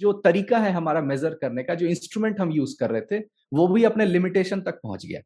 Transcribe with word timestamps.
जो 0.00 0.12
तरीका 0.12 0.58
है 0.58 0.70
हमारा 0.72 1.00
मेजर 1.00 1.34
करने 1.34 1.62
का, 1.62 1.74
जो 1.74 1.86
इंस्ट्रूमेंट 1.86 2.40
हम 2.40 2.52
यूज़ 2.52 2.76
कर 2.80 2.90
रहे 2.90 3.00
थे, 3.00 3.24
वो 3.54 3.68
भी 3.68 3.84
अपने 3.84 4.06
लिमिटेशन 4.06 4.60
तक 4.60 4.74
पहुँच 4.74 5.06
गया। 5.06 5.20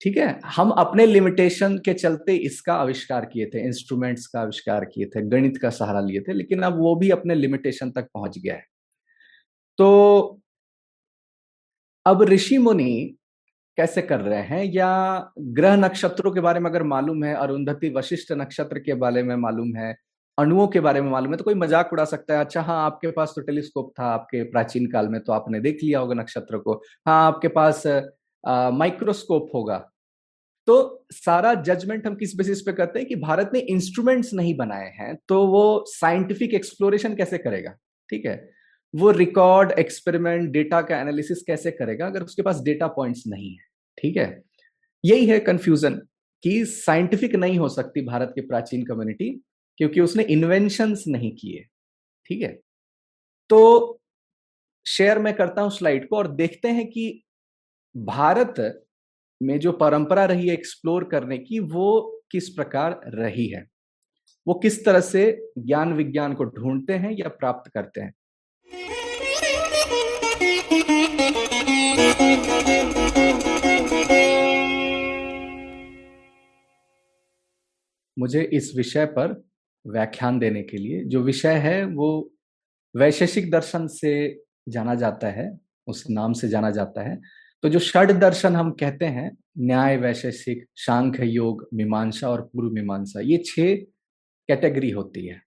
ठीक 0.00 0.16
है? 0.16 0.40
हम 0.44 0.70
अपने 0.70 1.06
लिमिटेशन 1.06 1.78
के 1.78 1.94
चलते 1.94 2.36
इसका 2.36 2.74
आविष्कार 2.74 3.24
किए 3.24 3.46
थे 3.46 3.66
इंस्ट्रूमेंट्स 3.66 4.26
का 4.26 4.40
आविष्कार 4.40 4.84
किए 4.84 5.06
थे, 5.06 5.22
गणित 5.22 5.58
का 5.58 5.70
सहारा 5.70 6.00
लिए 6.00 6.20
थे, 6.20 6.32
लेकिन 6.32 6.62
अब 6.62 6.78
वो 6.78 6.96
भी 6.96 7.10
अपने 7.10 7.34
लिमिटेशन 7.34 7.90
तक 7.90 8.08
पहुँच 8.14 8.38
गया 8.38 8.54
है। 8.54 8.64
तो 9.78 10.40
अब 12.06 12.22
ऋषि 12.22 12.58
मुनि 12.58 13.16
कैसे 13.76 14.02
कर 14.02 14.20
रहे 14.20 14.42
हैं? 14.42 14.64
या 14.64 15.32
ग्रह 15.38 15.76
नक्षत्रों 15.76 16.32
के 16.32 16.40
बारे 16.40 16.60
में 16.60 16.70
अगर 16.70 16.82
मालूम 16.82 17.24
है, 17.24 17.34
अरुंधति 17.34 17.90
वशिष्ठ 17.90 18.32
नक्षत्र 18.32 18.78
के 18.78 18.94
बारे 18.94 19.22
में 19.22 19.36
मालूम 19.36 19.76
है 19.76 20.07
अणुओं 20.38 20.66
के 20.68 20.80
बारे 20.80 21.00
में 21.00 21.10
मालूम 21.10 21.32
है 21.32 21.36
तो 21.36 21.44
कोई 21.44 21.54
मज़ाक 21.56 21.92
उड़ा 21.92 22.04
सकता 22.06 22.34
है 22.34 22.40
अच्छा 22.40 22.60
हाँ 22.62 22.84
आपके 22.84 23.10
पास 23.10 23.32
तो 23.36 23.42
टेलीस्कोप 23.42 23.92
था, 23.98 24.04
आपके 24.04 24.42
प्राचीन 24.50 24.86
काल 24.90 25.08
में 25.08 25.20
तो 25.20 25.32
आपने 25.32 25.60
देख 25.60 25.78
लिया 25.82 25.98
होगा 25.98 26.14
नक्षत्र 26.14 26.58
को 26.58 26.82
हाँ 27.06 27.26
आपके 27.26 27.48
पास 27.50 27.82
माइक्रोस्कोप 28.74 29.50
होगा। 29.54 29.78
तो 30.68 31.06
सारा 31.14 31.52
जजमेंट 31.56 32.06
हम 32.06 32.14
किस 32.14 32.36
बेसिस 32.36 32.60
पे 32.62 32.72
करते 32.72 32.98
हैं 32.98 33.08
कि 33.08 33.14
भारत 33.16 33.50
ने 33.54 33.60
इंस्ट्रूमेंट्स 33.70 34.32
नहीं 34.34 34.56
बनाए 34.56 34.90
हैं 34.96 35.14
तो 35.28 35.46
वो 35.46 35.84
साइंटिफिक 35.88 36.54
एक्सप्लोरेशन 36.54 37.14
कैसे 37.16 37.38
करेगा? 37.38 37.74
ठीक 38.08 38.26
है? 38.26 38.50
वो 38.94 39.10
रिकॉर्ड 39.10 39.72
एक्सपेरिमेंट 39.78 40.50
डेटा 40.52 40.80
का 40.82 41.00
एनालिसिस 41.00 41.42
कैसे 41.42 41.70
करेगा, 41.70 42.06
अगर 42.06 42.22
उसके 42.22 42.42
पास 42.42 42.60
डेटा 42.62 42.86
पॉइंट्स 42.90 43.22
नहीं 43.26 43.50
है? 43.50 43.64
ठीक 43.98 44.16
है? 44.16 44.42
यही 45.04 45.26
है 45.26 45.38
कंफ्यूजन 45.40 46.00
कि 46.44 46.64
साइंटिफिक 46.66 47.34
नहीं 47.36 47.58
हो 47.58 47.68
सकती 47.70 48.04
भारत 48.04 48.32
की 48.34 48.40
प्राचीन 48.42 48.84
कम्युनिटी 48.86 49.30
क्योंकि 49.78 50.00
उसने 50.00 50.22
इन्वेंशंस 50.22 51.04
नहीं 51.08 51.36
किए, 51.36 51.66
ठीक 52.26 52.42
है? 52.42 52.58
तो 53.50 54.00
शेयर 54.86 55.18
मैं 55.18 55.36
करता 55.36 55.62
हूँ 55.62 55.70
स्लाइड 55.70 56.08
को 56.08 56.16
और 56.16 56.28
देखते 56.28 56.68
हैं 56.68 56.90
कि 56.90 57.24
भारत 57.96 58.84
में 59.42 59.60
जो 59.60 59.72
परंपरा 59.72 60.24
रही 60.24 60.48
है 60.48 60.54
एक्सप्लोर 60.54 61.04
करने 61.04 61.38
की, 61.38 61.58
वो 61.58 62.22
किस 62.30 62.48
प्रकार 62.48 63.00
रही 63.06 63.46
है? 63.46 63.66
वो 64.46 64.54
किस 64.54 64.84
तरह 64.84 65.00
से 65.00 65.50
ज्ञान 65.58 65.92
विज्ञान 65.92 66.34
को 66.34 66.44
ढूंढते 66.44 66.92
हैं 66.92 67.10
या 67.12 67.28
प्राप्त 67.28 67.70
करते 67.70 68.00
हैं? 68.00 68.14
मुझे 78.18 78.42
इस 78.42 78.72
विषय 78.76 79.06
पर 79.06 79.47
व्याख्यान 79.84 80.38
देने 80.38 80.62
के 80.62 80.76
लिए। 80.76 81.04
जो 81.04 81.22
विषय 81.22 81.54
है, 81.56 81.84
वो 81.84 82.30
वैशेषिक 82.94 83.50
दर्शन 83.50 83.86
से 83.86 84.12
जाना 84.68 84.94
जाता 84.94 85.28
है, 85.28 85.50
उस 85.86 86.04
नाम 86.10 86.32
से 86.32 86.48
जाना 86.48 86.70
जाता 86.70 87.02
है। 87.02 87.18
तो 87.64 87.68
जो 87.68 87.78
षड 87.78 88.10
दर्शन 88.12 88.56
हम 88.56 88.70
कहते 88.70 89.04
हैं, 89.06 89.30
न्याय, 89.58 89.96
वैशेषिक 89.96 90.64
शांख्य 90.76 91.26
योग, 91.26 91.68
मीमांसा 91.74 92.28
और 92.28 92.42
पूर्व 92.42 92.70
मीमांसा, 92.70 93.20
ये 93.20 93.42
छह 93.46 93.74
कैटेगरी 94.48 94.90
होती 94.90 95.26
है। 95.26 95.40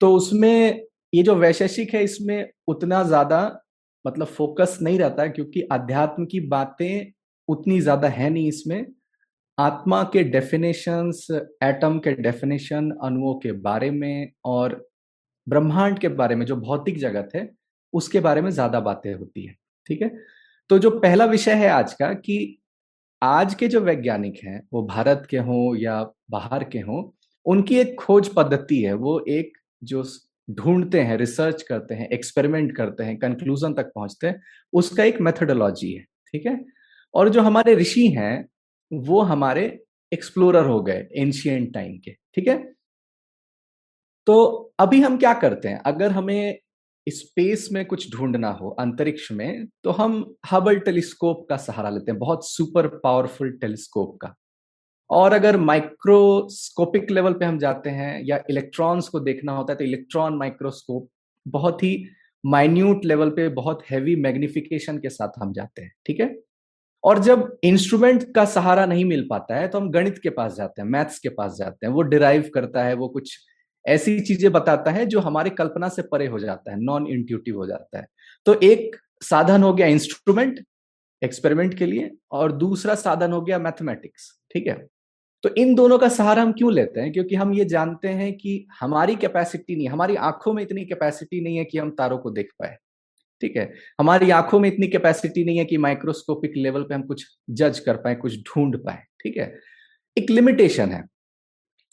तो 0.00 0.12
उसमें, 0.14 0.82
ये 1.12 1.22
जो 1.22 1.34
वैशेषिक 1.36 1.94
है, 1.94 2.02
इसमें 2.04 2.50
उतना 2.68 3.02
ज़्यादा 3.04 3.58
मतलब 4.04 4.26
फोकस 4.26 4.78
नहीं 4.82 4.98
रहता 4.98 5.26
क्योंकि 5.26 5.60
अध्यात्म 5.72 6.24
की 6.26 6.40
बातें 6.48 7.12
उतनी 7.48 7.80
ज़्यादा 7.80 8.08
है 8.08 8.30
नहीं 8.30 8.48
इसमें। 8.48 8.84
आत्मा 9.58 10.02
के 10.02 10.22
डेफिनेशंस 10.24 11.26
एटम 11.62 11.98
के 11.98 12.12
डेफिनेशन 12.12 12.90
अणुओं 13.04 13.34
के 13.34 13.52
बारे 13.52 13.90
में 13.90 14.32
और 14.44 14.88
ब्रह्मांड 15.48 15.98
के 15.98 16.08
बारे 16.08 16.34
में 16.36 16.46
जो 16.46 16.56
भौतिक 16.56 16.98
जगत 16.98 17.28
है, 17.34 17.50
उसके 17.92 18.20
बारे 18.20 18.40
में 18.40 18.50
ज़्यादा 18.50 18.80
बातें 18.80 19.14
होती 19.14 19.46
है, 19.46 19.54
ठीक 19.86 20.02
है? 20.02 20.10
तो 20.70 20.78
जो 20.78 20.90
पहला 20.90 21.24
विषय 21.24 21.52
है 21.52 21.68
आज 21.68 21.92
का 21.92 22.12
कि 22.14 22.58
आज 23.22 23.54
के 23.54 23.68
जो 23.68 23.80
वैज्ञानिक 23.80 24.40
हैं, 24.44 24.62
वो 24.72 24.82
भारत 24.82 25.26
के 25.30 25.38
हों 25.38 25.76
या 25.76 26.12
बाहर 26.30 26.64
के 26.64 26.78
हों, 26.78 27.10
उनकी 27.46 27.76
एक 27.76 27.94
खोज 27.98 28.28
पद्धति 28.28 28.82
है, 28.82 28.92
वो 28.92 29.24
एक 29.28 29.58
जो 29.84 30.04
ढूंढते 30.50 31.00
हैं 31.00 31.16
रिसर्च 31.16 31.62
करते 31.62 31.94
हैं 31.94 32.08
एक्सपेरिमेंट 32.08 32.76
करते 32.76 33.04
हैं 33.04 33.18
कंक्लूजन 33.18 33.74
तक 33.74 33.92
पहुँचते 33.94 34.26
हैं, 34.26 34.40
उसका 34.72 35.04
एक 35.04 35.20
मेथडोलॉजी 35.20 35.92
है, 35.92 36.02
ठीक 36.02 36.46
है? 36.46 36.64
और 37.14 37.28
जो 37.28 37.42
हमारे 37.42 37.74
ऋषि 37.74 38.06
हैं 38.08 38.48
वो 38.92 39.20
हमारे 39.22 39.64
एक्सप्लोरर 40.12 40.66
हो 40.66 40.80
गए 40.82 41.06
एंशियंट 41.16 41.72
टाइम 41.74 41.98
के, 41.98 42.10
ठीक 42.34 42.48
है? 42.48 42.56
तो 44.26 44.74
अभी 44.78 45.00
हम 45.00 45.16
क्या 45.18 45.32
करते 45.34 45.68
हैं? 45.68 45.80
अगर 45.86 46.10
हमें 46.10 46.58
स्पेस 47.06 47.68
में 47.72 47.84
कुछ 47.86 48.10
ढूंढना 48.12 48.50
हो, 48.50 48.70
अंतरिक्ष 48.70 49.30
में 49.32 49.66
तो 49.84 49.90
हम 49.90 50.34
हबल 50.50 50.78
टेलीस्कोप 50.80 51.46
का 51.48 51.56
सहारा 51.56 51.90
लेते 51.90 52.12
हैं, 52.12 52.18
बहुत 52.18 52.48
सुपर 52.48 52.86
पावरफुल 52.98 53.50
टेलीस्कोप 53.52 54.16
का। 54.16 54.34
और 55.10 55.32
अगर 55.32 55.56
माइक्रोस्कोपिक 55.56 57.10
लेवल 57.10 57.32
पे 57.32 57.44
हम 57.44 57.58
जाते 57.58 57.90
हैं 57.90 58.22
या 58.24 58.42
इलेक्ट्रॉन्स 58.50 59.08
को 59.08 59.20
देखना 59.20 59.52
होता 59.52 59.72
है 59.72 59.78
तो 59.78 59.84
इलेक्ट्रॉन 59.84 60.36
माइक्रोस्कोप 60.36 61.08
बहुत 61.46 61.82
ही 61.82 62.04
माइन्यूट 62.44 63.04
लेवल 63.04 63.30
पे, 63.30 63.48
बहुत 63.50 63.82
हैवी 63.90 64.16
मैग्निफिकेशन 64.16 64.98
के 64.98 65.10
साथ 65.10 65.38
हम 65.38 65.52
जाते 65.52 65.82
हैं, 65.82 65.92
ठीक 66.06 66.20
है? 66.20 66.34
और 67.04 67.18
जब 67.18 67.56
इंस्ट्रूमेंट 67.64 68.24
का 68.34 68.44
सहारा 68.46 68.86
नहीं 68.86 69.04
मिल 69.04 69.26
पाता 69.30 69.56
है 69.56 69.68
तो 69.68 69.78
हम 69.78 69.90
गणित 69.90 70.18
के 70.22 70.30
पास 70.30 70.54
जाते 70.56 70.82
हैं 70.82 70.88
मैथ्स 70.88 71.18
के 71.18 71.28
पास 71.30 71.56
जाते 71.58 71.86
हैं। 71.86 71.92
वो 71.94 72.02
डिराइव 72.04 72.50
करता 72.54 72.84
है, 72.84 72.94
वो 72.94 73.08
कुछ 73.08 73.36
ऐसी 73.84 74.18
चीज़ें 74.20 74.50
बताता 74.52 74.90
है, 74.90 75.06
जो 75.06 75.20
हमारी 75.20 75.50
कल्पना 75.52 75.88
से 75.88 76.02
परे 76.02 76.26
हो 76.26 76.38
जाता 76.38 76.72
है 76.72 76.80
नॉन 76.80 77.06
इंट्यूटिव 77.08 77.56
हो 77.56 77.66
जाता 77.66 77.98
है। 77.98 78.06
तो 78.46 78.54
एक 78.64 78.96
साधन 79.22 79.62
हो 79.62 79.72
गया 79.74 79.86
इंस्ट्रूमेंट 79.88 80.60
एक्सपेरिमेंट 81.22 81.74
के 81.74 81.86
लिए, 81.86 82.10
और 82.32 82.52
दूसरा 82.54 82.94
साधन 82.96 83.32
हो 83.32 83.40
गया 83.42 83.58
मैथमेटिक्स 83.60 84.30
ठीक 84.54 84.66
है? 84.68 84.74
तो 85.44 85.48
इन 85.56 85.74
दोनों 85.74 85.98
का 85.98 86.08
सहारा 86.10 86.42
हम 86.42 86.52
क्यों 86.52 86.72
लेते 86.72 87.00
हैं? 87.00 87.12
क्योंकि 87.12 87.34
हम 87.36 87.52
ये 87.54 87.64
जानते 87.66 88.08
हैं 88.10 88.32
कि 88.34 88.66
हमारी 88.80 89.16
कैपेसिटी 89.16 89.76
नहीं, 89.76 89.88
हमारी 89.88 90.16
आँखों 90.16 90.52
में 90.52 90.62
इतनी 90.62 90.84
कैपेसिटी 90.84 91.40
नहीं 91.40 91.56
है 91.56 91.64
कि 91.64 91.78
हम 91.78 91.90
तारों 91.90 92.18
को 92.18 92.30
देख 92.30 92.50
पाए। 92.58 92.76
ठीक 93.42 93.56
है? 93.56 93.72
हमारी 94.00 94.30
आँखों 94.30 94.60
में 94.60 94.68
इतनी 94.68 94.86
कैपेसिटी 94.88 95.44
नहीं 95.44 95.58
है 95.58 95.64
कि 95.64 95.76
माइक्रोस्कोपिक 95.78 96.52
लेवल 96.56 96.82
पे 96.82 96.94
हम 96.94 97.02
कुछ 97.04 97.26
जज 97.50 97.78
कर 97.78 97.96
पाए, 97.96 98.14
कुछ 98.16 98.38
ढूंढ 98.40 98.76
पाए, 98.78 99.02
ठीक 99.22 99.36
है? 99.36 99.54
एक 100.16 100.30
लिमिटेशन 100.30 100.88
है 100.88 101.02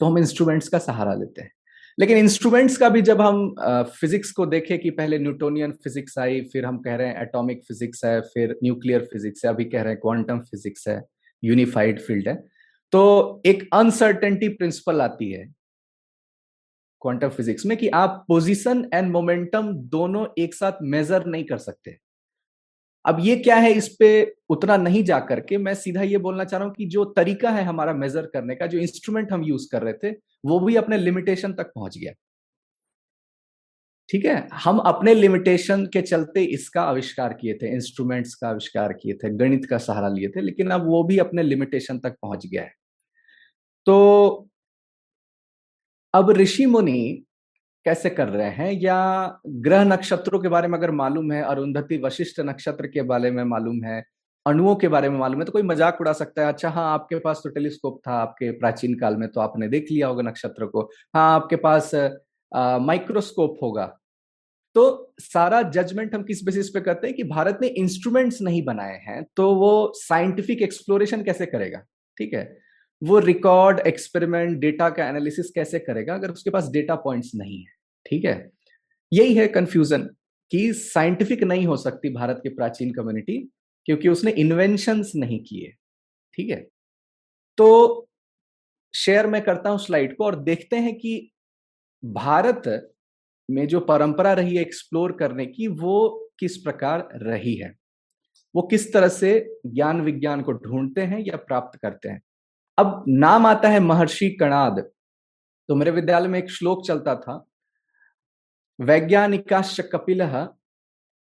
तो 0.00 0.06
हम 0.06 0.18
इंस्ट्रूमेंट्स 0.18 0.68
का 0.68 0.78
सहारा 0.78 1.14
लेते 1.14 1.42
हैं। 1.42 1.52
लेकिन 1.98 2.18
इंस्ट्रूमेंट्स 2.18 2.76
का 2.76 2.88
भी 2.88 3.02
जब 3.02 3.20
हम 3.20 3.54
फिजिक्स 3.90 4.30
को 4.32 4.46
देखें 4.46 4.78
कि 4.78 4.90
पहले 4.90 5.18
न्यूटोनियन 5.18 5.72
फिजिक्स 5.84 6.18
आई, 6.18 6.40
फिर 6.42 6.64
हम 6.66 6.78
कह 6.78 6.94
रहे 6.94 7.08
हैं 7.08 7.22
एटॉमिक 7.22 7.62
फिजिक्स 7.68 8.04
है, 8.04 8.20
फिर 8.20 8.56
न्यूक्लियर 8.64 9.08
फिजिक्स 9.12 9.44
है, 9.44 9.50
अभी 9.50 9.64
कह 9.64 9.82
रहे 9.82 9.92
हैं 9.92 10.00
क्वांटम 10.00 10.38
फिजिक्स 10.40 10.88
है 10.88 11.00
यूनिफाइड 11.42 12.00
फ़ील्ड 12.00 12.28
है। 12.28 12.34
तो 12.92 13.42
एक 13.46 13.68
अनसर्टेनिटी 13.72 14.48
प्रिंसिपल 14.48 15.00
आती 15.00 15.30
है 15.32 15.44
क्वांटम 17.02 17.28
फिजिक्स 17.28 17.66
में 17.66 17.76
कि 17.78 17.88
आप 17.88 18.24
पोजीशन 18.28 18.90
एंड 18.94 19.10
मोमेंटम 19.12 19.72
दोनों 19.72 20.26
एक 20.38 20.54
साथ 20.54 20.72
मेजर 20.82 21.26
नहीं 21.26 21.44
कर 21.44 21.58
सकते। 21.58 21.96
अब 23.04 23.18
ये 23.20 23.36
क्या 23.36 23.56
है 23.56 23.72
इस 23.72 23.88
पे 24.00 24.36
उतना 24.50 24.76
नहीं 24.76 25.04
जा 25.04 25.18
करके 25.20 25.58
मैं 25.58 25.74
सीधा 25.74 26.02
ये 26.02 26.18
बोलना 26.18 26.44
चाह 26.44 26.58
रहा 26.58 26.68
हूँ 26.68 26.74
कि 26.74 26.86
जो 26.86 27.04
तरीका 27.04 27.50
है 27.50 27.64
हमारा 27.64 27.92
मेजर 27.92 28.26
करने 28.26 28.54
का, 28.54 28.66
जो 28.66 28.78
इंस्ट्रूमेंट 28.78 29.32
हम 29.32 29.44
यूज़ 29.44 29.68
कर 29.72 29.82
रहे 29.82 29.92
थे, 29.92 30.16
वो 30.44 30.60
भी 30.60 30.76
अपने 30.76 30.98
लिमिटेशन 30.98 31.52
तक 31.52 31.72
पहुँच 31.74 31.98
गया। 31.98 32.12
ठीक 34.08 34.24
है? 34.24 34.48
हम 34.54 34.78
अपने 34.78 35.14
लिमिटेशन 35.14 35.86
के 35.86 36.02
चलते 36.02 36.42
इसका 36.44 36.82
आविष्कार 36.82 37.32
किए 37.32 37.54
थे 37.54 37.72
इंस्ट्रूमेंट्स 37.74 38.34
का 38.34 38.48
आविष्कार 38.48 38.92
किए 38.92 39.14
थे, 39.14 39.30
गणित 39.30 39.66
का 39.66 39.78
सहारा 39.78 40.08
लिए 40.08 40.28
थे, 40.28 40.40
लेकिन 40.40 40.70
अब 40.70 40.86
वो 40.86 41.02
भी 41.04 41.18
अपने 41.18 41.42
लिमिटेशन 41.42 41.98
तक 41.98 42.16
पहुँच 42.22 42.46
गया 42.46 42.62
है। 42.62 42.72
तो 43.86 44.49
अब 46.14 46.30
ऋषि 46.32 46.64
मुनि 46.66 47.24
कैसे 47.86 48.10
कर 48.10 48.28
रहे 48.28 48.48
हैं? 48.50 48.72
या 48.72 49.40
ग्रह 49.46 49.84
नक्षत्रों 49.84 50.38
के 50.40 50.48
बारे 50.48 50.68
में 50.68 50.78
अगर 50.78 50.90
मालूम 50.92 51.32
है, 51.32 51.42
अरुंधति 51.42 51.98
वशिष्ठ 52.04 52.40
नक्षत्र 52.40 52.86
के 52.86 53.02
बारे 53.02 53.30
में 53.30 53.42
मालूम 53.44 53.84
है, 53.84 54.02
अणुओं 54.46 54.74
के 54.76 54.88
बारे 54.88 55.08
में 55.08 55.18
मालूम 55.18 55.40
है 55.40 55.44
तो 55.46 55.52
कोई 55.52 55.62
मज़ाक 55.62 56.00
उड़ा 56.00 56.12
सकता 56.12 56.42
है। 56.42 56.52
अच्छा 56.52 56.68
हाँ 56.70 56.92
आपके 56.92 57.18
पास 57.18 57.40
तो 57.44 57.50
टेलीस्कोप 57.50 58.00
था, 58.06 58.12
आपके 58.12 58.50
प्राचीन 58.52 58.98
काल 58.98 59.16
में 59.16 59.28
तो 59.28 59.40
आपने 59.40 59.68
देख 59.68 59.86
लिया 59.90 60.06
होगा 60.08 60.22
नक्षत्र 60.22 60.66
को। 60.66 60.82
हाँ 61.14 61.34
आपके 61.34 61.56
पास 61.58 61.90
माइक्रोस्कोप 62.82 63.58
होगा। 63.62 63.86
तो 64.76 65.12
सारा 65.20 65.60
जजमेंट 65.64 66.14
हम 66.14 66.22
किस 66.22 66.42
बेसिस 66.44 66.68
पे 66.70 66.80
करते 66.80 67.06
हैं 67.06 67.16
कि 67.16 67.24
भारत 67.24 67.58
ने 67.62 67.68
इंस्ट्रूमेंट्स 67.68 68.40
नहीं 68.42 68.64
बनाए 68.64 68.98
हैं 69.04 69.22
तो 69.36 69.54
वो 69.54 69.92
साइंटिफिक 69.96 70.62
एक्सप्लोरेशन 70.62 71.22
कैसे 71.24 71.46
करेगा? 71.46 71.78
ठीक 72.16 72.34
है? 72.34 72.44
वो 73.02 73.18
रिकॉर्ड 73.18 73.80
एक्सपेरिमेंट 73.80 74.58
डेटा 74.58 74.90
का 74.90 75.08
एनालिसिस 75.08 75.50
कैसे 75.50 75.78
करेगा 75.78 76.14
अगर 76.14 76.30
उसके 76.30 76.50
पास 76.50 76.68
डेटा 76.68 76.94
पॉइंट्स 76.94 77.30
नहीं 77.34 77.58
है? 77.58 77.72
ठीक 78.06 78.24
है? 78.24 78.50
यही 79.12 79.34
है 79.34 79.48
कंफ्यूजन 79.48 80.10
कि 80.50 80.72
साइंटिफिक 80.72 81.42
नहीं 81.42 81.66
हो 81.66 81.76
सकती 81.76 82.08
भारत 82.08 82.40
की 82.42 82.48
प्राचीन 82.48 82.92
कम्युनिटी 82.92 83.50
क्योंकि 83.84 84.08
उसने 84.08 84.30
इन्वेंशंस 84.30 85.12
नहीं 85.16 85.44
किए। 85.44 85.74
ठीक 86.34 86.50
है? 86.50 86.68
तो 87.56 88.08
शेयर 88.94 89.26
मैं 89.26 89.42
करता 89.42 89.70
हूँ 89.70 89.78
स्लाइड 89.78 90.16
को 90.16 90.24
और 90.24 90.42
देखते 90.42 90.76
हैं 90.76 90.98
कि 90.98 91.32
भारत 92.04 92.92
में 93.50 93.68
जो 93.68 93.80
परंपरा 93.80 94.32
रही 94.32 94.56
है 94.56 94.62
एक्सप्लोर 94.62 95.12
करने 95.12 95.46
की 95.46 95.66
वो 95.66 96.30
किस 96.38 96.56
प्रकार 96.56 97.08
रही 97.14 97.54
है? 97.54 97.76
वो 98.54 98.62
किस 98.62 98.92
तरह 98.92 99.08
से 99.08 99.58
ज्ञान 99.66 100.00
विज्ञान 100.00 100.42
को 100.42 100.52
ढूंढते 100.52 101.00
हैं 101.00 101.18
या 101.20 101.36
प्राप्त 101.36 101.78
करते 101.78 102.08
हैं? 102.08 102.22
अब 102.80 103.04
नाम 103.08 103.46
आता 103.46 103.68
है 103.68 103.80
महर्षि 103.80 104.28
कणाद। 104.30 104.78
तो 105.68 105.74
मेरे 105.74 105.90
विद्यालय 105.90 106.28
में 106.28 106.38
एक 106.38 106.50
श्लोक 106.50 106.86
चलता 106.86 107.14
था, 107.16 107.44
वैज्ञानिकाश्च 108.78 109.80
कपिल 109.92 110.22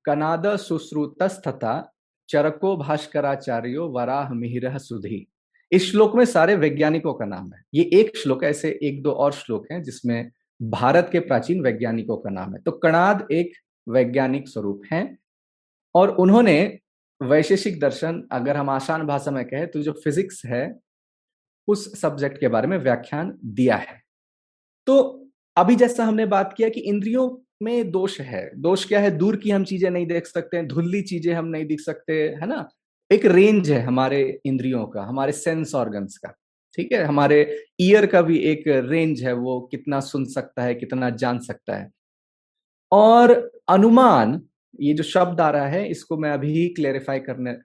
कनाद 0.06 0.46
सुश्रुतस्तथा 0.58 1.74
चरको 2.30 2.76
भास्कराचार्यो 2.78 3.88
वराह 3.90 4.34
मिहिर 4.34 4.78
सुधी। 4.80 5.26
इस 5.72 5.92
श्लोक 5.92 6.16
में 6.16 6.26
सारे 6.26 6.56
वैज्ञानिकों 6.56 7.14
का 7.14 7.26
नाम 7.26 7.52
है। 7.54 7.64
ये 7.74 7.90
एक 7.94 8.18
श्लोक 8.18 8.44
है, 8.44 8.50
ऐसे 8.50 8.80
एक 8.84 9.02
दो 9.04 9.12
और 9.14 9.32
श्लोक 9.34 9.66
हैं 9.72 9.82
जिसमें 9.84 10.32
भारत 10.62 11.10
के 11.12 11.20
प्राचीन 11.22 11.62
वैज्ञानिकों 11.62 12.18
का 12.18 12.30
नाम 12.30 12.54
है। 12.54 12.62
तो 12.62 12.72
कणाद 12.74 13.28
एक 13.32 13.54
वैज्ञानिक 13.88 14.48
स्वरूप 14.48 14.82
है 14.92 15.18
और 15.96 16.16
उन्होंने 16.16 16.80
वैशेषिक 17.22 17.80
दर्शन, 17.80 18.28
अगर 18.32 18.58
हम 18.58 18.70
आसान 18.70 19.06
भाषा 19.08 19.32
में 19.32 19.46
कहें 19.46 19.68
तो 19.68 19.82
जो 19.82 19.92
फिजिक्स 20.04 20.46
है 20.46 20.68
उस 21.70 22.02
सब्जेक्ट 22.02 22.40
के 22.40 22.48
बारे 22.48 22.68
में 22.68 22.78
व्याख्यान 22.78 23.34
दिया 23.46 23.76
है। 23.76 24.02
तो 24.88 24.98
अभी 25.58 25.76
जैसा 25.76 26.06
हमने 26.06 26.26
बात 26.26 26.54
किया 26.58 26.70
कि 26.70 26.80
इंद्रियों 26.82 27.30
में 27.64 27.92
दोष 27.92 28.20
है। 28.22 28.50
दोष 28.56 28.86
क्या 28.88 29.00
है? 29.00 29.12
दूर 29.18 29.36
की 29.36 29.50
हम 29.50 29.64
चीज़ें 29.64 29.90
नहीं 29.90 30.06
देख 30.08 30.28
सकते 30.28 30.58
हैं 30.58 30.68
धुल्ली 30.68 31.02
चीज़ें 31.02 31.34
हम 31.34 31.46
नहीं 31.46 31.66
दिख 31.66 31.80
सकते, 31.80 32.14
है 32.14 32.48
ना? 32.48 32.68
एक 33.12 33.26
रेंज 33.26 33.70
है 33.72 33.82
हमारे 33.82 34.22
इंद्रियों 34.46 34.86
का, 34.86 35.04
हमारे 35.04 35.32
सेंस 35.32 35.74
ऑर्गन्स 35.76 36.18
का, 36.18 36.34
ठीक 36.78 36.92
है? 36.92 37.04
हमारे 37.04 37.40
ईयर 37.82 38.06
का 38.06 38.22
भी 38.22 38.38
एक 38.38 38.64
रेंज 38.68 39.24
है, 39.24 39.34
वो 39.34 39.60
कितना 39.72 40.00
सुन 40.00 40.26
सकता 40.26 40.64
है, 40.64 40.76
कितना 40.76 41.10
जान 41.10 41.40
सकता 41.40 41.76
है। 41.76 41.90
और 42.92 43.32
अनुमान, 43.70 44.42
ये 44.80 44.94
जो 44.94 45.04
शब्द 45.04 45.42
आ 45.42 45.50
रहा 45.50 45.68
है, 45.68 45.88
इसको 45.90 46.18
मैं 46.18 46.32
अभी 46.32 46.68
क्लेरिफाई 46.68 47.20
करने 47.20 47.56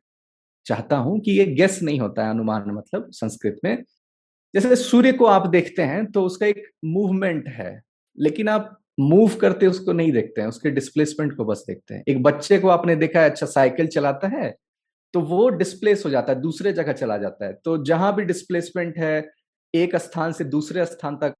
चाहता 0.66 0.96
हूँ 0.96 1.18
कि 1.20 1.32
ये 1.32 1.44
गेस 1.46 1.82
नहीं 1.82 2.00
होता 2.00 2.24
है, 2.24 2.30
अनुमान 2.30 2.70
मतलब 2.70 3.10
संस्कृत 3.12 3.60
में। 3.64 3.84
जैसे 4.54 4.76
सूर्य 4.76 5.12
को 5.12 5.26
आप 5.26 5.46
देखते 5.46 5.82
हैं 5.82 6.04
तो 6.06 6.24
उसका 6.24 6.46
एक 6.46 6.62
मूवमेंट 6.84 7.48
है, 7.48 7.80
लेकिन 8.18 8.48
आप 8.48 8.76
मूव 9.00 9.34
करते 9.36 9.66
उसको 9.66 9.92
नहीं 9.92 10.12
देखते 10.12 10.40
हैं, 10.40 10.48
उसके 10.48 10.70
डिस्प्लेसमेंट 10.70 11.36
को 11.36 11.44
बस 11.44 11.64
देखते 11.68 11.94
हैं। 11.94 12.02
एक 12.08 12.22
बच्चे 12.22 12.58
को 12.58 12.68
आपने 12.68 12.96
देखा 12.96 13.20
है 13.20 13.30
अच्छा 13.30 13.46
साइकिल 13.48 13.86
चलाता 13.88 14.28
है 14.30 14.54
तो 15.14 15.20
वो 15.22 15.48
डिस्प्लेस 15.50 16.04
हो 16.04 16.10
जाता 16.10 16.32
है, 16.32 16.40
दूसरे 16.40 16.72
जगह 16.72 16.92
चला 16.94 17.16
जाता 17.18 17.46
है। 17.46 17.52
तो 17.64 17.76
जहाँ 17.84 18.14
भी 18.16 18.24
डिस्प्लेसमेंट 18.24 18.96
है, 18.98 19.30
एक 19.74 19.96
स्थान 19.96 20.32
से 20.32 20.44
दूसरे 20.46 20.84
स्थान 20.86 21.16
तक 21.16 21.34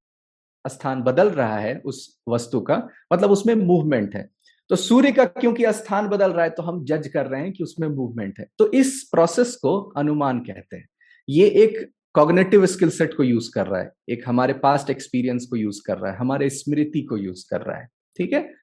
स्थान 0.65 1.03
बदल 1.03 1.31
रहा 1.31 1.59
है 1.59 1.81
उस 1.85 2.19
वस्तु 2.29 2.61
का 2.61 2.77
मतलब 3.13 3.31
उसमें 3.31 3.55
मूवमेंट 3.57 4.15
है। 4.15 4.29
तो 4.71 4.77
सूर्य 4.77 5.13
का 5.13 5.25
क्योंकि 5.25 5.65
स्थान 5.73 6.09
बदल 6.09 6.33
रहा 6.33 6.45
है 6.45 6.51
तो 6.51 6.63
हम 6.63 6.85
जज 6.85 7.09
कर 7.09 7.27
रहे 7.27 7.41
हैं 7.41 7.53
कि 7.53 7.65
उसमें 7.65 7.89
मूवमेंट 7.89 8.39
है। 8.39 8.47
तो 8.59 8.71
इस 8.73 9.03
प्रोसेस 9.13 9.55
को 9.57 9.79
अनुमान 9.97 10.39
कहते 10.41 10.77
हैं। 10.77 10.89
ये 11.29 11.47
एक 11.47 11.79
कॉग्नेटिव 12.15 12.67
स्किल 12.67 12.91
सेट 12.91 13.17
को 13.17 13.23
यूज़ 13.23 13.51
कर 13.55 13.67
रहा 13.67 13.81
है, 13.81 13.93
एक 14.09 14.23
हमारे 14.27 14.53
पास्ट 14.53 14.91
एक्सपीरियंस 14.91 15.47
को 15.47 15.57
यूज़ 15.57 15.81
कर 15.87 15.99
रहा 15.99 16.13
है, 16.13 16.19
हमारे 16.19 16.51
स्मृति 16.51 17.03
को 17.03 17.17
यूज़ 17.17 17.47
कर 17.51 17.61
रहा 17.61 17.79
है, 17.79 17.89
ठीक 18.17 18.33
है? 18.33 18.55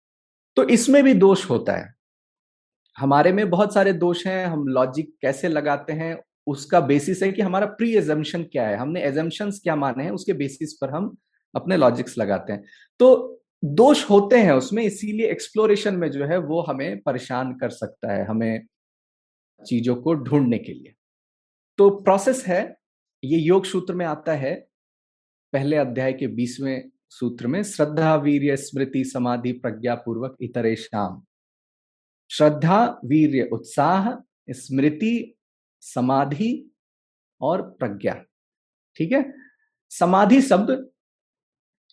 तो 0.55 0.63
इसमें 0.63 1.03
भी 1.03 1.13
दोष 1.13 1.49
होता 1.49 1.73
है। 1.73 1.93
हमारे 2.97 3.31
में 3.31 3.49
बहुत 3.49 3.73
सारे 3.73 3.93
दोष 3.93 4.27
हैं, 4.27 4.45
हम 4.45 4.67
लॉजिक 4.67 5.13
कैसे 5.21 5.47
लगाते 5.47 5.93
हैं, 5.93 6.23
उसका 6.47 6.79
बेसिस 6.79 7.23
है 7.23 7.31
कि 7.31 7.41
हमारा 7.41 7.65
प्री 7.65 7.95
एजम्पन 7.95 8.43
क्या 8.43 8.67
है, 8.67 8.77
हमने 8.77 9.01
एजम्पन्स 9.01 9.59
क्या 9.59 9.75
माने 9.75 10.03
हैं, 10.03 10.11
उसके 10.11 10.33
बेसिस 10.33 10.73
पर 10.73 10.89
हम 10.89 11.17
अपने 11.55 11.77
लॉजिक्स 11.77 12.17
लगाते 12.17 12.53
हैं। 12.53 12.63
तो 12.99 13.41
दोष 13.63 14.09
होते 14.09 14.35
हैं 14.35 14.51
उसमें, 14.51 14.83
इसीलिए 14.83 15.27
एक्सप्लोरेशन 15.27 15.95
में 15.95 16.11
जो 16.11 16.25
है 16.25 16.37
वो 16.37 16.61
हमें 16.61 17.01
परेशान 17.01 17.53
कर 17.53 17.69
सकता 17.69 18.13
है, 18.13 18.25
हमें 18.25 18.65
चीज़ों 19.67 19.95
को 19.95 20.13
ढूँढने 20.13 20.57
के 20.57 20.73
लिए। 20.73 20.93
तो 21.77 21.89
प्रोसेस 21.89 22.45
है 22.47 22.80
ये 23.23 23.39
योग 23.39 23.65
सूत्र 23.65 23.93
में 23.93 24.05
आता 24.05 24.33
है, 24.33 24.67
पहले 25.53 25.75
अध्याय 25.75 26.13
के 26.13 26.27
बीसवें 26.27 26.89
सूत्र 27.09 27.47
में, 27.47 27.63
श्रद्धा 27.63 28.15
वीर 28.15 28.55
स्मृति, 28.55 29.05
समाधि 29.05 29.51
प्रज्ञा 29.51 29.95
पूर्वक 29.95 30.37
इतरे 30.41 30.75
शाम। 30.75 31.23
श्रद्धा, 32.31 32.99
वीर्य, 33.05 33.49
उत्साह, 33.53 34.23
स्मृति, 34.49 35.35
समाधि 35.81 36.71
और 37.41 37.61
प्रज्ञा। 37.61 38.23
ठीक 38.95 39.11
है? 39.11 39.33
समाधि 39.89 40.41
शब्द 40.41 40.89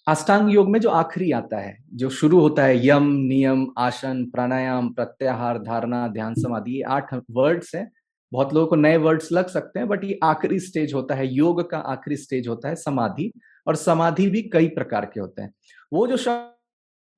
अष्टांग 0.09 0.53
योग 0.53 0.71
में 0.71 0.81
जो 0.81 0.91
आखिरी 0.91 1.33
आता 1.33 1.59
है, 1.59 1.85
जो 1.95 2.11
शुरू 2.11 2.41
होता 2.41 2.65
है, 2.65 2.87
यम, 2.87 3.07
नियम, 3.07 3.75
आसन, 3.79 4.31
प्राणायाम, 4.31 4.93
प्रत्याहार, 4.93 5.59
धारणा, 5.59 6.09
ध्यान, 6.09 6.35
समाधि, 6.35 6.73
ये 6.73 6.83
आठ 6.83 7.15
वर्ड्स 7.31 7.75
है। 7.75 7.98
बहुत 8.33 8.53
लोगों 8.55 8.67
को 8.67 8.77
नए 8.77 8.97
वर्ड्स 8.97 9.33
लग 9.33 9.49
सकते 9.49 9.79
हैं 9.79 9.89
बट 9.89 10.05
ये 10.05 10.19
आखिरी 10.25 10.59
स्टेज 10.61 10.95
होता 10.95 11.15
है, 11.15 11.27
योग 11.27 11.69
का 11.71 11.79
आखिरी 11.79 12.17
स्टेज 12.17 12.49
होता 12.49 12.69
है, 12.69 12.77
समाधि, 12.77 13.33
और 13.67 13.77
समाधि 13.77 14.29
भी 14.31 14.43
कई 14.43 14.69
प्रकार 14.69 15.05
के 15.07 15.21
होते 15.21 15.43
हैं। 15.43 15.53
वो 15.93 16.07
जो 16.07 16.17
शब्द 16.17 16.55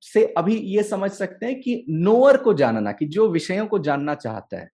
से 0.02 0.24
अभी 0.38 0.56
ये 0.56 0.82
समझ 0.82 1.10
सकते 1.10 1.46
हैं 1.46 1.60
कि 1.60 1.84
नोअर 1.88 2.36
को 2.36 2.54
जानना, 2.54 2.92
कि 2.92 3.06
जो 3.06 3.28
विषयों 3.28 3.66
को 3.66 3.78
जानना 3.78 4.14
चाहता 4.14 4.58
है 4.58 4.70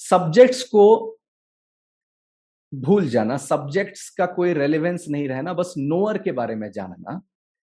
सब्जेक्ट्स 0.00 0.62
को 0.64 1.16
भूल 2.72 3.08
जाना 3.08 3.36
सब्जेक्ट्स 3.36 4.08
का 4.10 4.26
कोई 4.26 4.52
रेलिवेंस 4.52 5.06
नहीं 5.08 5.28
रहना, 5.28 5.52
बस 5.52 5.74
नोअर 5.78 6.18
के 6.18 6.32
बारे 6.32 6.54
में 6.54 6.70
जानना, 6.72 7.20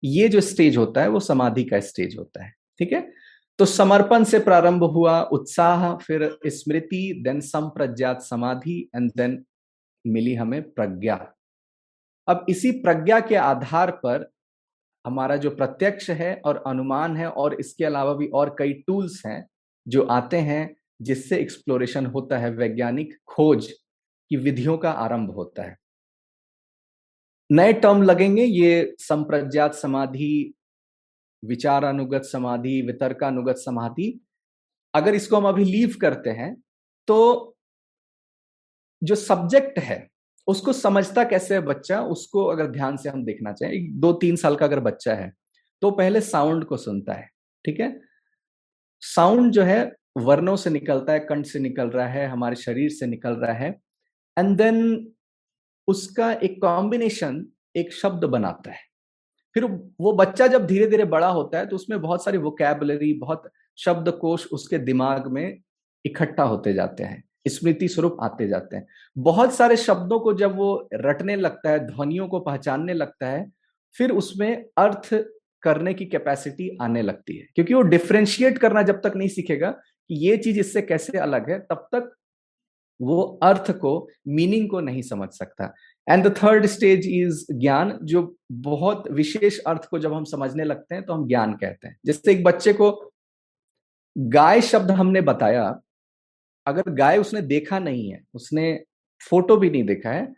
ये 0.03 0.27
जो 0.29 0.41
स्टेज 0.41 0.77
होता 0.77 1.01
है, 1.01 1.07
वो 1.07 1.19
समाधि 1.19 1.63
का 1.63 1.79
स्टेज 1.79 2.17
होता 2.17 2.43
है, 2.43 2.53
ठीक 2.79 2.93
है? 2.93 3.01
तो 3.59 3.65
समर्पण 3.65 4.23
से 4.23 4.39
प्रारंभ 4.39 4.83
हुआ, 4.83 5.21
उत्साह, 5.21 5.95
फिर 5.95 6.37
स्मृति 6.45 7.21
देन 7.23 7.39
संप्रज्ञात 7.41 8.21
समाधि 8.21 8.79
एंड 8.95 9.11
देन 9.17 9.43
मिली 10.05 10.35
हमें 10.35 10.61
प्रज्ञा। 10.71 11.15
अब 12.27 12.45
इसी 12.49 12.71
प्रज्ञा 12.71 13.19
के 13.19 13.35
आधार 13.35 13.91
पर 13.91 14.29
हमारा 15.05 15.35
जो 15.35 15.49
प्रत्यक्ष 15.49 16.09
है 16.09 16.35
और 16.45 16.63
अनुमान 16.67 17.17
है 17.17 17.29
और 17.29 17.53
इसके 17.53 17.85
अलावा 17.85 18.13
भी 18.13 18.27
और 18.27 18.55
कई 18.59 18.73
टूल्स 18.73 19.21
हैं 19.25 19.45
जो 19.87 20.03
आते 20.03 20.37
हैं 20.37 20.75
जिससे 21.01 21.37
एक्सप्लोरेशन 21.37 22.05
होता 22.05 22.37
है, 22.37 22.49
वैज्ञानिक 22.49 23.17
खोज 23.27 23.67
की 24.31 24.37
विधियों 24.37 24.77
का 24.77 24.91
आरंभ 24.91 25.31
होता 25.31 25.63
है। 25.63 25.77
नए 27.51 27.73
टर्म 27.73 28.01
लगेंगे, 28.01 28.43
ये 28.43 28.95
संप्रज्ञात 28.99 29.73
समाधि 29.73 30.53
विचारानुगत 31.43 32.23
समाधि, 32.23 32.81
वितर्कानुगत 32.81 33.57
समाधि, 33.57 34.19
अगर 34.93 35.15
इसको 35.15 35.37
हम 35.37 35.47
अभी 35.47 35.63
लीव 35.65 35.95
करते 36.01 36.29
हैं 36.31 36.55
तो 37.07 37.55
जो 39.01 39.15
सब्जेक्ट 39.15 39.79
है, 39.79 40.07
उसको 40.47 40.73
समझता 40.73 41.23
कैसे 41.23 41.53
है 41.53 41.61
बच्चा? 41.61 42.01
उसको 42.01 42.43
अगर 42.45 42.67
ध्यान 42.67 42.97
से 42.97 43.09
हम 43.09 43.23
देखना 43.25 43.51
चाहें 43.53 43.99
दो 43.99 44.11
तीन 44.13 44.35
साल 44.35 44.55
का 44.55 44.65
अगर 44.65 44.79
बच्चा 44.81 45.13
है 45.15 45.31
तो 45.81 45.91
पहले 45.91 46.21
साउंड 46.21 46.65
को 46.65 46.77
सुनता 46.77 47.13
है, 47.13 47.27
ठीक 47.65 47.79
है? 47.79 47.99
साउंड 49.03 49.51
जो 49.51 49.63
है, 49.63 49.91
वर्णों 50.17 50.55
से 50.55 50.69
निकलता 50.69 51.13
है, 51.13 51.19
कंठ 51.21 51.45
से 51.45 51.59
निकल 51.59 51.89
रहा 51.89 52.07
है, 52.07 52.27
हमारे 52.27 52.55
शरीर 52.55 52.89
से 52.91 53.05
निकल 53.07 53.35
रहा 53.35 53.53
है 53.53 53.69
एंड 54.37 54.55
देन 54.57 55.11
उसका 55.87 56.31
एक 56.33 56.59
कॉम्बिनेशन 56.61 57.45
एक 57.75 57.93
शब्द 57.93 58.23
बनाता 58.25 58.71
है। 58.71 58.92
फिर 59.55 59.65
वो 60.01 60.11
बच्चा 60.13 60.47
जब 60.47 60.65
धीरे 60.67 60.87
धीरे 60.87 61.05
बड़ा 61.07 61.27
होता 61.29 61.57
है 61.57 61.65
तो 61.65 61.75
उसमें 61.75 61.99
बहुत 62.01 62.23
सारी 62.23 62.37
वोकेबलरी 62.37 63.13
बहुत 63.13 63.49
शब्द 63.77 64.09
कोश 64.11 64.47
उसके 64.53 64.77
दिमाग 64.79 65.27
में 65.27 65.59
इकट्ठा 66.05 66.43
होते 66.43 66.73
जाते 66.73 67.03
हैं, 67.03 67.23
स्मृति 67.45 67.87
स्वरूप 67.87 68.17
आते 68.21 68.47
जाते 68.47 68.75
हैं। 68.75 68.85
बहुत 69.15 69.53
सारे 69.53 69.75
शब्दों 69.77 70.19
को 70.19 70.33
जब 70.33 70.55
वो 70.55 70.87
रटने 70.93 71.35
लगता 71.35 71.69
है, 71.69 71.79
ध्वनियों 71.87 72.27
को 72.27 72.39
पहचानने 72.39 72.93
लगता 72.93 73.27
है, 73.27 73.45
फिर 73.95 74.11
उसमें 74.11 74.65
अर्थ 74.77 75.13
करने 75.63 75.93
की 75.93 76.05
कैपेसिटी 76.05 76.69
आने 76.81 77.01
लगती 77.01 77.37
है, 77.37 77.47
क्योंकि 77.55 77.73
वो 77.73 77.81
डिफ्रेंशिएट 77.83 78.57
करना 78.57 78.81
जब 78.81 79.01
तक 79.01 79.13
नहीं 79.15 79.29
सीखेगा 79.29 79.71
कि 79.71 80.15
ये 80.27 80.37
चीज़ 80.37 80.59
इससे 80.59 80.81
कैसे 80.81 81.17
अलग 81.19 81.49
है, 81.49 81.59
तब 81.61 81.87
तक 81.95 82.13
वो 82.99 83.21
अर्थ 83.43 83.71
को 83.71 84.07
मीनिंग 84.27 84.69
को 84.69 84.79
नहीं 84.81 85.01
समझ 85.01 85.29
सकता। 85.29 85.73
And 86.07 86.27
the 86.27 86.33
third 86.37 86.65
stage 86.65 87.07
is 87.07 87.45
gyan, 87.53 87.97
जो 88.03 88.35
बहुत 88.53 89.09
विशेष 89.11 89.59
अर्थ 89.59 89.87
को 89.89 89.99
जब 89.99 90.13
हम 90.13 90.23
समझने 90.25 90.63
लगते 90.63 90.95
हैं 90.95 91.05
तो 91.05 91.13
हम 91.13 91.27
ज्ञान 91.27 91.53
कहते 91.53 91.87
हैं। 91.87 91.97
जैसे 92.05 92.31
एक 92.31 92.43
बच्चे 92.43 92.73
को 92.73 92.91
गाय 94.15 94.61
शब्द 94.61 94.91
हमने 94.91 95.21
बताया, 95.23 95.63
अगर 96.67 96.91
गाय 96.93 97.17
उसने 97.17 97.41
देखा 97.43 97.79
नहीं 97.79 98.09
है, 98.09 98.21
उसने 98.33 98.83
फ़ोटो 99.21 99.57
भी 99.57 99.69
नहीं 99.69 99.83
देखा 99.85 100.11
है 100.11 100.33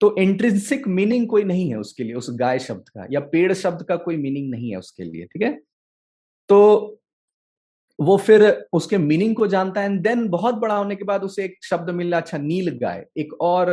तो 0.00 0.14
इंट्रेंसिक 0.18 0.86
मीनिंग 0.88 1.26
कोई 1.28 1.44
नहीं 1.44 1.68
है 1.70 1.76
उसके 1.76 2.04
लिए, 2.04 2.14
उस 2.14 2.28
गाय 2.32 2.58
शब्द 2.58 2.88
का, 2.88 3.06
या 3.10 3.20
पेड़ 3.22 3.52
शब्द 3.54 3.82
का 3.88 3.96
कोई 3.98 4.16
मीनिंग 4.16 4.50
नहीं 4.50 4.70
है 4.70 4.78
उसके 4.78 5.04
लिए, 5.04 5.26
ठीक 5.26 5.42
है? 5.42 5.58
तो 6.48 7.00
वो 7.98 8.16
फिर 8.18 8.42
उसके 8.72 8.98
मीनिंग 8.98 9.34
को 9.36 9.46
जानता 9.46 9.80
है 9.80 9.86
एंड 9.86 10.00
देन 10.02 10.28
बहुत 10.28 10.54
बड़ा 10.56 10.76
होने 10.76 10.96
के 10.96 11.04
बाद 11.04 11.24
उसे 11.24 11.44
एक 11.44 11.56
शब्द 11.64 11.90
मिल 11.92 12.12
अच्छा 12.12 12.38
नील 12.38 12.70
गाय, 12.78 13.04
एक 13.16 13.32
और 13.40 13.70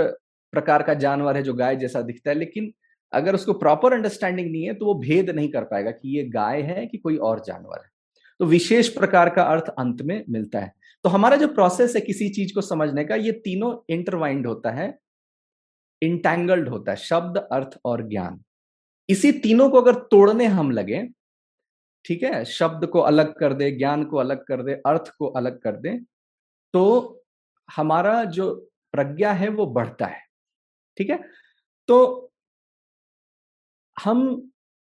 प्रकार 0.54 0.84
का 0.84 0.94
जानवर 0.96 1.36
है 1.36 1.44
जो 1.44 1.54
गाय 1.54 1.76
जैसा 1.76 2.02
दिखता 2.02 2.30
है, 2.32 2.38
लेकिन 2.38 2.72
अगर 3.14 3.36
उसको 3.36 3.54
प्रॉपर 3.54 3.94
अंडरस्टैंडिंग 3.94 4.52
नहीं 4.52 4.64
है 4.64 4.74
तो 4.74 4.86
वो 4.86 4.94
भेद 4.96 5.30
नहीं 5.30 5.50
कर 5.52 5.64
पाएगा 5.64 5.92
कि 5.92 6.18
ये 6.18 6.24
गाय 6.30 6.62
है 6.62 6.86
कि 6.86 6.98
कोई 6.98 7.18
और 7.20 7.40
जानवर 7.40 7.84
है। 7.84 7.90
तो 8.40 8.46
विशेष 8.46 8.88
प्रकार 8.90 9.30
का 9.30 9.44
अर्थ 9.46 9.70
अंत 9.70 10.02
में 10.02 10.24
मिलता 10.30 10.60
है। 10.60 10.74
तो 11.06 11.10
हमारा 11.10 11.36
जो 11.36 11.48
प्रोसेस 11.50 11.96
है 11.96 12.02
किसी 12.02 12.30
चीज़ 12.30 12.54
को 12.54 12.62
समझने 12.62 13.04
का, 13.06 13.16
ये 13.16 13.32
तीनों 13.32 13.76
इंटरवाइंड 13.90 14.48
होता 14.48 14.72
है 14.72 14.98
इंटैंगल्ड 16.02 16.70
होता 16.70 16.92
है, 16.92 16.98
शब्द, 16.98 17.38
अर्थ 17.38 17.78
और 17.86 18.08
ज्ञान। 18.10 18.40
इसी 19.10 19.32
तीनों 19.40 19.70
को 19.70 19.82
अगर 19.82 19.96
तोड़ने 20.12 20.46
हम 20.48 20.72
लगे, 20.72 21.08
ठीक 22.06 22.24
है, 22.24 22.44
शब्द 22.46 22.86
को 22.86 23.00
अलग 23.02 23.34
कर 23.34 23.54
दे, 23.54 23.72
ज्ञान 23.72 24.04
को 24.06 24.18
अलग 24.18 24.44
कर 24.46 24.64
दे, 24.64 24.74
अर्थ 24.74 25.12
को 25.20 25.28
अलग 25.28 25.60
कर 25.62 25.76
दे 25.78 26.00
तो 26.74 27.24
हमारा 27.70 28.24
जो 28.26 28.54
प्रज्ञा 28.94 29.32
है 29.34 29.48
वो 29.50 29.66
बढ़ता 29.68 30.06
है। 30.06 30.20
ठीक 31.02 31.10
है? 31.10 31.20
तो 31.88 32.32
हम 33.98 34.52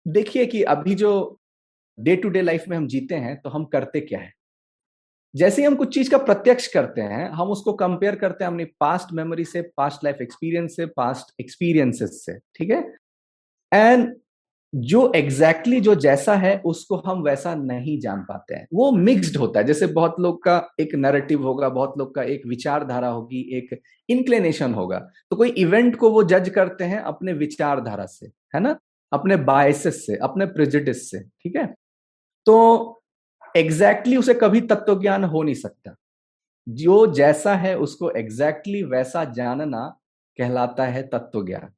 देखिए 0.06 0.46
कि 0.46 0.64
अभी 0.64 0.96
जो 0.96 1.40
डे 1.98 2.16
टू 2.16 2.30
डे 2.30 2.42
लाइफ 2.42 2.64
में 2.68 2.78
हम 2.78 2.88
जीते 2.88 3.16
हैं 3.16 3.42
तो 3.42 3.50
हम 3.50 3.66
करते 3.66 4.02
क्या 4.02 4.20
है? 4.20 4.32
जैसे 5.36 5.62
ही 5.62 5.68
हम 5.68 5.76
कुछ 5.76 5.94
चीज़ 5.94 6.10
का 6.12 6.18
प्रत्यक्ष 6.18 6.68
करते 6.68 7.02
हैं, 7.02 7.30
हम 7.30 7.50
उसको 7.50 7.74
कंपेयर 7.74 8.16
करते 8.16 8.44
हैं 8.44 8.52
अपनी 8.52 8.66
पास्ट 8.80 9.14
मेमोरी 9.14 9.46
से 9.46 9.62
पास्ट 9.78 10.04
लाइफ 10.04 10.22
एक्सपीरियंस 10.22 10.76
से 10.76 10.86
पास्ट 10.86 11.34
एक्सपीरियंसेस 11.40 12.26
से, 12.26 12.38
ठीक 12.56 12.70
है? 12.70 12.82
एंड 13.72 14.16
जो 14.76 15.14
एग्जैक्टली 15.16 15.76
exactly 15.76 15.96
जो 15.96 16.02
जैसा 16.02 16.36
है, 16.36 16.62
उसको 16.66 16.96
हम 16.96 17.22
वैसा 17.22 17.56
नहीं 17.56 18.00
जान 18.00 18.20
पाते 18.20 18.56
हैं। 18.56 18.68
वो 18.74 18.92
मिक्स्ड 18.92 19.38
होता 19.38 19.60
है। 19.60 19.66
जैसे 19.66 19.88
बहुत 19.88 20.16
लोग 20.20 20.44
का 20.44 20.74
एक 20.80 20.96
नैरेटिव 20.96 21.44
होगा, 21.44 21.70
बहुत 21.70 21.94
लोग 21.98 22.16
का 22.16 22.24
एक 22.24 22.42
विचारधारा 22.48 23.08
होगी, 23.08 23.58
एक 23.58 23.82
इंक्लिनेशन 24.10 24.74
होगा। 24.74 25.00
तो 25.30 25.36
कोई 25.36 25.50
इवेंट 25.50 25.96
को 25.96 26.12
वो 26.12 26.24
जज 26.24 26.50
करते 26.50 26.84
हैं 26.84 27.00
अपने 27.00 27.34
विचारधारा 27.34 28.06
से, 28.06 28.26
है 28.26 28.60
ना? 28.60 28.80
अपने 29.14 29.36
बायसेस 29.36 30.06
से, 30.06 30.16
अपने 30.16 30.46
प्रेजिडिस 30.46 31.12
से, 31.12 31.20
ठीक 31.20 31.56
है? 31.56 31.76
तो 32.46 33.04
एग्जैक्टली 33.56 34.16
exactly 34.16 34.34
उसे 34.34 34.34
कभी 34.34 34.62
तत्व 34.62 35.02
ज्ञान 35.02 35.24
हो 35.24 35.44
नहीं 35.44 35.56
सकता। 35.56 35.96
जो 36.70 37.14
जैसा 37.14 37.56
है, 37.56 37.78
उसको 37.78 38.12
एग्जैक्टली 38.12 38.74
exactly 38.74 38.98
वैसा 38.98 39.24
जानना 39.26 40.00
कहलाता 40.38 40.86
है 40.86 41.08
तत्व 41.08 41.46
ज्ञान 41.46 41.70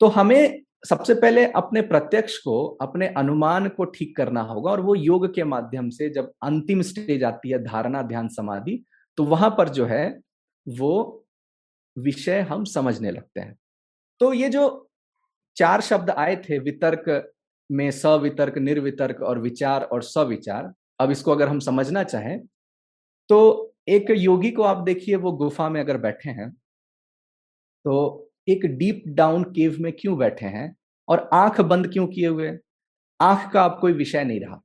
तो 0.00 0.06
हमें 0.06 0.62
सबसे 0.82 1.14
पहले 1.14 1.44
अपने 1.52 1.80
प्रत्यक्ष 1.82 2.36
को, 2.38 2.64
अपने 2.82 3.06
अनुमान 3.08 3.68
को 3.68 3.84
ठीक 3.86 4.16
करना 4.16 4.42
होगा 4.42 4.70
और 4.70 4.80
वो 4.80 4.94
योग 4.94 5.26
के 5.34 5.44
माध्यम 5.44 5.88
से 5.90 6.08
जब 6.10 6.32
अंतिम 6.42 6.82
स्टेज 6.82 7.24
आती 7.24 7.50
है, 7.50 7.62
धारणा, 7.64 8.02
ध्यान, 8.02 8.28
समाधि 8.28 8.84
तो 9.18 9.24
वहाँ 9.24 9.50
पर 9.50 9.68
जो 9.68 9.86
है, 9.86 10.20
वो 10.66 11.24
विषय 11.96 12.40
हम 12.40 12.64
समझने 12.66 13.10
लगते 13.10 13.40
हैं। 13.40 13.56
तो 14.20 14.32
ये 14.32 14.48
जो 14.48 14.88
चार 15.56 15.80
शब्द 15.80 16.10
आए 16.10 16.36
थे, 16.38 16.58
वितर्क 16.58 17.32
में 17.70 17.90
सवितर्क, 17.90 18.58
निर्वितर्क 18.58 19.22
और 19.22 19.38
विचार 19.38 19.82
और 19.82 20.02
सविचार, 20.02 20.72
अब 21.00 21.10
इसको 21.10 21.32
अगर 21.32 21.48
हम 21.48 21.58
समझना 21.60 22.02
चाहें 22.04 22.40
तो 23.30 23.74
एक 23.88 24.10
योगी 24.10 24.50
को 24.50 24.62
आप 24.62 24.76
देखिए, 24.78 25.16
वो 25.16 25.32
गुफा 25.32 25.68
में 25.68 25.80
अगर 25.80 25.96
बैठे 25.98 26.30
हैं 26.30 26.50
तो 27.84 28.27
एक 28.48 28.64
डीप 28.78 29.02
डाउन 29.08 29.44
केव 29.46 29.76
में 29.80 29.92
क्यों 29.92 30.16
बैठे 30.18 30.46
हैं 30.46 30.74
और 31.08 31.28
आँख 31.34 31.60
बंद 31.62 31.92
क्यों 31.92 32.06
किए 32.06 32.26
हुए? 32.26 32.56
आँख 33.20 33.50
का 33.52 33.64
अब 33.64 33.78
कोई 33.80 33.92
विषय 33.92 34.24
नहीं 34.24 34.40
रहा। 34.40 34.60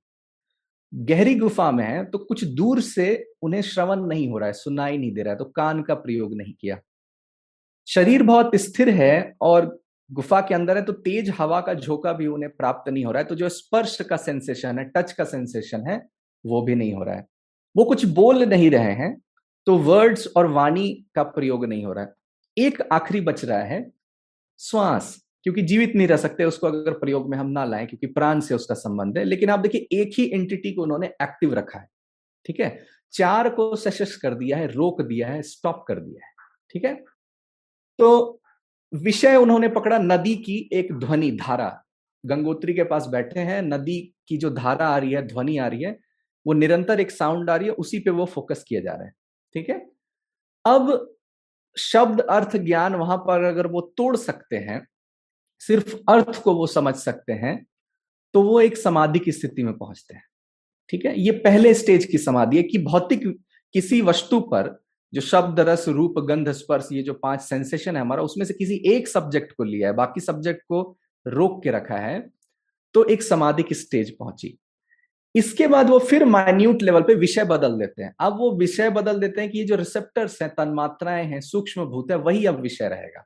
गहरी 0.94 1.36
गुफा 1.36 1.70
में 1.72 1.84
है 1.86 2.04
तो 2.06 2.18
कुछ 2.20 2.44
दूर 2.46 2.82
से 2.82 3.06
उन्हें 3.44 3.62
श्रवण 3.62 4.06
नहीं 4.08 4.30
हो 4.30 4.38
रहा 4.38 4.48
है, 4.48 4.54
सुनाई 4.54 4.98
नहीं 4.98 5.14
दे 5.14 5.24
रहा 5.24 5.34
है 5.34 5.38
तो 5.38 5.46
कान 5.46 5.82
का 5.84 5.94
प्रयोग 5.96 6.36
नहीं 6.36 6.54
किया। 6.54 6.80
शरीर 7.88 8.24
बहुत 8.24 8.56
स्थिर 8.56 8.90
है 8.92 9.36
और 9.42 9.66
गुफा 10.10 10.40
के 10.42 10.56
अंदर 10.56 10.78
है 10.78 10.84
तो 10.86 10.94
तेज 10.94 11.30
हवा 11.38 11.60
का 11.62 11.74
झोंका 11.74 12.14
भी 12.14 12.28
उन्हें 12.28 12.52
प्राप्त 12.52 12.90
नहीं 12.90 13.06
हो 13.06 13.12
रहा 13.12 13.22
है 13.22 13.28
तो 13.28 13.36
जो 13.36 13.50
स्पर्श 13.50 14.00
का 14.02 14.18
सेंसेशन 14.18 14.80
है, 14.80 14.86
टच 14.88 15.12
का 15.12 15.24
सेंसेशन 15.24 15.88
है, 15.88 16.02
वो 16.46 16.62
भी 16.62 16.76
नहीं 16.76 16.94
हो 16.94 17.04
रहा 17.04 17.16
है। 17.16 17.26
वो 17.76 17.86
कुछ 17.86 18.06
बोल 18.06 18.44
नहीं 18.44 18.70
रहे 18.72 18.92
हैं 18.94 19.16
तो 19.68 19.78
वर्ड्स 19.80 20.28
और 20.38 20.48
वाणी 20.48 20.90
का 21.16 21.24
प्रयोग 21.24 21.66
नहीं 21.66 21.86
हो 21.86 21.94
रहा 21.94 22.04
है। 22.04 22.12
एक 22.58 22.82
आखिरी 22.92 23.22
बच 23.22 23.46
रहा 23.46 23.64
है, 23.64 23.92
श्वास, 24.60 25.26
क्योंकि 25.44 25.62
जीवित 25.62 25.94
नहीं 25.96 26.08
रह 26.08 26.18
सकते 26.18 26.46
उसको 26.46 26.68
अगर 26.68 26.92
प्रयोग 26.92 27.30
में 27.30 27.38
हम 27.38 27.48
ना 27.48 27.66
लाएँ, 27.66 27.88
क्योंकि 27.88 28.08
प्राण 28.08 28.40
से 28.40 28.56
उसका 28.56 28.76
संबंध 28.76 29.18
है, 29.18 29.24
लेकिन 29.24 29.50
आप 29.50 29.60
देखिए, 29.60 29.88
एक 29.92 30.12
ही 30.18 30.32
एंटिटी 30.34 30.72
को 30.74 30.84
उन्होंने 30.84 31.08
एक्टिव 31.08 31.54
रखा 31.54 31.80
है, 31.80 31.88
ठीक 32.46 32.60
है? 32.60 32.86
चार 33.14 33.50
को 33.50 33.76
सशस 33.76 34.16
कर 34.16 34.34
दिया 34.34 34.58
है, 34.58 34.68
रोक 34.68 35.02
दिया 35.02 35.28
है 35.28 35.42
स्टॉप 35.42 35.86
कर 35.88 36.00
दिया 36.00 36.26
है, 36.26 36.32
ठीक 36.70 36.86
है? 36.86 37.04
तो 38.00 38.42
विषय 38.94 39.36
उन्होंने 39.36 39.68
पकड़ा 39.68 39.98
नदी 39.98 40.36
की 40.36 40.70
एक 40.74 40.94
ध्वनि 40.94 41.32
धारा, 41.32 41.84
गंगोत्री 42.26 42.74
के 42.74 42.84
पास 42.84 43.08
बैठे 43.08 43.40
हैं, 43.40 43.62
नदी 43.62 44.14
की 44.28 44.38
जो 44.38 44.50
धारा 44.50 44.88
आ 44.88 44.98
रही 44.98 45.12
है, 45.12 45.28
ध्वनि 45.28 45.58
आ 45.58 45.68
रही 45.68 45.84
है, 45.84 46.00
वो 46.48 46.54
निरंतर 46.54 47.00
एक 47.00 47.12
साउंड 47.12 47.50
आ 47.50 47.56
रही 47.56 47.68
है, 47.68 47.74
उसी 47.74 48.00
पे 48.00 48.12
वो 48.12 48.26
फोकस 48.26 48.64
किया 48.68 48.82
जा 48.82 48.94
रहा 48.94 49.04
है, 49.04 49.14
ठीक 49.54 49.70
है? 49.70 49.90
अब 50.66 51.13
शब्द 51.78 52.20
अर्थ 52.22 52.56
ज्ञान 52.58 52.96
वहाँ 52.96 53.18
पर 53.18 53.44
अगर 53.44 53.68
वो 53.68 53.82
तोड़ 53.98 54.16
सकते 54.18 54.56
हैं, 54.58 54.86
सिर्फ़ 55.62 55.96
अर्थ 56.10 56.42
को 56.42 56.54
वो 56.54 56.68
समझ 56.68 56.96
सकते 56.96 57.34
हैं 57.34 57.56
तो 58.34 58.42
वो 58.42 58.60
एक 58.62 58.78
समाधि 58.78 59.20
की 59.20 59.32
स्थिति 59.32 59.64
में 59.64 59.74
पहुँचते 59.74 60.16
हैं। 60.16 60.24
ठीक 60.90 61.06
है? 61.06 61.20
ये 61.20 61.32
पहले 61.32 61.74
स्टेज 61.74 62.06
की 62.06 62.18
समाधि 62.18 62.58
है 62.58 62.64
कि 62.64 62.78
भौतिक 62.78 63.28
किसी 63.76 64.02
वस्तु 64.02 64.40
पर 64.42 64.80
जो 65.14 65.22
शब्द, 65.22 65.60
रस, 65.60 65.88
रूप, 65.88 66.20
गंध, 66.20 66.50
स्पर्श, 66.52 66.88
ये 66.92 67.02
जो 67.04 67.14
पाँच 67.14 67.42
सेंसेशन 67.42 67.96
है 67.96 68.02
हमारा, 68.02 68.24
उसमें 68.24 68.46
से 68.46 68.54
किसी 68.54 68.76
एक 68.88 69.08
सब्जेक्ट 69.08 69.52
को 69.52 69.64
लिया 69.64 69.88
है, 69.88 69.96
बाकी 69.96 70.22
सब्जेक्ट 70.22 70.62
को 70.70 70.82
रोक 71.26 71.62
के 71.64 71.72
रखा 71.72 71.98
है 71.98 72.20
तो 72.96 73.04
एक 73.06 73.24
समाधि 73.24 73.64
की 73.64 73.76
स्टेज 73.76 74.16
पहुँची। 74.18 74.58
इसके 75.36 75.68
बाद 75.68 75.90
वो 75.90 76.00
फिर 76.00 76.26
माइन्यूट 76.26 76.82
लेवल 76.82 77.02
पे 77.02 77.16
विषय 77.16 77.44
बदल 77.44 77.78
देते 77.80 78.04
हैं। 78.04 78.16
अब 78.20 78.38
वो 78.38 78.52
विषय 78.52 78.90
बदल 78.90 79.20
देते 79.20 79.42
हैं 79.42 79.50
कि 79.52 79.60
ये 79.60 79.66
जो 79.66 79.76
रिसेप्टर्स 79.76 80.42
हैं, 80.42 80.56
तन्मात्राएँ 80.56 81.26
हैं 81.26 81.42
सूक्ष्म 81.42 81.86
भूत 81.86 82.12
है, 82.12 82.18
वही 82.18 82.46
अब 82.46 82.60
विषय 82.60 82.88
रहेगा। 82.88 83.26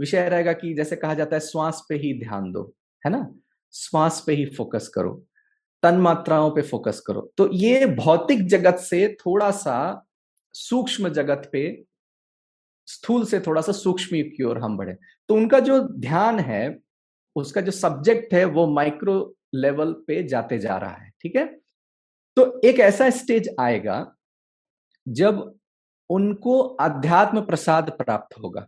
विषय 0.00 0.28
रहेगा 0.28 0.52
कि 0.52 0.74
जैसे 0.74 0.96
कहा 0.96 1.14
जाता 1.14 1.36
है, 1.36 1.40
श्वास 1.40 1.86
पे 1.88 1.94
ही 1.94 2.20
ध्यान 2.20 2.52
दो, 2.52 2.74
है 3.06 3.12
ना? 3.12 3.34
श्वास 3.72 4.24
पे 4.26 4.32
ही 4.32 4.46
फोकस 4.46 4.88
करो 4.88 5.24
तन 5.82 5.94
मात्राओं 5.94 6.50
पे 6.50 6.62
फोकस 6.62 7.00
करो। 7.06 7.32
तो 7.36 7.52
ये 7.52 7.86
भौतिक 7.86 8.46
जगत 8.46 8.76
से 8.76 9.16
थोड़ा 9.20 9.50
सा 9.50 10.06
सूक्ष्म 10.52 11.08
जगत 11.08 11.48
पे, 11.52 11.84
स्थूल 12.86 13.24
से 13.24 13.40
थोड़ा 13.40 13.62
सा 13.62 13.72
सूक्ष्म 13.72 14.16
की 14.16 14.42
ओर 14.42 14.58
हम 14.58 14.76
बढ़े। 14.76 14.96
तो 15.28 15.34
उनका 15.34 15.60
जो 15.60 15.80
ध्यान 15.80 16.38
है, 16.40 16.78
उसका 17.36 17.60
जो 17.60 17.72
सब्जेक्ट 17.72 18.34
है, 18.34 18.44
वो 18.44 18.66
माइक्रो 18.66 19.34
लेवल 19.54 19.92
पे 20.06 20.22
जाते 20.22 20.58
जा 20.58 20.76
रहा 20.76 20.94
है, 20.94 21.12
ठीक 21.20 21.36
है? 21.36 21.46
तो 22.36 22.60
एक 22.64 22.78
ऐसा 22.78 23.10
स्टेज 23.10 23.54
आएगा 23.60 24.14
जब 25.08 25.54
उनको 26.10 26.58
अध्यात्म 26.58 27.40
प्रसाद 27.40 27.90
प्राप्त 27.90 28.38
होगा 28.42 28.66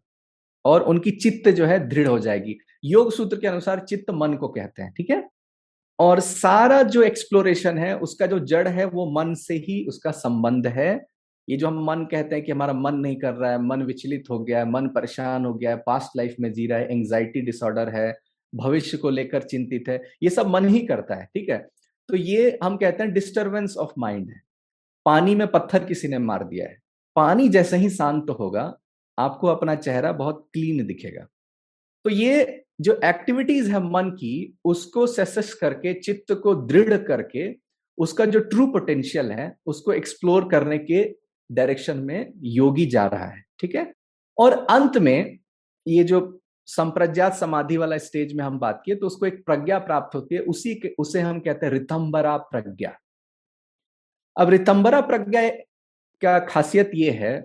और 0.64 0.82
उनकी 0.82 1.10
चित्त 1.10 1.48
जो 1.48 1.66
है 1.66 1.88
दृढ़ 1.88 2.08
हो 2.08 2.18
जाएगी। 2.18 2.58
योग 2.84 3.12
सूत्र 3.12 3.40
के 3.40 3.46
अनुसार 3.46 3.80
चित्त 3.80 4.10
मन 4.10 4.34
को 4.34 4.48
कहते 4.48 4.82
हैं, 4.82 4.92
ठीक 4.92 5.10
है? 5.10 5.28
और 5.98 6.20
सारा 6.20 6.82
जो 6.82 7.02
एक्सप्लोरेशन 7.02 7.78
है, 7.78 7.98
उसका 7.98 8.26
जो 8.26 8.38
जड़ 8.38 8.68
है, 8.68 8.84
वो 8.84 9.10
मन 9.10 9.34
से 9.34 9.54
ही 9.54 9.86
उसका 9.88 10.10
संबंध 10.10 10.66
है। 10.66 11.06
ये 11.48 11.56
जो 11.56 11.66
हम 11.66 11.84
मन 11.84 12.04
कहते 12.04 12.34
हैं 12.34 12.44
कि 12.44 12.52
हमारा 12.52 12.72
मन 12.72 12.94
नहीं 12.94 13.16
कर 13.16 13.34
रहा 13.34 13.50
है, 13.50 13.62
मन 13.62 13.82
विचलित 13.82 14.24
हो 14.30 14.38
गया 14.44 14.58
है, 14.58 14.70
मन 14.70 14.88
परेशान 14.88 15.44
हो 15.44 15.54
गया 15.54 15.70
है 15.70 15.76
पास्ट 15.76 16.16
लाइफ 16.16 16.36
में 16.40 16.52
जी 16.52 16.66
रहा 16.66 16.78
है 16.78 16.92
एंग्जाइटी 16.92 17.40
डिसऑर्डर 17.40 17.88
है 17.88 18.18
भविष्य 18.54 18.96
को 18.96 19.10
लेकर 19.10 19.42
चिंतित 19.42 19.84
है, 19.88 20.02
ये 20.22 20.30
सब 20.30 20.46
मन 20.46 20.68
ही 20.68 20.86
करता 20.86 21.14
है, 21.14 21.24
ठीक 21.24 21.48
है? 21.48 21.68
तो 22.08 22.16
ये 22.16 22.58
हम 22.64 22.76
कहते 22.76 23.02
हैं 23.02 23.12
डिस्टर्बेंस 23.12 23.76
ऑफ़ 23.76 23.90
माइंड 23.98 24.30
है। 24.30 24.42
पानी 25.04 25.34
में 25.34 25.46
पत्थर 25.46 25.84
किसी 25.84 26.08
ने 26.08 26.18
मार 26.18 26.44
दिया 26.44 26.66
है। 26.66 26.78
पानी 27.16 27.48
जैसे 27.48 27.76
ही 27.76 27.90
शांत 27.90 28.26
होगा, 28.30 28.78
आपको 29.18 29.46
अपना 29.46 29.74
चेहरा 29.74 30.12
बहुत 30.12 30.48
क्लीन 30.52 30.86
दिखेगा। 30.86 31.26
तो 32.04 32.10
ये 32.10 32.64
जो 32.80 33.00
एक्टिविटीज़ 33.04 33.70
है 33.70 33.78
मन 33.78 34.10
की, 34.10 34.58
उसको 34.64 35.06
सेसेस 35.06 35.54
करके, 35.54 35.94
चित्त 35.94 36.32
को 36.32 36.54
दृढ़ 36.54 36.96
करके, 36.96 37.56
उसका 37.98 38.24
जो 38.24 38.40
ट्रू 38.40 38.66
पोटेंशियल 38.66 39.32
है, 39.32 39.56
उसको 39.66 39.92
एक्सप्लोर 39.92 40.48
करने 40.50 40.78
के 40.78 41.16
डायरेक्शन 41.52 41.98
में 41.98 42.32
योगी 42.36 42.86
जा 42.86 43.06
रहा 43.06 43.26
है, 43.26 43.44
ठीक 43.60 43.74
है? 43.74 43.94
और 44.38 44.52
अंत 44.52 44.98
में 44.98 45.38
ये 45.88 46.04
जो 46.04 46.40
संप्रज्ञात 46.68 47.34
समाधि 47.34 47.76
वाला 47.76 47.98
स्टेज 47.98 48.32
में 48.36 48.44
हम 48.44 48.58
बात 48.58 48.82
किए 48.84 48.94
तो 48.94 49.06
उसको 49.06 49.26
एक 49.26 49.44
प्रज्ञा 49.46 49.78
प्राप्त 49.78 50.14
होती 50.14 50.34
है, 50.34 50.40
उसी 50.40 50.74
के, 50.74 50.94
उसे 50.98 51.20
हम 51.20 51.40
कहते 51.40 51.66
हैं 51.66 51.72
रितंबरा 51.72 52.36
प्रज्ञा। 52.36 52.96
अब 54.36 54.50
रितंबरा 54.50 55.00
प्रज्ञा 55.00 55.48
का 56.22 56.38
खासियत 56.46 56.90
ये 56.94 57.10
है 57.10 57.38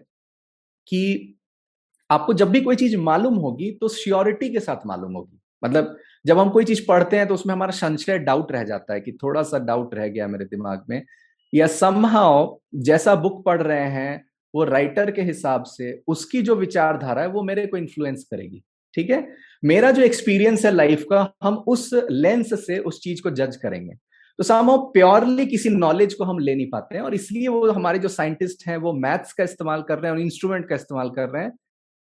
कि 0.88 1.36
आपको 2.10 2.34
जब 2.34 2.50
भी 2.50 2.62
कोई 2.62 2.76
चीज़ 2.76 2.96
मालूम 2.98 3.36
होगी 3.36 3.72
तो 3.72 3.88
श्योरिटी 3.88 4.50
के 4.50 4.60
साथ 4.60 4.86
मालूम 4.86 5.14
होगी। 5.14 5.40
मतलब 5.64 5.98
जब 6.26 6.40
हम 6.40 6.50
कोई 6.50 6.66
चीज़ 6.66 6.86
पढ़ते 6.88 7.18
हैं 7.18 7.28
तो 7.28 7.34
उसमें 7.34 7.54
हमारा 7.54 7.72
संशय, 7.72 8.18
डाउट 8.20 8.52
रह 8.52 8.64
जाता 8.64 8.94
है 8.94 9.02
कि 9.02 9.12
थोड़ा 9.24 9.44
सा 9.44 9.60
डाउट 9.60 9.94
रह 9.96 10.08
गया 10.08 10.28
मेरे 10.28 10.46
दिमाग 10.46 10.86
में, 10.90 11.02
या 11.54 11.68
समहाव 11.68 12.60
जैसा 12.76 13.16
बुक 13.16 13.44
पढ़ 13.46 13.62
रहे 13.62 13.90
हैं, 13.90 14.26
वो 14.54 14.64
राइटर 14.64 15.12
के 15.12 15.22
हिसाब 15.22 15.64
से 15.64 16.02
उसकी 16.08 16.42
जो 16.42 16.56
विचारधारा 16.56 17.22
है, 17.22 17.28
वो 17.28 17.44
मेरे 17.44 17.66
को 17.68 17.78
इन्फ्लुएंस 17.78 18.28
करेगी। 18.32 18.64
ठीक 18.94 19.10
है? 19.10 19.28
मेरा 19.64 19.92
जो 19.92 20.02
एक्सपीरियंस 20.02 20.66
है 20.66 20.72
लाइफ 20.72 21.06
का, 21.12 21.34
हम 21.44 21.56
उस 21.68 21.90
लेंस 22.12 22.54
से 22.66 22.78
उस 22.80 23.00
चीज़ 23.02 23.22
को 23.22 23.30
जज 23.32 23.56
करेंगे। 23.56 23.94
तो 24.40 24.44
सामो 24.44 24.78
प्योरली 24.94 25.46
किसी 25.46 25.70
नॉलेज 25.70 26.14
को 26.14 26.24
हम 26.24 26.40
ले 26.40 26.56
नहीं 26.56 26.70
पाते 26.70 26.96
हैं 26.96 27.02
और 27.02 27.14
इसलिए 27.14 27.48
वो 27.48 27.72
हमारे 27.72 28.00
जो 28.00 28.08
साइंटिस्ट 28.08 28.68
हैं, 28.68 28.78
वो 28.78 28.94
मैथ्स 28.94 29.34
का 29.34 29.44
इस्तेमाल 29.44 29.82
कर 29.82 30.00
रहे 30.00 30.12
हैं 30.12 30.18
और 30.18 30.24
इंस्ट्रूमेंट 30.24 30.68
का 30.70 30.76
इस्तेमाल 30.76 31.10
कर 31.10 31.30
रहे 31.30 31.44
हैं। 31.44 31.52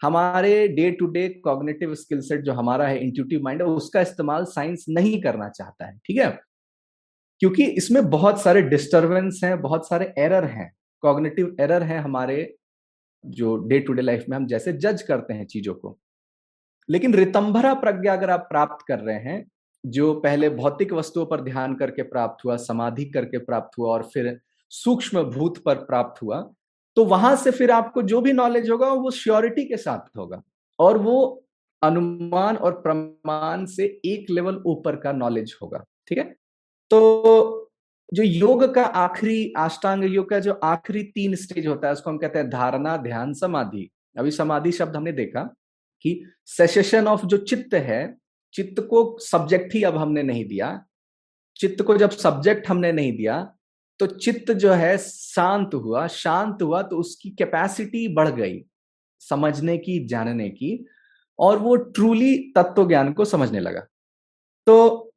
हमारे 0.01 0.67
day 0.67 0.91
to 0.91 1.08
day 1.08 1.27
cognitive 1.29 1.96
skill 1.96 2.19
set 2.22 2.41
जो 2.41 2.53
हमारा 2.53 2.88
है 2.88 3.00
इंट्यूटिव 3.00 3.41
माइंड 3.43 3.62
है, 3.62 3.67
उसका 3.67 4.01
इस्तेमाल 4.01 4.46
साइंस 4.46 4.86
नहीं 4.89 5.22
करना 5.22 5.50
चाहता 5.50 5.86
है, 5.86 5.98
ठीक 6.05 6.17
है? 6.17 6.29
क्योंकि 7.39 7.63
इसमें 7.63 8.10
बहुत 8.10 8.41
सारे 8.41 8.62
डिस्टर्बेंस 8.62 9.41
हैं, 9.43 9.62
बहुत 9.62 9.88
सारे 9.89 10.13
एरर 10.17 10.43
हैं 10.43 10.72
कॉग्निटिव 11.01 11.55
एरर 11.60 11.84
हैं 11.84 12.00
हमारे 12.00 12.55
जो 13.25 13.55
डे 13.58 13.79
टू 13.79 13.93
डे 13.93 14.01
लाइफ 14.01 14.25
में 14.29 14.38
हम 14.38 14.46
जैसे 14.48 14.74
जज 14.74 15.01
करते 15.01 15.34
हैं 15.34 15.46
चीज़ों 15.46 15.74
को। 15.74 16.00
लेकिन 16.89 17.13
रितंभरा 17.13 17.74
प्रज्ञा 17.75 18.13
अगर 18.13 18.29
आप 18.29 18.48
प्राप्त 18.50 18.86
कर 18.88 19.00
रहे 19.00 19.19
हैं, 19.19 19.46
जो 19.84 20.13
पहले 20.13 20.50
भौतिक 20.50 20.93
वस्तुओं 20.93 21.25
पर 21.25 21.41
ध्यान 21.41 21.75
करके 21.75 22.03
प्राप्त 22.03 22.46
हुआ, 22.46 22.55
समाधि 22.58 23.05
करके 23.05 23.38
प्राप्त 23.39 23.77
हुआ 23.77 23.91
और 23.91 24.03
फिर 24.13 24.39
सूक्ष्म 24.72 25.24
भूत 25.25 25.58
पर 25.58 25.75
प्राप्त 25.75 26.22
हुआ 26.22 26.50
तो 26.98 27.03
वहाँ 27.05 27.36
से 27.36 27.51
फिर 27.51 27.72
आपको 27.72 28.01
जो 28.01 28.19
भी 28.22 28.31
नॉलेज 28.34 28.69
होगा, 28.69 28.88
वो 28.88 29.12
श्योरिटी 29.12 29.63
के 29.65 29.77
साथ 29.77 30.17
होगा। 30.17 30.41
और 30.79 30.98
वो 30.98 31.43
अनुमान 31.81 32.55
और 32.55 32.72
प्रमाण 32.81 33.65
से 33.65 33.86
एक 34.05 34.29
लेवल 34.29 34.62
ऊपर 34.67 34.96
का 34.96 35.12
नॉलेज 35.12 35.55
होगा, 35.62 35.84
ठीक 36.08 36.17
है? 36.17 36.24
तो 36.91 37.69
जो 38.13 38.24
योग 38.24 38.74
का 38.75 38.84
आखिरी 38.84 39.53
अष्टांग 39.58 40.03
योग 40.05 40.29
का 40.29 40.39
जो 40.39 40.53
आखिरी 40.53 41.03
तीन 41.15 41.36
स्टेज 41.36 41.67
होता 41.67 41.88
है, 41.88 41.93
उसको 41.93 42.10
हम 42.10 42.17
कहते 42.17 42.39
हैं 42.39 42.50
धारणा, 42.50 42.98
ध्यान, 42.98 43.34
समाधि। 43.34 43.89
अभी 44.17 44.31
समाधि 44.31 44.72
शब्द 44.72 44.96
हमने 44.96 45.12
देखा 45.12 45.50
कि 46.01 46.24
सेशन 46.46 47.08
ऑफ़ 47.08 47.25
जो 47.25 47.38
चित्त 47.38 47.74
है, 47.74 48.18
चित्त 48.53 48.79
को 48.82 49.18
सब्जेक्ट 49.20 49.74
ही 49.75 49.84
अब 49.84 49.98
हमने 49.98 50.24
नहीं 50.24 50.46
दिया। 50.46 50.86
चित्त 51.56 51.82
को 51.84 51.98
जब 51.98 52.10
सब्जेक्ट 52.10 52.70
हमने 52.70 52.91
नहीं 52.91 53.18
दिया 53.18 53.41
तो 54.00 54.06
चित्त 54.08 54.51
जो 54.51 54.72
है 54.74 54.98
शांत 54.98 55.74
हुआ। 55.74 56.08
शांत 56.08 56.62
हुआ 56.62 56.82
तो 56.82 56.98
उसकी 56.98 57.29
कैपेसिटी 57.29 58.08
बढ़ 58.08 58.29
गई 58.29 58.63
समझने 59.22 59.77
की, 59.77 60.06
जानने 60.06 60.50
की, 60.50 60.86
और 61.39 61.58
वो 61.58 61.75
ट्रूली 61.75 62.38
तत्व 62.56 62.88
ज्ञान 62.88 63.12
को 63.13 63.25
समझने 63.25 63.60
लगा। 63.60 63.86
तो 64.68 65.08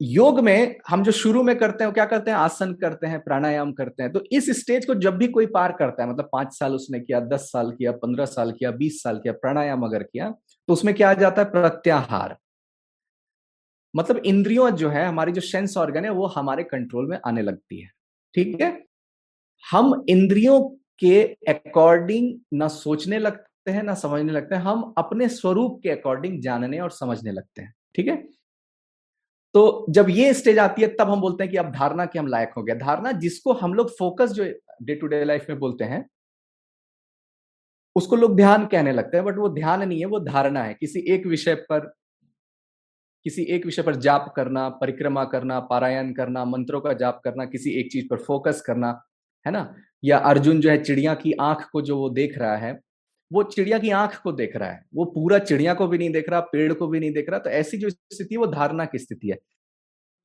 योग 0.00 0.40
में 0.40 0.76
हम 0.88 1.02
जो 1.02 1.12
शुरू 1.12 1.42
में 1.42 1.58
करते 1.58 1.84
हैं, 1.84 1.86
वो 1.86 1.94
क्या 1.94 2.04
करते 2.04 2.30
हैं? 2.30 2.38
आसन 2.38 2.72
करते 2.74 3.06
हैं, 3.06 3.20
प्राणायाम 3.20 3.72
करते 3.72 4.02
हैं। 4.02 4.12
तो 4.12 4.22
इस 4.32 4.50
स्टेज 4.60 4.86
को 4.86 4.94
जब 4.94 5.16
भी 5.16 5.28
कोई 5.28 5.46
पार 5.46 5.72
करता 5.72 6.02
है 6.02 6.10
मतलब 6.10 6.28
पाँच 6.32 6.52
साल 6.52 6.74
उसने 6.74 7.00
किया, 7.00 7.20
दस 7.20 7.50
साल 7.52 7.70
किया, 7.70 7.92
पंद्रह 7.92 8.24
साल 8.26 8.52
किया, 8.52 8.70
बीस 8.70 9.02
साल 9.02 9.18
किया, 9.18 9.32
प्राणायाम 9.32 9.82
अगर 9.82 10.02
किया 10.02 10.30
तो 10.68 10.72
उसमें 10.72 10.94
क्या 10.94 11.10
आ 11.10 11.14
जाता 11.14 11.42
है? 11.42 11.50
प्रत्याहार। 11.50 12.36
मतलब 13.96 14.16
इंद्रियों 14.16 14.70
जो 14.70 14.88
है, 14.88 15.06
हमारी 15.06 15.32
जो 15.32 15.40
सेंस 15.40 15.76
ऑर्गन 15.76 16.04
है, 16.04 16.10
वो 16.10 16.26
हमारे 16.26 16.64
कंट्रोल 16.64 17.06
में 17.06 17.18
आने 17.26 17.42
लगती 17.42 17.80
है। 17.80 17.90
ठीक 18.34 18.60
है? 18.62 18.84
हम 19.70 20.04
इंद्रियों 20.08 20.60
के 20.98 21.22
अकॉर्डिंग 21.48 22.40
ना 22.54 22.68
सोचने 22.68 23.18
लगते 23.18 23.70
हैं, 23.70 23.82
ना 23.82 23.94
समझने 23.94 24.32
लगते 24.32 24.54
हैं। 24.54 24.62
हम 24.62 24.94
अपने 24.98 25.28
स्वरूप 25.28 25.80
के 25.82 25.90
अकॉर्डिंग 25.90 26.42
जानने 26.42 26.80
और 26.80 26.90
समझने 26.90 27.32
लगते 27.32 27.62
हैं। 27.62 27.74
ठीक 27.94 28.08
है? 28.08 28.39
तो 29.54 29.86
जब 29.90 30.06
ये 30.10 30.34
स्टेज 30.34 30.58
आती 30.58 30.82
है, 30.82 30.88
तब 30.88 31.10
हम 31.10 31.20
बोलते 31.20 31.44
हैं 31.44 31.50
कि 31.50 31.56
अब 31.56 31.72
धारणा 31.72 32.06
के 32.06 32.18
हम 32.18 32.26
लायक 32.26 32.50
हो 32.56 32.62
गया 32.62 32.74
धारणा 32.74 33.12
जिसको 33.12 33.52
हम 33.52 33.74
लोग 33.74 33.90
फोकस 33.98 34.30
जो 34.30 34.44
डे 34.82 34.94
टू 34.94 35.06
डे 35.06 35.24
लाइफ 35.24 35.46
में 35.48 35.58
बोलते 35.58 35.84
हैं, 35.84 36.08
उसको 37.96 38.16
लोग 38.16 38.36
ध्यान 38.36 38.66
कहने 38.66 38.92
लगते 38.92 39.16
हैं 39.16 39.26
बट 39.26 39.38
वो 39.38 39.48
ध्यान 39.48 39.88
नहीं 39.88 40.00
है, 40.00 40.06
वो 40.06 40.20
धारणा 40.20 40.62
है। 40.62 40.74
किसी 40.74 41.00
एक 41.00 41.26
विषय 41.26 41.54
पर, 41.54 41.94
किसी 43.24 43.42
एक 43.42 43.66
विषय 43.66 43.82
पर 43.82 43.96
जाप 43.96 44.32
करना, 44.36 44.68
परिक्रमा 44.68 45.24
करना, 45.24 45.60
पारायण 45.60 46.12
करना, 46.12 46.44
मंत्रों 46.44 46.80
का 46.80 46.92
जाप 46.92 47.20
करना, 47.24 47.44
किसी 47.44 47.70
एक 47.70 47.92
चीज़ 47.92 48.06
पर 48.10 48.16
फोकस 48.16 48.62
करना, 48.66 49.02
है 49.46 49.52
ना? 49.52 49.74
या 50.04 50.18
अर्जुन 50.18 50.60
जो 50.60 50.70
है 50.70 50.82
चिड़िया 50.82 51.14
की 51.14 51.32
आँख 51.32 51.68
को 51.72 51.82
जो 51.82 51.98
वो 51.98 52.10
देख 52.10 52.38
रहा 52.38 52.56
है 52.56 52.80
वो 53.30 53.42
चिड़िया 53.44 53.78
की 53.78 53.90
आँख 53.92 54.20
को 54.22 54.32
देख 54.34 54.56
रहा 54.56 54.70
है, 54.70 54.82
वो 54.94 55.04
पूरा 55.06 55.38
चिड़िया 55.40 55.74
को 55.74 55.86
भी 55.88 55.98
नहीं 55.98 56.10
देख 56.12 56.28
रहा, 56.28 56.40
पेड़ 56.42 56.72
को 56.72 56.86
भी 56.88 57.00
नहीं 57.00 57.12
देख 57.12 57.28
रहा 57.30 57.38
तो 57.38 57.50
ऐसी 57.52 57.78
जो 57.78 57.90
स्थिति 57.90 58.36
वो 58.36 58.46
धारणा 58.48 58.84
की 58.84 58.98
स्थिति 58.98 59.28
है। 59.28 59.38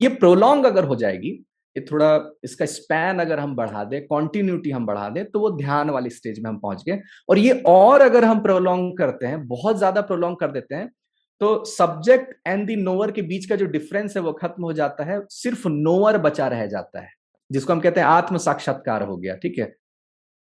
ये 0.00 0.08
प्रोलोंग 0.10 0.64
अगर 0.66 0.84
हो 0.84 0.96
जाएगी, 0.96 1.30
ये 1.76 1.84
थोड़ा 1.90 2.08
इसका 2.44 2.66
स्पैन 2.66 3.18
अगर 3.18 3.38
हम 3.40 3.54
बढ़ा 3.56 3.84
दें 3.84 4.06
कॉन्टिन्यूटी 4.06 4.70
हम 4.70 4.86
बढ़ा 4.86 5.08
दें 5.08 5.24
तो 5.26 5.40
वो 5.40 5.50
ध्यान 5.52 5.90
वाली 5.90 6.10
स्टेज 6.10 6.38
में 6.40 6.50
हम 6.50 6.58
पहुँच 6.58 6.82
गए। 6.86 7.00
और 7.28 7.38
ये 7.38 7.62
और 7.66 8.00
अगर 8.00 8.24
हम 8.24 8.40
प्रोलोंग 8.42 8.96
करते 8.98 9.26
हैं, 9.26 9.46
बहुत 9.48 9.78
ज़्यादा 9.78 10.00
प्रोलोंग 10.02 10.36
कर 10.36 10.50
देते 10.52 10.74
हैं 10.74 10.90
तो 11.40 11.64
सब्जेक्ट 11.66 12.34
एंड 12.46 12.66
दी 12.66 12.76
नोअर 12.76 13.10
के 13.12 13.22
बीच 13.24 13.46
का 13.46 13.56
जो 13.56 13.66
डिफरेंस 13.68 14.16
है, 14.16 14.22
वो 14.22 14.32
खत्म 14.34 14.62
हो 14.62 14.72
जाता 14.72 15.04
है, 15.04 15.20
सिर्फ़ 15.30 15.66
नोवर 15.68 16.18
बचा 16.20 16.46
रह 16.48 16.66
जाता 16.66 17.00
है, 17.00 17.08
जिसको 17.50 17.72
हम 17.72 17.80
कहते 17.80 18.00
हैं 18.00 18.06
आत्म 18.08 18.38
साक्षात्कार 18.38 19.02
हो 19.02 19.16
गया, 19.16 19.34
ठीक 19.36 19.58
है? 19.58 19.74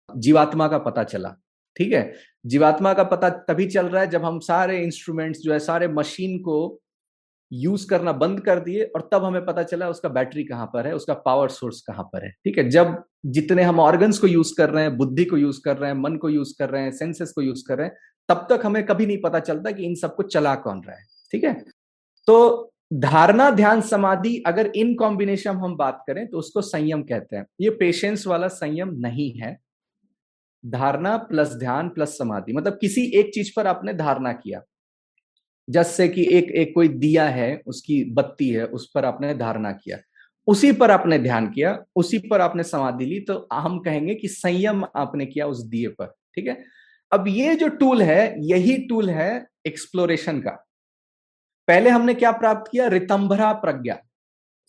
जीवात्मा 0.09 0.67
का 0.67 0.77
पता 0.79 1.03
चला, 1.05 1.35
ठीक 1.75 1.93
है? 1.93 2.13
जीवात्मा 2.45 2.93
का 2.93 3.03
पता 3.03 3.29
तभी 3.29 3.65
चल 3.67 3.85
रहा 3.85 4.01
है 4.01 4.09
जब 4.09 4.25
हम 4.25 4.39
सारे 4.39 4.83
इंस्ट्रूमेंट्स 4.83 5.39
जो 5.39 5.53
है, 5.53 5.59
सारे 5.59 5.87
मशीन 5.87 6.37
को 6.39 6.79
यूज़ 7.51 7.87
करना 7.89 8.11
बंद 8.11 8.39
कर 8.39 8.59
दिए 8.59 8.83
और 8.85 9.09
तब 9.13 9.23
हमें 9.23 9.45
पता 9.45 9.63
चला 9.63 9.89
उसका 9.89 10.09
बैटरी 10.09 10.43
कहाँ 10.43 10.65
पर 10.65 10.87
है, 10.87 10.95
उसका 10.95 11.13
पावर 11.13 11.49
सोर्स 11.49 11.81
कहाँ 11.81 12.03
पर 12.03 12.25
है। 12.25 12.31
ठीक 12.31 12.57
है, 12.57 12.69
जब 12.69 13.03
जितने 13.25 13.63
हम 13.63 13.79
ऑर्गन्स 13.79 14.19
को 14.19 14.27
यूज़ 14.27 14.53
कर 14.57 14.69
रहे 14.69 14.83
हैं, 14.83 14.97
बुद्धि 14.97 15.25
को 15.25 15.37
यूज़ 15.37 15.61
कर 15.65 15.77
रहे 15.77 15.91
हैं, 15.91 15.97
मन 15.97 16.15
को 16.15 16.29
यूज़ 16.29 16.53
कर 16.59 16.69
रहे 16.69 16.81
हैं 16.83 16.91
सेंसेस 16.91 17.31
को 17.31 17.41
यूज़ 17.41 17.63
कर 17.67 17.77
रहे 17.77 17.87
हैं, 17.87 17.95
तब 18.29 18.47
तक 18.49 18.65
हमें 18.65 18.85
कभी 18.85 19.05
नहीं 19.05 19.21
पता 19.21 19.39
चलता 19.39 19.71
कि 19.71 19.83
इन 19.83 19.95
सबको 19.95 20.23
चला 20.23 20.55
कौन 20.55 20.81
रहा 20.83 20.95
है। 20.97 21.03
ठीक 21.31 21.43
है? 21.43 21.53
तो 22.27 22.71
धारणा, 22.93 23.49
ध्यान, 23.51 23.81
समाधि 23.81 24.43
अगर 24.47 24.71
इन 24.75 24.95
कॉम्बिनेशन 24.95 25.55
हम 25.55 25.75
बात 25.77 26.03
करें 26.07 26.27
तो 26.27 26.37
उसको 26.37 26.61
संयम 26.61 27.03
कहते 27.03 27.35
हैं। 27.35 27.45
ये 27.61 27.69
पेशेंस 27.69 28.27
वाला 28.27 28.47
संयम 28.47 28.89
नहीं 28.97 29.31
है। 29.31 29.57
धारणा 30.65 31.17
प्लस 31.17 31.53
ध्यान 31.53 31.89
प्लस 31.89 32.17
समाधि। 32.17 32.53
मतलब 32.53 32.73
किसी 32.73 33.05
एक 33.05 33.31
चीज़ 33.33 33.51
पर 33.55 33.67
आपने 33.67 33.93
धारणा 33.93 34.33
किया। 34.33 34.61
जैसे 35.69 36.07
कि 36.07 36.27
एक 36.31 36.51
एक 36.51 36.71
कोई 36.75 36.87
दिया 36.87 37.29
है, 37.29 37.61
उसकी 37.67 38.13
बत्ती 38.13 38.49
है, 38.49 38.65
उस 38.65 38.91
पर 38.95 39.05
आपने 39.05 39.33
धारणा 39.33 39.71
किया। 39.71 39.97
उसी 40.47 40.71
पर 40.71 40.91
आपने 40.91 41.19
ध्यान 41.19 41.47
किया, 41.47 41.83
उसी 41.95 42.17
पर 42.17 42.41
आपने 42.41 42.63
समाधि 42.63 43.05
ली 43.05 43.19
तो 43.19 43.47
हम 43.53 43.79
कहेंगे 43.79 44.15
कि 44.15 44.27
संयम 44.27 44.83
आपने 44.95 45.25
किया 45.25 45.47
उस 45.47 45.65
दिए 45.65 45.87
पर, 45.87 46.05
ठीक 46.05 46.47
है? 46.47 46.63
अब 47.11 47.27
ये 47.27 47.55
जो 47.55 47.67
टूल 47.67 48.01
है, 48.01 48.35
यही 48.37 48.77
टूल 48.77 49.09
है 49.09 49.47
एक्सप्लोरेशन 49.65 50.39
का। 50.39 50.51
पहले 51.67 51.89
हमने 51.89 52.13
क्या 52.13 52.31
प्राप्त 52.31 52.71
किया? 52.71 52.87
रितंभरा 52.87 53.53
प्रज्ञा। 53.53 53.99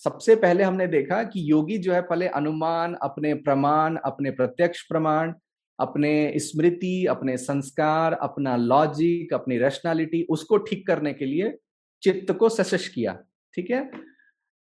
सबसे 0.04 0.36
पहले 0.36 0.62
हमने 0.62 0.86
देखा 0.86 1.22
कि 1.22 1.50
योगी 1.50 1.78
जो 1.78 1.92
है, 1.92 2.00
पहले 2.00 2.28
अनुमान, 2.28 2.94
अपने 2.94 3.34
प्रमाण, 3.34 3.96
अपने 3.96 4.30
प्रत्यक्ष 4.30 4.82
प्रमाण 4.82 5.32
अपने 5.80 6.32
स्मृति, 6.36 7.06
अपने 7.06 7.36
संस्कार, 7.36 8.12
अपना 8.12 8.56
लॉजिक 8.56 9.34
अपनी 9.34 9.58
रैशनैलिटी 9.58 10.26
उसको 10.30 10.56
ठीक 10.56 10.86
करने 10.86 11.12
के 11.12 11.24
लिए 11.24 11.58
चित्त 12.02 12.32
को 12.32 12.48
सशश 12.48 12.88
किया, 12.88 13.18
ठीक 13.54 13.70
है? 13.70 13.90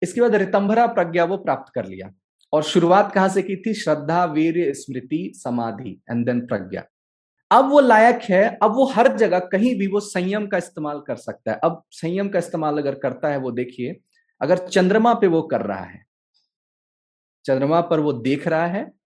इसके 0.02 0.20
बाद 0.20 0.34
रितंभरा 0.34 0.86
प्रज्ञा 0.86 1.24
वो 1.24 1.36
प्राप्त 1.36 1.72
कर 1.74 1.86
लिया। 1.86 2.12
और 2.52 2.62
शुरुआत 2.62 3.12
कहाँ 3.12 3.28
से 3.28 3.42
की 3.42 3.56
थी? 3.56 3.74
श्रद्धा, 3.74 4.24
वीर, 4.24 4.74
स्मृति, 4.74 5.32
समाधि 5.34 6.02
एंड 6.10 6.26
देन 6.26 6.46
प्रज्ञा। 6.46 6.84
अब 7.50 7.70
वो 7.70 7.80
लायक 7.80 8.20
है, 8.22 8.58
अब 8.62 8.74
वो 8.74 8.86
हर 8.86 9.16
जगह 9.16 9.38
कहीं 9.38 9.78
भी 9.78 9.86
वो 9.86 10.00
संयम 10.00 10.46
का 10.46 10.58
इस्तेमाल 10.58 11.00
कर 11.00 11.16
सकता 11.16 11.52
है। 11.52 11.60
अब 11.64 11.82
संयम 11.90 12.28
का 12.28 12.38
इस्तेमाल 12.38 12.78
अगर 12.78 12.94
करता 12.94 13.28
है 13.28 13.36
वो 13.36 13.50
देखिए, 13.50 14.00
अगर 14.40 14.58
चंद्रमा 14.58 15.14
पे 15.14 15.26
वो 15.26 15.42
कर 15.42 15.60
रहा 15.60 15.84
है, 15.84 16.04
चंद्रमा 17.44 17.80
पर 17.80 18.00
वो 18.00 18.12
देख 18.12 18.48
रहा 18.48 18.66
है 18.66 18.99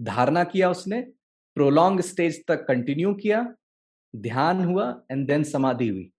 धारणा 0.00 0.44
किया 0.44 0.70
उसने 0.70 1.00
प्रोलॉन्ग 1.56 2.00
स्टेज 2.00 2.44
तक 2.46 2.66
कंटिन्यू 2.66 3.14
किया, 3.14 3.54
ध्यान 4.16 4.64
हुआ 4.64 5.02
एंड 5.10 5.26
देन 5.26 5.44
समाधि 5.44 5.88
हुई। 5.88 6.10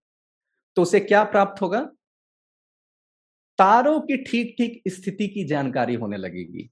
तो 0.76 0.82
उसे 0.82 1.00
क्या 1.00 1.24
प्राप्त 1.24 1.62
होगा? 1.62 1.82
तारों 3.60 4.00
की 4.02 4.18
ठीक 4.18 4.56
ठीक 4.58 4.82
स्थिति 4.88 5.28
की 5.28 5.44
जानकारी 5.44 5.96
होने 5.96 6.18
लगेगी। 6.18 6.70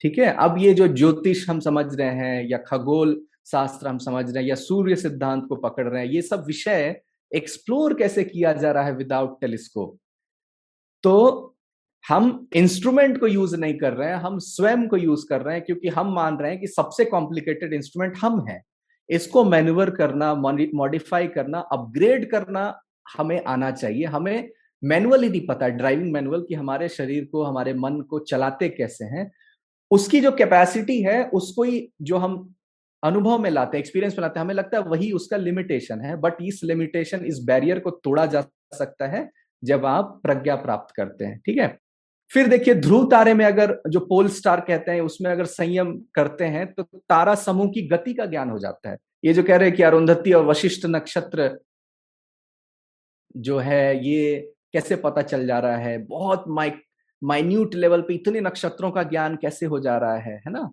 ठीक 0.00 0.18
है? 0.18 0.34
अब 0.34 0.58
ये 0.58 0.74
जो 0.74 0.88
ज्योतिष 0.88 1.48
हम 1.50 1.60
समझ 1.60 1.94
रहे 1.94 2.10
हैं, 2.10 2.44
या 2.44 2.58
खगोल 2.58 3.26
शास्त्र 3.46 3.88
हम 3.88 3.98
समझ 3.98 4.24
रहे 4.30 4.42
हैं, 4.42 4.48
या 4.48 4.54
सूर्य 4.54 4.96
सिद्धांत 4.96 5.44
को 5.48 5.56
पकड़ 5.56 5.88
रहे 5.88 6.04
हैं, 6.06 6.12
ये 6.12 6.22
सब 6.22 6.44
विषय 6.46 7.00
एक्सप्लोर 7.34 7.94
कैसे 7.94 8.24
किया 8.24 8.52
जा 8.52 8.72
रहा 8.72 8.84
है 8.84 8.92
विदाउट 8.92 9.40
टेलीस्कोप 9.40 9.98
तो 11.02 11.56
हम 12.08 12.48
इंस्ट्रूमेंट 12.56 13.20
को 13.20 13.26
यूज़ 13.26 13.56
नहीं 13.56 13.78
कर 13.78 13.92
रहे 13.92 14.08
हैं, 14.08 14.16
हम 14.16 14.38
स्वयं 14.38 14.88
को 14.88 14.96
यूज़ 14.96 15.26
कर 15.28 15.40
रहे 15.40 15.54
हैं, 15.54 15.64
क्योंकि 15.64 15.88
हम 15.88 16.12
मान 16.14 16.36
रहे 16.36 16.50
हैं 16.50 16.60
कि 16.60 16.66
सबसे 16.66 17.04
कॉम्प्लिकेटेड 17.04 17.72
इंस्ट्रूमेंट 17.72 18.16
हम 18.22 18.46
हैं। 18.48 18.62
इसको 19.10 19.44
मैन्यूवर 19.44 19.90
करना 19.90 20.34
मॉडिफाई 20.74 21.26
करना 21.26 21.58
अपग्रेड 21.58 22.30
करना 22.30 22.80
हमें 23.18 23.44
आना 23.44 23.70
चाहिए। 23.70 24.04
हमें 24.04 24.50
मैनुअली 24.84 25.28
नहीं 25.28 25.46
पता 25.46 25.68
ड्राइविंग 25.68 26.12
मैनुअल 26.12 26.44
कि 26.48 26.54
हमारे 26.54 26.88
शरीर 26.88 27.24
को, 27.24 27.42
हमारे 27.44 27.74
मन 27.74 28.00
को 28.00 28.18
चलाते 28.18 28.68
कैसे 28.68 29.04
हैं। 29.04 29.30
उसकी 29.90 30.20
जो 30.20 30.30
कैपेसिटी 30.30 31.02
है, 31.02 31.24
उसको 31.24 31.62
ही 31.62 31.92
जो 32.02 32.16
हम 32.16 32.54
अनुभव 33.02 33.38
में 33.38 33.50
लाते 33.50 33.76
हैं 33.76 33.82
एक्सपीरियंस 33.82 34.14
में 34.14 34.22
लाते 34.22 34.38
हैं, 34.40 34.44
हमें 34.44 34.54
लगता 34.54 34.78
है 34.78 34.84
वही 34.84 35.12
उसका 35.12 35.36
लिमिटेशन 35.36 36.00
है। 36.00 36.16
बट 36.16 36.34
इस 36.42 36.60
लिमिटेशन 36.64 37.24
इस 37.24 37.42
बैरियर 37.44 37.78
को 37.78 37.90
तोड़ा 37.90 38.26
जा 38.26 38.40
सकता 38.74 39.06
है 39.06 39.30
जब 39.64 39.86
आप 39.86 40.20
प्रज्ञा 40.22 40.56
प्राप्त 40.56 40.94
करते 40.96 41.24
हैं, 41.24 41.40
ठीक 41.46 41.58
है? 41.58 41.78
फिर 42.30 42.46
देखिए 42.48 42.74
ध्रुव 42.74 43.06
तारे 43.10 43.34
में 43.34 43.44
अगर 43.44 43.80
जो 43.88 44.00
पोल 44.00 44.28
स्टार 44.28 44.60
कहते 44.60 44.90
हैं, 44.90 45.00
उसमें 45.00 45.30
अगर 45.32 45.44
संयम 45.44 45.92
करते 46.14 46.44
हैं 46.44 46.72
तो 46.74 46.82
तारा 46.82 47.34
समूह 47.34 47.70
की 47.70 47.82
गति 47.88 48.14
का 48.14 48.26
ज्ञान 48.26 48.50
हो 48.50 48.58
जाता 48.58 48.90
है। 48.90 48.96
ये 49.24 49.32
जो 49.34 49.42
कह 49.42 49.56
रहे 49.56 49.68
हैं 49.68 49.76
कि 49.76 49.82
अरुंधति 49.82 50.32
और 50.32 50.44
वशिष्ठ 50.46 50.86
नक्षत्र 50.86 51.58
जो 53.36 53.58
है, 53.58 54.06
ये 54.08 54.52
कैसे 54.72 54.96
पता 54.96 55.22
चल 55.22 55.46
जा 55.46 55.58
रहा 55.58 55.76
है? 55.76 55.98
बहुत 55.98 56.44
माइक, 56.48 56.82
माइन्यूट 57.22 57.74
लेवल 57.74 58.02
पे 58.02 58.14
इतने 58.14 58.40
नक्षत्रों 58.40 58.90
का 58.90 59.02
ज्ञान 59.02 59.36
कैसे 59.36 59.66
हो 59.66 59.80
जा 59.80 59.96
रहा 59.98 60.16
है 60.16 60.36
है 60.36 60.52
ना? 60.52 60.70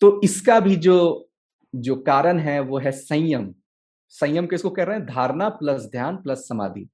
तो 0.00 0.20
इसका 0.24 0.60
भी 0.60 0.76
जो 0.76 1.28
जो 1.74 1.96
कारण 1.96 2.38
है, 2.38 2.60
वो 2.60 2.78
है 2.78 2.90
संयम। 2.92 3.54
संयम 4.08 4.46
किसको 4.46 4.70
कह 4.70 4.84
रहे 4.84 4.96
हैं? 4.96 5.06
धारणा 5.06 5.48
प्लस 5.48 5.82
ध्यान 5.82 6.16
प्लस 6.16 6.38
समाधि। 6.38 6.88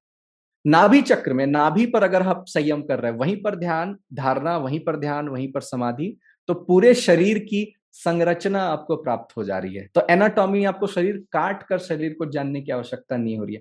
नाभि 0.64 1.00
चक्र 1.02 1.32
में, 1.32 1.46
नाभि 1.46 1.86
पर 1.86 2.02
अगर 2.02 2.22
आप 2.22 2.44
संयम 2.46 2.82
कर 2.82 2.98
रहे 3.00 3.12
हैं, 3.12 3.18
वहीं 3.18 3.36
पर 3.42 3.56
ध्यान, 3.56 3.96
धारणा, 4.14 4.56
वहीं 4.58 4.80
पर 4.80 4.96
ध्यान, 4.96 5.28
वहीं 5.28 5.52
पर 5.52 5.60
समाधि 5.60 6.16
तो 6.48 6.54
पूरे 6.54 6.94
शरीर 6.94 7.38
की 7.38 7.74
संरचना 7.92 8.62
आपको 8.62 8.96
प्राप्त 8.96 9.36
हो 9.36 9.44
जा 9.44 9.58
रही 9.58 9.74
है। 9.74 9.88
तो 9.94 10.06
एनाटॉमी 10.10 10.64
आपको 10.64 10.86
शरीर 10.86 11.16
काट 11.32 11.62
कर 11.62 11.78
शरीर 11.78 12.14
को 12.18 12.26
जानने 12.26 12.60
की 12.60 12.72
आवश्यकता 12.72 13.16
नहीं 13.16 13.38
हो 13.38 13.44
रही 13.44 13.54
है। 13.54 13.60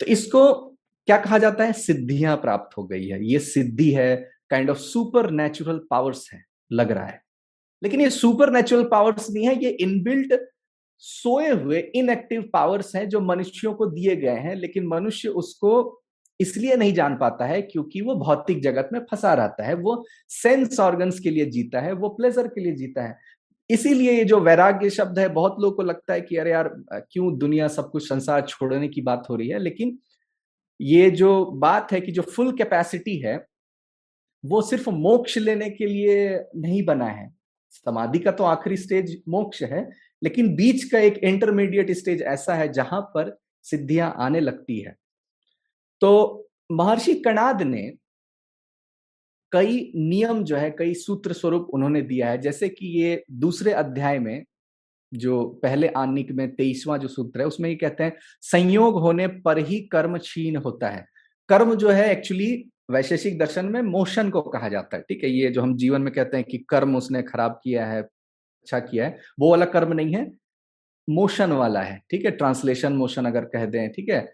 तो 0.00 0.06
इसको 0.06 0.52
क्या 1.06 1.16
कहा 1.16 1.38
जाता 1.38 1.64
है? 1.64 1.72
सिद्धियाँ 1.72 2.36
प्राप्त 2.36 2.76
हो 2.78 2.84
गई 2.84 3.06
है। 3.06 3.24
ये 3.26 3.38
सिद्धि 3.38 3.90
है 3.90 4.30
kind 4.50 4.70
of 4.70 4.78
super 4.78 5.30
natural 5.30 5.80
powers 5.90 6.28
है, 6.32 6.44
लग 6.72 6.90
रहा 6.92 7.06
है। 7.06 7.20
लेकिन 7.82 8.00
ये 8.00 8.10
सुपर 8.10 8.50
नेचुरल 8.50 8.84
पावर्स 8.84 9.30
नहीं 9.30 9.46
है, 9.46 9.64
ये 9.64 9.70
इनबिल्ट 9.70 10.40
सोए 10.98 11.48
हुए 11.48 11.78
इनएक्टिव 11.94 12.50
पावर्स 12.52 12.96
हैं, 12.96 13.08
जो 13.08 13.20
मनुष्यों 13.20 13.74
को 13.74 13.86
दिए 13.86 14.16
गए 14.16 14.38
हैं, 14.38 14.54
लेकिन 14.54 14.86
मनुष्य 14.86 15.28
उसको 15.28 16.00
इसलिए 16.44 16.76
नहीं 16.76 16.92
जान 16.94 17.16
पाता 17.16 17.46
है 17.46 17.60
क्योंकि 17.62 18.00
वो 18.00 18.14
भौतिक 18.14 18.62
जगत 18.62 18.88
में 18.92 19.00
फंसा 19.10 19.34
रहता 19.34 19.66
है, 19.66 19.74
वो 19.74 20.04
सेंस 20.28 20.80
ऑर्गन्स 20.80 21.20
के 21.20 21.30
लिए 21.30 21.46
जीता 21.46 21.80
है, 21.80 21.92
वो 21.92 22.08
प्लेजर 22.08 22.48
के 22.48 22.60
लिए 22.60 22.72
जीता 22.72 23.02
है। 23.02 23.16
इसीलिए 23.70 24.12
ये 24.12 24.24
जो 24.24 24.40
वैराग्य 24.40 24.90
शब्द 24.90 25.18
है, 25.18 25.28
बहुत 25.28 25.56
लोगों 25.60 25.76
को 25.76 25.82
लगता 25.82 26.12
है 26.14 26.20
कि 26.20 26.36
अरे 26.36 26.50
यार 26.50 26.68
क्यों 26.92 27.36
दुनिया 27.38 27.68
सब 27.68 27.90
कुछ 27.90 28.08
संसार 28.08 28.42
छोड़ने 28.42 28.88
की 28.88 29.02
बात 29.02 29.26
हो 29.30 29.36
रही 29.36 29.48
है? 29.48 29.58
लेकिन 29.58 29.98
ये 30.80 31.10
जो 31.10 31.44
बात 31.44 31.92
है 31.92 32.00
कि 32.00 32.12
जो 32.12 32.22
फुल 32.22 32.52
कैपेसिटी 32.52 33.16
है, 33.18 33.36
वो 34.44 34.62
सिर्फ़ 34.62 34.90
मोक्ष 34.90 35.38
लेने 35.38 35.70
के 35.70 35.86
लिए 35.86 36.44
नहीं 36.56 36.84
बना 36.84 37.06
है। 37.06 37.28
समाधि 37.72 38.18
का 38.18 38.30
तो 38.30 38.44
आखिरी 38.44 38.76
स्टेज 38.76 39.22
मोक्ष 39.28 39.62
है, 39.62 39.88
लेकिन 40.22 40.54
बीच 40.56 40.84
का 40.84 40.98
एक 40.98 41.18
इंटरमीडिएट 41.24 41.90
स्टेज 41.90 42.22
ऐसा 42.22 42.54
है 42.54 42.72
जहाँ 42.72 43.00
पर 43.14 43.36
सिद्धियाँ 43.64 44.14
आने 44.18 44.40
लगती 44.40 44.78
है। 44.80 44.94
तो 46.00 46.40
महर्षि 46.72 47.14
कणाद 47.14 47.62
ने 47.62 47.92
कई 49.52 49.92
नियम 49.96 50.44
जो 50.44 50.56
है, 50.56 50.70
कई 50.70 50.94
सूत्र 50.94 51.32
स्वरूप 51.32 51.68
उन्होंने 51.74 52.02
दिया 52.02 52.30
है। 52.30 52.38
जैसे 52.38 52.68
कि 52.68 52.86
ये 52.86 53.24
दूसरे 53.30 53.72
अध्याय 53.72 54.18
में, 54.18 54.44
जो 55.14 55.44
पहले 55.62 55.88
आनिक 55.88 56.32
में 56.32 56.54
तेईसवां 56.54 56.98
जो 56.98 57.08
सूत्र 57.08 57.40
है, 57.40 57.46
उसमें 57.46 57.70
ये 57.70 57.76
कहते 57.76 58.04
हैं, 58.04 58.16
संयोग 58.40 59.00
होने 59.00 59.26
पर 59.26 59.58
ही 59.58 59.80
कर्म 59.80 60.18
छीन 60.18 60.56
होता 60.56 60.88
है। 60.88 61.06
कर्म 61.48 61.74
जो 61.74 61.90
है, 61.90 62.12
एक्चुअली 62.12 62.70
वैशेषिक 62.90 63.38
दर्शन 63.38 63.66
में 63.66 63.82
मोशन 63.82 64.30
को 64.30 64.42
कहा 64.42 64.68
जाता 64.68 64.96
है, 64.96 65.02
ठीक 65.02 65.24
है? 65.24 65.30
ये 65.30 65.50
जो 65.50 65.62
हम 65.62 65.76
जीवन 65.76 66.02
में 66.02 66.12
कहते 66.14 66.36
हैं 66.36 66.46
कि 66.46 66.58
कर्म 66.58 66.96
उसने 66.96 67.22
खराब 67.22 67.60
किया 67.64 67.86
है 67.86 68.02
अच्छा 68.02 68.78
किया 68.78 69.04
है, 69.04 69.18
वो 69.40 69.50
वाला 69.50 69.64
कर्म 69.64 69.92
नहीं 69.92 70.14
है, 70.14 70.30
मोशन 71.10 71.52
वाला 71.52 71.80
है, 71.80 72.02
ठीक 72.10 72.24
है? 72.24 72.30
ट्रांसलेशन 72.30 72.92
मोशन 72.92 73.24
अगर 73.24 73.44
कह 73.44 73.66
दें, 73.66 73.92
ठीक 73.92 74.08
है? 74.08 74.32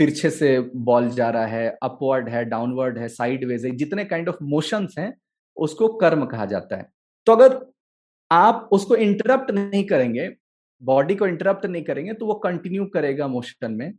तिरछे 0.00 0.30
से 0.30 0.58
बॉल 0.60 1.08
जा 1.10 1.28
रहा 1.30 1.46
है, 1.46 1.78
अपवर्ड 1.82 2.28
है, 2.28 2.44
डाउनवर्ड 2.44 2.98
है 2.98 3.08
साइड 3.08 3.44
वेज 3.44 3.64
है, 3.66 3.70
जितने 3.72 4.04
काइंड 4.04 4.28
ऑफ़ 4.28 4.36
मोशंस 4.42 4.94
हैं, 4.98 5.12
उसको 5.56 5.88
कर्म 5.96 6.24
कहा 6.26 6.44
जाता 6.46 6.76
है। 6.76 6.88
तो 7.26 7.32
अगर 7.32 7.58
आप 8.30 8.68
उसको 8.72 8.96
इंटरप्ट 8.96 9.50
नहीं 9.50 9.84
करेंगे 9.84 10.28
बॉडी 10.82 11.14
को 11.14 11.26
इंटरप्ट 11.26 11.66
नहीं 11.66 11.82
करेंगे 11.84 12.12
तो 12.12 12.26
वो 12.26 12.34
कंटिन्यू 12.34 12.84
करेगा 12.86 13.26
मोशन 13.28 13.72
में। 13.72 13.92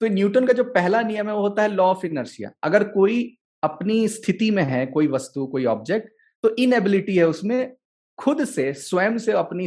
तो 0.00 0.08
न्यूटन 0.08 0.46
का 0.46 0.52
जो 0.52 0.64
पहला 0.64 1.00
नियम 1.02 1.28
है, 1.28 1.34
वो 1.34 1.40
होता 1.40 1.62
है 1.62 1.68
लॉ 1.68 1.84
ऑफ़ 1.84 2.06
इनर्शिया 2.06 2.50
अगर 2.64 2.84
कोई 2.88 3.36
अपनी 3.62 4.06
स्थिति 4.08 4.50
में 4.50 4.62
है, 4.62 4.84
कोई 4.86 5.06
वस्तु, 5.08 5.46
कोई 5.46 5.64
ऑब्जेक्ट 5.66 6.10
तो 6.44 6.54
इनएबिलिटी 6.56 7.16
है 7.16 7.26
उसमें 7.28 7.72
खुद 8.18 8.44
से, 8.44 8.72
स्वयं 8.74 9.18
से 9.18 9.32
अपनी 9.32 9.66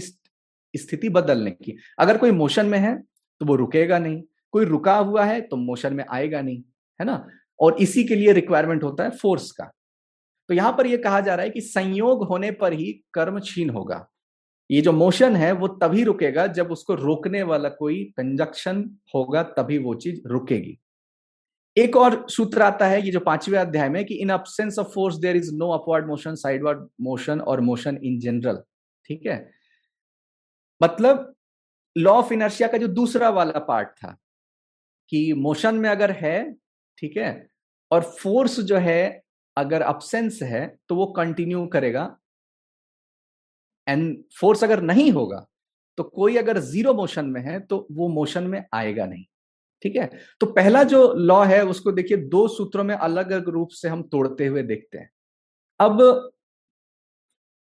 स्थिति 0.74 1.10
बदलने 1.10 1.52
की। 1.52 1.78
अगर 2.00 2.18
कोई 2.18 2.32
मोशन 2.34 2.66
में 2.66 2.80
है 2.80 2.96
तो 3.42 3.46
वो 3.46 3.56
रुकेगा 3.56 4.00
नहीं। 4.00 4.22
कोई 4.54 4.66
रुका 4.66 4.96
हुआ 4.98 5.24
है 5.26 5.40
तो 5.42 5.56
मोशन 5.58 5.94
में 5.94 6.04
आएगा 6.10 6.42
नहीं, 6.42 6.62
है 7.00 7.06
ना? 7.06 7.26
और 7.60 7.78
इसी 7.82 8.04
के 8.04 8.16
लिए 8.16 8.32
रिक्वायरमेंट 8.34 8.84
होता 8.84 9.04
है 9.04 9.10
फोर्स 9.12 9.52
का। 9.52 9.72
तो 10.50 10.54
यहाँ 10.54 10.72
पर 10.78 10.88
यह 10.88 11.02
कहा 11.04 11.20
जा 11.20 11.36
रहा 11.36 11.44
है 11.44 11.50
कि 11.50 11.62
संयोग 11.62 12.28
होने 12.28 12.52
पर 12.54 12.74
ही 12.74 12.92
कर्म 13.14 13.40
छीन 13.42 13.70
होगा। 13.70 14.06
ये 14.70 14.82
जो 14.82 14.92
मोशन 14.92 15.36
है 15.36 15.52
वो 15.52 15.68
तभी 15.82 16.04
रुकेगा 16.04 16.46
जब 16.50 16.72
उसको 16.72 16.96
रोकने 16.96 17.42
वाला 17.44 17.70
कोई 17.72 18.04
कंजक्शन 18.18 18.84
होगा 19.16 19.44
तभी 19.58 19.78
वो 19.78 19.94
चीज़ 19.96 20.22
रुकेगी। 20.28 20.78
एक 21.78 21.96
और 21.98 22.26
सूत्र 22.30 22.62
आता 22.62 22.88
है, 22.88 23.02
ये 23.02 23.12
जो 23.12 23.20
पाँचवें 23.20 23.60
अध्याय 23.60 23.90
में 23.90 24.04
कि 24.06 24.16
in 24.16 24.30
absence 24.30 24.80
of 24.80 24.88
force 24.88 25.16
there 25.18 25.36
is 25.36 25.54
no 25.56 25.70
upward 25.72 26.08
motion 26.08 26.36
sideward 26.36 26.88
motion 27.02 27.40
और 27.42 27.62
मोशन 27.62 27.98
इन 28.04 28.20
जनरल 28.20 28.62
ठीक 29.06 29.26
है? 29.26 29.50
मतलब 30.82 31.34
लॉ 31.96 32.14
ऑफ़ 32.14 32.34
इनर्शिया 32.34 32.68
का 32.68 32.78
जो 32.78 32.88
दूसरा 32.90 33.30
वाला 33.30 33.60
पार्ट 33.60 33.88
था 33.88 34.16
कि 35.12 35.34
मोशन 35.36 35.76
में 35.76 35.90
अगर 35.90 36.12
है, 36.14 36.54
ठीक 36.98 37.18
है, 37.18 37.48
और 37.92 38.02
फोर्स 38.14 38.60
जो 38.62 38.78
है, 38.80 39.22
अगर 39.58 39.82
अब्सेंस 39.84 40.40
है 40.44 40.66
तो 40.90 40.96
वो 40.96 41.06
कंटिन्यू 41.14 41.66
करेगा। 41.68 42.04
एंड 43.88 44.24
फोर्स 44.40 44.64
अगर 44.64 44.82
नहीं 44.84 45.12
होगा 45.12 45.46
तो 45.98 46.04
कोई 46.06 46.38
अगर 46.38 46.60
ज़ीरो 46.62 46.94
मोशन 46.94 47.26
में 47.26 47.42
है 47.44 47.60
तो 47.62 47.88
वो 47.92 48.08
मोशन 48.10 48.44
में 48.46 48.64
आएगा 48.74 49.06
नहीं, 49.06 49.24
ठीक 49.84 49.96
है? 49.96 50.10
तो 50.42 50.46
पहला 50.48 50.84
जो 50.86 51.14
लॉ 51.16 51.44
है, 51.46 51.62
उसको 51.66 51.92
देखिए, 51.92 52.18
दो 52.18 52.48
सूत्रों 52.50 52.84
में 52.84 52.96
अलग 52.96 53.32
अलग 53.32 53.50
रूप 53.50 53.70
से 53.72 53.90
हम 53.90 54.02
तोड़ते 54.06 54.46
हुए 54.48 54.64
देखते 54.64 54.98
हैं। 54.98 55.10
अब 55.80 56.32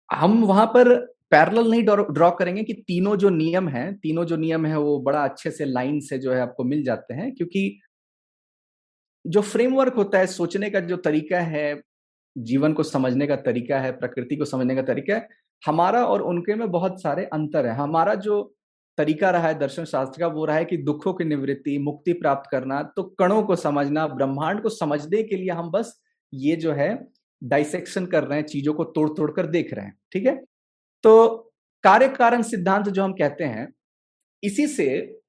हम 0.08 0.42
वहाँ 0.44 0.66
पर 0.68 0.90
पैरेलल 1.32 1.70
नहीं 1.70 1.82
ड्रॉ 1.84 2.30
करेंगे 2.30 2.62
कि 2.64 2.72
तीनों 2.88 3.16
जो 3.16 3.30
नियम 3.30 3.68
हैं, 3.68 3.94
तीनों 3.94 4.24
जो 4.24 4.36
नियम 4.36 4.66
है 4.66 4.78
वो 4.78 4.98
बड़ा 5.00 5.24
अच्छे 5.24 5.50
से 5.50 5.64
लाइन 5.64 6.00
से 6.00 6.18
जो 6.18 6.32
है 6.32 6.40
आपको 6.40 6.64
मिल 6.64 6.82
जाते 6.84 7.14
हैं, 7.14 7.34
क्योंकि 7.34 7.80
जो 9.24 9.40
फ्रेमवर्क 9.42 9.94
होता 9.94 10.18
है, 10.18 10.26
सोचने 10.26 10.70
का 10.70 10.80
जो 10.80 10.96
तरीका 10.96 11.40
है, 11.40 11.80
जीवन 12.36 12.72
को 12.72 12.82
समझने 12.82 13.26
का 13.26 13.36
तरीका 13.36 13.78
है, 13.80 13.90
प्रकृति 13.92 14.36
को 14.36 14.44
समझने 14.44 14.74
का 14.74 14.82
तरीका 14.82 15.14
है, 15.14 15.28
हमारा 15.62 16.04
और 16.06 16.22
उनके 16.22 16.54
में 16.54 16.70
बहुत 16.70 17.02
सारे 17.02 17.24
अंतर 17.24 17.66
है। 17.66 17.74
हमारा 17.74 18.14
जो 18.16 18.42
तरीका 18.98 19.30
रहा 19.30 19.48
है 19.48 19.58
दर्शन 19.58 19.84
शास्त्र 19.84 20.20
का, 20.20 20.26
वो 20.26 20.44
रहा 20.44 20.56
है 20.56 20.64
कि 20.64 20.76
दुखों 20.76 21.12
की 21.14 21.24
निवृत्ति, 21.24 21.78
मुक्ति 21.78 22.12
प्राप्त 22.12 22.50
करना 22.50 22.82
तो 22.96 23.02
कणों 23.18 23.42
को 23.42 23.56
समझना, 23.56 24.06
ब्रह्मांड 24.06 24.62
को 24.62 24.68
समझने 24.68 25.22
के 25.22 25.36
लिए 25.36 25.50
हम 25.50 25.70
बस 25.70 26.00
ये 26.32 26.56
जो 26.56 26.72
है, 26.72 26.98
डाइसेक्शन 27.42 28.06
कर 28.06 28.24
रहे 28.24 28.38
हैं, 28.38 28.46
चीज़ों 28.46 28.74
को 28.74 28.84
तोड़ 28.84 29.08
तोड़ 29.10 29.30
कर 29.32 29.46
देख 29.46 29.74
रहे 29.74 29.84
हैं, 29.84 29.98
ठीक 30.12 30.26
है? 30.26 30.40
तो 31.04 31.36
कार्य 31.84 32.08
कारण 32.08 32.42
सिद्धांत 32.42 32.88
जो 32.88 33.02
हम 33.02 33.12
कहते 33.12 33.44
हैं, 33.44 33.68
इसी 34.42 34.66
से 34.66 35.20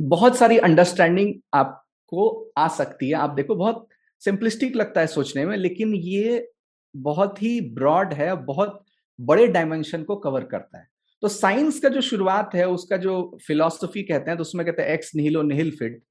बहुत 0.00 0.36
सारी 0.36 0.58
अंडरस्टैंडिंग 0.60 1.32
आपको 1.54 2.50
आ 2.58 2.66
सकती 2.68 3.08
है। 3.08 3.14
आप 3.14 3.30
देखो, 3.30 3.54
बहुत 3.54 3.86
सिंपलिस्टिक 4.22 4.76
लगता 4.76 5.00
है 5.00 5.06
सोचने 5.06 5.44
में, 5.46 5.56
लेकिन 5.56 5.94
ये 5.94 6.48
बहुत 6.94 7.42
ही 7.42 7.60
ब्रॉड 7.74 8.12
है, 8.14 8.34
बहुत 8.36 8.84
बड़े 9.18 9.46
डायमेंशन 9.48 10.02
को 10.02 10.16
कवर 10.16 10.44
करता 10.44 10.78
है। 10.78 10.86
तो 11.22 11.28
साइंस 11.28 11.78
का 11.80 11.88
जो 11.88 12.00
शुरुआत 12.00 12.54
है, 12.54 12.66
उसका 12.68 12.96
जो 12.96 13.38
फिलोसफी 13.46 14.02
कहते 14.02 14.30
हैं 14.30 14.36
तो 14.36 14.42
उसमें 14.42 14.64
कहते 14.66 14.82
हैं 14.82 14.88
एक्स 14.88 15.14
निहिलो 15.16 15.42
निहिल 15.42 15.70
फिट 15.70 16.02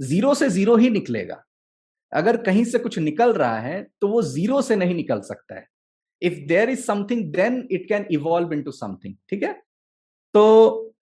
ज़ीरो 0.00 0.34
से 0.34 0.48
ज़ीरो 0.50 0.76
ही 0.76 0.90
निकलेगा। 0.90 1.42
अगर 2.12 2.36
कहीं 2.42 2.64
से 2.64 2.78
कुछ 2.78 2.98
निकल 2.98 3.32
रहा 3.32 3.58
है 3.60 3.82
तो 4.00 4.08
वो 4.08 4.22
ज़ीरो 4.24 4.60
से 4.62 4.76
नहीं 4.76 4.94
निकल 4.94 5.20
सकता 5.22 5.54
है। 5.54 5.66
If 6.24 6.46
there 6.48 6.70
is 6.70 6.84
something 6.84 7.32
then 7.32 7.68
it 7.70 7.88
can 7.88 8.06
evolve 8.10 8.52
into 8.62 8.70
something 8.70 9.14
ठीक 9.28 9.42
है? 9.42 9.52
तो 10.34 10.94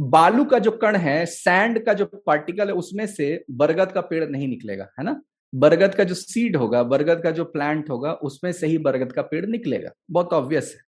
बालू 0.00 0.44
का 0.44 0.58
जो 0.58 0.70
कण 0.70 0.96
है 0.96 1.26
सैंड 1.26 1.84
का 1.84 1.92
जो 1.94 2.06
पार्टिकल 2.06 2.68
है, 2.68 2.74
उसमें 2.74 3.06
से 3.06 3.44
बरगद 3.50 3.92
का 3.92 4.00
पेड़ 4.00 4.24
नहीं 4.30 4.48
निकलेगा, 4.48 4.88
है 4.98 5.04
ना? 5.04 5.22
बरगद 5.54 5.94
का 5.94 6.04
जो 6.04 6.14
सीड 6.14 6.56
होगा, 6.56 6.82
बरगद 6.82 7.22
का 7.22 7.30
जो 7.30 7.44
प्लांट 7.44 7.90
होगा, 7.90 8.12
उसमें 8.12 8.52
से 8.52 8.66
ही 8.66 8.78
बरगद 8.78 9.12
का 9.12 9.22
पेड़ 9.22 9.46
निकलेगा। 9.46 9.90
बहुत 10.10 10.32
ऑब्वियस 10.32 10.72
है। 10.74 10.80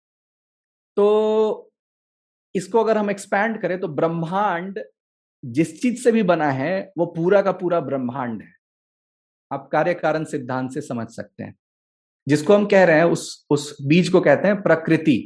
तो 0.96 1.70
इसको 2.54 2.80
अगर 2.80 2.98
हम 2.98 3.10
एक्सपैंड 3.10 3.62
करें 3.62 3.80
तो 3.80 3.88
ब्रह्मांड 3.88 4.80
जिस 5.44 5.82
चीज़ 5.82 6.02
से 6.02 6.12
भी 6.12 6.22
बना 6.22 6.50
है, 6.50 6.92
वो 6.98 7.06
पूरा 7.06 7.42
का 7.42 7.52
पूरा 7.52 7.80
ब्रह्मांड 7.80 8.42
है। 8.42 8.52
आप 9.52 9.68
कार्य 9.72 9.94
कारण 9.94 10.24
सिद्धांत 10.24 10.70
से 10.72 10.80
समझ 10.80 11.08
सकते 11.08 11.42
हैं। 11.44 11.54
जिसको 12.28 12.54
हम 12.54 12.66
कह 12.66 12.84
रहे 12.84 12.96
हैं, 12.96 13.04
उस 13.04 13.46
उस 13.50 13.76
बीज 13.82 14.08
को 14.08 14.20
कहते 14.20 14.48
हैं 14.48 14.62
प्रकृति। 14.62 15.18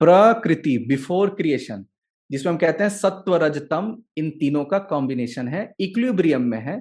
प्रकृति 0.00 0.76
बिफोर 0.88 1.34
क्रिएशन 1.34 1.84
जिसमें 2.30 2.52
हम 2.52 2.58
कहते 2.58 2.84
हैं 2.84 2.90
सत्व 2.90 3.34
रजतम 3.36 3.94
इन 4.16 4.30
तीनों 4.30 4.64
का 4.64 4.78
कॉम्बिनेशन 4.90 5.48
है 5.48 5.72
इक्विलिब्रियम 5.80 6.42
में 6.42 6.58
है। 6.58 6.80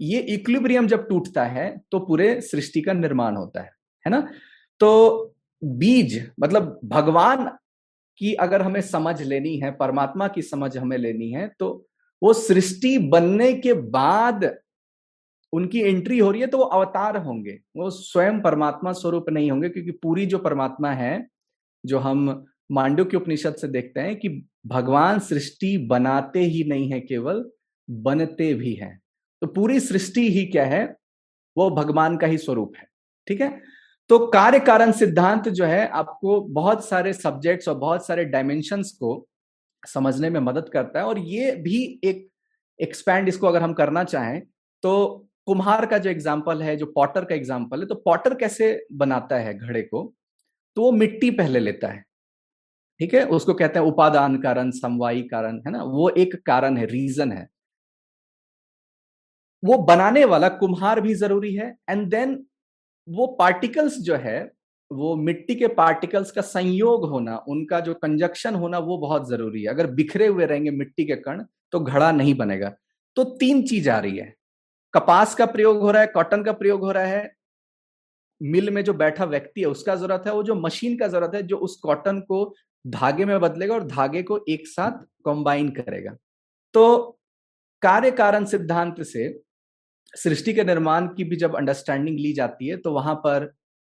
ये 0.00 0.20
इक्विलिब्रियम 0.20 0.86
जब 0.86 1.08
टूटता 1.08 1.44
है 1.46 1.76
तो 1.92 1.98
पूरे 2.00 2.40
सृष्टि 2.40 2.80
का 2.80 2.92
निर्माण 2.92 3.36
होता 3.36 3.60
है 3.60 3.70
है 4.04 4.10
ना? 4.10 4.28
तो 4.80 5.34
बीज 5.62 6.20
मतलब 6.40 6.78
भगवान 6.84 7.50
की 8.20 8.32
अगर 8.34 8.62
हमें 8.62 8.80
समझ 8.82 9.20
लेनी 9.22 9.56
है, 9.58 9.70
परमात्मा 9.72 10.28
की 10.28 10.42
समझ 10.42 10.76
हमें 10.76 10.96
लेनी 10.98 11.30
है 11.30 11.50
तो 11.58 11.86
वो 12.22 12.32
सृष्टि 12.32 12.96
बनने 12.98 13.52
के 13.54 13.72
बाद 13.72 14.44
उनकी 15.52 15.80
एंट्री 15.80 16.18
हो 16.18 16.30
रही 16.30 16.40
है 16.40 16.46
तो 16.46 16.58
वो 16.58 16.64
अवतार 16.64 17.16
होंगे। 17.16 17.58
वो 17.76 17.90
स्वयं 17.90 18.40
परमात्मा 18.40 18.92
स्वरूप 18.92 19.30
नहीं 19.30 19.50
होंगे 19.50 19.68
क्योंकि 19.68 19.90
पूरी 19.92 20.26
जो 20.26 20.38
परमात्मा 20.38 20.90
है, 20.90 21.26
जो 21.84 21.98
हम 21.98 22.44
मांडव 22.72 23.04
के 23.04 23.16
उपनिषद 23.16 23.54
से 23.54 23.68
देखते 23.68 24.00
हैं 24.00 24.16
कि 24.16 24.28
भगवान 24.66 25.18
सृष्टि 25.18 25.76
बनाते 25.78 26.40
ही 26.40 26.64
नहीं 26.64 26.90
है 26.92 27.00
केवल, 27.00 27.44
बनते 27.88 28.52
भी 28.54 28.74
हैं। 28.74 28.98
तो 29.42 29.46
पूरी 29.46 29.80
सृष्टि 29.80 30.28
ही 30.30 30.44
क्या 30.46 30.64
है? 30.64 30.84
वो 31.56 31.70
भगवान 31.70 32.16
का 32.16 32.26
ही 32.26 32.38
स्वरूप 32.38 32.72
है, 32.78 32.86
ठीक 33.26 33.40
है? 33.40 33.60
तो 34.10 34.18
कार्य 34.26 34.58
कारण 34.60 34.92
सिद्धांत 34.92 35.48
जो 35.48 35.64
है, 35.64 35.86
आपको 35.88 36.40
बहुत 36.40 36.84
सारे 36.88 37.12
सब्जेक्ट्स 37.12 37.68
और 37.68 37.74
बहुत 37.74 38.06
सारे 38.06 38.24
डायमेंशंस 38.24 38.92
को 38.92 39.26
समझने 39.82 40.30
में 40.30 40.40
मदद 40.40 40.68
करता 40.68 40.98
है 40.98 41.04
और 41.06 41.18
ये 41.18 41.52
भी 41.56 42.00
एक 42.04 42.28
एक्सपैंड 42.78 43.28
इसको 43.28 43.46
अगर 43.46 43.62
हम 43.62 43.72
करना 43.72 44.04
चाहें 44.04 44.40
तो 44.82 45.25
कुम्हार 45.48 45.86
का 45.86 45.98
जो 45.98 46.10
एग्ज़ाम्पल 46.10 46.62
है, 46.62 46.76
जो 46.76 46.86
पॉटर 46.86 47.24
का 47.24 47.34
एग्ज़ाम्पल 47.34 47.80
है 47.80 47.86
तो 47.86 47.94
पॉटर 48.04 48.34
कैसे 48.34 48.86
बनाता 48.94 49.36
है 49.38 49.54
घड़े 49.58 49.82
को? 49.82 50.12
तो 50.76 50.82
वो 50.82 50.90
मिट्टी 50.92 51.30
पहले 51.32 51.58
लेता 51.58 51.88
है। 51.88 52.02
ठीक 53.00 53.14
है? 53.14 53.24
उसको 53.26 53.54
कहते 53.54 53.78
हैं 53.78 53.86
उपादान 53.86 54.36
कारण, 54.42 54.70
समवायी 54.72 55.22
कारण, 55.24 55.60
है 55.66 55.70
ना? 55.72 55.82
वो 55.84 56.08
एक 56.10 56.34
कारण 56.46 56.76
है 56.76 56.86
रीजन 56.86 57.32
है। 57.32 57.48
वो 59.62 59.76
बनाने 59.84 60.24
वाला 60.24 60.48
कुम्हार 60.50 61.00
भी 61.00 61.14
ज़रूरी 61.14 61.54
है 61.54 61.74
एंड 61.90 62.08
देन 62.10 62.44
वो 63.08 63.26
पार्टिकल्स 63.38 63.98
जो 64.00 64.16
है, 64.16 64.38
वो 64.90 65.14
मिट्टी 65.16 65.54
के 65.54 65.68
पार्टिकल्स 65.74 66.30
का 66.30 66.42
संयोग 66.42 67.04
होना, 67.10 67.36
उनका 67.48 67.80
जो 67.80 67.94
कंजक्शन 67.94 68.54
होना, 68.54 68.78
वो 68.78 68.98
बहुत 68.98 69.28
ज़रूरी 69.28 69.62
है। 69.62 69.68
अगर 69.68 69.86
बिखरे 69.92 70.26
हुए 70.26 70.46
रहेंगे 70.46 70.70
मिट्टी 70.72 71.04
के 71.04 71.16
कण 71.18 71.42
तो 71.72 71.80
घड़ा 71.80 72.10
नहीं 72.12 72.34
बनेगा। 72.34 72.72
तो 73.16 73.24
तीन 73.36 73.62
चीज़ 73.62 73.88
आ 73.90 73.98
रही 73.98 74.16
है। 74.18 74.34
कपास 74.96 75.34
का 75.34 75.46
प्रयोग 75.46 75.80
हो 75.80 75.90
रहा 75.90 76.02
है, 76.02 76.08
कॉटन 76.08 76.42
का 76.42 76.52
प्रयोग 76.52 76.80
हो 76.80 76.92
रहा 76.92 77.04
है। 77.04 77.32
मिल 78.40 78.70
में 78.70 78.82
जो 78.84 78.92
बैठा 78.94 79.24
व्यक्ति 79.24 79.60
है, 79.60 79.66
उसका 79.66 79.94
ज़रूरत 79.96 80.22
है, 80.26 80.32
वो 80.32 80.42
जो 80.42 80.54
मशीन 80.56 80.96
का 80.98 81.08
ज़रूरत 81.08 81.34
है, 81.34 81.42
जो 81.42 81.56
उस 81.58 81.76
कॉटन 81.82 82.20
को 82.20 82.54
धागे 82.84 83.24
में 83.24 83.38
बदलेगा 83.40 83.74
और 83.74 83.86
धागे 83.86 84.22
को 84.22 84.38
एक 84.48 84.66
साथ 84.66 85.02
कंबाइन 85.24 85.68
करेगा। 85.70 86.16
तो 86.74 87.18
कार्य 87.82 88.10
कारण 88.12 88.44
सिद्धांत 88.44 89.02
से 89.02 89.28
सृष्टि 90.14 90.52
के 90.54 90.64
निर्माण 90.64 91.06
की 91.06 91.24
भी 91.24 91.36
जब 91.36 91.56
अंडरस्टैंडिंग 91.56 92.18
ली 92.18 92.32
जाती 92.32 92.68
है 92.68 92.76
तो 92.76 92.92
वहाँ 92.92 93.14
पर 93.26 93.52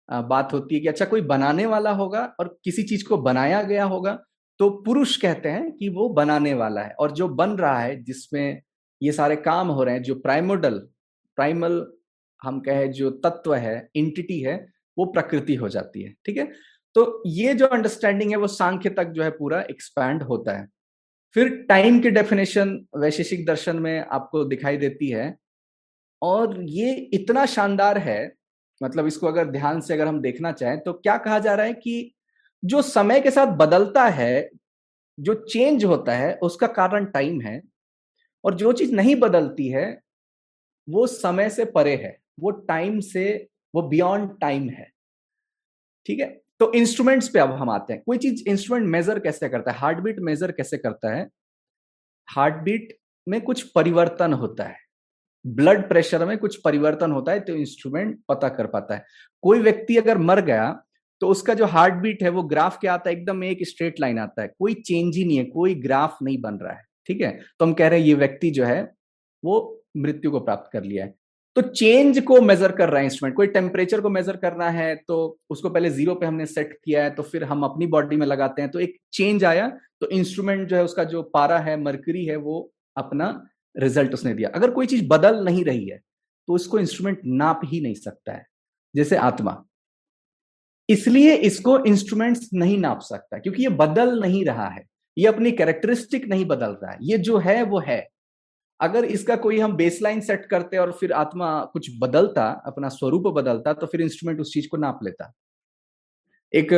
बात 0.08 0.52
होती 0.52 0.74
है 0.74 0.80
कि 0.80 0.88
अच्छा 0.88 1.04
कोई 1.04 1.20
बनाने 1.22 1.66
वाला 1.66 1.90
होगा 1.92 2.22
और 2.40 2.48
किसी 2.64 2.82
चीज़ 2.82 3.04
को 3.04 3.16
बनाया 3.18 3.62
गया 3.62 3.84
होगा 3.84 4.18
तो 4.60 4.68
पुरुष 4.84 5.16
कहते 5.16 5.48
हैं 5.48 5.70
कि 5.72 5.88
वो 5.88 6.08
बनाने 6.10 6.54
वाला 6.54 6.82
है 6.82 6.94
और 7.00 7.10
जो 7.12 7.28
बन 7.30 7.50
रहा 7.50 7.78
है, 7.78 8.02
जिसमें 8.04 8.60
ये 9.02 9.12
सारे 9.12 9.36
काम 9.36 9.68
हो 9.68 9.84
रहे 9.84 9.94
हैं, 9.94 10.02
जो 10.02 10.14
प्राइमोडल 10.14 10.78
प्राइमल 11.38 11.84
हम 12.42 12.60
कहे 12.60 12.88
जो 12.88 13.10
तत्व 13.10 13.54
है 13.54 13.88
इंटिटी 13.94 14.40
है, 14.40 14.54
वो 14.96 15.04
प्रकृति 15.04 15.54
हो 15.54 15.68
जाती 15.68 16.02
है, 16.02 16.14
ठीक 16.24 16.36
है? 16.36 16.50
तो 16.94 17.22
ये 17.26 17.54
जो 17.54 17.66
अंडरस्टैंडिंग 17.66 18.30
है, 18.30 18.36
वो 18.36 18.46
सांख्य 18.46 18.90
तक 18.90 19.08
जो 19.08 19.22
है 19.22 19.30
पूरा 19.30 19.60
एक्सपैंड 19.60 20.22
होता 20.22 20.56
है। 20.58 20.66
फिर 21.36 21.48
टाइम 21.68 22.00
की 22.00 22.10
डेफिनेशन 22.10 22.78
वैशेषिक 22.96 23.44
दर्शन 23.46 23.76
में 23.76 24.00
आपको 24.00 24.44
दिखाई 24.44 24.76
देती 24.76 25.08
है। 25.08 25.36
और 26.22 26.62
ये 26.62 26.94
इतना 27.14 27.46
शानदार 27.46 27.98
है 27.98 28.32
मतलब 28.80 29.06
इसको 29.06 29.26
अगर 29.26 29.50
ध्यान 29.50 29.80
से 29.80 29.94
अगर 29.94 30.06
हम 30.06 30.20
देखना 30.20 30.52
चाहें 30.52 30.78
तो 30.80 30.92
क्या 30.92 31.16
कहा 31.16 31.38
जा 31.38 31.54
रहा 31.54 31.66
है 31.66 31.72
कि 31.74 32.14
जो 32.62 32.82
समय 32.82 33.20
के 33.20 33.30
साथ 33.30 33.46
बदलता 33.46 34.06
है, 34.08 34.50
जो 35.18 35.34
चेंज 35.34 35.84
होता 35.84 36.14
है, 36.14 36.34
उसका 36.34 36.66
कारण 36.66 37.04
टाइम 37.04 37.40
है। 37.40 37.60
और 38.44 38.54
जो 38.54 38.72
चीज़ 38.72 38.94
नहीं 38.94 39.16
बदलती 39.16 39.68
है, 39.68 40.00
वो 40.88 41.06
समय 41.06 41.50
से 41.50 41.64
परे 41.64 41.94
है, 41.96 42.16
वो 42.40 42.50
टाइम 42.50 43.00
से, 43.00 43.48
वो 43.74 43.82
बियॉन्ड 43.82 44.38
टाइम 44.40 44.68
है। 44.68 44.90
ठीक 46.06 46.20
है? 46.20 46.26
तो 46.60 46.72
इंस्ट्रूमेंट्स 46.72 47.28
पे 47.28 47.38
अब 47.38 47.52
हम 47.52 47.70
आते 47.70 47.92
हैं। 47.92 48.02
कोई 48.06 48.18
चीज़ 48.18 48.48
इंस्ट्रूमेंट 48.48 48.88
मेजर 48.88 49.18
कैसे 49.18 49.48
करता 49.48 49.70
है? 49.70 49.78
हार्ट 49.78 49.98
बीट 49.98 50.16
मेजर 50.20 50.52
कैसे 50.52 50.78
करता 50.78 51.14
है? 51.14 51.28
हार्ट 52.28 52.54
बीट 52.54 52.96
में 53.28 53.40
कुछ 53.40 53.62
परिवर्तन 53.72 54.32
होता 54.32 54.64
है। 54.64 54.76
ब्लड 55.44 55.88
प्रेशर 55.88 56.24
में 56.26 56.36
कुछ 56.38 56.56
परिवर्तन 56.62 57.12
होता 57.12 57.32
है 57.32 57.40
तो 57.40 57.54
इंस्ट्रूमेंट 57.54 58.18
पता 58.28 58.48
कर 58.48 58.66
पाता 58.66 58.94
है। 58.94 59.04
कोई 59.42 59.60
व्यक्ति 59.60 59.96
अगर 59.96 60.18
मर 60.18 60.40
गया 60.40 60.70
तो 61.20 61.28
उसका 61.28 61.54
जो 61.54 61.66
हार्ट 61.66 61.94
बीट 61.94 62.22
है, 62.22 62.28
वो 62.28 62.42
ग्राफ 62.42 62.78
क्या 62.80 62.94
आता 62.94 63.10
है? 63.10 63.16
एकदम 63.16 63.44
एक 63.44 63.58
स्ट्रेट 63.68 64.00
लाइन 64.00 64.18
आता 64.18 64.42
है। 64.42 64.48
कोई 64.58 64.74
चेंज 64.74 65.16
ही 65.16 65.24
नहीं 65.24 65.38
है, 65.38 65.44
कोई 65.44 65.74
ग्राफ 65.74 66.18
नहीं 66.22 66.40
बन 66.40 66.54
रहा 66.54 66.72
है। 66.72 66.84
ठीक 67.08 67.20
है? 67.20 67.30
तो 67.58 67.64
हम 67.64 67.72
कह 67.74 67.88
रहे 67.88 68.00
हैं 68.00 68.06
ये 68.06 68.14
व्यक्ति 68.16 68.50
जो 68.50 68.64
है, 68.64 68.82
वो 69.42 69.84
मृत्यु 69.96 70.30
को 70.30 70.40
प्राप्त 70.40 70.70
कर 70.72 70.84
लिया 70.84 71.04
है। 71.04 71.14
तो 71.56 71.62
चेंज 71.64 72.18
को 72.20 72.40
मेजर 72.40 72.72
कर 72.72 72.88
रहा 72.88 72.98
है 72.98 73.04
इंस्ट्रूमेंट 73.04 73.36
कोई 73.36 73.46
टेम्परेचर 73.48 74.00
को 74.00 74.10
मेजर 74.10 74.36
करना 74.36 74.68
है 74.70 74.94
तो 74.98 75.16
उसको 75.50 75.70
पहले 75.70 75.90
ज़ीरो 75.90 76.14
पे 76.14 76.26
हमने 76.26 76.46
सेट 76.46 76.72
किया 76.74 77.02
है 77.04 77.10
तो 77.10 77.22
फिर 77.22 77.44
हम 77.44 77.62
अपनी 77.64 77.86
बॉडी 77.86 78.16
में 78.16 78.26
लगाते 78.26 78.62
हैं 78.62 78.70
तो 78.70 78.80
एक 78.80 78.96
चेंज 79.12 79.44
आया 79.44 79.68
तो 80.00 80.08
इंस्ट्रूमेंट 80.10 80.68
जो 80.68 80.76
है, 80.76 80.84
उसका 80.84 81.04
जो 81.04 81.22
पारा 81.24 81.58
है 81.58 81.76
मरकरी 81.82 82.24
है, 82.26 82.36
वो 82.36 82.70
अपना 82.96 83.30
रिज़ल्ट 83.76 84.14
उसने 84.14 84.34
दिया। 84.34 84.48
अगर 84.54 84.70
कोई 84.70 84.86
चीज़ 84.86 85.06
बदल 85.08 85.42
नहीं 85.44 85.64
रही 85.64 85.88
है 85.88 85.98
तो 86.48 86.54
उसको 86.54 86.78
इंस्ट्रूमेंट 86.78 87.20
नाप 87.26 87.60
ही 87.64 87.80
नहीं 87.80 87.94
सकता 87.96 88.32
है, 88.32 88.44
जैसे 88.94 89.16
आत्मा। 89.18 89.64
इसलिए 90.88 91.34
इसको 91.34 91.78
इंस्ट्रूमेंट्स 91.80 92.48
नहीं 92.54 92.78
नाप 92.78 93.00
सकता, 93.02 93.38
क्योंकि 93.38 93.62
ये 93.62 93.68
बदल 93.76 94.20
नहीं 94.20 94.44
रहा 94.44 94.68
है। 94.68 94.84
ये 95.18 95.26
अपनी 95.26 95.52
कैरेक्टरिस्टिक 95.52 96.26
नहीं 96.28 96.44
बदल 96.44 96.70
रहा 96.72 96.92
है। 96.92 96.98
ये 97.02 97.18
जो 97.18 97.38
है, 97.38 97.62
वो 97.62 97.78
है। 97.78 98.08
अगर 98.80 99.04
इसका 99.04 99.36
कोई 99.36 99.58
हम 99.60 99.76
बेसलाइन 99.76 100.20
सेट 100.20 100.44
करते 100.46 100.76
और 100.76 100.92
फिर 100.92 101.12
आत्मा 101.12 101.64
कुछ 101.64 101.90
बदलता, 101.98 102.62
अपना 102.66 102.88
स्वरूप 102.88 103.26
बदलता 103.34 103.72
तो 103.72 103.86
फिर 103.86 104.00
इंस्ट्रूमेंट 104.00 104.40
उस 104.40 104.52
चीज़ 104.54 104.68
को 104.68 104.76
नाप 104.76 105.00
लेता। 105.02 105.32
एक 106.54 106.72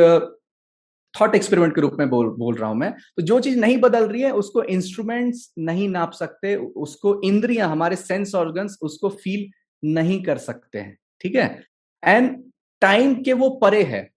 थॉट 1.21 1.35
एक्सपेरिमेंट 1.35 1.75
के 1.75 1.81
रूप 1.81 1.95
में 1.99 2.09
बोल 2.09 2.27
बोल 2.27 2.55
रहा 2.55 2.69
हूँ 2.69 2.77
मैं। 2.77 2.91
तो 2.91 3.21
जो 3.21 3.39
चीज़ 3.39 3.59
नहीं 3.59 3.77
बदल 3.77 4.07
रही 4.07 4.21
है, 4.21 4.31
उसको 4.31 4.63
इंस्ट्रूमेंट्स 4.63 5.53
नहीं 5.59 5.89
नाप 5.89 6.11
सकते, 6.11 6.55
उसको 6.55 7.21
इंद्रियाँ, 7.21 7.69
हमारे 7.69 7.95
सेंस 7.95 8.35
ऑर्गन्स 8.35 8.77
उसको 8.81 9.09
फील 9.09 9.49
नहीं 9.83 10.23
कर 10.23 10.37
सकते 10.37 10.79
हैं। 10.79 10.97
ठीक 11.21 11.35
है? 11.35 11.63
एंड 12.05 12.51
टाइम 12.81 13.23
के 13.23 13.33
वो 13.33 13.49
परे 13.49 13.83
है। 13.83 14.09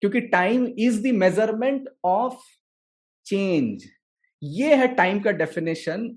क्योंकि 0.00 0.20
time 0.20 0.66
is 0.78 1.02
the 1.02 1.12
measurement 1.14 1.88
of 2.04 2.40
change. 3.26 3.84
ये 4.42 4.74
है 4.74 4.86
टाइम 4.94 5.20
का 5.20 5.30
डेफिनेशन 5.32 6.08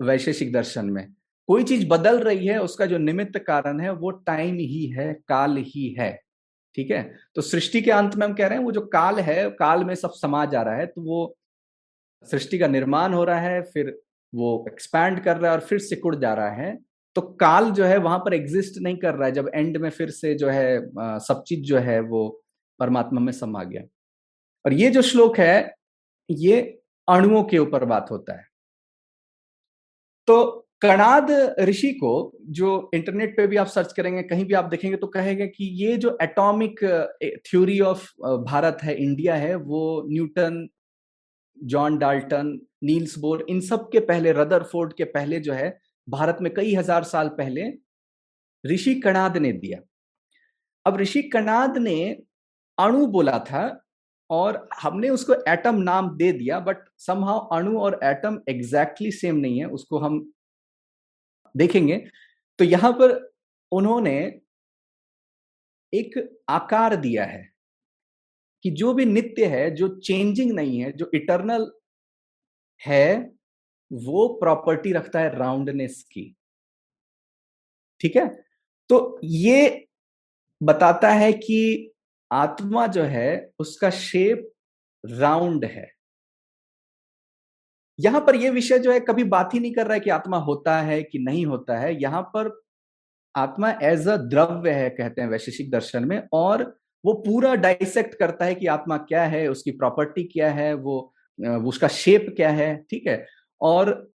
वैशेषिक 0.00 0.52
दर्शन 0.52 0.86
में। 0.86 1.06
कोई 1.48 1.64
चीज़ 1.64 1.86
बदल 1.88 2.18
रही 2.20 2.46
है, 2.46 2.58
उसका 2.62 2.86
जो 2.86 2.98
निमित्त 2.98 3.38
कारण 3.38 3.80
है, 3.80 3.92
वो 3.92 4.10
टाइम 4.10 4.54
ही 4.54 4.86
है, 4.88 5.12
काल 5.28 5.56
ही 5.58 5.88
है। 5.98 6.10
ठीक 6.74 6.90
है? 6.90 7.02
तो 7.34 7.42
सृष्टि 7.42 7.80
के 7.82 7.90
अंत 7.90 8.16
में 8.16 8.26
हम 8.26 8.34
कह 8.34 8.46
रहे 8.46 8.58
हैं, 8.58 8.64
वो 8.64 8.72
जो 8.72 8.80
काल 8.86 9.18
है, 9.20 9.50
काल 9.50 9.84
में 9.84 9.94
सब 9.94 10.10
समा 10.12 10.44
जा 10.44 10.62
रहा 10.62 10.76
है 10.76 10.86
तो 10.86 11.02
वो 11.02 11.36
सृष्टि 12.26 12.58
का 12.58 12.66
निर्माण 12.66 13.12
हो 13.12 13.24
रहा 13.24 13.40
है, 13.40 13.62
फिर 13.62 13.98
वो 14.32 14.64
एक्सपैंड 14.68 15.22
कर 15.24 15.36
रहा 15.36 15.50
है 15.50 15.58
और 15.58 15.64
फिर 15.64 15.78
सिकुड़ 15.78 16.14
जा 16.16 16.32
रहा 16.34 16.50
है। 16.52 16.76
तो 17.16 17.20
काल 17.40 17.70
जो 17.70 17.84
है, 17.84 17.96
वहाँ 17.98 18.18
पर 18.18 18.34
एग्जिस्ट 18.34 18.78
नहीं 18.80 18.96
कर 18.96 19.14
रहा 19.14 19.26
है, 19.26 19.32
जब 19.32 19.50
एंड 19.54 19.76
में 19.76 19.88
फिर 19.90 20.10
से 20.10 20.34
जो 20.34 20.48
है 20.48 21.18
सब 21.20 21.42
चीज़ 21.46 21.60
जो 21.60 21.78
है, 21.78 22.00
वो 22.00 22.42
परमात्मा 22.80 23.20
में 23.20 23.32
समा 23.32 23.62
गया। 23.64 23.82
और 24.64 24.72
ये 24.72 24.90
जो 24.90 25.02
श्लोक 25.02 25.38
है 25.38 25.77
ये 26.28 26.60
अणुओं 27.08 27.42
के 27.44 27.58
ऊपर 27.58 27.84
बात 27.84 28.10
होता 28.10 28.38
है। 28.38 28.46
तो 30.28 30.64
कणाद 30.82 31.30
ऋषि 31.60 31.92
को, 31.92 32.38
जो 32.40 32.90
इंटरनेट 32.94 33.36
पे 33.36 33.46
भी 33.46 33.56
आप 33.56 33.66
सर्च 33.66 33.92
करेंगे, 33.92 34.22
कहीं 34.22 34.44
भी 34.44 34.54
आप 34.54 34.64
देखेंगे 34.64 34.96
तो 34.96 35.06
कहेंगे 35.06 35.46
कि 35.48 35.64
ये 35.84 35.96
जो 35.96 36.16
एटॉमिक 36.22 36.84
थ्योरी 37.46 37.78
ऑफ़ 37.82 38.06
भारत 38.44 38.78
है, 38.82 38.94
इंडिया 38.96 39.34
है, 39.34 39.54
वो 39.54 40.02
Newton, 40.08 40.68
John 41.56 41.98
Dalton, 41.98 42.58
Niels 42.84 43.18
Bohr, 43.18 43.44
इन 43.48 43.60
सब 43.60 43.88
के 43.92 44.00
पहले, 44.02 44.32
रदरफोर्ड 44.32 44.92
के 44.92 45.04
पहले 45.06 45.40
जो 45.40 45.52
है, 45.52 45.78
भारत 46.08 46.38
में 46.40 46.52
कई 46.54 46.74
हज़ार 46.74 47.04
साल 47.04 47.28
पहले 47.38 47.72
ऋषि 48.64 48.94
कणाद 48.94 49.36
ने 49.36 49.52
दिया। 49.54 49.80
अब 50.86 50.96
ऋषि 50.96 51.22
कणाद 51.22 51.78
ने 51.78 52.00
अणु 52.78 53.06
बोला 53.06 53.38
था 53.40 53.66
और 54.30 54.68
हमने 54.82 55.08
उसको 55.08 55.34
एटम 55.48 55.74
नाम 55.74 56.16
दे 56.16 56.32
दिया 56.32 56.60
बट 56.60 56.76
समहाउ 56.98 57.38
अणु 57.46 57.80
और 57.80 58.00
एटम 58.04 58.40
एग्जैक्टली 58.48 59.12
सेम 59.12 59.36
नहीं 59.36 59.58
है, 59.58 59.66
उसको 59.66 59.98
हम 59.98 60.32
देखेंगे। 61.56 62.08
तो 62.58 62.64
यहाँ 62.64 62.92
पर 62.92 63.32
उन्होंने 63.72 64.40
एक 65.94 66.40
आकार 66.48 66.96
दिया 66.96 67.24
है 67.24 67.52
कि 68.64 68.70
जो 68.70 68.94
भी 68.94 69.04
नित्य 69.04 69.46
है, 69.46 69.70
जो 69.70 69.88
चेंजिंग 69.88 70.52
नहीं 70.52 70.80
है, 70.80 70.92
जो 70.92 71.10
इटरनल 71.14 71.72
है, 72.80 73.30
वो 73.92 74.28
प्रॉपर्टी 74.28 74.92
रखता 74.92 75.20
है 75.20 75.38
राउंडनेस 75.38 76.02
की। 76.12 76.36
ठीक 78.00 78.16
है? 78.16 78.44
तो 78.90 79.20
ये 79.24 79.88
बताता 80.62 81.10
है 81.10 81.32
कि 81.32 81.90
आत्मा 82.30 82.86
जो 82.86 83.02
है, 83.02 83.50
उसका 83.58 83.90
शेप 83.90 84.50
राउंड 85.04 85.64
है। 85.64 85.90
यहाँ 87.98 88.20
पर 88.20 88.36
यह 88.36 88.50
विषय 88.50 88.78
जो 88.78 88.92
है, 88.92 89.00
कभी 89.00 89.24
बात 89.24 89.54
ही 89.54 89.60
नहीं 89.60 89.72
कर 89.74 89.86
रहा 89.86 89.94
है 89.94 90.00
कि 90.00 90.10
आत्मा 90.10 90.38
होता 90.38 90.80
है 90.80 91.02
कि 91.02 91.18
नहीं 91.18 91.44
होता 91.46 91.78
है। 91.78 91.94
यहाँ 92.02 92.22
पर 92.34 92.50
आत्मा 93.34 93.70
एज 93.82 94.08
अ 94.08 94.16
द्रव्य 94.16 94.70
है, 94.70 94.90
कहते 94.90 95.20
हैं 95.22 95.28
वैशेषिक 95.28 95.70
दर्शन 95.70 96.04
में, 96.04 96.22
और 96.32 96.62
वो 97.04 97.12
पूरा 97.26 97.54
डाइसेक्ट 97.54 98.14
करता 98.14 98.44
है 98.44 98.54
कि 98.54 98.66
आत्मा 98.66 98.96
क्या 98.98 99.24
है, 99.24 99.46
उसकी 99.48 99.70
प्रॉपर्टी 99.70 100.24
क्या 100.24 100.50
है, 100.50 100.72
वो 100.74 101.14
उसका 101.38 101.88
शेप 101.88 102.26
क्या 102.36 102.50
है, 102.50 102.74
ठीक 102.90 103.06
है? 103.06 103.24
और 103.60 104.10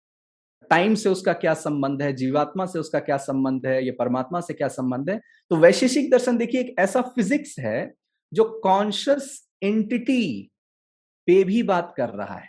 टाइम 0.70 0.94
से 0.94 1.08
उसका 1.08 1.32
क्या 1.32 1.54
संबंध 1.54 2.02
है, 2.02 2.12
जीवात्मा 2.12 2.66
से 2.66 2.78
उसका 2.78 2.98
क्या 2.98 3.16
संबंध 3.16 3.66
है, 3.66 3.84
ये 3.84 3.90
परमात्मा 3.90 4.40
से 4.40 4.54
क्या 4.54 4.68
संबंध 4.68 5.10
है? 5.10 5.20
तो 5.50 5.56
वैशेषिक 5.56 6.10
दर्शन 6.10 6.36
देखिए, 6.36 6.60
एक 6.60 6.74
ऐसा 6.78 7.00
फिजिक्स 7.16 7.58
है 7.58 7.94
जो 8.32 8.44
कॉन्शियस 8.64 9.48
एंटिटी 9.62 10.50
पे 11.28 11.42
भी 11.44 11.62
बात 11.62 11.94
कर 11.96 12.08
रहा 12.10 12.34
है। 12.34 12.48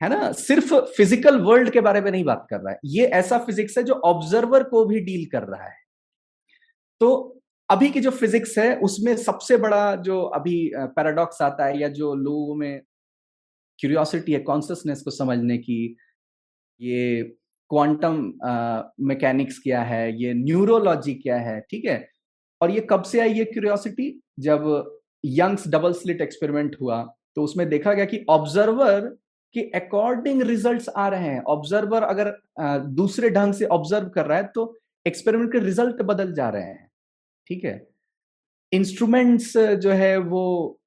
है 0.00 0.08
ना? 0.10 0.32
सिर्फ़ 0.32 0.74
फ़िज़िकल 0.74 1.40
वर्ल्ड 1.40 1.70
के 1.70 1.80
बारे 1.80 2.00
में 2.00 2.10
नहीं 2.10 2.24
बात 2.24 2.46
कर 2.50 2.60
रहा 2.60 2.72
है। 2.72 2.78
ये 2.86 3.06
ऐसा 3.14 3.38
फिजिक्स 3.38 3.78
है 3.78 3.84
जो 3.84 3.94
ऑब्जर्वर 4.04 4.62
को 4.64 4.84
भी 4.84 5.00
डील 5.00 5.26
कर 5.32 5.42
रहा 5.42 5.64
है। 5.64 5.76
तो 7.00 7.40
अभी 7.68 7.90
की 7.90 8.00
जो 8.00 8.10
फिजिक्स 8.10 8.56
है, 8.58 8.74
उसमें 8.76 9.16
सबसे 9.16 9.56
बड़ा 9.56 9.94
जो 9.96 10.20
अभी 10.22 10.70
पैराडॉक्स 10.76 11.42
आता 11.42 11.66
है 11.66 11.78
या 11.80 11.88
जो 11.88 12.14
लोगों 12.14 12.54
में 12.54 12.80
क्यूरियोसिटी 13.78 14.32
है 14.32 14.38
कॉन्सियसनेस 14.40 15.02
को 15.02 15.10
समझने 15.10 15.58
की, 15.58 15.96
ये 16.80 17.22
क्वांटम 17.70 18.16
मैकेनिक्स 19.06 19.58
क्या 19.58 19.82
है, 19.82 20.22
ये 20.22 20.34
न्यूरोलॉजी 20.34 21.14
क्या 21.14 21.36
है, 21.38 21.60
ठीक 21.60 21.84
है? 21.84 21.96
और 22.60 22.70
ये 22.70 22.86
कब 22.90 23.02
से 23.02 23.20
आई 23.20 23.32
ये 23.32 23.44
क्यूरियोसिटी 23.44 24.08
जब 24.40 24.64
यंग्स 25.24 25.68
डबल 25.68 25.92
स्लिट 25.92 26.20
एक्सपेरिमेंट 26.20 26.76
हुआ 26.80 27.02
तो 27.36 27.42
उसमें 27.42 27.68
देखा 27.68 27.92
गया 27.94 28.04
कि 28.04 28.24
ऑब्जर्वर 28.30 29.00
के 29.54 29.60
अकॉर्डिंग 29.74 30.42
रिजल्ट्स 30.42 30.88
आ 30.88 31.08
रहे 31.08 31.28
हैं। 31.28 31.42
ऑब्जर्वर 31.44 32.02
अगर 32.02 32.32
दूसरे 32.94 33.30
ढंग 33.30 33.54
से 33.54 33.64
ऑब्ज़र्व 33.66 34.08
कर 34.08 34.26
रहा 34.26 34.38
है 34.38 34.50
तो 34.54 34.74
एक्सपेरिमेंट 35.06 35.52
के 35.52 35.58
रिज़ल्ट 35.58 36.02
बदल 36.02 36.32
जा 36.32 36.48
रहे 36.48 36.62
हैं। 36.62 36.88
ठीक 37.46 37.64
है? 37.64 37.86
इंस्ट्रूमेंट्स 38.72 39.56
जो 39.56 39.90
है 39.92 40.16
वो 40.18 40.80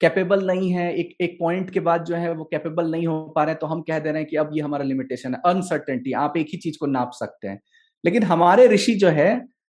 कैपेबल 0.00 0.46
नहीं 0.46 0.70
है। 0.72 0.92
एक 0.94 1.16
एक 1.20 1.36
पॉइंट 1.40 1.70
के 1.70 1.80
बाद 1.80 2.04
जो 2.04 2.16
है 2.16 2.32
वो 2.34 2.44
कैपेबल 2.44 2.90
नहीं 2.90 3.06
हो 3.06 3.20
पा 3.36 3.44
रहे 3.44 3.52
हैं 3.52 3.58
तो 3.60 3.66
हम 3.66 3.82
कह 3.82 3.98
दे 3.98 4.10
रहे 4.10 4.20
हैं 4.22 4.28
कि 4.30 4.36
अब 4.36 4.50
ये 4.54 4.62
हमारा 4.62 4.84
लिमिटेशन 4.84 5.34
है। 5.34 5.40
अनसर्टेनिटी 5.46 6.12
आप 6.14 6.36
एक 6.36 6.46
ही 6.52 6.58
चीज़ 6.58 6.78
को 6.80 6.86
नाप 6.86 7.10
सकते 7.14 7.48
हैं। 7.48 7.60
लेकिन 8.04 8.22
हमारे 8.22 8.66
ऋषि 8.68 8.94
जो 8.94 9.08
है 9.10 9.30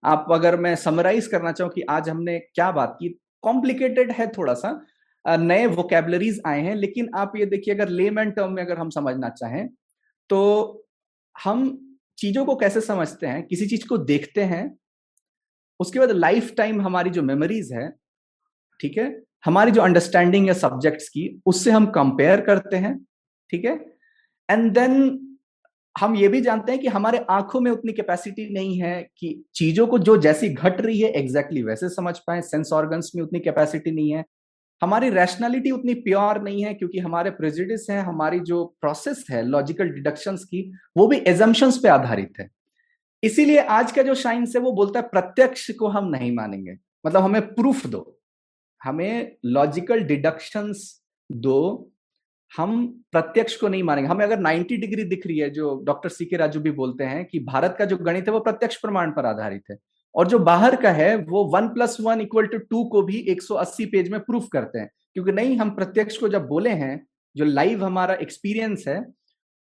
आप 0.02 0.26
अगर 0.32 0.56
मैं 0.56 0.74
समराइज 0.76 1.26
करना 1.26 1.52
चाहूँ 1.52 1.72
कि 1.72 1.82
आज 1.90 2.08
हमने 2.08 2.38
क्या 2.38 2.70
बात 2.72 2.96
की 3.00 3.08
कॉम्प्लिकेटेड 3.44 4.10
है 4.12 4.26
थोड़ा 4.28 4.54
सा 4.54 4.80
नए 5.24 5.66
वोकेबलरीज 5.66 6.40
आए 6.46 6.60
हैं, 6.62 6.74
लेकिन 6.74 7.08
आप 7.16 7.32
ये 7.36 7.46
देखिए, 7.46 7.74
अगर 7.74 7.88
लेमैन 7.90 8.30
टर्म 8.30 8.52
में 8.52 8.62
अगर 8.62 8.78
हम 8.78 8.90
समझना 8.90 9.28
चाहें 9.30 9.68
तो 10.30 10.86
हम 11.36 11.78
चीज़ों 12.18 12.44
को 12.44 12.54
कैसे 12.56 12.80
समझते 12.80 13.26
हैं, 13.26 13.42
किसी 13.46 13.66
चीज़ 13.66 13.86
को 13.88 13.98
देखते 13.98 14.42
हैं, 14.44 14.78
उसके 15.80 15.98
बाद 15.98 16.10
लाइफ 16.10 16.52
टाइम 16.56 16.80
हमारी 16.82 17.10
जो 17.10 17.22
मेमोरीज 17.22 17.72
है, 17.72 17.88
ठीक 18.80 18.98
है, 18.98 19.22
हमारी 19.44 19.70
जो 19.70 19.82
अंडरस्टैंडिंग 19.82 20.46
है 20.48 20.54
सब्जेक्ट्स 20.54 21.08
की, 21.08 21.40
उससे 21.46 21.70
हम 21.70 21.86
कंपेयर 21.92 22.40
करते 22.40 22.76
हैं, 22.76 22.98
ठीक 23.50 23.64
है 23.64 23.74
एंड 24.48 24.72
देन 24.74 25.27
हम 26.00 26.16
ये 26.16 26.28
भी 26.28 26.40
जानते 26.40 26.72
हैं 26.72 26.80
कि 26.80 26.88
हमारे 26.88 27.18
आँखों 27.30 27.60
में 27.60 27.70
उतनी 27.70 27.92
कैपेसिटी 27.92 28.54
नहीं 28.54 28.80
है 28.80 29.08
कि 29.18 29.44
चीज़ों 29.54 29.86
को 29.86 29.98
जो 29.98 30.16
जैसी 30.16 30.48
घट 30.48 30.80
रही 30.80 31.00
है 31.00 31.10
एग्जैक्टली 31.10 31.60
exactly 31.60 31.82
वैसे 31.82 31.94
समझ 31.94 32.18
पाए 32.18 32.40
सेंस 32.40 32.72
ऑर्गन्स 32.72 33.12
में 33.16 33.22
उतनी 33.22 33.40
कैपेसिटी 33.40 33.90
नहीं 33.90 34.12
है। 34.12 34.24
हमारी 34.82 35.10
रैशनैलिटी 35.10 35.70
उतनी 35.70 35.94
प्योर 35.94 36.42
नहीं 36.42 36.64
है 36.64 36.74
क्योंकि 36.74 36.98
हमारे 36.98 37.30
प्रेजिडिस 37.30 37.86
है, 37.90 38.02
हमारी 38.02 38.40
जो 38.40 38.76
प्रोसेस 38.80 39.26
है 39.30 39.46
लॉजिकल 39.46 39.88
डिडक्शंस 39.88 40.44
की, 40.44 40.72
वो 40.96 41.06
भी 41.06 41.16
एजम्पन्स 41.16 41.78
पे 41.78 41.88
आधारित 41.88 42.32
है। 42.40 42.50
इसीलिए 43.22 43.58
आज 43.58 43.92
का 43.92 44.02
जो 44.02 44.14
साइंस 44.14 44.52
है, 44.56 44.62
वो 44.62 44.72
बोलता 44.72 45.00
है, 45.00 45.08
प्रत्यक्ष 45.08 45.70
को 45.70 45.88
हम 45.88 46.08
नहीं 46.08 46.34
मानेंगे। 46.34 46.76
मतलब 47.06 47.22
हमें 47.22 47.54
प्रूफ 47.54 47.86
दो। 47.86 48.20
हमें 48.84 49.36
लॉजिकल 49.44 50.00
डिडक्शंस 50.00 51.02
दो 51.32 51.90
हम 52.56 53.02
प्रत्यक्ष 53.12 53.56
को 53.56 53.68
नहीं 53.68 53.82
मानेंगे। 53.82 54.10
हमें 54.10 54.24
अगर 54.24 54.38
90 54.38 54.76
डिग्री 54.76 55.04
दिख 55.04 55.26
रही 55.26 55.38
है, 55.38 55.50
जो 55.50 55.82
डॉक्टर 55.84 56.08
सी 56.08 56.24
के 56.24 56.36
राजू 56.36 56.60
भी 56.60 56.70
बोलते 56.70 57.04
हैं 57.04 57.24
कि 57.24 57.40
भारत 57.40 57.76
का 57.78 57.84
जो 57.84 57.96
गणित 57.96 58.28
है, 58.28 58.32
वो 58.32 58.40
प्रत्यक्ष 58.40 58.76
प्रमाण 58.76 59.10
पर 59.10 59.26
आधारित 59.26 59.62
है। 59.70 59.76
और 60.14 60.28
जो 60.28 60.38
बाहर 60.38 60.76
का 60.76 60.90
है, 60.90 61.16
वो 61.16 61.44
one 61.44 61.68
plus 61.68 61.96
one 62.00 62.20
equal 62.20 62.46
to 62.46 62.58
two 62.58 62.84
को 62.84 63.02
भी 63.02 63.16
180 63.16 63.86
पेज 63.86 64.10
में 64.10 64.20
प्रूफ 64.20 64.48
करते 64.52 64.78
हैं। 64.78 64.90
क्योंकि 65.14 65.32
नहीं, 65.32 65.56
हम 65.56 65.70
प्रत्यक्ष 65.70 66.16
को 66.16 66.28
जब 66.28 66.46
बोले 66.46 66.70
हैं, 66.70 67.06
जो 67.36 67.44
लाइव 67.44 67.84
हमारा 67.84 68.14
एक्सपीरियंस 68.14 68.84
है, 68.88 69.06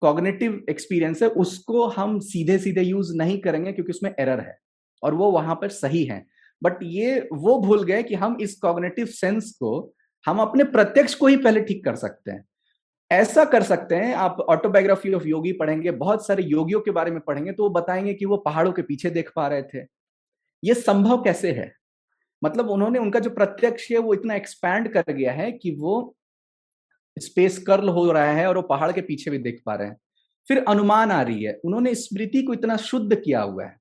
कॉग्नेटिव 0.01 0.65
एक्सपीरियंस 0.71 1.23
है, 1.23 1.29
उसको 1.29 1.87
हम 1.87 2.19
सीधे 2.19 2.59
सीधे 2.59 2.83
यूज़ 2.83 3.17
नहीं 3.17 3.39
करेंगे 3.39 3.73
क्योंकि 3.73 3.91
उसमें 3.91 4.15
एरर 4.21 4.41
है। 4.41 4.59
और 5.03 5.15
वो 5.15 5.31
वहाँ 5.31 5.55
पर 5.55 5.69
सही 5.69 6.05
है। 6.05 6.27
बट 6.63 6.75
ये 6.83 7.29
वो 7.33 7.61
भूल 7.61 7.85
गए 7.85 8.03
कि 8.03 8.15
हम 8.15 8.37
इस 8.41 8.59
कॉग्नेटिव 8.59 9.07
सेंस 9.07 9.51
को, 9.51 9.95
हम 10.27 10.39
अपने 10.39 10.65
प्रत्यक्ष 10.65 11.15
को 11.15 11.27
ही 11.27 11.37
पहले 11.37 11.61
ठीक 11.61 11.85
कर 11.85 11.95
सकते 11.95 12.31
हैं। 12.31 12.45
ऐसा 13.11 13.45
कर 13.45 13.63
सकते 13.63 13.95
हैं, 13.95 14.15
आप 14.15 14.41
ऑटोबायोग्राफी 14.41 15.13
ऑफ़ 15.13 15.27
योगी 15.27 15.53
पढ़ेंगे, 15.53 15.91
बहुत 15.91 16.27
सारे 16.27 16.43
योगियों 16.43 16.81
के 16.81 16.91
बारे 16.91 17.11
में 17.11 17.21
पढ़ेंगे 17.21 17.53
तो 17.53 17.63
वो 17.63 17.71
बताएँगे 17.71 18.15
कि 18.15 18.25
वो 18.25 18.37
पहाड़ों 18.37 18.73
के 18.73 18.83
पीछे 18.83 19.11
देख 19.11 19.31
पा 19.37 19.49
रहे 19.49 19.63
थे। 19.63 19.79
ये 20.65 20.75
संभव 20.75 21.23
कैसे 21.23 21.53
है? 21.53 21.73
मतलब 22.45 22.71
उन्होंने, 22.71 22.99
उनका 22.99 23.19
जो 23.19 23.31
प्रत्यक्ष 23.31 23.91
है, 23.91 23.99
वो 23.99 24.15
इतना 24.15 24.35
एक्सपैंड 24.35 24.93
कर 24.93 25.13
गया 25.13 25.33
है 25.33 25.53
कि 25.53 25.71
वो 25.71 26.17
स्पेस 27.19 27.59
कर्ल 27.59 27.89
हो 27.89 28.13
रहा 28.13 28.33
है 28.33 28.47
और 28.47 28.57
वो 28.57 28.63
पहाड़ 28.63 28.93
के 28.93 29.01
पीछे 29.01 29.31
भी 29.31 29.39
देख 29.39 29.63
पा 29.67 29.75
रहे 29.75 29.89
हैं। 29.89 29.97
फिर 30.49 30.65
अनुमान 30.69 31.11
आ 31.11 31.23
रही 31.23 31.45
है, 31.45 31.61
उन्होंने 31.65 31.95
स्मृति 31.95 32.43
को 32.43 32.53
इतना 32.53 32.77
शुद्ध 32.77 33.17
किया 33.17 33.43
हुआ 33.43 33.65
है। 33.65 33.77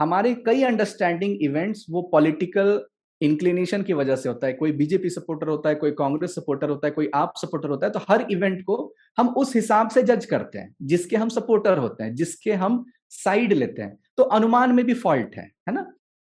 हमारे 0.00 0.34
कई 0.34 0.62
अंडरस्टैंडिंग 0.62 1.42
इवेंट्स 1.42 1.86
वो 1.90 2.02
पॉलिटिकल 2.02 2.86
इंक्लिनेशन 3.20 3.82
की 3.82 3.92
वजह 3.92 4.16
से 4.16 4.28
होता 4.28 4.46
है। 4.46 4.52
कोई 4.52 4.72
बीजेपी 4.72 5.10
सपोर्टर 5.10 5.48
होता 5.48 5.68
है, 5.68 5.74
कोई 5.74 5.90
कांग्रेस 5.92 6.34
सपोर्टर 6.34 6.70
होता 6.70 6.86
है, 6.86 6.90
कोई 6.90 7.10
आप 7.14 7.32
सपोर्टर 7.36 7.68
होता 7.68 7.86
है 7.86 7.92
तो 7.92 8.00
हर 8.08 8.26
इवेंट 8.30 8.62
को 8.64 8.94
हम 9.18 9.28
उस 9.34 9.54
हिसाब 9.56 9.88
से 9.90 10.02
जज 10.02 10.24
करते 10.26 10.58
हैं, 10.58 10.74
जिसके 10.82 11.16
हम 11.16 11.28
सपोर्टर 11.30 11.78
होते 11.78 12.04
हैं, 12.04 12.14
जिसके 12.14 12.52
हम 12.54 12.84
साइड 13.10 13.52
लेते 13.52 13.82
हैं। 13.82 13.98
तो 14.16 14.22
अनुमान 14.24 14.74
में 14.74 14.84
भी 14.86 14.94
फॉल्ट 14.96 15.36
है 15.36 15.44
है 15.68 15.74
ना? 15.74 15.86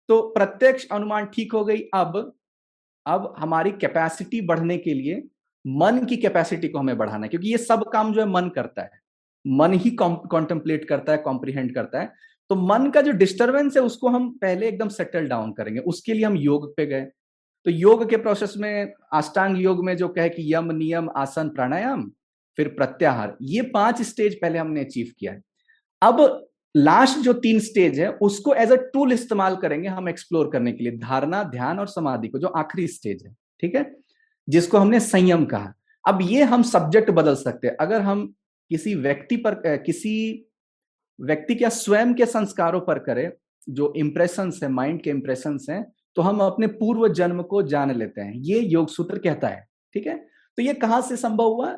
तो 0.10 0.22
प्रत्यक्ष 0.30 0.88
अनुमान 0.92 1.26
ठीक 1.26 1.54
हो 1.54 1.64
गई, 1.66 1.82
अब 1.94 2.34
अब 3.06 3.34
हमारी 3.38 3.72
कैपेसिटी 3.74 4.42
बढ़ने 4.44 4.78
के 4.78 4.94
लिए 4.94 5.22
मन 5.66 6.06
की 6.06 6.18
कैपेसिटी 6.18 6.68
को 6.68 6.80
हमें 6.80 6.98
बढ़ाना 6.98 7.24
है, 7.24 7.30
क्योंकि 7.30 7.52
ये 7.52 7.58
सब 7.60 7.84
काम 7.94 8.14
जो 8.14 8.22
है 8.22 8.28
मन 8.28 8.50
करता 8.56 8.82
है। 8.82 9.00
मन 9.46 9.74
ही 9.74 9.90
कॉन्टेम्पलेट 9.92 10.86
करता 10.86 11.12
है 11.12 11.18
कॉम्प्रीहेंड 11.20 11.74
करता 11.76 12.02
है। 12.02 12.14
तो 12.52 12.56
मन 12.56 12.90
का 12.90 13.02
जो 13.02 13.12
डिस्टर्बेंस 13.12 13.78
है, 13.78 13.84
उसको 13.84 14.08
हम 14.08 14.30
पहले 14.30 14.68
एकदम 14.68 14.88
सेटल 14.88 15.28
डाउन 15.28 15.52
करेंगे। 15.52 15.80
उसके 15.80 16.14
लिए 16.14 16.26
हम 16.26 16.36
योग 16.36 16.76
पे 16.76 16.86
गए। 16.86 17.02
तो 17.66 17.72
योग 17.72 18.10
के 18.10 18.18
प्रोसेस 18.18 18.54
में, 18.58 18.94
अष्टांग 19.14 19.62
योग 19.62 19.86
में 19.86 19.98
जो 19.98 20.08
कहे 20.08 20.30
कि 20.30 20.54
यम, 20.54 20.72
नियम, 20.72 21.10
आसन, 21.18 21.50
प्राणायाम, 21.50 22.12
फिर 22.58 22.68
प्रत्याहार, 22.68 23.38
ये 23.42 23.62
पाँच 23.62 24.02
स्टेज 24.02 24.42
पहले 24.42 24.60
हमने 24.60 24.82
अचीव 24.82 25.12
किया 25.20 25.32
है। 25.32 25.42
अब 26.02 26.46
लास्ट 26.76 27.20
जो 27.20 27.34
तीन 27.34 27.60
स्टेज 27.60 28.00
है, 28.00 28.12
उसको 28.12 28.54
एज 28.54 28.72
अ 28.72 28.76
टूल 28.76 29.14
इस्तेमाल 29.14 29.56
करेंगे 29.56 29.90
हम 29.90 30.10
एक्सप्लोर 30.10 30.50
करने 30.54 30.72
के 30.72 30.84
लिए, 30.84 30.98
धारणा, 30.98 31.44
ध्यान 31.44 31.80
और 31.80 31.88
समाधि 31.88 32.28
को, 32.28 32.40
जो 32.40 32.48
आखिरी 32.48 32.88
स्टेज 32.88 33.26
है, 33.26 33.36
ठीक 33.62 33.76
है? 33.76 33.96
जिसको 34.50 34.78
हमने 34.78 35.00
संयम 35.00 35.46
कहा। 35.46 35.74
अब 36.08 36.20
ये 36.22 36.44
हम 36.44 36.64
सब्जेक्ट 36.64 37.12
बदल 37.12 37.36
सकते 37.36 37.68
हैं। 37.68 37.76
अगर 37.76 38.02
हम 38.02 38.34
किसी 38.70 38.96
व्यक्ति 38.96 39.38
पर 39.38 39.78
किसी 39.78 40.46
व्यक्ति 41.22 41.56
क्या 41.56 41.70
स्वयं 41.70 42.14
के 42.14 42.26
संस्कारों 42.26 42.80
पर 42.82 43.00
करे, 43.00 43.32
जो 43.68 43.94
इंप्रेशन 43.98 44.52
है 44.64 44.70
माइंड 44.70 45.02
के 45.02 45.10
इंप्रेशन 45.10 45.58
हैं 45.70 45.84
तो 46.18 46.22
हम 46.22 46.40
अपने 46.42 46.68
पूर्व 46.70 47.08
जन्म 47.10 47.42
को 47.44 47.62
जान 47.64 47.92
लेते 47.92 48.22
हैं। 48.22 48.34
ये 48.36 48.60
योग 48.62 48.90
सूत्र 48.90 49.18
कहता 49.20 49.48
है, 49.48 49.66
ठीक 49.94 50.08
है? 50.08 50.18
तो 50.58 50.64
ये 50.64 50.74
कहाँ 50.76 51.02
से 51.02 51.16
संभव 51.18 51.54
हुआ? 51.54 51.76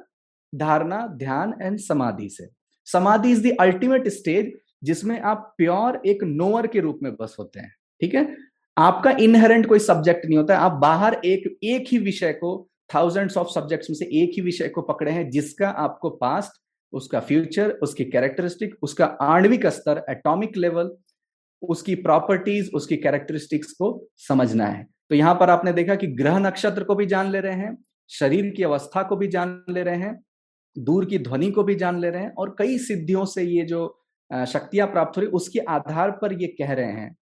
धारणा, 0.53 1.05
ध्यान 1.09 1.53
एंड 1.61 1.77
समाधि 1.79 2.29
से। 2.29 2.47
समाधि 2.87 3.31
इज़ 3.31 3.47
द 3.47 3.55
अल्टीमेट 3.61 4.07
स्टेज 4.09 4.51
जिसमें 4.83 5.19
आप 5.21 5.53
प्योर 5.57 6.01
एक 6.05 6.23
नोअर 6.23 6.67
के 6.67 6.79
रूप 6.79 6.99
में 7.03 7.11
बस 7.15 7.35
होते 7.39 7.59
हैं, 7.59 7.73
ठीक 8.01 8.15
है? 8.15 8.35
आपका 8.77 9.11
इनहेरेंट 9.19 9.67
कोई 9.67 9.79
सब्जेक्ट 9.81 10.25
नहीं 10.25 10.37
होता 10.37 10.53
है 10.53 10.59
आप 10.61 10.79
बाहर 10.81 11.19
एक 11.25 11.43
एक 11.63 11.87
ही 11.87 11.97
विषय 11.99 12.33
को 12.33 12.55
थाउजेंड्स 12.95 13.37
ऑफ़ 13.37 13.47
सब्जेक्ट्स 13.49 13.89
में 13.89 13.95
से 13.97 14.05
एक 14.21 14.31
ही 14.35 14.41
विषय 14.41 14.67
को 14.69 14.81
पकड़े 14.83 15.11
हैं 15.11 15.29
जिसका 15.29 15.69
आपको 15.69 16.09
पास्ट 16.17 16.61
उसका 16.93 17.19
फ्यूचर 17.19 17.71
उसकी 17.83 18.05
कैरेक्टरिस्टिक 18.05 18.75
उसका 18.81 19.05
आणविक 19.05 19.65
स्तर 19.67 20.03
एटॉमिक 20.09 20.57
लेवल 20.57 20.91
उसकी 21.61 21.95
प्रॉपर्टीज़ 21.97 22.69
उसकी 22.75 22.97
कैरेक्टरिस्टिक्स 22.97 23.71
को 23.71 23.89
समझना 24.17 24.65
है। 24.65 24.85
तो 25.09 25.15
यहाँ 25.15 25.35
पर 25.35 25.49
आपने 25.49 25.73
देखा 25.73 25.95
कि 25.95 26.07
ग्रह 26.13 26.37
नक्षत्र 26.39 26.83
को 26.83 26.95
भी 26.95 27.05
जान 27.05 27.31
ले 27.31 27.39
रहे 27.39 27.53
हैं, 27.53 27.77
शरीर 28.09 28.49
की 28.49 28.63
अवस्था 28.63 29.03
को 29.03 29.15
भी 29.15 29.27
जान 29.27 29.63
ले 29.69 29.83
रहे 29.83 29.97
हैं, 29.97 30.19
दूर 30.75 31.05
की 31.05 31.19
ध्वनि 31.19 31.51
को 31.51 31.63
भी 31.63 31.75
जान 31.75 31.99
ले 31.99 32.09
रहे 32.09 32.21
हैं 32.21 32.31
और 32.31 32.55
कई 32.59 32.77
सिद्धियों 32.79 33.25
से 33.25 33.43
ये 33.43 33.63
जो 33.65 33.85
शक्तियाँ 34.31 34.87
प्राप्त 34.87 35.17
हो 35.17 35.21
रही 35.21 35.31
उसके 35.31 35.59
आधार 35.59 36.11
पर 36.11 36.33
ये 36.41 36.47
कह 36.59 36.71
रहे 36.73 36.91
हैं। 36.91 37.15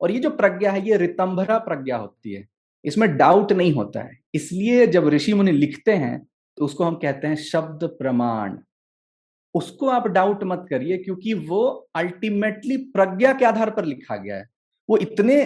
और 0.00 0.10
ये 0.10 0.18
जो 0.18 0.30
प्रज्ञा 0.30 0.70
है, 0.70 0.86
ये 0.88 0.96
रितंभरा 0.96 1.58
प्रज्ञा 1.58 1.96
होती 1.96 2.34
है। 2.34 2.46
इसमें 2.84 3.16
डाउट 3.16 3.52
नहीं 3.52 3.72
होता 3.74 4.00
है। 4.00 4.18
इसलिए 4.34 4.86
जब 4.86 5.08
ऋषि 5.08 5.34
मुनि 5.34 5.52
लिखते 5.52 5.92
हैं 5.94 6.18
तो 6.58 6.64
उसको 6.64 6.84
हम 6.84 6.94
कहते 6.94 7.26
हैं 7.26 7.36
शब्द 7.36 7.84
प्रमाण। 7.98 8.56
उसको 9.54 9.88
आप 9.88 10.06
डाउट 10.06 10.44
मत 10.44 10.66
करिए, 10.70 10.98
क्योंकि 10.98 11.34
वो 11.34 11.66
अल्टीमेटली 11.94 12.76
प्रज्ञा 12.76 13.32
के 13.32 13.44
आधार 13.44 13.70
पर 13.70 13.84
लिखा 13.84 14.16
गया 14.16 14.36
है। 14.36 14.48
वो 14.88 14.96
इतने 14.96 15.44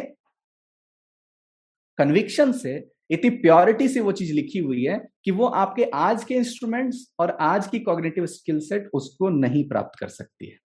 कन्विक्शन 1.98 2.52
से, 2.52 2.90
इतनी 3.10 3.30
प्योरिटी 3.30 3.88
से 3.88 4.00
वो 4.00 4.12
चीज़ 4.12 4.32
लिखी 4.32 4.58
हुई 4.58 4.84
है 4.84 4.98
कि 5.24 5.30
वो 5.30 5.46
आपके 5.46 5.84
आज 5.84 6.24
के 6.24 6.34
इंस्ट्रूमेंट्स 6.34 7.14
और 7.20 7.30
आज 7.40 7.66
की 7.66 7.78
कॉग्निटिव 7.78 8.26
स्किल 8.26 8.58
सेट 8.60 8.90
उसको 8.94 9.28
नहीं 9.28 9.68
प्राप्त 9.68 9.98
कर 9.98 10.08
सकती 10.08 10.50
है। 10.50 10.58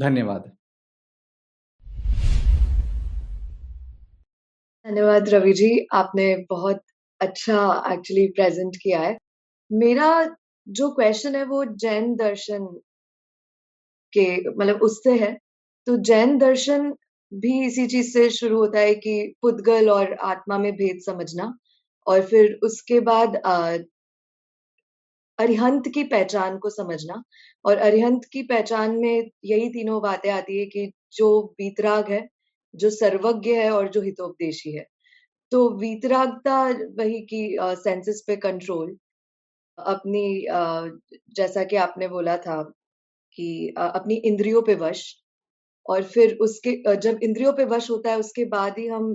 धन्यवाद। 0.00 0.52
धन्यवाद 4.86 5.28
रवि 5.28 5.52
जी, 5.52 5.86
आपने 5.92 6.36
बहुत 6.50 6.82
अच्छा 7.20 7.84
एक्चुअली 7.92 8.26
प्रेजेंट 8.26 8.76
किया 8.76 9.00
है। 9.00 9.16
मेरा 9.72 10.36
जो 10.66 10.90
क्वेश्चन 10.90 11.36
है 11.36 11.44
वो 11.44 11.64
जैन 11.76 12.14
दर्शन 12.16 12.66
के 14.12 14.26
मतलब 14.50 14.82
उससे 14.82 15.16
है। 15.18 15.32
तो 15.86 15.96
जैन 16.02 16.36
दर्शन 16.38 16.90
भी 17.32 17.64
इसी 17.66 17.86
चीज़ 17.86 18.12
से 18.12 18.28
शुरू 18.30 18.58
होता 18.58 18.80
है 18.80 18.94
कि 18.96 19.14
पुद्गल 19.42 19.90
और 19.90 20.12
आत्मा 20.24 20.58
में 20.58 20.72
भेद 20.72 21.00
समझना 21.02 21.52
और 22.06 22.22
फिर 22.26 22.58
उसके 22.64 23.00
बाद 23.02 23.36
अरिहंत 25.38 25.86
की 25.94 26.02
पहचान 26.04 26.58
को 26.58 26.70
समझना 26.70 27.22
और 27.64 27.78
अरिहंत 27.78 28.24
की 28.32 28.42
पहचान 28.42 28.96
में 28.98 29.30
यही 29.44 29.68
तीनों 29.68 30.00
बातें 30.02 30.30
आती 30.30 30.58
है 30.58 30.64
कि 30.66 30.90
जो 31.12 31.28
वीतराग 31.60 32.10
है, 32.10 32.26
जो 32.74 32.90
सर्वज्ञ 32.90 33.54
है 33.54 33.70
और 33.70 33.88
जो 33.88 34.00
हितोपदेशी 34.02 34.72
है। 34.72 34.86
तो 35.52 35.68
वीतरागता 35.78 36.60
वही 36.98 37.20
की 37.24 37.42
सेंसेस 37.62 38.24
पे 38.26 38.36
कंट्रोल 38.38 38.96
अपनी 39.78 40.24
जैसा 41.36 41.64
कि 41.64 41.76
आपने 41.78 42.08
बोला 42.08 42.36
था 42.38 42.62
कि 43.36 43.48
अपनी 43.78 44.14
इंद्रियों 44.26 44.62
पे 44.62 44.74
वश 44.78 45.04
और 45.86 46.02
फिर 46.06 46.36
उसके 46.42 46.96
जब 46.98 47.20
इंद्रियों 47.22 47.52
पे 47.52 47.64
वश 47.66 47.90
होता 47.90 48.10
है 48.10 48.18
उसके 48.18 48.44
बाद 48.50 48.78
ही 48.78 48.86
हम 48.88 49.14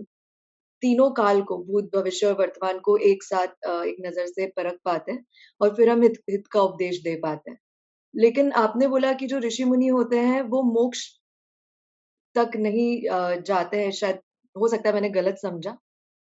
तीनों 0.82 1.10
काल 1.14 1.42
को 1.44 1.58
भूत 1.66 1.90
भविष्य 1.96 2.28
और 2.28 2.34
वर्तमान 2.40 2.80
को 2.82 2.98
एक 3.06 3.24
साथ 3.24 3.48
एक 3.86 3.98
नज़र 4.08 4.28
से 4.28 4.48
परख 4.58 4.78
पाते 4.86 5.12
हैं 5.12 5.26
और 5.62 5.76
फिर 5.76 5.90
हम 5.90 6.04
हित, 6.04 6.20
हित 6.32 6.48
का 6.54 6.62
उपदेश 6.64 7.02
दे 7.04 7.16
पाते 7.24 7.52
हैं। 7.52 7.60
लेकिन 8.14 8.52
आपने 8.58 8.88
बोला 8.90 9.14
कि 9.14 9.28
जो 9.28 9.40
ऋषि 9.40 9.64
मुनि 9.66 9.88
होते 9.90 10.20
हैं 10.22 10.42
वो 10.46 10.64
मोक्ष 10.74 11.08
तक 12.36 12.52
नहीं 12.58 13.42
जाते 13.44 13.78
हैं 13.78 13.92
शायद 13.92 14.20
हो 14.56 14.68
सकता 14.68 14.90
है 14.90 14.94
मैंने 14.96 15.10
गलत 15.12 15.38
समझा। 15.42 15.76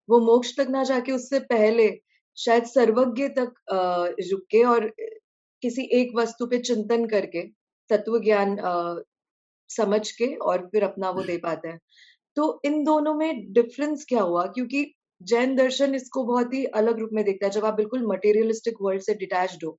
वो 0.08 0.18
मोक्ष 0.22 0.56
तक 0.58 0.66
ना 0.70 0.82
जाके 0.84 1.12
उससे 1.12 1.38
पहले 1.46 1.88
शायद 2.38 2.64
सर्वज्ञ 2.66 3.28
तक 3.38 3.54
रुके 4.24 4.62
और 4.66 4.90
किसी 5.62 5.84
एक 5.94 6.12
वस्तु 6.16 6.46
पे 6.46 6.58
चिंतन 6.60 7.06
करके 7.08 7.42
तत्व 7.90 8.18
ज्ञान 8.20 8.56
समझ 9.70 10.10
के 10.12 10.34
और 10.36 10.66
फिर 10.72 10.84
अपना 10.84 11.10
वो 11.10 11.22
दे 11.24 11.36
पाते 11.38 11.68
हैं। 11.68 11.80
तो 12.36 12.60
इन 12.64 12.82
दोनों 12.84 13.14
में 13.14 13.52
डिफरेंस 13.54 14.04
क्या 14.08 14.22
हुआ? 14.22 14.46
क्योंकि 14.48 14.84
जैन 15.20 15.54
दर्शन 15.56 15.94
इसको 15.94 16.24
बहुत 16.26 16.54
ही 16.54 16.64
अलग 16.76 16.98
रूप 17.00 17.10
में 17.14 17.24
देखता 17.24 17.46
है। 17.46 17.52
जब 17.52 17.64
आप 17.66 17.74
बिल्कुल 17.74 18.06
मटेरियलिस्टिक 18.08 18.76
वर्ल्ड 18.82 19.02
से 19.02 19.14
डिटैच्ड 19.16 19.64
हो 19.64 19.78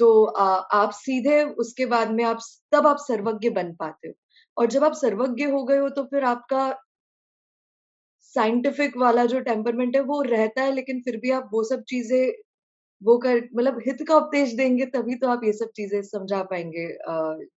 तो 0.00 0.24
आ, 0.26 0.44
आप 0.46 0.90
सीधे 0.94 1.42
उसके 1.58 1.86
बाद 1.86 2.10
में 2.12 2.24
आप 2.24 2.40
तब 2.72 2.86
आप 2.86 2.96
सर्वज्ञ 3.00 3.50
बन 3.52 3.72
पाते 3.76 4.08
हो। 4.08 4.14
और 4.56 4.66
जब 4.68 4.84
आप 4.84 4.92
सर्वज्ञ 4.94 5.44
हो 5.46 5.64
गए 5.64 5.78
हो 5.78 5.88
तो 5.90 6.04
फिर 6.06 6.24
आपका 6.26 6.62
साइंटिफिक 8.34 8.96
वाला 8.96 9.24
जो 9.26 9.40
टेम्परमेंट 9.40 9.96
है, 9.96 10.02
वो 10.02 10.20
रहता 10.22 10.62
है, 10.62 10.72
लेकिन 10.74 11.00
फिर 11.02 11.16
भी 11.16 11.30
आप 11.30 11.50
वो 11.52 11.62
सब 11.64 11.82
चीज़ें, 11.88 12.32
वो 13.02 13.16
कर 13.18 13.36
मतलब 13.56 13.78
हित 13.86 14.02
का 14.08 14.16
उपदेश 14.16 14.52
देंगे, 14.54 14.86
तभी 14.88 15.14
तो 15.16 15.28
आप 15.28 15.44
ये 15.44 15.52
सब 15.52 15.70
चीज़ें 15.76 16.02
समझा 16.02 16.42
पाएँगे 16.44 16.88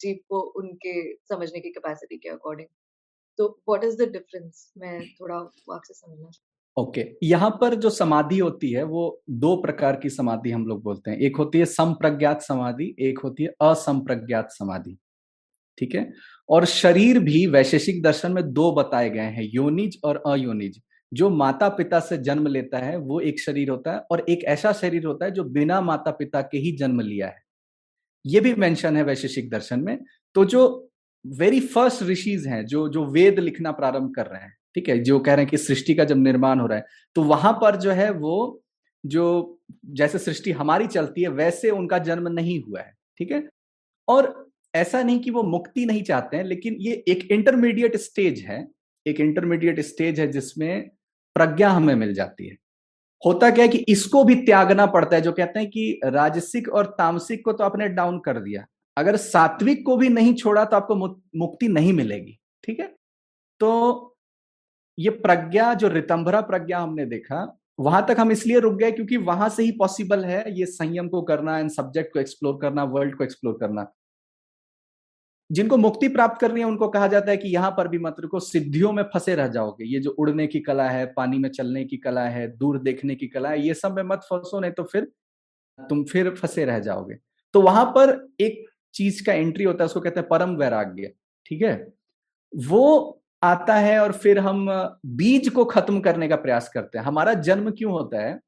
जीव 0.01 0.19
को 0.29 0.41
उनके 0.61 0.95
समझने 1.15 1.61
की 1.61 1.71
कैपेसिटी 1.71 2.17
के 2.19 2.29
अकॉर्डिंग 2.29 2.69
तो 3.39 3.49
व्हाट 3.69 3.85
इज़ 3.85 3.97
द 3.97 4.09
डिफरेंस 4.13 4.73
मैं 4.79 5.01
थोड़ा 5.15 5.37
आपसे 5.37 5.95
समझना 5.95 6.31
ओके 6.77 7.01
okay. 7.03 7.13
यहाँ 7.23 7.51
पर 7.61 7.75
जो 7.75 7.91
समाधि 7.91 8.39
होती 8.39 8.71
है, 8.73 8.83
वो 8.85 9.23
दो 9.31 9.57
प्रकार 9.63 9.97
की 9.97 10.11
समाधि 10.11 10.51
हम 10.51 10.67
लोग 10.67 10.83
बोलते 10.83 11.11
हैं। 11.11 11.19
एक 11.19 11.37
होती 11.37 11.59
है 11.59 11.65
संप्रज्ञात 11.67 12.43
समाधि, 12.43 12.95
एक 13.01 13.19
होती 13.19 13.45
है 13.45 13.55
असंप्रज्ञात 13.63 14.51
समाधि। 14.53 14.97
ठीक 15.81 15.95
है? 15.95 16.11
और 16.49 16.65
शरीर 16.65 17.19
भी 17.19 17.47
वैशेषिक 17.47 18.03
दर्शन 18.03 18.33
में 18.33 18.43
दो 18.53 18.73
बताए 18.73 19.11
गए 19.11 19.21
हैं, 19.21 19.49
योनिज 19.55 19.99
और 20.05 20.23
अयोनिज। 20.27 20.81
जो 21.13 21.29
माता 21.31 21.69
पिता 21.69 22.01
से 22.01 22.17
जन्म 22.19 22.47
लेता 22.47 22.79
है, 22.79 22.97
वो 22.97 23.21
एक 23.21 23.41
शरीर 23.41 23.71
होता 23.71 23.93
है 23.93 24.01
और 24.11 24.25
एक 24.29 24.45
ऐसा 24.45 24.73
शरीर 24.73 25.07
होता 25.07 25.25
है 25.25 25.31
जो 25.31 25.45
बिना 25.45 25.81
माता 25.81 26.11
पिता 26.11 26.41
के 26.43 26.59
ही 26.59 26.73
जन्म 26.73 27.01
लिया 27.01 27.29
है। 27.29 27.43
ये 28.25 28.41
भी 28.41 28.55
मेंशन 28.55 28.97
है 28.97 29.03
वैशेषिक 29.03 29.51
दर्शन 29.51 29.81
में। 29.81 29.99
तो 30.35 30.45
जो 30.45 30.91
वेरी 31.25 31.61
फ़र्स्ट 31.61 32.03
ऋषिज 32.03 32.47
हैं, 32.47 32.65
जो 32.67 32.89
जो 32.89 33.05
वेद 33.07 33.39
लिखना 33.39 33.73
प्रारंभ 33.73 34.13
कर 34.17 34.27
रहे 34.27 34.43
हैं, 34.43 34.55
ठीक 34.75 34.89
है? 34.89 34.99
जो 34.99 35.19
कह 35.19 35.35
रहे 35.35 35.45
हैं 35.45 35.51
कि 35.51 35.59
सृष्टि 35.59 35.95
का 35.95 36.05
जब 36.05 36.17
निर्माण 36.17 36.61
हो 36.61 36.67
रहा 36.67 36.79
है 36.79 36.85
तो 37.17 37.23
वहाँ 37.23 37.53
पर 37.53 37.77
जो 37.77 37.91
है 37.93 38.11
वो, 38.13 38.63
जो 39.07 39.59
जैसे 39.87 40.19
सृष्टि 40.19 40.53
हमारी 40.53 40.87
चलती 40.87 41.23
है, 41.23 41.29
वैसे 41.29 41.71
उनका 41.71 41.99
जन्म 42.01 42.29
नहीं 42.29 42.61
हुआ 42.63 42.81
है, 42.81 42.93
ठीक 43.19 43.33
है? 43.33 43.49
और 44.09 44.50
ऐसा 44.75 45.03
नहीं 45.03 45.19
कि 45.21 45.31
वो 45.31 45.43
मुक्ति 45.43 45.85
नहीं 45.87 46.03
चाहते 46.03 46.37
हैं, 46.37 46.45
लेकिन 46.45 46.77
ये 46.81 46.93
एक 47.09 47.27
इंटरमीडिएट 47.33 47.97
स्टेज 47.97 48.41
है, 48.41 48.67
एक 49.07 49.21
इंटरमीडिएट 49.21 49.81
स्टेज 49.81 50.21
है 50.21 50.27
जिसमें 50.29 50.91
प्रज्ञा 51.37 51.71
हमें 51.71 51.95
मिल 51.95 52.15
जाती 52.15 52.49
है। 52.49 52.57
होता 53.23 53.51
क्या 53.51 53.65
है 53.65 53.69
कि 53.69 53.79
इसको 53.89 54.25
भी 54.25 54.35
त्यागना 54.37 54.87
पड़ता 54.87 55.17
है, 55.17 55.23
जो 55.23 55.33
कहते 55.33 55.61
हैं 55.61 55.69
कि 55.71 56.01
राजसिक 56.05 56.69
और 56.69 56.87
तामसिक 56.99 57.45
को 57.45 57.53
तो 57.53 57.65
आपने 57.65 57.89
डाउन 57.91 58.19
कर 58.19 58.41
दिया। 58.41 58.65
अगर 58.97 59.17
सात्विक 59.17 59.85
को 59.87 59.97
भी 59.97 60.09
नहीं 60.09 60.35
छोड़ा 60.35 60.65
तो 60.65 60.77
आपको 60.77 60.95
मुक्ति 60.95 61.69
नहीं 61.69 61.93
मिलेगी, 61.93 62.39
ठीक 62.65 62.81
है? 62.81 62.87
तो 63.61 64.17
ये 64.99 65.11
प्रज्ञा, 65.11 65.73
जो 65.75 65.89
रितंभरा 65.89 66.41
प्रज्ञा 66.41 66.79
हमने 66.79 67.07
देखा, 67.07 67.47
वहाँ 67.79 68.05
तक 68.09 68.17
हम 68.19 68.33
इसलिए 68.33 68.59
रुक 68.59 68.75
गए 68.75 68.91
क्योंकि 68.93 69.17
वहाँ 69.17 69.49
से 69.49 69.63
ही 69.63 69.71
पॉसिबल 69.73 70.25
है 70.25 70.45
ये 70.59 70.67
संयम 70.67 71.09
को 71.09 71.23
करना 71.23 71.59
इन 71.59 71.69
सब्जेक्ट 71.69 72.13
को 72.13 72.21
एक्सप्लोर 72.21 72.59
करना 72.63 72.85
वर्ल्ड 72.87 73.17
को 73.17 73.25
एक्सप्लोर 73.25 73.57
करना। 73.61 73.87
जिनको 75.53 75.77
मुक्ति 75.77 76.09
प्राप्त 76.09 76.41
करनी 76.41 76.61
है, 76.61 76.67
उनको 76.67 76.89
कहा 76.89 77.07
जाता 77.07 77.31
है 77.31 77.37
कि 77.37 77.49
यहाँ 77.49 77.71
पर 77.71 77.89
भी 77.89 77.99
मत 77.99 78.17
को 78.31 78.41
सिद्धियों 78.41 78.93
में 78.93 79.03
फंसे 79.03 79.35
रह 79.35 79.49
जाओगे। 79.49 79.85
ये 79.85 80.01
जो 80.01 80.11
उड़ने 80.11 80.47
की 80.47 80.61
कला 80.61 80.89
है, 80.91 81.07
पानी 81.07 81.39
में 81.39 81.49
चलने 81.49 81.85
की 81.85 81.97
कला 81.97 82.25
है, 82.25 82.57
दूर 82.57 82.79
देखने 82.79 83.15
की 83.15 83.27
कला 83.27 83.49
है, 83.49 83.67
ये 83.67 83.75
सब 83.75 83.97
में 83.97 84.03
मत 84.03 84.19
फंसो, 84.19 84.61
नहीं 84.61 84.73
तो 84.73 84.83
फिर 84.83 85.13
तुम 85.81 86.05
फिर 86.05 86.31
फंसे 86.31 86.65
रह 86.65 86.79
जाओगे। 86.79 87.15
तो 87.55 87.61
वहाँ 87.61 87.85
पर 87.85 88.29
एक 88.41 88.65
चीज़ 88.95 89.27
का 89.27 89.33
एंट्री 89.33 89.65
होता 89.65 89.85
है, 89.85 89.87
उसको 89.87 90.01
कहते 90.01 90.21
हैं 90.21 90.29
परम 90.29 90.57
वैराग्य, 90.57 91.13
ठीक 91.47 91.63
है? 91.63 91.93
वो 92.57 93.23
आता 93.43 93.75
है 93.75 93.99
और 93.99 94.13
फिर 94.13 94.39
हम 94.39 94.67
बीज 95.07 95.49
को 95.49 95.65
खत्म 95.65 96.01
करने 96.01 96.29
का 96.29 96.37
प्रयास 96.37 96.69
करते 96.69 96.99
हैं। 96.99 97.05
हमारा 97.05 97.35
जन्म 97.35 97.71
क्यों 97.71 97.93
होता 97.93 98.21
है? 98.21 98.41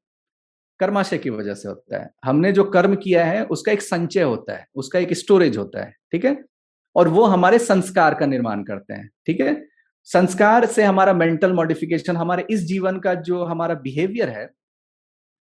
कर्माशय 0.79 1.17
की 1.17 1.29
वजह 1.29 1.53
से 1.53 1.69
होता 1.69 2.03
है। 2.03 2.09
हमने 2.25 2.51
जो 2.51 2.63
कर्म 2.63 2.95
किया 2.95 3.25
है, 3.25 3.45
उसका 3.45 3.71
एक 3.71 3.81
संचय 3.81 4.21
होता 4.21 4.53
है, 4.53 4.67
उसका 4.75 4.99
एक 4.99 5.13
स्टोरेज 5.13 5.57
होता 5.57 5.83
है, 5.83 5.95
ठीक 6.11 6.25
है? 6.25 6.52
और 6.95 7.07
वो 7.07 7.25
हमारे 7.25 7.59
संस्कार 7.59 8.13
का 8.13 8.25
निर्माण 8.25 8.63
करते 8.63 8.93
हैं, 8.93 9.09
ठीक 9.25 9.41
है? 9.41 9.65
संस्कार 10.03 10.65
से 10.65 10.83
हमारा 10.83 11.13
मेंटल 11.13 11.53
मॉडिफिकेशन 11.53 12.17
हमारे 12.17 12.45
इस 12.49 12.59
जीवन 12.61 12.99
का 12.99 13.13
जो 13.13 13.43
हमारा 13.43 13.75
बिहेवियर 13.75 14.29
है 14.29 14.49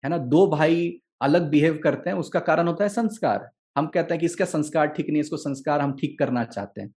है 0.04 0.10
ना? 0.10 0.18
दो 0.18 0.46
भाई 0.46 1.00
अलग 1.22 1.50
बिहेव 1.50 1.80
करते 1.84 2.10
हैं, 2.10 2.16
उसका 2.16 2.40
कारण 2.40 2.68
होता 2.68 2.84
है 2.84 2.88
संस्कार। 2.88 3.50
हम 3.76 3.86
कहते 3.86 4.14
हैं 4.14 4.20
कि 4.20 4.26
इसका 4.26 4.44
संस्कार 4.44 4.86
ठीक 4.86 5.10
नहीं 5.10 5.20
इसको 5.20 5.36
संस्कार 5.36 5.80
हम 5.80 5.92
ठीक 5.92 6.18
करना 6.18 6.44
चाहते 6.44 6.80
हैं। 6.80 6.94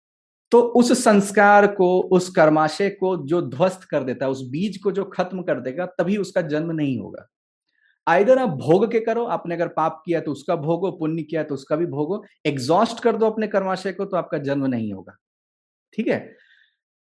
तो 0.51 0.61
उस 0.61 1.03
संस्कार 1.03 1.67
को, 1.67 2.01
उस 2.01 2.29
कर्माशय 2.29 2.89
को 2.89 3.27
जो 3.27 3.41
ध्वस्त 3.41 3.83
कर 3.83 4.03
देता 4.03 4.25
है, 4.25 4.31
उस 4.31 4.49
बीज 4.49 4.77
को 4.77 4.91
जो 4.91 5.05
खत्म 5.05 5.41
कर 5.41 5.59
देगा, 5.59 5.85
तभी 5.85 6.17
उसका 6.17 6.41
जन्म 6.41 6.71
नहीं 6.71 6.99
होगा। 6.99 7.27
आइधर 8.07 8.37
आप 8.37 8.49
भोग 8.49 8.91
के 8.91 8.99
करो, 8.99 9.23
आपने 9.23 9.55
अगर 9.55 9.67
पाप 9.67 10.01
किया 10.05 10.19
तो 10.21 10.31
उसका 10.31 10.55
भोगो, 10.55 10.91
पुण्य 10.91 11.23
किया 11.23 11.43
तो 11.43 11.55
उसका 11.55 11.75
भी 11.75 11.85
भोगो 11.85 12.23
एग्जॉस्ट 12.45 12.99
कर 12.99 13.15
दो 13.15 13.25
अपने 13.25 13.47
कर्माशय 13.47 13.91
को 13.91 14.05
तो 14.05 14.17
आपका 14.17 14.37
जन्म 14.37 14.65
नहीं 14.65 14.93
होगा। 14.93 15.17
ठीक 15.93 16.07
है? 16.07 16.35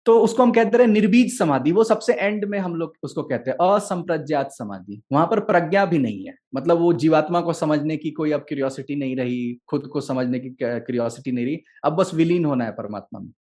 तो 0.06 0.20
उसको 0.20 0.42
हम 0.42 0.52
कहते 0.52 0.78
रहे 0.78 0.86
निर्बीज 0.86 1.38
समाधि, 1.38 1.72
वो 1.72 1.84
सबसे 1.84 2.12
एंड 2.12 2.44
में 2.44 2.58
हम 2.58 2.74
लोग 2.74 2.92
उसको 3.02 3.22
कहते 3.22 3.50
हैं 3.50 3.56
असंप्रज्ञात 3.74 4.52
समाधि। 4.52 5.00
वहाँ 5.12 5.26
पर 5.26 5.40
प्रज्ञा 5.40 5.84
भी 5.84 5.98
नहीं 5.98 6.24
है। 6.26 6.34
मतलब 6.54 6.78
वो 6.78 6.92
जीवात्मा 6.92 7.40
को 7.40 7.52
समझने 7.52 7.96
की 7.96 8.10
कोई 8.10 8.32
अब 8.32 8.40
क्यूरियोसिटी 8.40 8.96
नहीं 8.96 9.16
रही, 9.16 9.58
खुद 9.68 9.86
को 9.86 10.00
समझने 10.00 10.38
की 10.38 10.50
क्यूरियोसिटी 10.50 11.32
नहीं 11.32 11.46
रही, 11.46 11.58
अब 11.84 11.92
बस 11.92 12.14
विलीन 12.14 12.44
होना 12.44 12.64
है 12.64 12.70
परमात्मा 12.70 13.20
में। 13.20 13.32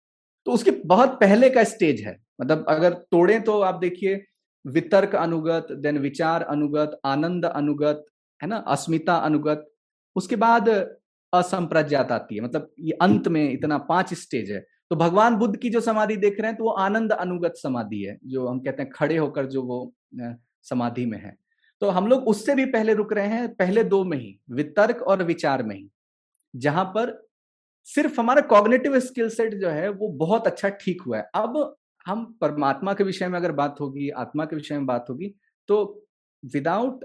तो 0.45 0.51
उसके 0.51 0.71
बहुत 0.71 1.09
पहले 1.09 1.49
का 1.49 1.63
स्टेज 1.63 2.01
है। 2.01 2.17
मतलब 2.41 2.65
अगर 2.69 2.93
तोड़े 2.93 3.39
तो 3.39 3.59
आप 3.61 3.75
देखिए 3.75 4.25
वितर्क 4.65 5.15
अनुगत 5.15 5.67
देन 5.73 5.97
विचार 5.99 6.41
अनुगत, 6.43 6.99
आनंद 7.05 7.45
अनुगत, 7.45 8.05
है 8.41 8.47
ना, 8.47 8.57
अस्मिता 8.57 9.15
अनुगत। 9.17 9.65
उसके 10.15 10.35
बाद 10.37 10.69
असंप्रज्ञात 11.33 12.11
आती 12.11 12.35
है 12.35 12.41
मतलब 12.41 12.71
ये 12.79 12.97
अंत 13.01 13.27
में 13.27 13.51
इतना 13.51 13.77
पाँच 13.85 14.13
स्टेज 14.15 14.51
है। 14.51 14.65
तो 14.89 14.95
भगवान 14.95 15.35
बुद्ध 15.35 15.55
की 15.57 15.69
जो 15.69 15.81
समाधि 15.81 16.15
देख 16.17 16.39
रहे 16.39 16.49
हैं 16.49 16.57
तो 16.57 16.63
वो 16.63 16.71
आनंद 16.71 17.11
अनुगत 17.13 17.53
समाधि 17.57 18.01
है, 18.01 18.17
जो 18.23 18.47
हम 18.47 18.59
कहते 18.59 18.83
हैं 18.83 18.91
खड़े 18.91 19.17
होकर 19.17 19.45
जो 19.45 19.63
वो 19.63 19.93
समाधि 20.65 21.05
में 21.05 21.17
है। 21.17 21.35
तो 21.81 21.89
हम 21.89 22.07
लोग 22.07 22.27
उससे 22.27 22.55
भी 22.55 22.65
पहले 22.67 22.93
रुक 22.93 23.13
रहे 23.13 23.27
हैं, 23.27 23.53
पहले 23.55 23.83
दो 23.85 24.03
में 24.03 24.17
ही, 24.17 24.39
वितर्क 24.51 25.01
और 25.03 25.23
विचार 25.23 25.63
में 25.63 25.75
ही, 25.75 25.89
जहाँ 26.53 26.85
पर 26.87 27.13
सिर्फ़ 27.87 28.19
हमारा 28.19 28.41
कॉग्नेटिव 28.43 28.99
स्किल 28.99 29.29
सेट 29.29 29.53
जो 29.53 29.69
है, 29.69 29.89
वो 29.89 30.07
बहुत 30.09 30.47
अच्छा 30.47 30.69
ठीक 30.71 31.01
हुआ 31.01 31.17
है। 31.17 31.29
अब 31.35 31.75
हम 32.05 32.23
परमात्मा 32.41 32.93
के 32.93 33.03
विषय 33.03 33.27
में 33.27 33.37
अगर 33.39 33.51
बात 33.53 33.75
होगी, 33.79 34.09
आत्मा 34.11 34.45
के 34.45 34.55
विषय 34.55 34.75
में 34.75 34.85
बात 34.85 35.05
होगी 35.09 35.33
तो 35.69 36.07
विदाउट 36.43 37.03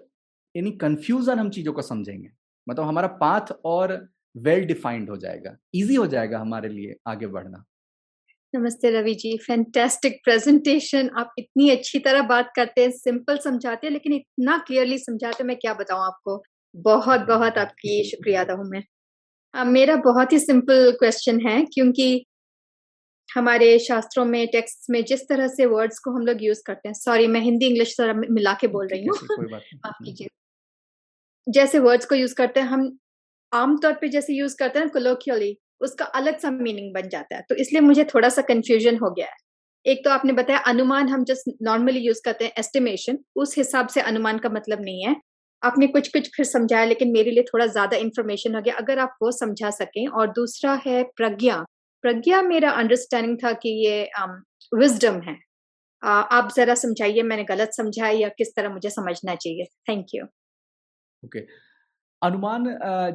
एनी 0.54 0.70
कंफ्यूजन 0.78 1.38
हम 1.38 1.50
चीज़ों 1.50 1.72
को 1.72 1.82
समझेंगे। 1.82 2.28
मतलब 2.66 2.84
हमारा 2.84 3.08
पाथ 3.20 3.52
और 3.64 3.92
वेल 4.34 4.64
डिफाइंड 4.66 5.10
हो 5.10 5.16
जाएगा। 5.16 5.56
इजी 5.74 5.94
हो 5.94 6.06
जाएगा 6.06 6.38
हमारे 6.38 6.68
लिए 6.68 6.96
आगे 7.08 7.26
बढ़ना। 7.28 7.64
नमस्ते 8.54 8.90
रवि 8.90 9.14
जी 9.14 9.36
फैंटेस्टिक 9.38 10.20
प्रेजेंटेशन 10.24 11.10
आप 11.18 11.32
इतनी 11.38 11.68
अच्छी 11.70 11.98
तरह 11.98 12.22
बात 12.28 12.50
करते 12.56 12.82
हैं 12.82 12.90
सिंपल 12.92 13.38
समझाते 13.38 13.86
हैं, 13.86 13.92
लेकिन 13.92 14.12
इतना 14.12 14.56
क्लियरली 14.58 14.98
समझाते 14.98 15.44
मैं 15.44 15.56
क्या 15.58 15.74
बताऊँ 15.74 16.04
आपको? 16.04 16.42
बहुत 16.74 17.20
बहुत 17.26 17.58
आपकी 17.58 18.02
शुक्रिया 18.04 18.40
अदा 18.40 18.54
हूँ 18.54 18.64
मैं। 18.64 18.82
मेरा 19.54 19.96
बहुत 20.04 20.32
ही 20.32 20.38
सिंपल 20.38 20.90
क्वेश्चन 20.98 21.40
है, 21.46 21.64
क्योंकि 21.64 22.24
हमारे 23.30 23.78
शास्त्रों 23.78 24.24
में 24.24 24.46
टेक्स्ट 24.48 24.90
में 24.90 25.02
जिस 25.04 25.28
तरह 25.28 25.48
से 25.48 25.66
वर्ड्स 25.66 25.98
को 25.98 26.10
हम 26.10 26.26
लोग 26.26 26.42
यूज़ 26.42 26.62
करते 26.66 26.88
हैं। 26.88 26.94
सॉरी 26.94 27.26
मैं 27.26 27.40
हिंदी 27.40 27.66
इंग्लिश 27.66 27.94
तरह 27.98 28.20
मिला 28.30 28.54
के 28.60 28.66
बोल 28.68 28.88
रही 28.88 29.06
हूँ 29.06 29.16
माफ़ 29.42 30.04
कीजिए। 30.04 30.28
जैसे 31.46 31.78
वर्ड्स 31.78 32.06
को 32.06 32.14
यूज़ 32.14 32.34
करते 32.34 32.60
हैं 32.60 32.66
हम 32.68 32.90
आमतौर 33.52 33.92
पे 33.92 34.08
जैसे 34.08 34.34
यूज़ 34.34 34.56
करते 34.58 34.78
हैं 34.78 34.88
कोलोकियली 34.88 35.56
उसका 35.80 36.04
अलग 36.16 36.38
सा 36.38 36.50
मीनिंग 36.50 36.92
बन 36.94 37.08
जाता 37.08 37.36
है। 37.36 37.44
तो 37.48 37.54
इसलिए 37.56 37.80
मुझे 37.80 38.04
थोड़ा 38.04 38.28
सा 38.28 38.42
कंफ्यूजन 38.44 38.96
हो 38.96 39.10
गया 39.10 39.26
है। 39.26 39.36
एक 39.86 40.04
तो 40.04 40.10
आपने 40.10 40.32
बताया 40.32 40.58
अनुमान 40.68 41.08
हम 41.08 41.24
जस्ट 41.24 41.50
नॉर्मली 41.62 42.00
यूज़ 42.00 42.20
करते 42.24 42.44
हैं 42.44 42.52
एस्टिमेशन 42.58 43.18
उस 43.36 43.56
हिसाब 43.58 43.88
से 43.88 44.00
अनुमान 44.02 44.38
का 44.38 44.48
मतलब 44.48 44.80
नहीं 44.82 45.04
है। 45.04 45.14
आपने 45.62 45.86
कुछ 45.88 46.08
कुछ 46.08 46.28
फिर 46.36 46.46
समझाया 46.46 46.84
लेकिन 46.84 47.12
मेरे 47.12 47.30
लिए 47.30 47.42
थोड़ा 47.44 47.66
ज़्यादा 47.68 47.96
इन्फॉर्मेशन 47.98 48.54
हो 48.54 48.60
गया। 48.60 48.74
अगर 48.76 48.98
आप 48.98 49.16
वो 49.22 49.30
समझा 49.32 49.70
सकें 49.72 50.06
और 50.08 50.30
दूसरा 50.32 50.74
है 50.86 51.02
प्रज्ञा। 51.16 51.64
प्रज्ञा 52.02 52.42
मेरा 52.42 52.70
अंडरस्टैंडिंग 52.72 53.36
था 53.38 53.52
कि 53.52 53.68
ये 53.86 54.02
विजडम 54.74 55.14
um, 55.14 55.24
है। 55.26 55.34
uh, 55.34 56.06
आप 56.06 56.52
जरा 56.56 56.74
समझाइए 56.74 57.22
मैंने 57.22 57.44
गलत 57.44 57.70
समझा 57.72 58.08
या 58.08 58.28
किस 58.28 58.54
तरह 58.56 58.68
मुझे 58.68 58.90
समझना 58.90 59.34
चाहिए? 59.34 59.64
थैंक 59.88 60.06
यू 60.14 60.24
ओके 61.24 61.40
अनुमान 62.22 62.64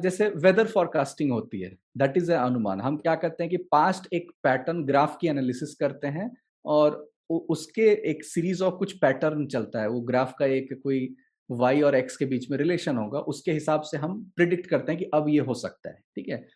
जैसे 0.02 0.28
वेदर 0.28 0.66
फॉरकास्टिंग 0.66 1.32
होती 1.32 1.60
है 1.60 1.76
दैट 1.96 2.16
इज़ 2.16 2.32
अनुमान। 2.32 2.80
हम 2.80 2.96
क्या 2.96 3.14
करते 3.14 3.42
हैं 3.42 3.50
कि 3.50 3.56
पास्ट 3.56 4.12
एक 4.12 4.30
पैटर्न 4.42 4.84
ग्राफ 4.84 5.16
की 5.20 5.28
एनालिसिस 5.28 5.74
करते 5.74 6.06
हैं 6.06 6.30
और 6.64 7.08
उसके 7.30 7.86
एक 8.10 8.24
सीरीज़ 8.24 8.62
ऑफ़ 8.62 8.74
कुछ 8.74 8.92
पैटर्न 8.98 9.46
चलता 9.46 9.80
है। 9.80 9.88
वो 9.88 10.00
ग्राफ 10.00 10.34
का 10.38 10.46
एक 10.46 10.68
कोई 10.82 11.14
वाई 11.50 11.80
और 11.82 11.94
एक्स 11.94 12.16
के 12.16 12.24
बीच 12.24 12.50
में 12.50 12.58
रिलेशन 12.58 12.96
होगा 12.96 13.18
उसके 13.32 13.52
हिसाब 13.52 13.82
से 13.82 13.96
हम 13.96 14.32
प्रिडिक्ट 14.36 14.66
करते 14.66 14.92
हैं 14.92 14.98
कि 15.00 15.10
अब 15.14 15.28
ये 15.28 15.40
हो 15.40 15.54
सकता 15.54 15.90
है। 15.90 16.02
ठीक 16.16 16.28
है? 16.28 16.46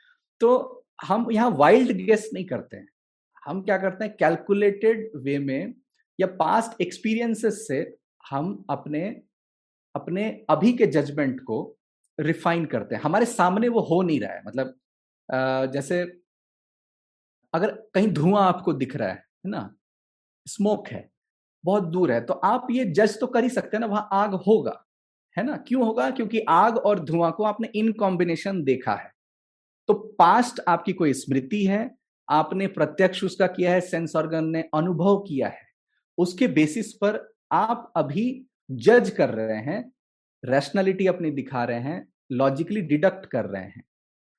तो 0.41 0.80
हम 1.01 1.27
यहाँ 1.33 1.51
वाइल्ड 1.53 1.93
गेस 1.99 2.29
नहीं 2.35 2.45
करते 2.47 2.77
हैं। 2.77 2.89
हम 3.43 3.63
क्या 3.63 3.77
करते 3.79 4.05
हैं 4.05 4.15
कैलकुलेटेड 4.17 5.11
वे 5.17 5.39
में 5.41 5.75
या 6.19 6.27
पास्ट 6.39 6.81
एक्सपीरियंसेस 6.83 7.67
से 7.69 7.79
हम 8.25 8.65
अपने 8.71 9.03
अपने 9.95 10.25
अभी 10.51 10.73
के 10.73 10.87
जजमेंट 10.89 11.41
को 11.41 11.59
रिफाइन 12.19 12.65
करते 12.67 12.95
हैं। 12.95 13.03
हमारे 13.03 13.27
सामने 13.27 13.69
वो 13.69 13.81
हो 13.83 14.01
नहीं 14.03 14.21
रहा 14.21 14.33
है। 14.33 14.43
मतलब 14.47 15.71
जैसे 15.73 16.01
अगर 17.55 17.71
कहीं 17.95 18.09
धुआँ 18.11 18.43
आपको 18.45 18.73
दिख 18.75 18.97
रहा 18.97 19.09
है 19.09 19.15
है 19.15 19.51
ना? 19.51 19.75
स्मोक 20.47 20.89
है, 20.89 21.09
बहुत 21.65 21.85
दूर 21.87 22.13
है 22.13 22.21
तो 22.27 22.35
आप 22.35 22.67
ये 22.71 22.85
जज 22.87 23.19
तो 23.21 23.27
कर 23.27 23.45
ही 23.45 23.51
सकते 23.51 23.77
हैं 23.77 23.81
ना, 23.81 23.87
वहाँ 23.87 24.09
आग 24.15 24.35
होगा, 24.37 24.85
है 25.37 25.45
ना? 25.45 25.57
क्यों 25.59 25.85
होगा? 25.85 26.11
क्योंकि 26.11 26.41
आग 26.51 26.77
और 26.79 27.01
धुआँ 27.01 27.33
को 27.33 27.45
आपने 27.45 27.69
इन 27.75 27.93
कॉम्बिनेशन 27.95 28.63
देखा 28.65 28.95
है। 28.95 29.13
तो 29.91 29.95
पास्ट 30.19 30.61
आपकी 30.69 30.93
कोई 30.93 31.13
स्मृति 31.13 31.65
है, 31.67 31.91
आपने 32.29 32.67
प्रत्यक्ष 32.67 33.23
उसका 33.25 33.47
किया 33.47 33.73
है 33.73 33.81
सेंस 33.81 34.15
ऑर्गन 34.17 34.45
ने 34.47 34.61
अनुभव 34.75 35.17
किया 35.19 35.49
है, 35.49 35.63
उसके 36.19 36.47
बेसिस 36.49 36.93
पर 36.93 37.19
आप 37.53 37.93
अभी 37.97 38.25
जज 38.71 39.11
कर 39.11 39.31
रहे 39.31 39.57
हैं 39.63 39.81
रैशनैलिटी 40.43 41.07
अपनी 41.07 41.31
दिखा 41.31 41.63
रहे 41.65 41.81
हैं 41.81 42.07
लॉजिकली 42.33 42.81
डिडक्ट 42.83 43.25
कर 43.27 43.45
रहे 43.45 43.63
हैं 43.63 43.83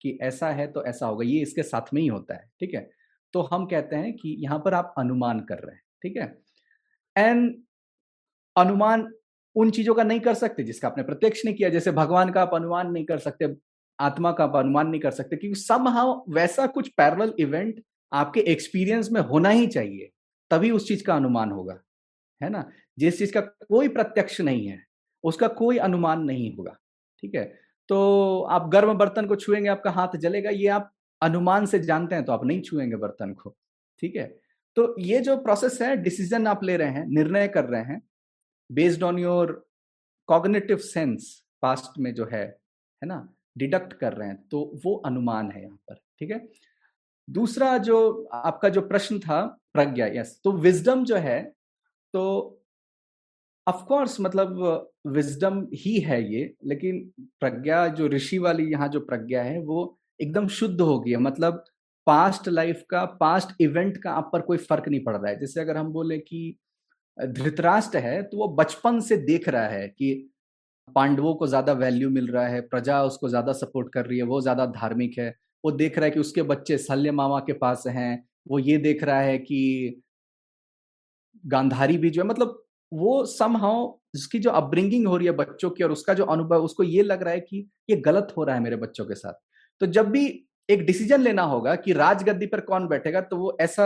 कि 0.02 0.18
ऐसा 0.22 0.49
है 0.49 0.68
तो 0.68 0.84
ऐसा 0.86 1.06
होगा, 1.06 1.26
ये 1.26 1.41
इसके 1.41 1.64
साथ 1.64 1.93
में 1.93 2.02
ही 2.02 2.08
होता 2.08 2.36
है, 2.36 2.49
ठीक 2.60 2.74
है? 2.74 2.89
तो 3.34 3.41
हम 3.43 3.66
कहते 3.66 3.95
हैं 3.95 4.14
कि 4.14 4.36
यहाँ 4.39 4.60
पर 4.60 4.74
आप 4.74 4.93
अनुमान 4.97 5.39
कर 5.41 5.58
रहे 5.58 5.76
हैं, 5.76 5.84
ठीक 6.04 6.18
है? 6.18 6.38
एंड 7.16 7.56
अनुमान 8.56 9.08
उन 9.56 9.72
चीज़ों 9.72 9.95
का 9.95 10.04
नहीं 10.04 10.20
कर 10.20 10.34
सकते 10.36 10.64
जिसका 10.64 10.88
आपने 10.88 11.04
प्रत्यक्ष 11.04 11.45
नहीं 11.45 11.56
किया, 11.56 11.70
जैसे 11.70 11.91
भगवान 11.91 12.32
का 12.32 12.41
आप 12.41 12.54
अनुमान 12.56 12.91
नहीं 12.91 13.06
कर 13.06 13.18
सकते 13.20 13.54
आत्मा 14.02 14.32
का 14.32 14.43
आप 14.43 14.56
अनुमान 14.56 14.88
नहीं 14.88 15.02
कर 15.02 15.12
सकते, 15.12 15.36
क्योंकि 15.36 15.60
समहाउ 15.60 16.22
वैसा 16.30 16.68
कुछ 16.68 16.88
पैरल 16.89 17.34
इवेंट 17.39 17.84
आपके 18.12 18.39
एक्सपीरियंस 18.47 19.10
में 19.12 19.22
होना 19.22 19.49
ही 19.49 19.68
चाहिए, 19.68 20.10
तभी 20.52 20.72
उस 20.72 20.88
चीज़ 20.88 21.04
का 21.04 21.16
अनुमान 21.16 21.52
होगा, 21.52 21.80
है 22.41 22.49
ना? 22.49 22.70
जिस 22.99 23.18
चीज़ 23.20 23.34
का 23.34 23.41
कोई 23.41 23.88
प्रत्यक्ष 23.88 24.39
नहीं 24.41 24.68
है, 24.68 24.80
उसका 25.24 25.47
कोई 25.47 25.78
अनुमान 25.80 26.24
नहीं 26.24 26.56
होगा, 26.56 26.78
ठीक 27.24 27.36
है? 27.36 27.43
तो 27.89 28.41
आप 28.52 28.70
गर्म 28.70 28.93
बर्तन 28.93 29.26
को 29.28 29.36
छुएँगे, 29.36 29.70
आपका 29.70 29.91
हाथ 29.91 30.18
जलेगा, 30.18 30.49
ये 30.49 30.68
आप 30.68 30.91
अनुमान 31.22 31.66
से 31.66 31.80
जानते 31.80 32.16
हैं 32.16 32.26
तो 32.26 32.32
आप 32.32 32.45
नहीं 32.45 32.62
छुएँगे 32.62 32.95
बर्तन 32.95 33.34
को, 33.34 33.56
ठीक 34.02 34.16
है? 34.16 34.26
तो 34.78 34.95
ये 34.99 35.20
जो 35.20 35.38
प्रोसेस 35.38 35.82
है 35.82 35.95
डिसीज़न 35.97 36.47
आप 36.47 36.64
ले 36.64 36.78
रहे 36.78 36.91
हैं, 36.91 37.06
निर्णय 37.08 37.47
कर 37.47 37.66
रहे 37.66 37.82
हैं 37.84 38.02
based 38.70 39.04
on 39.04 39.20
your 39.20 39.52
cognitive 40.30 40.78
sense 40.78 41.43
past 41.62 41.99
में 41.99 42.14
जो 42.14 42.26
है 42.26 42.43
है 42.43 43.08
ना? 43.08 43.28
डिडक्ट 43.56 43.93
कर 43.93 44.14
रहे 44.14 44.28
हैं 44.28 44.38
तो 44.52 44.60
वो 44.86 44.95
अनुमान 45.06 45.52
है 45.52 45.62
यहाँ 45.64 45.78
पर, 45.89 45.95
ठीक 46.20 46.32
है? 46.32 46.47
दूसरा 47.28 47.78
जो 47.80 48.30
आपका 48.36 48.70
जो 48.70 48.82
प्रश्न 48.84 49.20
था, 49.20 49.41
प्रज्ञा 49.74 50.06
यस 50.14 50.39
तो 50.43 50.52
विजडम 50.54 51.04
जो 51.06 51.16
है 51.18 51.41
तो 52.14 52.58
ऑफकोर्स 53.68 54.20
मतलब 54.22 54.91
विजडम 55.08 55.62
ही 55.76 55.97
है 55.99 56.22
ये, 56.34 56.54
लेकिन 56.66 57.12
प्रज्ञा 57.41 57.88
जो 57.89 58.08
ऋषि 58.08 58.38
वाली 58.39 58.72
यहाँ 58.72 58.88
जो 58.88 58.99
प्रज्ञा 59.02 59.43
है, 59.43 59.60
वो 59.60 59.97
एकदम 60.20 60.47
शुद्ध 60.49 60.82
हो 60.82 60.99
गई 60.99 61.12
है। 61.12 61.18
मतलब 61.18 61.64
पास्ट 62.08 62.47
लाइफ 62.49 62.84
का 62.89 63.04
पास्ट 63.20 63.62
इवेंट 63.62 63.97
का 63.97 64.12
आप 64.12 64.30
पर 64.34 64.41
कोई 64.41 64.58
फ़र्क 64.60 64.88
नहीं 64.88 65.04
पड़ 65.04 65.16
रहा 65.16 65.30
है। 65.30 65.39
जैसे 65.39 65.62
अगर 65.62 65.78
हम 65.78 65.91
बोले 65.93 66.18
कि 66.20 66.58
धृतराष्ट्र 67.18 67.97
है 67.97 68.22
तो 68.24 68.38
वो 68.38 68.47
बचपन 68.56 68.99
से 68.99 69.18
देख 69.20 69.47
रहा 69.49 69.68
है 69.68 69.88
कि 69.89 70.31
पांडवों 70.96 71.34
को 71.36 71.48
ज़्यादा 71.48 71.74
वैल्यू 71.76 72.10
मिल 72.10 72.28
रहा 72.28 72.48
है, 72.48 72.62
प्रजा 72.64 73.02
उसको 73.04 73.30
ज़्यादा 73.30 73.54
सपोर्ट 73.54 73.92
कर 73.94 74.06
रही 74.06 74.18
है, 74.18 74.24
वो 74.26 74.42
ज़्यादा 74.42 74.66
धार्मिक 74.68 75.18
है, 75.20 75.30
वो 75.64 75.72
देख 75.74 75.98
रहा 75.98 76.06
है 76.06 76.12
कि 76.12 76.20
उसके 76.20 76.42
बच्चे 76.46 76.78
शल्य 76.80 77.12
मामा 77.14 77.39
के 77.42 77.54
पास 77.56 77.84
हैं, 77.89 78.24
वो 78.48 78.60
ये 78.60 78.78
देख 78.80 79.04
रहा 79.04 79.20
है 79.22 79.38
कि 79.39 80.02
गांधारी 81.44 81.98
भी 81.98 82.10
जो 82.10 82.22
है 82.22 82.28
मतलब 82.28 82.58
वो 82.92 83.24
समहाउ 83.28 83.88
जिसकी 84.16 84.39
जो 84.39 84.50
अपब्रिंगिंग 84.52 85.08
हो 85.08 85.18
रही 85.18 85.28
है 85.28 85.34
बच्चों 85.34 85.70
की 85.70 85.84
और 85.84 85.92
उसका 85.92 86.14
जो 86.14 86.24
अनुभव, 86.26 86.64
उसको 86.64 86.84
ये 86.84 87.04
लग 87.04 87.24
रहा 87.24 87.34
है 87.34 87.39
कि 87.42 87.68
ये 87.89 87.96
गलत 88.02 88.34
हो 88.38 88.44
रहा 88.44 88.56
है 88.56 88.62
मेरे 88.62 88.76
बच्चों 88.78 89.06
के 89.06 89.16
साथ। 89.16 89.34
तो 89.82 89.86
जब 89.88 90.10
भी 90.12 90.26
एक 90.70 90.86
डिसीज़न 90.86 91.22
लेना 91.22 91.44
होगा 91.44 91.76
कि 91.76 91.94
राजगद्दी 91.94 92.46
पर 92.48 92.60
कौन 92.62 92.88
बैठेगा 92.88 93.22
तो 93.22 93.38
वो 93.38 93.58
ऐसा 93.62 93.86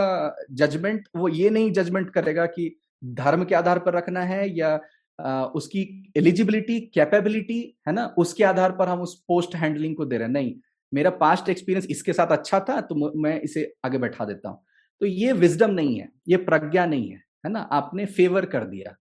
जजमेंट 0.52 1.08
वो 1.16 1.28
ये 1.28 1.50
नहीं 1.50 1.72
जजमेंट 1.72 2.10
करेगा 2.10 2.46
कि 2.48 2.70
धर्म 3.02 3.44
के 3.44 3.54
आधार 3.54 3.78
पर 3.78 3.94
रखना 3.94 4.20
है 4.24 4.48
या 4.58 4.76
उसकी 5.18 6.12
एलिजिबिलिटी 6.16 6.78
कैपेबिलिटी 6.94 7.60
है 7.88 7.92
ना? 7.92 8.04
उसके 8.18 8.44
आधार 8.44 8.72
पर 8.72 8.88
हम 8.88 9.00
उस 9.00 9.14
पोस्ट 9.28 9.54
हैंडलिंग 9.56 9.96
को 9.96 10.04
दे 10.04 10.16
रहे 10.16 10.26
हैं। 10.26 10.32
नहीं, 10.32 10.54
मेरा 10.92 11.10
पास्ट 11.12 11.48
एक्सपीरियंस 11.48 11.86
इसके 11.90 12.12
साथ 12.12 12.32
अच्छा 12.32 12.60
था 12.60 12.80
तो 12.82 13.12
मैं 13.16 13.40
इसे 13.40 13.72
आगे 13.84 13.98
बैठा 13.98 14.24
देता 14.24 14.48
हूँ। 14.48 14.62
तो 15.00 15.06
ये 15.06 15.32
विजडम 15.34 15.70
नहीं 15.72 15.98
है, 16.00 16.08
ये 16.28 16.36
प्रज्ञा 16.38 16.86
नहीं 16.86 17.08
है 17.10 17.22
है 17.44 17.52
ना? 17.52 17.60
आपने 17.60 18.06
फेवर 18.06 18.44
कर 18.46 18.64
दिया। 18.66 18.94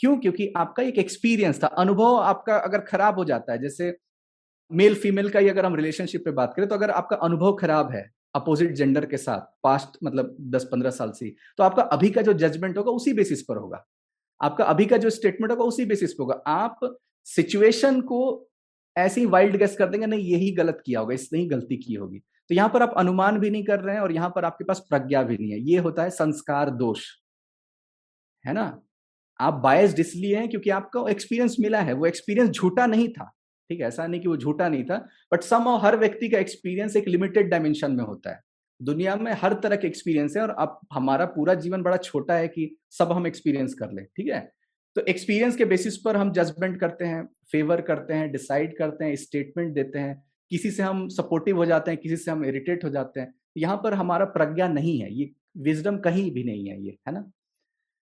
क्यों? 0.00 0.16
क्योंकि 0.18 0.52
आपका 0.56 0.82
एक 0.82 0.98
एक्सपीरियंस 0.98 1.62
था। 1.62 1.66
अनुभव 1.78 2.16
आपका 2.16 2.56
अगर 2.58 2.80
खराब 2.82 3.18
हो 3.18 3.24
जाता 3.24 3.52
है, 3.52 3.58
जैसे 3.58 3.96
मेल 4.70 4.94
फीमेल 4.94 5.28
का 5.28 5.38
ही 5.38 5.48
अगर 5.48 5.66
हम 5.66 5.74
रिलेशनशिप 5.76 6.24
पे 6.24 6.30
बात 6.32 6.54
करें 6.56 6.68
तो 6.68 6.74
अगर 6.74 6.90
आपका 6.92 7.16
अनुभव 7.18 7.56
खराब 7.56 7.90
है 7.92 8.04
अपोजिट 8.34 8.72
जेंडर 8.72 9.04
के 9.06 9.16
साथ 9.16 9.40
पास्ट 9.62 9.98
मतलब 10.04 10.36
दस 10.50 10.68
पंद्रह 10.72 10.90
साल 10.90 11.10
से 11.10 11.34
तो 11.58 11.64
आपका 11.64 11.82
अभी 11.82 12.10
का 12.10 12.22
जो 12.22 12.32
जजमेंट 12.34 12.76
होगा, 12.78 12.90
उसी 12.90 13.12
बेसिस 13.12 13.42
पर 13.42 13.56
होगा। 13.56 13.84
आपका 14.42 14.64
अभी 14.64 14.86
का 14.86 14.96
जो 14.96 15.10
स्टेटमेंट 15.10 15.50
होगा, 15.52 15.64
उसी 15.64 15.84
बेसिस 15.84 16.12
पे 16.12 16.22
होगा। 16.22 16.42
आप 16.46 16.98
सिचुएशन 17.24 18.00
को 18.00 18.48
ऐसे 18.96 19.20
ही 19.20 19.26
वाइल्ड 19.26 19.56
गेस 19.56 19.76
कर 19.76 19.88
देंगे, 19.88 20.06
नहीं, 20.06 20.24
यही 20.24 20.50
गलत 20.50 20.82
किया 20.86 21.00
होगा, 21.00 21.14
इसने 21.14 21.38
ही 21.38 21.46
गलती 21.46 21.76
की 21.76 21.94
होगी। 21.94 22.18
तो 22.18 22.54
यहाँ 22.54 22.68
पर 22.68 22.82
आप 22.82 22.94
अनुमान 22.96 23.38
भी 23.38 23.50
नहीं 23.50 23.64
कर 23.64 23.80
रहे 23.80 23.94
हैं 23.94 24.02
और 24.02 24.12
यहाँ 24.12 24.30
पर 24.30 24.44
आपके 24.44 24.64
पास 24.64 24.86
प्रज्ञा 24.90 25.22
भी 25.22 25.36
नहीं 25.36 25.50
है। 25.50 25.60
ये 25.60 25.78
होता 25.78 26.02
है 26.02 26.10
संस्कार 26.10 26.70
दोष। 26.70 27.04
है 28.46 28.52
ना? 28.52 28.82
आप 29.40 29.54
बायस्ड 29.54 30.00
इसलिए 30.00 30.36
हैं 30.36 30.48
क्योंकि 30.48 30.70
आपको 30.70 31.08
एक्सपीरियंस 31.08 31.56
मिला 31.60 31.80
है। 31.80 31.92
वो 31.92 32.06
एक्सपीरियंस 32.06 32.50
झूठा 32.50 32.86
नहीं 32.86 33.08
था। 33.08 33.32
ठीक 33.70 33.80
है, 33.80 33.86
ऐसा 33.86 34.06
नहीं 34.06 34.20
कि 34.20 34.28
वो 34.28 34.36
झूठा 34.36 34.68
नहीं 34.68 34.84
था 34.84 34.96
बट 35.32 35.42
सम 35.42 35.68
हर 35.68 35.96
व्यक्ति 35.96 36.28
का 36.28 36.38
एक्सपीरियंस 36.38 36.96
एक 36.96 37.08
लिमिटेड 37.08 37.50
डायमेंशन 37.50 37.92
में 37.92 38.04
होता 38.04 38.30
है। 38.30 38.40
दुनिया 38.80 39.16
में 39.16 39.32
हर 39.32 39.54
तरह 39.54 39.76
के 39.76 39.86
एक्सपीरियंस 39.86 40.36
है 40.36 40.42
और 40.42 40.50
अब 40.50 40.78
हमारा 40.92 41.24
पूरा 41.24 41.54
जीवन 41.54 41.82
बड़ा 41.82 41.96
छोटा 41.96 42.34
है 42.34 42.48
कि 42.48 42.76
सब 42.90 43.12
हम 43.12 43.26
एक्सपीरियंस 43.26 43.74
कर 43.74 43.92
ले, 43.92 44.02
ठीक 44.02 44.28
है? 44.28 44.40
तो 44.96 45.00
एक्सपीरियंस 45.00 45.56
के 45.56 45.64
बेसिस 45.64 45.96
पर 45.96 46.16
हम 46.16 46.32
जजमेंट 46.32 46.80
करते 46.80 47.04
हैं 47.04 47.28
फेवर 47.52 47.80
करते 47.80 48.14
हैं 48.14 48.30
डिसाइड 48.32 48.76
करते 48.78 49.04
हैं 49.04 49.16
स्टेटमेंट 49.16 49.74
देते 49.74 49.98
हैं, 49.98 50.22
किसी 50.50 50.70
से 50.70 50.82
हम 50.82 51.08
सपोर्टिव 51.08 51.56
हो 51.56 51.66
जाते 51.66 51.90
हैं, 51.90 52.00
किसी 52.00 52.16
से 52.16 52.30
हम 52.30 52.44
इरिटेट 52.44 52.84
हो 52.84 52.90
जाते 52.90 53.20
हैं 53.20 53.34
यहाँ 53.56 53.76
पर 53.76 53.94
हमारा 53.94 54.24
प्रज्ञा 54.24 54.68
नहीं 54.68 54.98
है, 55.00 55.14
ये 55.14 55.30
विजडम 55.56 55.98
कहीं 55.98 56.30
भी 56.30 56.44
नहीं 56.44 56.68
है 56.68 56.82
ये, 56.82 56.98
है 57.08 57.14
ना? 57.14 57.30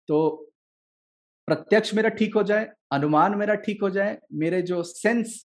तो 0.09 0.51
प्रत्यक्ष 1.47 1.95
मेरा 1.95 2.09
ठीक 2.09 2.35
हो 2.35 2.43
जाए, 2.43 2.69
अनुमान 2.93 3.35
मेरा 3.35 3.55
ठीक 3.55 3.83
हो 3.83 3.91
जाए, 3.91 4.19
मेरे 4.33 4.63
जो 4.63 4.83
सेंस 4.83 5.47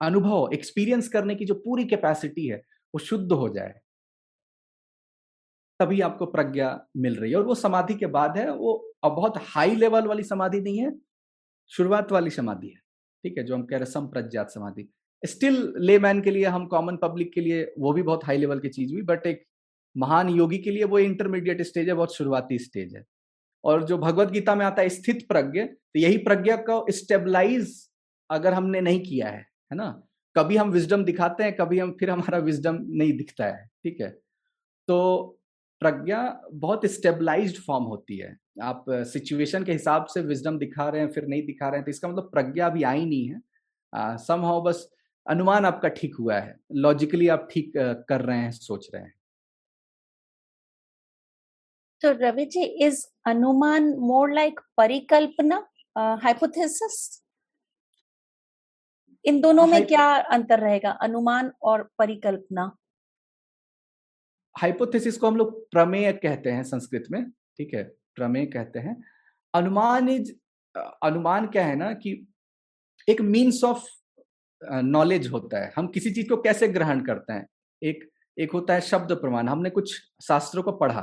अनुभव 0.00 0.50
एक्सपीरियंस 0.52 1.08
करने 1.08 1.34
की 1.34 1.44
जो 1.44 1.54
पूरी 1.54 1.84
कैपेसिटी 1.84 2.46
है, 2.46 2.56
वो 2.56 2.98
शुद्ध 2.98 3.32
हो 3.32 3.48
जाए। 3.48 3.80
तभी 5.80 6.00
आपको 6.00 6.26
प्रज्ञा 6.26 6.68
मिल 6.96 7.14
रही 7.16 7.30
है। 7.30 7.36
और 7.36 7.44
वो 7.44 7.54
समाधि 7.54 7.94
के 7.94 8.06
बाद 8.08 8.36
है, 8.38 8.50
वो 8.50 8.72
अब 9.04 9.12
बहुत 9.12 9.34
हाई 9.46 9.74
लेवल 9.74 10.06
वाली 10.06 10.22
समाधि 10.22 10.60
नहीं 10.60 10.78
है, 10.78 10.92
शुरुआत 11.72 12.12
वाली 12.12 12.30
समाधि 12.30 12.68
है, 12.68 12.80
ठीक 13.24 13.38
है, 13.38 13.44
जो 13.44 13.54
हम 13.54 13.62
कह 13.62 13.76
रहे 13.76 13.86
संप्रज्ञात 13.86 14.50
समाधि। 14.50 14.88
स्टिल 15.22 15.72
ले 15.78 15.98
मैन 15.98 16.20
के 16.22 16.30
लिए 16.30 16.44
हम 16.46 16.66
कॉमन 16.66 16.96
पब्लिक 16.96 17.32
के 17.34 17.40
लिए 17.40 17.64
वो 17.78 17.92
भी 17.92 18.02
बहुत 18.02 18.24
हाई 18.24 18.38
लेवल 18.38 18.58
की 18.60 18.68
चीज़ 18.68 18.92
हुई 18.92 19.02
बट 19.02 19.26
एक 19.26 19.44
महान 19.96 20.28
योगी 20.28 20.58
के 20.58 20.70
लिए 20.70 20.84
वो 20.84 20.98
इंटरमीडिएट 20.98 21.62
स्टेज 21.62 21.88
है, 21.88 21.94
बहुत 21.94 22.14
शुरुआती 22.16 22.58
स्टेज 22.58 22.94
है। 22.96 23.04
और 23.64 23.84
जो 23.84 23.98
भगवत 23.98 24.30
गीता 24.30 24.54
में 24.54 24.64
आता 24.66 24.82
है, 24.82 24.88
स्थित 24.88 25.26
प्रज्ञ 25.28 25.62
तो 25.62 26.00
यही 26.00 26.16
प्रज्ञा 26.18 26.56
को 26.60 26.84
स्टेबलाइज 26.90 27.74
अगर 28.30 28.54
हमने 28.54 28.80
नहीं 28.80 29.00
किया 29.00 29.28
है 29.28 29.38
है 29.72 29.76
ना? 29.76 29.86
कभी 30.36 30.56
हम 30.56 30.70
विजडम 30.70 31.04
दिखाते 31.04 31.44
हैं, 31.44 31.54
कभी 31.56 31.78
हम, 31.78 31.96
फिर 32.00 32.10
हमारा 32.10 32.38
विजडम 32.40 32.78
नहीं 32.90 33.16
दिखता 33.16 33.46
है, 33.46 33.66
ठीक 33.84 34.00
है? 34.00 34.08
तो 34.88 35.38
प्रज्ञा 35.82 36.20
बहुत 36.52 36.84
स्टेबलाइज्ड 36.86 37.62
फॉर्म 37.62 37.84
होती 37.84 38.16
है। 38.18 38.36
आप 38.62 38.84
सिचुएशन 38.88 39.64
के 39.64 39.72
हिसाब 39.72 40.06
से 40.06 40.20
विजडम 40.22 40.58
दिखा 40.58 40.88
रहे 40.88 41.00
हैं 41.00 41.10
फिर 41.12 41.26
नहीं 41.26 41.42
दिखा 41.46 41.68
रहे 41.68 41.78
हैं 41.78 41.84
तो 41.84 41.90
इसका 41.90 42.08
मतलब 42.08 42.30
प्रज्ञा 42.32 42.66
अभी 42.66 42.82
आई 42.84 43.04
नहीं 43.04 43.28
है। 43.28 44.16
सम 44.18 44.44
हाउ 44.44 44.62
बस 44.62 44.88
अनुमान 45.26 45.64
आपका 45.64 45.88
ठीक 45.90 46.14
हुआ 46.20 46.38
है। 46.38 46.56
लॉजिकली 46.76 47.28
आप 47.28 47.48
ठीक 47.50 47.72
कर 48.08 48.22
रहे 48.22 48.38
हैं 48.38 48.50
सोच 48.52 48.88
रहे 48.94 49.02
हैं। 49.02 49.14
तो 52.02 52.10
रवि 52.20 52.44
जी 52.46 52.62
इज़ 52.86 53.04
अनुमान 53.26 53.88
मोर 54.00 54.32
लाइक 54.34 54.60
परिकल्पना 54.76 55.66
हाइपोथेसिस 56.22 56.96
इन 59.24 59.40
दोनों 59.40 59.66
में 59.66 59.84
क्या 59.86 60.06
अंतर 60.32 60.60
रहेगा? 60.60 60.90
अनुमान 61.02 61.50
और 61.62 61.82
परिकल्पना। 61.98 62.70
हाइपोथेसिस 64.56 65.16
को 65.18 65.26
हम 65.26 65.36
लोग 65.36 65.70
प्रमेय 65.70 66.12
कहते 66.12 66.50
हैं 66.50 66.62
संस्कृत 66.62 67.04
में, 67.10 67.24
ठीक 67.30 67.74
है? 67.74 67.82
प्रमेय 68.16 68.46
कहते 68.46 68.78
हैं। 68.78 69.02
अनुमान 69.54 70.08
इज़ 70.08 70.32
अनुमान 71.02 71.46
क्या 71.46 71.64
है 71.66 71.74
ना 71.76 71.92
कि 71.92 72.26
एक 73.08 73.20
मीन्स 73.20 73.62
ऑफ़ 73.64 73.84
नॉलेज 74.62 75.26
होता 75.28 75.58
है। 75.58 75.72
हम 75.76 75.86
किसी 75.86 76.10
चीज़ 76.10 76.28
को 76.28 76.36
कैसे 76.36 76.68
ग्रहण 76.68 77.04
करते 77.04 77.32
हैं? 77.32 77.46
एक 77.82 78.08
एक 78.38 78.52
होता 78.52 78.74
है 78.74 78.80
शब्द 78.80 79.12
प्रमाण। 79.12 79.48
हमने 79.48 79.70
कुछ 79.70 79.94
शास्त्रों 80.22 80.62
को 80.62 80.72
पढ़ा, 80.72 81.02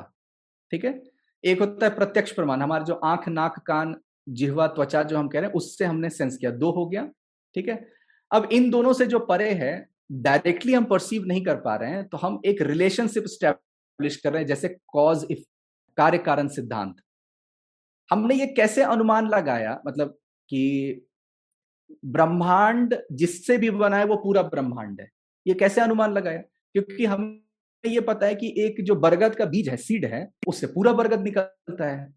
ठीक 0.72 0.86
है? 0.86 1.02
एक 1.44 1.60
होता 1.60 1.86
है 1.86 1.96
प्रत्यक्ष 1.96 2.32
प्रमाण। 2.32 2.62
हमारे 2.62 2.86
जो 2.86 2.94
आँख, 2.94 3.28
नाक, 3.30 3.60
कान, 3.60 3.96
जिहवा, 4.30 4.68
त्वचा 4.68 5.04
जो 5.04 5.18
हम 5.18 5.28
कह 5.28 5.40
रहे 5.40 5.48
हैं, 5.48 5.56
उससे 5.56 5.86
हमने 5.86 6.10
सेंस 6.10 6.38
किया। 6.38 6.52
दो 6.52 6.72
हो 6.72 6.86
गया, 6.86 7.10
ठीक 7.56 7.68
है? 7.70 7.88
अब 8.32 8.50
इन 8.52 8.70
दोनों 8.70 8.94
से 8.94 9.06
जो 9.06 9.20
परे 9.20 9.52
है 9.54 9.91
डायरेक्टली 10.12 10.74
हम 10.74 10.84
परसीव 10.84 11.26
नहीं 11.26 11.44
कर 11.46 11.56
पा 11.56 11.76
रहे 11.76 11.90
हैं 11.90 12.08
तो 12.08 12.18
हम 12.18 12.42
एक 12.46 12.62
रिलेशनशिप 12.62 13.24
स्टैब्लिश 13.24 14.16
कर 14.16 14.32
रहे 14.34 14.42
हैं, 14.42 14.48
जैसे 14.48 14.78
कॉज 14.88 15.26
इफ़ 15.32 15.40
कार्य, 15.98 16.18
कारण, 16.18 16.48
सिद्धांत। 16.48 16.96
हमने 18.12 18.36
ये 18.36 18.48
कैसे 18.48 18.84
अनुमान 18.84 19.28
लगाया? 19.28 19.82
मतलब 19.88 20.18
कि 20.50 21.06
ब्रह्मांड 22.06 22.96
जिससे 23.12 23.58
भी 23.58 23.70
बना 23.70 23.98
है, 23.98 24.06
वो 24.06 24.16
पूरा 24.16 24.42
ब्रह्मांड 24.42 25.02
है। 25.02 25.10
ये 25.48 25.54
कैसे 25.54 25.82
अनुमान 25.82 26.14
लगाया? 26.14 26.38
क्योंकि 26.74 27.06
हमें 27.06 27.42
ये 27.86 28.02
पता 28.02 28.26
है 28.26 28.36
कि 28.36 28.54
एक 28.58 28.84
जो 28.84 28.96
बरगद 28.96 29.36
का 29.36 29.46
बीज 29.46 29.70
है 29.70 29.78
सीड 29.78 30.06
है, 30.06 30.30
उससे 30.48 30.68
पूरा 30.68 30.94
बरगद 30.94 31.22
निकलता 31.22 31.90
है। 31.90 32.14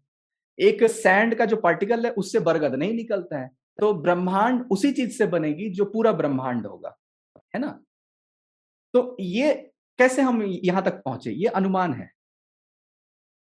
एक 0.59 0.83
सैंड 0.83 1.35
का 1.35 1.45
जो 1.45 1.55
पार्टिकल 1.55 2.05
है, 2.05 2.11
उससे 2.11 2.39
बरगद 2.39 2.75
नहीं 2.75 2.93
निकलता 2.93 3.39
है। 3.39 3.49
तो 3.79 3.93
ब्रह्मांड 3.93 4.65
उसी 4.71 4.91
चीज़ 4.91 5.17
से 5.17 5.25
बनेगी 5.25 5.69
जो 5.69 5.85
पूरा 5.85 6.11
ब्रह्मांड 6.11 6.65
होगा। 6.67 6.97
है 7.55 7.59
ना? 7.59 7.83
तो 8.93 9.17
ये 9.19 9.53
कैसे 9.97 10.21
हम 10.21 10.41
यहाँ 10.43 10.83
तक 10.83 11.01
पहुँचे? 11.05 11.31
ये 11.31 11.45
अनुमान 11.45 11.93
है। 11.93 12.09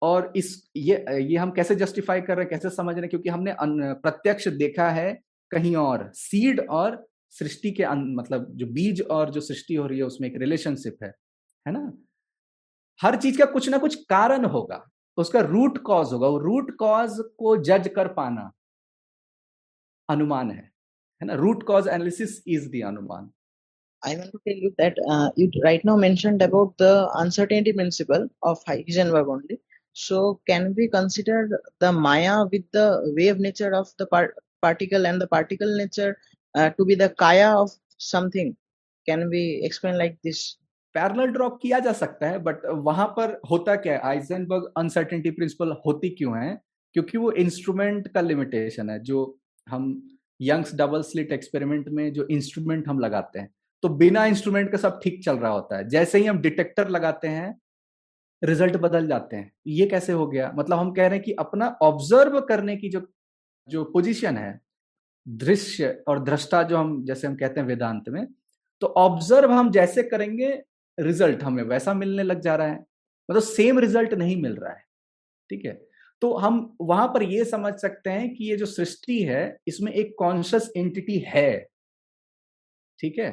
और 0.01 0.33
इस, 0.35 0.69
ये 0.75 1.05
ये 1.23 1.37
हम 1.37 1.51
कैसे 1.51 1.75
जस्टिफाई 1.75 2.21
कर 2.21 2.35
रहे 2.37 2.43
हैं, 2.43 2.49
कैसे 2.49 2.69
समझ 2.75 2.93
रहे 2.95 3.01
हैं? 3.01 3.09
क्योंकि 3.09 3.29
हमने 3.29 3.55
प्रत्यक्ष 3.93 4.47
देखा 4.47 4.89
है 4.89 5.21
कहीं 5.51 5.75
और 5.75 6.11
सीड 6.13 6.59
और 6.69 7.07
सृष्टि 7.29 7.71
के 7.71 7.85
मतलब 7.89 8.51
जो 8.55 8.65
बीज 8.65 9.01
और 9.01 9.29
जो 9.29 9.41
सृष्टि 9.41 9.75
हो 9.75 9.87
रही 9.87 9.97
है, 9.97 10.05
उसमें 10.05 10.29
एक 10.29 10.35
रिलेशनशिप 10.37 10.97
है। 11.03 11.09
है 11.67 11.71
ना? 11.71 11.93
हर 13.01 13.15
चीज़ 13.15 13.39
का 13.39 13.45
कुछ 13.45 13.69
ना 13.69 13.77
कुछ 13.77 13.95
कारण 14.05 14.45
होगा। 14.45 14.85
उसका 15.17 15.39
रूट 15.39 15.77
कॉज 15.77 16.13
होगा। 16.13 16.27
वो 16.27 16.37
रूट 16.37 16.75
कॉज 16.75 17.11
को 17.37 17.57
जज 17.57 17.89
कर 17.95 18.13
पाना। 18.13 18.51
अनुमान 20.09 20.51
है। 20.51 20.63
है 21.21 21.25
ना? 21.25 21.33
Root 21.33 21.63
cause 21.63 21.87
analysis 21.87 22.43
is 22.47 22.69
the 22.69 22.83
anuman. 22.87 23.31
I 24.05 24.15
want 24.15 24.31
to 24.33 24.39
tell 24.47 24.55
you 24.55 24.71
that 24.77 24.95
uh, 25.09 25.31
you 25.35 25.49
right 25.63 25.83
now 25.83 25.95
mentioned 25.95 26.41
about 26.43 26.77
the 26.77 27.09
uncertainty 27.15 27.73
principle 27.73 28.27
of 28.43 28.63
Heisenberg 28.65 29.27
only. 29.27 29.59
So 29.93 30.39
can 30.47 30.75
we 30.77 30.87
consider 30.87 31.61
the 31.79 31.91
Maya 31.91 32.45
with 32.51 32.65
the 32.71 33.13
wave 33.17 33.39
nature 33.39 33.73
of 33.73 33.87
the 33.97 34.05
part 34.05 34.35
particle 34.61 35.07
and 35.07 35.19
the 35.19 35.27
particle 35.27 35.75
nature 35.77 36.17
uh, 36.55 36.69
to 36.71 36.85
be 36.85 36.93
the 36.93 37.09
Kaya 37.09 37.49
of 37.55 37.71
something? 37.97 38.55
Can 39.07 39.29
we 39.29 39.61
explain 39.63 39.97
like 39.97 40.17
this? 40.23 40.57
Parallel 40.95 41.31
draw 41.33 41.49
किया 41.61 41.79
जा 41.85 41.91
सकता 41.93 42.27
है 42.29 42.37
but 42.43 42.61
वहाँ 42.83 43.07
पर 43.17 43.39
होता 43.49 43.75
क्या 43.75 43.93
है 43.93 43.99
Eisenberg 44.09 44.71
uncertainty 44.77 45.31
principle 45.39 45.71
होती 45.85 46.09
क्यों 46.19 46.37
है 46.37 46.53
क्योंकि 46.95 47.17
वो 47.17 47.31
इंस्ट्रूमेंट 47.43 48.07
का 48.13 48.21
लिमिटेशन 48.21 48.89
है 48.89 48.99
जो 49.09 49.23
हम 49.67 49.89
यंग्स 50.41 50.73
डबल 50.81 51.01
स्लिट 51.09 51.31
एक्सपेरिमेंट 51.33 51.89
में 51.97 52.11
जो 52.13 52.27
इंस्ट्रूमेंट 52.37 52.87
हम 52.87 52.99
लगाते 52.99 53.39
हैं 53.39 53.49
तो 53.83 53.89
बिना 53.89 54.25
इंस्ट्रूमेंट 54.25 54.71
का 54.71 54.77
सब 54.77 54.99
ठीक 55.03 55.23
चल 55.25 55.37
रहा 55.37 55.51
होता 55.51 55.77
है। 55.77 55.87
जैसे 55.89 56.17
ही 56.17 56.25
हम 56.25 56.39
डिटेक्टर 56.39 56.89
लगाते 56.89 57.27
हैं, 57.27 57.55
रिज़ल्ट 58.41 58.75
बदल 58.77 59.07
जाते 59.07 59.35
हैं। 59.35 59.51
ये 59.67 59.85
कैसे 59.87 60.13
हो 60.13 60.27
गया? 60.27 60.51
मतलब 60.55 60.79
हम 60.79 60.91
कह 60.93 61.07
रहे 61.07 61.15
हैं 61.15 61.23
कि 61.23 61.31
अपना 61.31 61.67
ऑब्ज़र्व 61.81 62.39
करने 62.41 62.75
की 62.77 62.89
जो 62.89 63.07
जो 63.67 63.83
पोजीशन 63.83 64.37
है, 64.37 64.59
दृश्य 65.27 66.03
और 66.07 66.23
दृष्टा 66.23 66.61
जो 66.63 66.77
हम, 66.77 67.03
जैसे 67.05 67.27
हम 67.27 67.35
कहते 67.35 67.59
हैं 67.59 67.67
वेदांत 67.67 68.09
में 68.09 68.27
तो 68.81 68.87
ऑब्ज़र्व 68.87 69.51
हम 69.51 69.71
जैसे 69.71 70.03
करेंगे, 70.03 70.49
रिज़ल्ट 70.97 71.43
हमें 71.43 71.63
वैसा 71.63 71.93
मिलने 71.93 72.23
लग 72.23 72.39
जा 72.39 72.55
रहा 72.55 72.67
है। 72.67 72.79
मतलब 73.29 73.41
सेम 73.41 73.79
रिज़ल्ट 73.79 74.13
नहीं 74.13 74.41
मिल 74.41 74.55
रहा 74.55 74.73
है। 74.73 74.83
ठीक 75.49 75.65
है? 75.65 75.73
तो 76.21 76.33
हम 76.37 76.75
वहाँ 76.81 77.07
पर 77.07 77.23
यह 77.23 77.43
समझ 77.43 77.73
सकते 77.73 78.09
हैं 78.09 78.33
कि 78.35 78.49
ये 78.49 78.57
जो 78.57 78.65
सृष्टि 78.65 79.21
है, 79.23 79.57
इसमें 79.67 79.91
एक 79.91 80.15
कॉन्शियस 80.19 80.71
एंटिटी 80.77 81.17
है। 81.27 81.67
ठीक 82.99 83.17
है? 83.19 83.31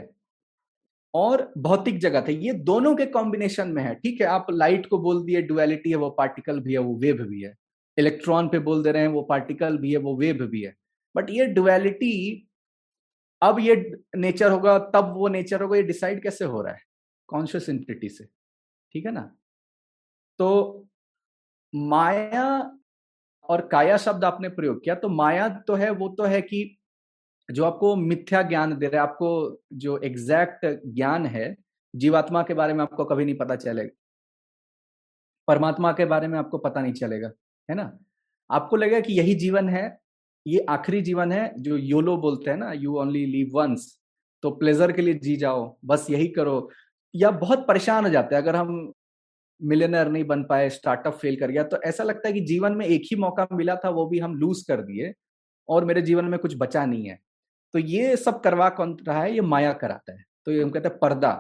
और 1.15 1.53
भौतिक 1.59 1.99
जगत 1.99 2.29
है, 2.29 2.35
ये 2.35 2.53
दोनों 2.53 2.95
के 2.97 3.07
कॉम्बिनेशन 3.07 3.69
में 3.69 3.83
है, 3.83 3.95
ठीक 3.95 4.21
है? 4.21 4.27
आप 4.27 4.47
लाइट 4.51 4.87
को 4.87 4.99
बोल 4.99 5.25
दिए 5.25 5.43
डुअलिटी 5.43 5.91
है, 5.91 5.97
वो 5.97 6.11
पार्टिकल 6.11 6.61
भी 6.61 6.73
है, 6.73 6.79
वो 6.79 6.97
वेव 6.97 7.23
भी 7.23 7.43
है। 7.43 7.55
इलेक्ट्रॉन 7.99 8.49
पे 8.49 8.59
बोल 8.59 8.83
दे 8.83 8.93
रहे 8.93 9.03
हैं, 9.03 9.09
वो 9.09 9.23
पार्टिकल 9.23 9.77
भी 9.79 9.93
है, 9.93 9.99
वो 9.99 10.17
वेव 10.17 10.47
भी 10.47 10.63
है। 10.63 10.75
बट 11.15 11.31
ये 11.31 11.47
डुअलिटी 11.47 12.49
अब 13.43 13.59
ये 13.61 13.75
नेचर 14.17 14.51
होगा, 14.51 14.79
तब 14.79 15.13
वो 15.17 15.29
नेचर 15.29 15.63
होगा, 15.63 15.77
ये 15.77 15.83
डिसाइड 15.83 16.23
कैसे 16.23 16.45
हो 16.45 16.63
रहा 16.63 16.73
है? 16.73 16.81
कॉन्शियस 17.29 17.69
इंटिटी 17.69 18.09
से, 18.09 18.25
ठीक 18.95 19.07
है 19.07 19.13
ना? 19.13 19.31
तो 20.39 20.89
माया 21.73 22.45
और 23.49 23.67
काया 23.69 23.97
शब्द 23.97 24.25
आपने 24.25 24.49
प्रयोग 24.49 24.83
किया 24.85 24.95
तो 24.95 25.09
माया 25.09 25.49
तो 25.49 25.75
है, 25.75 25.91
वो 25.91 26.09
तो 26.09 26.25
है 26.25 26.41
कि 26.43 26.79
जो 27.49 27.65
आपको 27.65 27.95
मिथ्या 27.97 28.43
ज्ञान 28.43 28.77
दे 28.77 28.87
रहे 28.87 28.97
हैं, 28.97 29.03
आपको 29.03 29.61
जो 29.75 29.99
एग्जैक्ट 30.01 30.67
ज्ञान 30.87 31.27
है, 31.27 31.55
जीवात्मा 31.95 32.43
के 32.43 32.55
बारे 32.55 32.75
में 32.75 32.83
आपको 32.83 33.05
कभी 33.05 33.25
नहीं 33.25 33.37
पता 33.37 33.57
चलेगा। 33.57 33.91
परमात्मा 35.49 35.93
के 35.93 36.05
बारे 36.05 36.29
में 36.29 36.39
आपको 36.39 36.59
पता 36.59 36.81
नहीं 36.81 36.93
चलेगा, 36.93 37.31
है 37.69 37.75
ना? 37.77 37.99
आपको 38.51 38.77
लगेगा 38.77 39.01
कि 39.01 39.13
यही 39.13 39.35
जीवन 39.35 39.69
है, 39.69 39.99
ये 40.47 40.65
आखिरी 40.69 41.01
जीवन 41.03 41.33
है, 41.33 41.53
जो 41.59 41.77
योलो 41.77 42.17
बोलते 42.17 42.51
हैं 42.51 42.57
ना 42.59 42.73
यू 42.73 42.97
ओनली 42.99 43.25
लीव 43.27 43.51
वंस 43.55 43.99
तो 44.43 44.51
प्लेजर 44.51 44.93
के 44.93 45.03
लिए 45.03 45.15
जी 45.15 45.37
जाओ, 45.37 45.77
बस 45.85 46.07
यही 46.11 46.29
करो। 46.29 46.71
या 47.15 47.31
बहुत 47.33 47.67
परेशान 47.69 48.05
हो 48.05 48.11
जाते 48.11 48.35
हैं, 48.35 48.43
अगर 48.43 48.57
हम 48.57 48.93
मिलेनर 49.61 50.09
नहीं 50.09 50.25
बन 50.25 50.43
पाए 50.45 50.69
स्टार्टअप 50.71 51.15
फेल 51.15 51.37
कर 51.41 51.51
गया 51.51 51.63
तो 51.65 51.77
ऐसा 51.83 52.05
लगता 52.05 52.29
है 52.29 52.33
कि 52.35 52.41
जीवन 52.43 52.73
में 52.73 52.87
एक 52.87 53.03
ही 53.05 53.17
मौका 53.17 53.47
मिला 53.53 53.77
था, 53.77 53.91
वो 53.91 54.07
भी 54.07 54.19
हम 54.19 54.35
लूज 54.37 54.63
कर 54.63 54.83
दिए, 54.83 55.13
और 55.69 55.85
मेरे 55.85 56.03
जीवन 56.03 56.25
में 56.25 56.39
कुछ 56.41 56.55
बचा 56.57 56.85
नहीं 56.87 57.09
है। 57.09 57.19
तो 57.75 57.79
ये 57.79 58.17
सब 58.17 58.41
करवा 58.43 58.69
कौन 58.71 58.97
रहा 59.09 59.23
है? 59.23 59.33
ये 59.35 59.41
माया 59.43 59.73
कराता 59.75 60.13
है। 60.13 60.25
तो 60.47 60.53
ये 60.53 60.63
हम 60.63 60.71
कहते 60.71 60.89
हैं 60.89 60.99
पर्दा। 60.99 61.33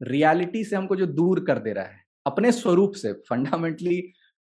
रियलिटी 0.00 0.64
से 0.64 0.76
हमको 0.76 0.96
जो 0.96 1.06
दूर 1.08 1.44
कर 1.44 1.58
दे 1.58 1.72
रहा 1.72 1.84
है, 1.84 2.00
अपने 2.26 2.52
स्वरूप 2.52 2.92
से, 2.94 3.12
fundamentally 3.28 4.00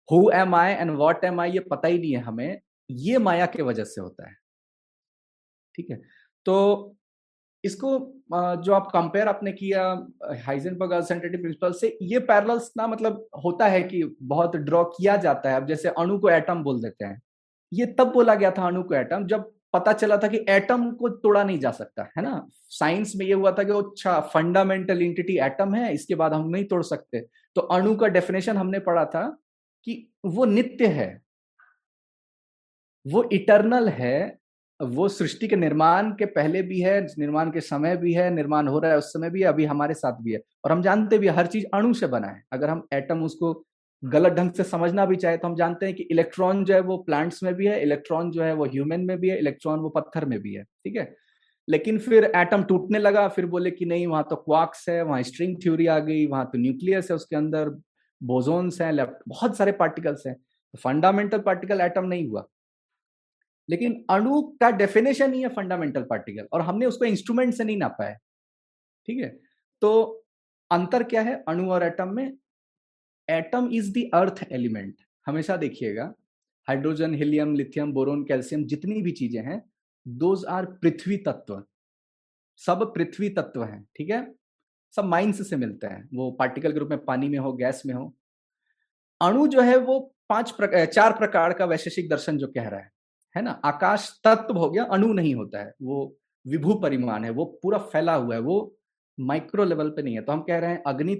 who 0.10 0.30
am 0.34 0.56
I 0.56 0.72
and 0.74 0.92
what 0.98 1.24
am 1.26 1.40
I 1.42 1.52
ये 1.52 1.60
पता 1.62 1.88
ही 1.88 2.00
नहीं 2.00 2.12
है 2.14 2.22
हमें, 2.22 2.60
ये 2.90 3.18
माया 3.20 3.46
के 3.46 3.64
वजह 3.64 3.84
से 3.86 4.02
होता 4.02 4.28
है। 4.30 4.36
ठीक 5.76 5.90
है? 5.90 6.02
तो 6.46 6.96
इसको 7.64 7.90
जो 8.64 8.74
आप 8.74 8.90
कंपेयर 8.94 9.28
आपने 9.28 9.52
किया 9.52 9.84
हाइजेनबर्ग 10.46 10.92
अल्सरनेटिव 10.92 11.42
प्रिंसिपल 11.42 11.74
से, 11.74 11.98
ये 12.02 12.20
पैरल्स 12.22 12.72
ना 12.78 12.88
मतलब 12.88 13.28
होता 13.44 13.68
है 13.68 13.82
कि 13.84 14.04
बहुत 14.24 14.56
ड्रॉ 14.58 14.84
किया 14.88 15.16
जाता 15.18 15.50
है। 15.50 15.56
अब 15.56 15.68
जैसे 15.68 15.90
अणु 15.90 16.18
को 16.20 16.30
एटम 16.30 16.64
बोल 16.64 16.82
देते 16.82 17.06
हैं। 17.06 17.22
ये 17.72 17.86
तब 18.00 18.12
बोला 18.14 18.36
गया 18.36 18.52
था 18.52 18.68
अणु 18.68 18.84
को 18.84 18.96
एटम 18.96 19.28
जब 19.28 19.52
पता 19.74 19.94
चला 19.94 20.18
था 20.18 20.28
कि 20.28 20.46
एटम 20.50 20.92
को 20.92 21.10
तोड़ा 21.10 21.44
नहीं 21.44 21.60
जा 21.60 21.72
सकता, 21.72 22.04
है 22.18 22.24
ना? 22.24 22.48
साइंस 22.54 23.14
में 23.16 23.26
ये 23.26 23.34
हुआ 23.34 23.52
था 23.52 23.64
कि 23.64 23.72
अच्छा 23.72 24.20
फंडामेंटल 24.20 25.02
इंटिटी 25.02 25.38
एटम 25.38 25.74
है, 25.74 25.94
इसके 25.94 26.16
बाद 26.16 26.34
हम 26.34 26.50
नहीं 26.50 26.66
तोड़ 26.66 26.84
सकते। 26.84 27.26
तो 27.56 27.62
अणु 27.62 27.96
का 27.96 28.08
डेफिनेशन 28.08 28.58
हमने 28.58 28.80
पढ़ा 28.80 29.06
था 29.06 29.38
कि 29.84 30.12
वो 30.26 30.46
नित्य 30.46 30.88
है। 30.88 31.22
वो 33.08 33.30
इटरनल 33.34 33.90
है, 33.90 34.38
वो 34.82 35.08
सृष्टि 35.08 35.48
के 35.48 35.56
निर्माण 35.56 36.12
के 36.12 36.26
पहले 36.26 36.62
भी 36.62 36.80
है, 36.80 37.08
निर्माण 37.20 37.52
के 37.52 37.62
समय 37.62 37.98
भी 37.98 38.14
है, 38.14 38.30
निर्माण 38.30 38.68
हो 38.68 38.80
रहा 38.80 38.92
है, 38.92 38.98
उस 38.98 39.06
समय 39.06 39.30
भी 39.30 39.42
है, 39.42 39.48
अभी 39.48 39.66
हमारे 39.66 39.94
साथ 39.94 40.14
भी 40.22 40.32
है। 40.32 40.40
और 40.66 40.72
हम 40.72 40.82
जानते 40.82 41.18
भी 41.18 41.28
हर 41.28 41.48
चीज़ 41.48 41.66
अणु 41.74 41.94
से 41.94 42.08
बना 42.08 42.28
है। 42.28 42.44
अगर 42.54 42.70
हम 42.70 42.88
एटम 42.94 43.24
उसको 43.24 43.66
गलत 44.04 44.34
ढंग 44.34 44.52
से 44.52 44.64
समझना 44.64 45.06
भी 45.06 45.16
चाहे 45.16 45.38
तो 45.38 45.48
हम 45.48 45.56
जानते 45.56 45.86
हैं 45.86 45.96
कि 45.96 46.04
इलेक्ट्रॉन 46.04 46.64
जो 46.66 46.74
है 46.74 46.80
वो 46.82 46.98
प्लांट्स 47.00 47.44
में 47.44 47.54
भी 47.56 47.68
है, 47.68 47.82
इलेक्ट्रॉन 47.82 48.32
जो 48.32 48.44
है 48.44 48.54
वो 48.54 48.66
ह्यूमन 48.66 49.02
में 49.02 49.18
भी 49.20 49.30
है, 49.30 49.38
इलेक्ट्रॉन 49.40 49.80
वो 49.80 49.90
पत्थर 49.90 50.26
में 50.26 50.40
भी 50.40 50.54
है, 50.54 50.64
ठीक 50.64 50.96
है? 50.96 51.16
लेकिन 51.68 52.00
फिर 52.00 52.32
एटम 52.36 52.64
टूटने 52.64 53.00
लगा, 53.00 53.28
फिर 53.28 53.46
बोले 53.46 53.72
कि 53.72 53.86
नहीं, 53.86 54.08
वहाँ 54.08 54.24
तो 54.30 54.36
क्वाक्स 54.38 54.88
है, 54.90 55.02
वहाँ 55.04 55.22
स्ट्रिंग 55.24 55.56
थ्योरी 55.64 55.88
आ 55.88 55.98
गई, 56.00 56.26
वहाँ 56.28 56.46
तो 56.46 56.60
न्यूक्लियस 56.60 57.12
है 57.12 57.16
उसके 57.16 57.36
अंदर 57.36 57.70
बोजोन्स 58.22 58.82
हैं, 58.82 58.92
लेफ़्ट, 58.92 59.24
बहुत 59.28 59.58
सारे 59.58 59.72
पार्टिकल्स 59.74 60.28
हैं 60.28 60.36
तो 60.36 60.78
फंडामेंटल 60.80 61.40
पार्टिकल 61.40 61.82
एटम 61.82 62.06
नहीं 62.06 62.28
हुआ। 62.28 62.46
लेकिन 63.70 64.04
अणु 64.10 64.42
का 64.62 64.70
डेफिनेशन 64.74 65.34
ही 65.34 65.42
है 65.42 65.50
फंडामेंटल 65.52 66.04
पार्टिकल, 66.04 66.48
और 66.54 66.62
हमने 66.62 66.86
उसको 66.86 67.06
इंस्ट्रूमेंट 67.06 67.54
से 67.54 67.64
नहीं 67.64 67.78
नापा 67.78 68.06
है, 68.06 68.18
ठीक 69.08 69.20
है? 69.20 69.36
तो 69.82 70.26
अंतर 70.72 71.04
क्या 71.04 71.22
है? 71.22 71.44
अणु 71.48 71.70
और 71.72 71.84
एटम 71.84 72.16
में 72.16 72.32
atom 73.30 73.70
is 73.74 73.92
the 73.94 74.10
earth 74.14 74.44
element 74.52 74.96
हमेशा 75.28 75.58
देखिएगा। 75.58 76.14
Hydrogen 76.68 77.14
helium 77.14 77.56
lithium 77.56 77.92
boron 77.94 78.24
calcium 78.24 78.64
जितनी 78.64 79.02
भी 79.02 79.12
चीज़ें 79.12 79.42
हैं 79.42 79.62
दोज 80.06 80.46
आर 80.46 80.66
पृथ्वी 80.66 81.18
तत्व। 81.18 81.64
सब 82.62 82.84
पृथ्वी 82.96 83.30
तत्व 83.30 83.64
हैं, 83.64 83.84
ठीक 83.98 84.10
है? 84.10 84.34
सब 84.94 85.06
माइंस 85.06 85.50
से 85.50 85.56
मिलते 85.56 85.88
हैं। 85.88 86.10
वो 86.14 86.32
पार्टिकल 86.32 86.74
के 86.74 86.80
रूप 86.80 86.90
में 86.90 87.06
पानी 87.06 87.30
में 87.30 87.38
हो 87.40 87.54
गैस 87.54 87.82
में 87.86 87.94
हो। 87.94 88.14
अणु 89.22 89.48
जो 89.48 89.62
है 89.62 89.78
वो 89.78 90.00
पाँच 90.30 90.52
प्रकार 90.52 90.86
चार 90.86 91.14
प्रकार 91.14 91.54
का 91.54 91.66
वैशेषिक 91.66 92.10
दर्शन 92.10 92.38
जो 92.38 92.48
कह 92.48 92.68
रहा 92.68 92.80
है 92.80 92.92
है 93.36 93.42
ना? 93.42 93.52
आकाश 93.66 94.10
तत्व 94.24 94.58
हो 94.58 94.70
गया, 94.70 94.84
अणु 94.84 95.14
नहीं 95.14 95.36
होता 95.36 95.60
है। 95.60 95.74
वो 95.82 96.18
विभू 96.46 96.74
परिमाण 96.74 97.24
है, 97.24 97.30
वो 97.30 97.46
पूरा 97.64 97.78
फैला 97.78 98.16
हुआ 98.16 98.36
है, 98.36 98.42
वो 98.42 98.76
माइक्रो 99.18 99.64
लेवल 99.64 99.90
पे 99.90 100.02
नहीं 100.02 100.16
है। 100.16 100.22
तो 100.22 100.32
हम 100.32 100.42
कह 100.42 100.58
रहे 100.58 100.72
हैं 100.72 100.84
अग्नि 100.88 101.16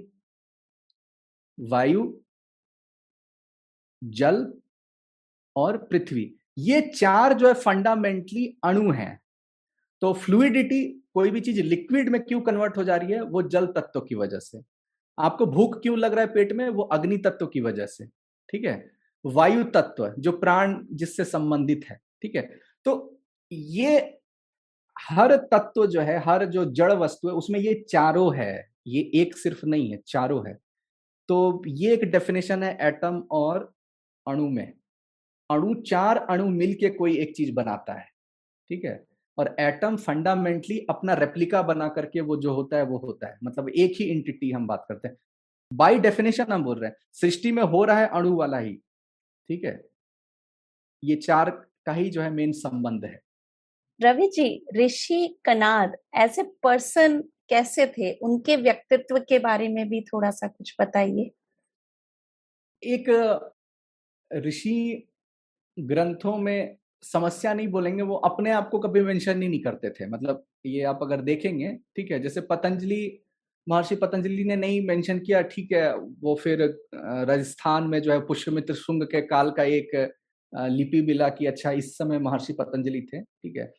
वायु, 1.60 2.20
जल 4.04 4.54
और 5.56 5.76
पृथ्वी। 5.76 6.36
ये 6.58 6.80
चार 6.80 7.32
जो 7.32 7.48
है 7.48 7.54
फंडामेंटली 7.54 8.58
अणु 8.64 8.92
हैं। 8.92 9.20
तो 10.00 10.12
फ्लूडिटी 10.12 11.08
कोई 11.14 11.30
भी 11.30 11.40
चीज़ 11.40 11.62
लिक्विड 11.62 12.08
में 12.08 12.20
क्यों 12.20 12.40
कन्वर्ट 12.40 12.76
हो 12.76 12.84
जा 12.84 12.96
रही 12.96 13.12
है? 13.12 13.22
वो 13.22 13.42
जल 13.42 13.66
तत्व 13.66 14.00
की 14.00 14.14
वजह 14.14 14.38
से। 14.38 14.62
आपको 15.18 15.46
भूख 15.46 15.82
क्यों 15.82 15.98
लग 15.98 16.12
रहा 16.12 16.24
है 16.24 16.34
पेट 16.34 16.52
में? 16.52 16.68
वो 16.68 16.82
अग्नि 16.82 17.18
तत्व 17.18 17.46
की 17.46 17.60
वजह 17.60 17.86
से। 17.86 18.06
ठीक 18.50 18.64
है? 18.64 18.90
वायु 19.26 19.64
तत्व 19.64 20.14
जो 20.18 20.32
प्राण 20.32 20.86
जिससे 20.92 21.24
संबंधित 21.24 21.84
है। 21.90 22.00
ठीक 22.22 22.34
है? 22.34 22.58
तो 22.84 23.20
ये 23.52 24.20
हर 24.98 25.36
तत्व 25.36 25.86
जो 25.86 26.00
है, 26.00 26.18
हर 26.18 26.44
जो 26.44 26.64
जड़ 26.64 26.92
वस्तु 26.92 27.28
है, 27.28 27.34
उसमें 27.34 27.60
ये 27.60 27.86
चारों 27.88 28.36
है। 28.36 28.70
ये 28.86 29.10
एक 29.14 29.36
सिर्फ़ 29.36 29.66
नहीं 29.66 29.90
है, 29.90 30.02
चारों 30.06 30.48
है। 30.48 30.63
तो 31.28 31.62
ये 31.66 31.92
एक 31.94 32.04
डेफिनेशन 32.04 32.62
है 32.62 32.76
एटम 32.80 33.22
और 33.30 33.72
अणु 34.26 34.48
में। 34.48 34.72
अणु 35.50 35.74
चार 35.82 36.16
अणु 36.16 36.46
मिलके 36.46 36.90
कोई 36.90 37.16
एक 37.18 37.34
चीज़ 37.36 37.52
बनाता 37.52 37.92
है, 37.92 38.06
ठीक 38.70 38.84
है? 38.84 39.04
और 39.38 39.54
एटम 39.60 39.96
फंडामेंटली 39.96 40.78
अपना 40.90 41.14
रेप्लिका 41.14 41.62
बना 41.62 41.88
करके 41.88 42.20
वो 42.20 42.36
जो 42.36 42.52
होता 42.54 42.76
है, 42.76 42.82
वो 42.82 42.98
होता 42.98 43.26
है। 43.26 43.38
मतलब 43.44 43.68
एक 43.68 43.94
ही 44.00 44.04
इंटिटी 44.04 44.50
हम 44.52 44.66
बात 44.66 44.84
करते 44.88 45.08
हैं। 45.08 45.16
बाई 45.72 45.98
डेफिनेशन 45.98 46.52
हम 46.52 46.64
बोल 46.64 46.78
रहे 46.78 46.90
हैं, 46.90 46.96
सृष्टि 47.12 47.52
में 47.52 47.62
हो 47.62 47.84
रहा 47.84 47.98
है 47.98 48.08
अणु 48.08 48.34
वाला 48.36 48.58
ही, 48.58 48.74
ठीक 49.48 49.64
है? 49.64 49.80
ये 51.02 51.16
चार 51.16 51.50
का 51.86 51.92
ही 51.92 52.10
जो 52.10 52.22
है 52.22 52.30
मेन 52.30 52.52
संबंध 52.52 53.04
है। 53.04 53.20
Ravi 54.00 54.26
ji, 54.28 54.64
Rishi 54.76 55.38
Kanad 55.44 55.96
as 56.14 56.38
a 56.38 56.42
person 56.62 57.22
कैसे 57.50 57.86
थे? 57.88 58.12
उनके 58.14 58.56
व्यक्तित्व 58.56 59.18
के 59.28 59.38
बारे 59.38 59.68
में 59.68 59.88
भी 59.88 60.00
थोड़ा 60.02 60.30
सा 60.30 60.48
कुछ 60.48 60.74
बताइए। 60.80 61.30
एक 62.82 63.10
ऋषि 64.30 65.08
ग्रंथों 65.76 66.36
में 66.38 66.76
समस्या 67.02 67.52
नहीं 67.54 67.68
बोलेंगे, 67.68 68.02
वो 68.02 68.14
अपने 68.16 68.50
आप 68.50 68.68
को 68.70 68.78
कभी 68.78 69.00
मेंशन 69.02 69.42
ही 69.42 69.48
नहीं 69.48 69.60
करते 69.62 69.90
थे। 69.90 70.06
मतलब 70.06 70.44
ये 70.66 70.82
आप 70.82 70.98
अगर 71.02 71.20
देखेंगे, 71.20 71.72
ठीक 71.96 72.10
है, 72.10 72.22
जैसे 72.22 72.40
पतंजलि, 72.40 73.20
महर्षि 73.66 73.96
पतंजलि 73.96 74.44
ने 74.44 74.56
नहीं 74.56 74.80
मेंशन 74.86 75.18
किया, 75.18 75.40
ठीक 75.42 75.72
है, 75.72 75.94
वो 75.96 76.34
फिर 76.34 76.62
राजस्थान 76.94 77.84
में 77.84 78.00
जो 78.02 78.12
है 78.12 78.20
पुष्यमित्र 78.26 78.74
शुंग 78.74 79.02
के 79.04 79.20
काल 79.26 79.50
का 79.50 79.62
एक 79.62 79.90
लिपि 80.52 81.00
मिला 81.02 81.28
कि 81.28 81.46
अच्छा 81.46 81.70
इस 81.72 81.96
समय 81.98 82.18
महर्षि 82.18 82.52
पतंजलि 82.52 83.00
थे, 83.12 83.20
ठीक 83.20 83.56
है। 83.56 83.72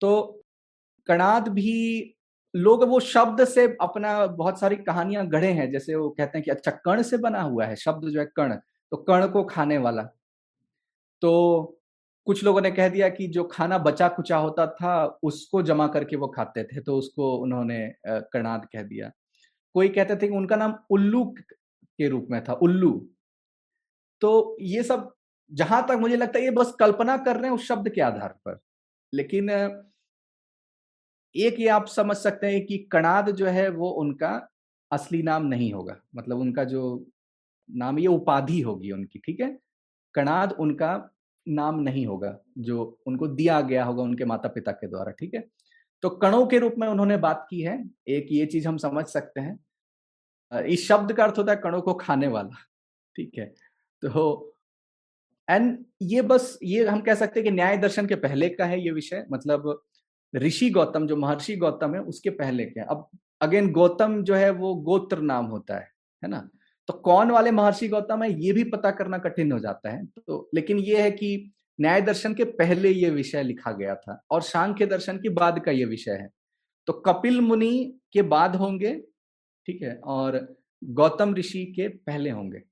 तो 0.00 0.44
कणाद 1.08 1.48
भी 1.48 2.16
लोग 2.54 2.84
वो 2.84 2.98
शब्द 3.00 3.44
से 3.44 3.64
अपना 3.80 4.26
बहुत 4.28 4.60
सारी 4.60 4.76
कहानियाँ 4.78 5.26
गढ़े 5.28 5.50
हैं, 5.50 5.70
जैसे 5.70 5.94
वो 5.94 6.08
कहते 6.10 6.38
हैं 6.38 6.44
कि 6.44 6.50
अच्छा 6.50 6.70
कण 6.84 7.02
से 7.02 7.16
बना 7.18 7.40
हुआ 7.42 7.66
है, 7.66 7.76
शब्द 7.76 8.08
जो 8.08 8.20
है 8.20 8.26
कण 8.36 8.54
तो 8.92 8.96
कण 8.98 9.26
को 9.28 9.44
खाने 9.44 9.78
वाला। 9.78 10.02
तो 11.22 11.78
कुछ 12.26 12.42
लोगों 12.44 12.60
ने 12.60 12.70
कह 12.70 12.88
दिया 12.88 13.08
कि 13.08 13.26
जो 13.28 13.44
खाना 13.44 13.78
बचा 13.78 14.08
कुचा 14.08 14.36
होता 14.36 14.66
था, 14.68 15.04
उसको 15.22 15.62
जमा 15.62 15.86
करके 15.88 16.16
वो 16.16 16.26
खाते 16.28 16.64
थे 16.64 16.80
तो 16.80 16.96
उसको 16.98 17.34
उन्होंने 17.36 17.86
कर्णाद 18.06 18.66
कह 18.72 18.82
दिया। 18.82 19.10
कोई 19.74 19.88
कहते 19.88 20.16
थे 20.16 20.28
कि 20.28 20.36
उनका 20.36 20.56
नाम 20.56 20.74
उल्लू 20.90 21.24
के 21.38 22.08
रूप 22.08 22.26
में 22.30 22.42
था, 22.44 22.52
उल्लू। 22.52 22.90
तो 24.22 24.56
ये 24.60 24.82
सब, 24.82 25.10
जहाँ 25.50 25.86
तक 25.88 25.96
मुझे 26.00 26.16
लगता 26.16 26.38
है, 26.38 26.44
ये 26.44 26.50
बस 26.50 26.74
कल्पना 26.80 27.16
कर 27.16 27.36
रहे 27.36 27.46
हैं 27.46 27.54
उस 27.54 27.66
शब्द 27.68 27.88
के 27.88 28.00
आधार 28.00 28.34
पर। 28.46 28.58
लेकिन 29.12 29.48
एक 31.34 31.60
ये 31.60 31.68
आप 31.68 31.86
समझ 31.86 32.16
सकते 32.16 32.46
हैं 32.46 32.64
कि 32.66 32.78
कणाद 32.92 33.30
जो 33.30 33.46
है 33.46 33.68
वो 33.70 33.90
उनका 33.90 34.30
असली 34.90 35.22
नाम 35.22 35.46
नहीं 35.46 35.72
होगा। 35.72 35.96
मतलब 36.16 36.38
उनका 36.38 36.64
जो 36.64 36.82
नाम 37.68 37.98
ये 37.98 38.06
उपाधि 38.06 38.60
होगी 38.60 38.90
उनकी, 38.90 39.18
ठीक 39.18 39.40
है? 39.40 39.56
कणाद 40.14 40.52
उनका 40.52 41.10
नाम 41.46 41.80
नहीं 41.80 42.06
होगा, 42.06 42.36
जो 42.58 42.98
उनको 43.06 43.28
दिया 43.28 43.60
गया 43.60 43.84
होगा 43.84 44.02
उनके 44.02 44.24
माता 44.24 44.48
पिता 44.48 44.72
के 44.72 44.86
द्वारा, 44.86 45.12
ठीक 45.12 45.34
है? 45.34 45.44
तो 46.02 46.10
कणों 46.10 46.46
के 46.46 46.58
रूप 46.58 46.74
में 46.78 46.86
उन्होंने 46.88 47.16
बात 47.16 47.46
की 47.50 47.60
है। 47.60 47.82
एक 48.08 48.26
ये 48.32 48.46
चीज़ 48.46 48.68
हम 48.68 48.76
समझ 48.76 49.04
सकते 49.06 49.40
हैं। 49.40 50.64
इस 50.66 50.86
शब्द 50.88 51.12
का 51.12 51.24
अर्थ 51.24 51.38
होता 51.38 51.52
है 51.52 51.58
कणों 51.58 51.80
को 51.82 51.94
खाने 51.94 52.28
वाला, 52.28 52.56
ठीक 53.16 53.38
है? 53.38 53.46
तो 54.02 54.56
एंड 55.48 55.84
ये 56.02 56.22
बस 56.22 56.58
ये 56.62 56.86
हम 56.86 57.00
कह 57.00 57.14
सकते 57.14 57.40
हैं 57.40 57.44
कि 57.44 57.50
न्याय 57.50 57.76
दर्शन 57.76 58.06
के 58.06 58.14
पहले 58.14 58.48
का 58.48 58.64
है 58.64 58.80
ये 58.80 58.90
विषय 58.90 59.24
मतलब 59.32 59.82
ऋषि 60.34 60.70
गौतम, 60.70 61.06
जो 61.06 61.16
महर्षि 61.16 61.56
गौतम 61.56 61.94
है, 61.94 62.00
उसके 62.02 62.30
पहले 62.30 62.64
के 62.64 62.80
अब 62.80 63.08
अगेन 63.40 63.70
गौतम 63.72 64.22
जो 64.22 64.34
है, 64.34 64.50
वो 64.50 64.74
गोत्र 64.74 65.20
नाम 65.20 65.46
होता 65.46 65.78
है 65.78 65.90
है 66.22 66.28
ना? 66.30 66.48
तो 66.88 66.92
कौन 67.00 67.30
वाले 67.30 67.50
महर्षि 67.50 67.88
गौतम 67.88 68.22
है, 68.22 68.30
ये 68.44 68.52
भी 68.52 68.64
पता 68.64 68.90
करना 68.90 69.18
कठिन 69.18 69.52
हो 69.52 69.58
जाता 69.58 69.90
है। 69.90 70.04
तो 70.06 70.48
लेकिन 70.54 70.78
ये 70.78 71.02
है 71.02 71.10
कि 71.10 71.52
न्याय 71.78 72.00
दर्शन 72.00 72.34
के 72.34 72.44
पहले 72.44 72.90
ये 72.90 73.10
विषय 73.10 73.42
लिखा 73.42 73.72
गया 73.72 73.94
था 73.94 74.20
और 74.30 74.42
सांख्य 74.42 74.86
दर्शन 74.86 75.16
के 75.16 75.28
बाद 75.28 75.62
का 75.64 75.70
ये 75.70 75.84
विषय 75.84 76.10
है। 76.12 76.28
तो 76.88 76.92
कपिल 77.06 77.40
मुनि 77.40 78.00
के 78.12 78.22
बाद 78.24 78.56
होंगे, 78.56 78.94
ठीक 79.66 79.82
है, 79.82 79.94
और 79.96 80.56
गौतम 80.82 81.34
ऋषि 81.34 81.64
के 81.76 81.88
पहले 81.88 82.30
होंगे। 82.30 82.62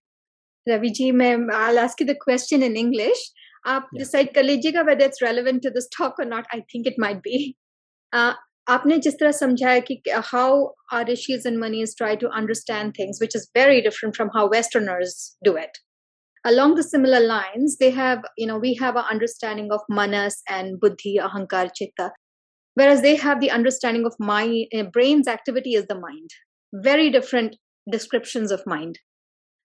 रवि 0.67 0.89
जी, 0.89 1.11
मैं 1.11 1.37
I 1.55 1.77
ask 1.77 2.03
the 2.03 2.17
question 2.23 2.63
in 2.63 2.77
English 2.77 3.33
आप 3.76 3.90
डिसाइड 3.98 4.34
कर 4.36 4.44
लीजिएगा 4.44 4.82
whether 4.90 5.06
it's 5.06 5.24
relevant 5.24 5.62
to 5.64 5.70
this 5.78 5.90
talk 5.98 6.20
और 6.20 6.26
not 6.26 6.48
I 6.56 6.62
think 6.74 6.88
it 6.88 7.00
might 7.00 7.18
be 7.28 7.40
आपने 8.74 8.98
जिस 9.06 9.20
तरह 9.20 9.32
समझाया 9.40 9.80
कि 9.90 10.02
how 10.34 10.66
are 10.94 11.10
rishis 11.12 11.48
and 11.48 11.58
munis 11.64 11.98
try 11.98 12.16
to 12.22 12.28
understand 12.42 12.94
things 13.00 13.22
which 13.22 13.36
is 13.36 13.48
very 13.58 13.82
different 13.90 14.16
from 14.16 14.30
how 14.36 14.50
westerners 14.54 15.18
do 15.46 15.58
it 15.58 15.78
along 16.46 16.76
the 16.78 16.84
similar 16.84 17.20
lines 17.20 17.76
they 17.78 17.90
have 17.90 18.26
you 18.38 18.46
know 18.48 18.58
we 18.64 18.76
have 18.76 18.98
an 19.02 19.08
understanding 19.12 19.72
of 19.78 19.86
manas 19.90 20.36
and 20.58 20.80
buddhi 20.80 21.14
ahankar 21.28 21.64
chitta 21.80 22.10
whereas 22.78 23.02
they 23.06 23.16
have 23.16 23.40
the 23.44 23.50
understanding 23.50 24.06
of 24.06 24.20
mind 24.20 24.76
uh, 24.78 24.84
brain's 24.98 25.28
activity 25.28 25.74
is 25.80 25.88
the 25.88 26.00
mind 26.02 26.36
very 26.74 27.10
different 27.10 27.58
descriptions 27.88 28.52
of 28.52 28.66
mind 28.68 29.00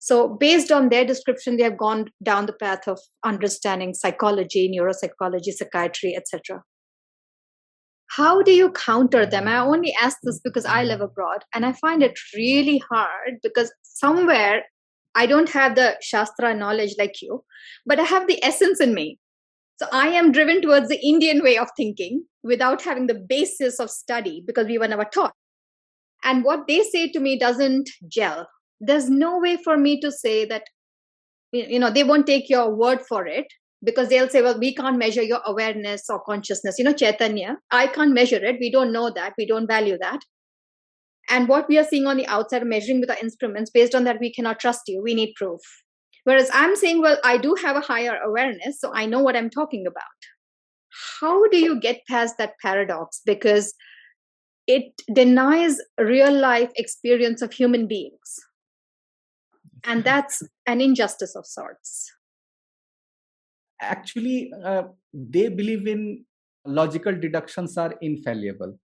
so 0.07 0.17
based 0.45 0.71
on 0.71 0.89
their 0.89 1.05
description 1.05 1.57
they 1.57 1.63
have 1.63 1.77
gone 1.77 2.05
down 2.21 2.45
the 2.45 2.59
path 2.61 2.87
of 2.87 2.99
understanding 3.23 3.93
psychology 3.93 4.63
neuropsychology 4.73 5.51
psychiatry 5.59 6.15
etc 6.15 6.61
how 8.15 8.41
do 8.41 8.51
you 8.51 8.71
counter 8.71 9.25
them? 9.25 9.47
I 9.47 9.57
only 9.57 9.93
ask 10.01 10.17
this 10.23 10.39
because 10.43 10.65
i 10.65 10.83
live 10.83 11.01
abroad 11.01 11.43
and 11.53 11.65
i 11.65 11.73
find 11.73 12.03
it 12.03 12.19
really 12.35 12.77
hard 12.89 13.39
because 13.43 13.73
somewhere 13.81 14.63
i 15.15 15.25
don't 15.25 15.49
have 15.49 15.75
the 15.75 15.95
shastra 16.01 16.53
knowledge 16.53 16.95
like 16.99 17.21
you 17.21 17.43
but 17.85 17.99
i 17.99 18.03
have 18.03 18.27
the 18.27 18.43
essence 18.43 18.79
in 18.79 18.93
me. 18.93 19.19
So 19.81 19.87
i 19.91 20.07
am 20.07 20.31
driven 20.31 20.61
towards 20.61 20.87
the 20.89 21.01
indian 21.13 21.43
way 21.43 21.57
of 21.57 21.69
thinking 21.75 22.23
without 22.43 22.83
having 22.83 23.07
the 23.07 23.21
basis 23.35 23.79
of 23.79 23.89
study 23.89 24.43
because 24.45 24.67
we 24.67 24.77
were 24.77 24.87
never 24.87 25.05
taught. 25.05 25.33
And 26.23 26.43
what 26.43 26.67
they 26.67 26.83
say 26.83 27.09
to 27.11 27.19
me 27.19 27.37
doesn't 27.37 27.89
gel 28.07 28.47
there's 28.79 29.09
no 29.09 29.39
way 29.39 29.57
for 29.57 29.77
me 29.77 29.99
to 30.01 30.11
say 30.11 30.45
that 30.45 30.63
you 31.51 31.79
know 31.79 31.89
they 31.89 32.03
won't 32.03 32.27
take 32.27 32.49
your 32.49 32.73
word 32.73 33.01
for 33.07 33.25
it 33.25 33.47
because 33.83 34.09
they'll 34.09 34.29
say, 34.29 34.41
well, 34.41 34.57
we 34.57 34.73
can't 34.73 34.97
measure 34.97 35.21
your 35.21 35.41
awareness 35.45 36.09
or 36.09 36.19
consciousness. 36.21 36.75
You 36.77 36.85
know, 36.85 36.93
Chaitanya, 36.93 37.57
I 37.71 37.87
can't 37.87 38.13
measure 38.13 38.43
it. 38.43 38.57
We 38.59 38.71
don't 38.71 38.91
know 38.91 39.11
that. 39.11 39.33
We 39.37 39.45
don't 39.45 39.67
value 39.67 39.97
that. 40.01 40.19
And 41.29 41.47
what 41.47 41.67
we 41.67 41.77
are 41.77 41.83
seeing 41.83 42.07
on 42.07 42.17
the 42.17 42.27
outside, 42.27 42.65
measuring 42.65 42.99
with 42.99 43.09
our 43.09 43.17
instruments, 43.21 43.71
based 43.71 43.95
on 43.95 44.03
that, 44.03 44.19
we 44.19 44.33
cannot 44.33 44.59
trust 44.59 44.81
you. 44.87 45.01
We 45.01 45.15
need 45.15 45.33
proof. 45.35 45.61
Whereas 46.23 46.49
I'm 46.53 46.75
saying, 46.75 47.01
well, 47.01 47.17
I 47.23 47.37
do 47.37 47.55
have 47.63 47.75
a 47.75 47.81
higher 47.81 48.19
awareness, 48.23 48.79
so 48.79 48.91
I 48.93 49.05
know 49.05 49.19
what 49.19 49.35
I'm 49.35 49.49
talking 49.49 49.85
about. 49.85 50.03
How 51.19 51.47
do 51.49 51.57
you 51.57 51.79
get 51.79 52.01
past 52.09 52.37
that 52.37 52.53
paradox? 52.61 53.21
Because 53.25 53.73
it 54.67 54.85
denies 55.13 55.79
real 55.99 56.33
life 56.33 56.71
experience 56.75 57.41
of 57.43 57.53
human 57.53 57.87
beings 57.87 58.39
And 59.84 60.04
that's 60.04 60.42
an 60.66 60.80
injustice 60.80 61.34
of 61.34 61.46
sorts 61.46 62.12
actually 63.80 64.52
uh, 64.64 64.82
they 65.14 65.48
believe 65.48 65.86
in 65.86 66.24
logical 66.66 67.14
deductions 67.14 67.76
are 67.76 67.94
infallible 68.02 68.78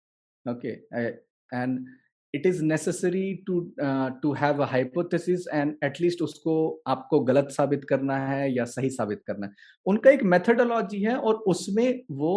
okay 0.47 0.79
uh, 0.97 1.11
and 1.53 1.87
it 2.33 2.45
is 2.45 2.61
necessary 2.62 3.43
to 3.47 3.70
uh, 3.83 4.11
to 4.22 4.33
have 4.33 4.61
a 4.61 4.66
hypothesis 4.66 5.47
and 5.53 5.74
at 5.83 6.01
least 6.01 6.22
उसको 6.22 6.55
आपको 6.87 7.20
गलत 7.31 7.49
साबित 7.51 7.85
करना 7.89 8.16
है 8.27 8.53
या 8.55 8.64
सही 8.64 8.91
साबित 8.91 9.22
करना 9.27 9.47
है 9.47 9.53
उनका 9.87 10.11
एक 10.11 10.22
मेथडोलॉजी 10.35 11.03
है 11.03 11.16
और 11.16 11.35
उसमें 11.53 12.03
वो 12.11 12.35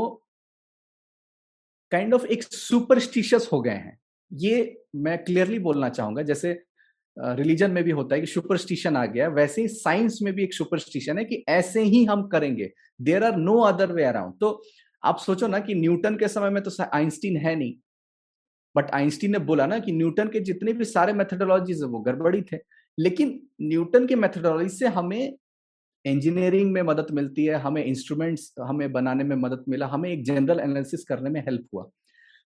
काइंड 1.91 2.13
kind 2.13 2.21
ऑफ 2.21 2.25
of 2.25 2.31
एक 2.31 2.43
सुपरस्टिशियस 2.43 3.49
हो 3.51 3.61
गए 3.61 3.71
हैं 3.71 3.97
ये 4.31 4.57
मैं 4.95 5.17
क्लियरली 5.23 5.59
बोलना 5.59 5.89
चाहूंगा 5.89 6.21
जैसे 6.21 6.53
रिलीजन 7.16 7.70
में 7.70 7.84
भी 7.84 7.90
होता 7.90 8.14
है 8.14 8.20
कि 8.20 8.26
सुपरस्टिशन 8.26 8.96
आ 8.96 9.04
गया 9.06 9.28
वैसे 9.28 9.62
ही 9.62 9.68
साइंस 9.68 10.18
में 10.22 10.32
भी 10.34 10.44
एक 10.44 10.54
सुपरस्टिशन 10.54 11.18
है 11.18 11.24
कि 11.24 11.44
ऐसे 11.48 11.82
ही 11.82 12.04
हम 12.04 12.26
करेंगे। 12.28 12.70
There 13.02 13.24
are 13.24 13.36
no 13.36 13.58
other 13.60 13.92
way 13.92 14.04
around. 14.04 14.34
तो 14.40 14.62
आप 15.04 15.18
सोचो 15.18 15.46
ना 15.46 15.58
कि 15.58 15.74
न्यूटन 15.74 16.16
के 16.16 16.28
समय 16.28 16.50
में 16.50 16.62
तो 16.62 16.70
आइंस्टीन 16.94 17.36
है 17.36 17.54
नहीं। 17.56 17.74
बट 18.76 18.90
आइंस्टीन 18.90 19.32
ने 19.32 19.38
बोला 19.38 19.66
ना 19.66 19.78
कि 19.78 19.92
न्यूटन 19.92 20.28
के 20.28 20.40
जितने 20.40 20.72
भी 20.72 20.84
सारे 20.84 21.12
मेथडोलॉजीज 21.12 21.82
है, 21.82 21.88
वो 21.88 22.00
गड़बड़ी 22.00 22.42
थे। 22.42 22.56
लेकिन 22.98 23.40
न्यूटन 23.62 24.06
के 24.06 24.16
मेथडोलॉजी 24.16 24.68
से 24.68 24.86
हमें 24.86 25.36
इंजीनियरिंग 26.04 26.72
में 26.72 26.82
मदद 26.82 27.06
मिलती 27.12 27.44
है, 27.44 27.54
हमें 27.54 27.84
इंस्ट्रूमेंट्स 27.84 28.54
हमें 28.60 28.92
बनाने 28.92 29.24
में 29.24 29.36
मदद 29.36 29.64
मिला, 29.68 29.86
हमें 29.86 30.10
एक 30.10 30.24
जनरल 30.24 30.60
एनालिसिस 30.60 31.04
करने 31.04 31.30
में 31.30 31.40
हेल्प 31.40 31.66
हुआ। 31.74 31.90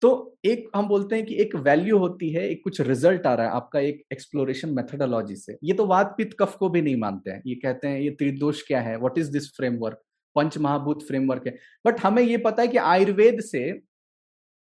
तो 0.02 0.38
एक 0.46 0.70
हम 0.76 0.88
बोलते 0.88 1.16
हैं 1.16 1.26
कि 1.26 1.36
एक 1.36 1.56
वैल्यू 1.58 1.98
होती 1.98 2.30
है, 2.30 2.48
एक 2.50 2.62
कुछ 2.64 2.82
रिज़ल्ट 2.82 3.26
आ 3.28 3.34
रहा 3.34 3.46
है 3.46 3.52
आपका 3.52 3.80
एक 3.80 4.04
एक्सप्लोरेशन 4.12 4.74
मेथडोलॉजी 4.74 5.36
से। 5.36 5.58
ये 5.64 5.74
तो 5.74 5.86
वाद 5.86 6.14
पित 6.18 6.36
कफ 6.40 6.56
को 6.56 6.70
भी 6.70 6.82
नहीं 6.82 6.96
मानते 6.96 7.32
हैं। 7.32 7.42
ये 7.48 7.56
कहते 7.56 7.88
हैं, 7.88 8.00
ये 8.00 8.10
त्रिदोष 8.12 8.62
क्या 8.68 8.82
है? 8.82 8.98
व्हाट 8.98 9.18
इज़ 9.18 9.32
दिस 9.32 9.50
फ्रेमवर्क 9.58 10.02
पंच 10.36 10.58
महाभूत 10.58 11.04
फ्रेमवर्क 11.08 11.48
है। 11.48 11.58
बट 11.86 12.00
हमें 12.00 12.22
ये 12.24 12.38
पता 12.38 12.62
है 12.62 12.68
कि 12.68 12.78
आयुर्वेद 12.78 13.42
से 13.42 13.82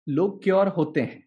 लोग 0.07 0.41
क्योर 0.43 0.67
होते 0.67 1.01
हैं। 1.01 1.23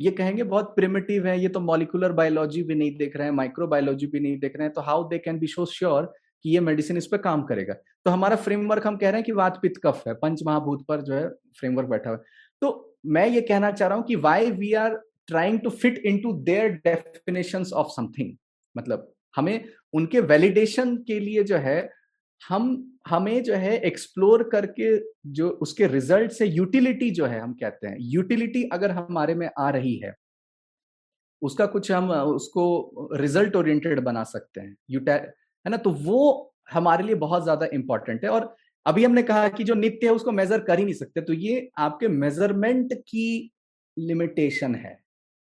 ये 0.00 0.10
कहेंगे, 0.10 0.42
बहुत 0.42 0.74
प्रिमेटिव 0.76 1.26
है, 1.26 1.40
ये 1.40 1.48
तो 1.48 1.60
मॉलिकुलर 1.60 2.12
बायोलॉजी 2.12 2.62
भी 2.62 2.74
नहीं 2.74 2.96
देख 2.96 3.16
रहे 3.16 3.26
हैं 3.26 3.34
माइक्रो 3.34 3.66
बायोलॉजी 3.66 4.06
भी 4.06 4.20
नहीं 4.20 4.38
देख 4.38 4.56
रहे 4.56 4.66
हैं 4.66 4.72
तो 4.74 4.80
how 4.80 5.08
they 5.08 5.18
can 5.18 5.38
be 5.38 5.46
so 5.46 5.66
sure 5.66 6.12
कि 6.44 6.50
ये 6.50 6.60
मेडिसिन 6.60 6.96
इस 6.96 7.06
पर 7.06 7.18
काम 7.18 7.42
करेगा? 7.42 7.74
तो 7.74 8.10
हमारा 8.10 8.36
फ्रेमवर्क 8.36 8.86
हम 8.86 8.96
कह 8.96 9.10
रहे 9.10 9.16
हैं 9.16 9.24
कि 9.24 9.32
वात 9.32 9.58
पित्त 9.62 9.80
कफ 9.84 10.02
है 10.06 10.14
पंच 10.14 10.42
महाभूत 10.46 10.84
पर 10.88 11.00
जो 11.00 11.14
है 11.14 11.28
फ्रेमवर्क 11.58 11.88
बैठा 11.88 12.10
हुआ 12.10 12.18
है। 12.18 12.24
तो 12.62 12.89
मैं 13.04 13.26
ये 13.28 13.40
कहना 13.40 13.70
चाह 13.70 13.88
रहा 13.88 13.98
हूँ 13.98 14.04
कि 14.06 14.16
why 14.16 14.50
we 14.50 14.72
are 14.74 14.94
trying 15.26 15.60
to 15.60 15.70
fit 15.70 15.98
into 16.18 16.32
their 16.42 16.72
definition 16.86 17.64
of 17.74 17.88
something 17.88 18.36
मतलब 18.76 19.12
हमें 19.36 19.64
उनके 19.92 20.20
वैलिडेशन 20.20 20.96
के 20.96 21.18
लिए 21.20 21.42
जो 21.44 21.56
है, 21.56 21.90
हम, 22.48 22.98
हमें 23.08 23.42
जो 23.42 23.54
है 23.54 23.78
एक्सप्लोर 23.80 24.42
करके 24.52 24.96
जो 25.32 25.48
उसके 25.62 25.86
रिज़ल्ट 25.86 26.32
से 26.32 26.46
यूटिलिटी 26.46 27.10
जो 27.10 27.26
है, 27.26 27.40
हम 27.40 27.52
कहते 27.52 27.86
हैं 27.86 27.96
यूटिलिटी 28.00 28.62
अगर 28.72 28.90
हमारे 28.90 29.34
में 29.34 29.48
आ 29.58 29.68
रही 29.70 29.96
है, 29.96 30.14
उसका 31.42 31.66
कुछ 31.66 31.90
हम, 31.92 32.10
उसको 32.10 33.08
रिज़ल्ट 33.14 33.56
ओरिएंटेड 33.56 34.00
बना 34.00 34.24
सकते 34.24 34.60
हैं 34.60 34.76
है 35.66 35.70
ना? 35.70 35.76
तो 35.76 35.90
वो 35.90 36.52
हमारे 36.72 37.04
लिए 37.04 37.14
बहुत 37.16 37.42
ज़्यादा 37.42 37.66
इंपॉर्टेंट 37.74 38.24
है 38.24 38.30
और 38.30 38.54
अभी 38.86 39.04
हमने 39.04 39.22
कहा 39.22 39.48
कि 39.48 39.64
जो 39.64 39.74
नित्य 39.74 40.06
है, 40.06 40.12
उसको 40.12 40.32
मेजर 40.32 40.60
कर 40.60 40.78
ही 40.78 40.84
नहीं 40.84 40.94
सकते। 40.94 41.20
तो 41.20 41.32
ये 41.34 41.68
आपके 41.78 42.08
मेज़रमेंट 42.08 42.92
की 42.94 43.50
लिमिटेशन 43.96 44.74
है। 44.74 44.98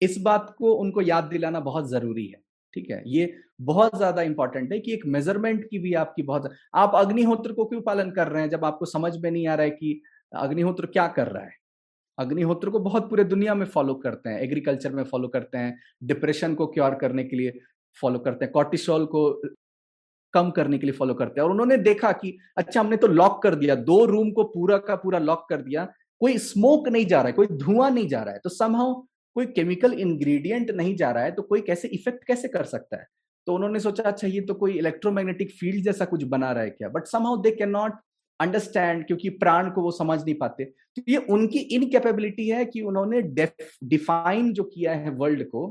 इस 0.03 0.18
बात 0.22 0.55
को 0.59 0.72
उनको 0.74 1.03
याद 1.03 1.24
दिलाना 1.24 1.61
बहुत 1.62 1.89
ज़रूरी 1.91 2.26
है, 2.26 2.41
ठीक 2.74 2.91
है? 2.91 3.03
ये 3.07 3.32
बहुत 3.62 3.97
ज़्यादा 3.97 4.22
इंपॉर्टेंट 4.22 4.72
है 4.72 4.78
कि 4.80 4.93
एक 4.93 5.07
मेज़रमेंट 5.09 5.64
की 5.64 5.78
भी 5.78 5.93
आपकी 5.97 6.22
बहुत 6.22 6.51
आप 6.74 6.93
अग्निहोत्र 6.97 7.53
को 7.53 7.64
क्यों 7.64 7.80
पालन 7.82 8.11
कर 8.11 8.28
रहे 8.28 8.43
हैं, 8.43 8.51
जब 8.51 8.64
आपको 8.64 8.85
समझ 8.87 9.16
में 9.18 9.30
नहीं 9.30 9.47
आ 9.49 9.55
रहा 9.55 9.64
है 9.64 9.70
कि 9.72 10.01
अग्निहोत्र 10.32 10.87
क्या 10.89 11.07
कर 11.09 11.28
रहा 11.28 11.45
है? 11.45 11.53
अग्निहोत्र 12.18 12.70
को 12.70 12.78
बहुत 12.80 13.09
पूरे 13.11 13.24
दुनिया 13.24 13.55
में 13.55 13.66
फॉलो 13.66 13.95
करते 13.97 14.30
हैं 14.30 14.41
एग्रीकल्चर 14.41 14.93
में 14.93 15.03
फॉलो 15.05 15.28
करते 15.28 15.59
हैं 15.59 15.76
डिप्रेशन 16.05 16.55
को 16.55 16.66
क्योर 16.68 16.95
करने 16.95 17.24
के 17.24 17.37
लिए 17.37 17.53
फॉलो 17.97 18.18
करते 18.18 18.45
हैं 18.45 18.53
कॉर्टिसोल 18.53 19.07
को 19.07 19.22
कम 20.35 20.51
करने 20.51 20.78
के 20.78 20.87
लिए 20.87 20.95
फॉलो 20.95 21.14
करते 21.14 21.41
हैं। 21.41 21.45
और 21.45 21.53
उन्होंने 21.53 21.76
देखा 21.78 22.12
कि 22.12 22.37
अच्छा 22.57 22.80
हमने 22.80 22.97
तो 22.97 23.07
लॉक 23.09 23.43
कर 23.43 23.55
दिया। 23.55 23.74
दो 23.74 24.05
रूम 24.05 24.30
को 24.32 24.45
पूरा 24.45 24.78
का 24.78 24.95
पूरा 24.97 25.18
लॉक 25.20 25.47
कर 25.51 25.62
दिया। 25.62 25.85
कोई 26.20 26.39
स्मोक 26.41 26.89
नहीं 26.89 27.07
जा 27.07 27.18
रहा 27.18 27.26
है, 27.26 27.32
कोई 27.32 27.47
धुआँ 27.49 27.91
नहीं 27.91 28.09
जा 28.09 28.22
रहा 28.22 28.35
है। 28.35 28.41
तो 28.45 28.51
समहाउ 28.51 28.95
कोई 29.37 29.47
केमिकल 29.47 29.93
इंग्रेडिएंट 29.95 30.70
नहीं 30.70 30.95
जा 30.97 31.11
रहा 31.11 31.24
है 31.24 31.30
तो 31.30 31.43
कोई 31.43 31.61
कैसे 31.61 31.89
इफ़ेक्ट 31.89 32.24
कैसे 32.24 32.49
कर 32.49 32.64
सकता 32.64 32.97
है? 32.97 33.07
तो 33.47 33.55
उन्होंने 33.55 33.80
सोचा 33.80 34.03
अच्छा 34.03 34.26
ये 34.26 34.41
तो 34.41 34.55
कोई 34.55 34.72
इलेक्ट्रोमैग्नेटिक 34.72 35.51
फ़ील्ड 35.51 35.85
जैसा 35.85 36.05
कुछ 36.05 36.22
बना 36.24 36.53
रहा 36.53 36.62
है 36.62 36.70
क्या? 36.70 36.89
But 36.89 37.07
somehow 37.07 37.41
they 37.43 37.51
can 37.51 37.70
not 37.70 37.93
understand 38.41 39.07
क्योंकि 39.07 39.28
प्राण 39.30 39.70
को 39.70 39.82
वो 39.82 39.91
समझ 39.91 40.18
नहीं 40.24 40.35
पाते। 40.35 40.64
तो 40.64 41.03
ये 41.09 41.16
उनकी 41.30 41.59
इनकेपेबिलिटी 41.76 42.49
है 42.49 42.64
कि 42.64 42.80
उन्होंने 42.82 43.20
डिफाइन 43.22 44.53
जो 44.53 44.64
किया 44.64 44.93
है 44.95 45.11
वर्ल्ड 45.11 45.45
को 45.45 45.66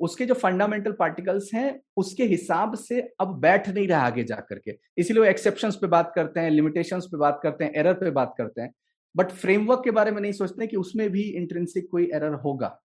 उसके 0.00 0.26
जो 0.26 0.34
फंडामेंटल 0.34 0.92
पार्टिकल्स 0.92 1.54
हैं, 1.54 1.80
उसके 1.96 2.24
हिसाब 2.24 2.74
से 2.74 3.00
अब 3.20 3.40
बैठ 3.40 3.68
नहीं 3.68 3.88
रहा 3.88 4.06
आगे 4.06 4.24
जा 4.24 4.36
करके। 4.36 4.78
इसीलिए 4.98 5.22
वो 5.22 5.28
एक्सेप्शन 5.28 5.70
पे 5.70 5.86
बात 5.86 6.12
करते 6.14 6.40
हैं 6.40 6.50
लिमिटेशंस 6.50 7.06
पे 7.06 7.16
बात 7.16 7.40
करते 7.42 7.64
हैं 7.64 7.72
एरर 7.72 7.94
पे 7.94 8.10
बात 8.10 8.34
करते 8.38 8.60
हैं। 8.60 8.74
बट 9.16 9.30
फ्रेमवर्क 9.30 9.80
के 9.84 9.90
बारे 9.90 10.10
में 10.10 10.22
नहीं 10.22 10.32
सोचते 10.32 10.66
कि 10.66 10.76
उसमें 10.76 11.10
भी 11.10 11.22
इंट्रेंसिक 11.22 11.88
कोई 11.90 12.10
एरर 12.14 12.34
होगा। 12.34 12.80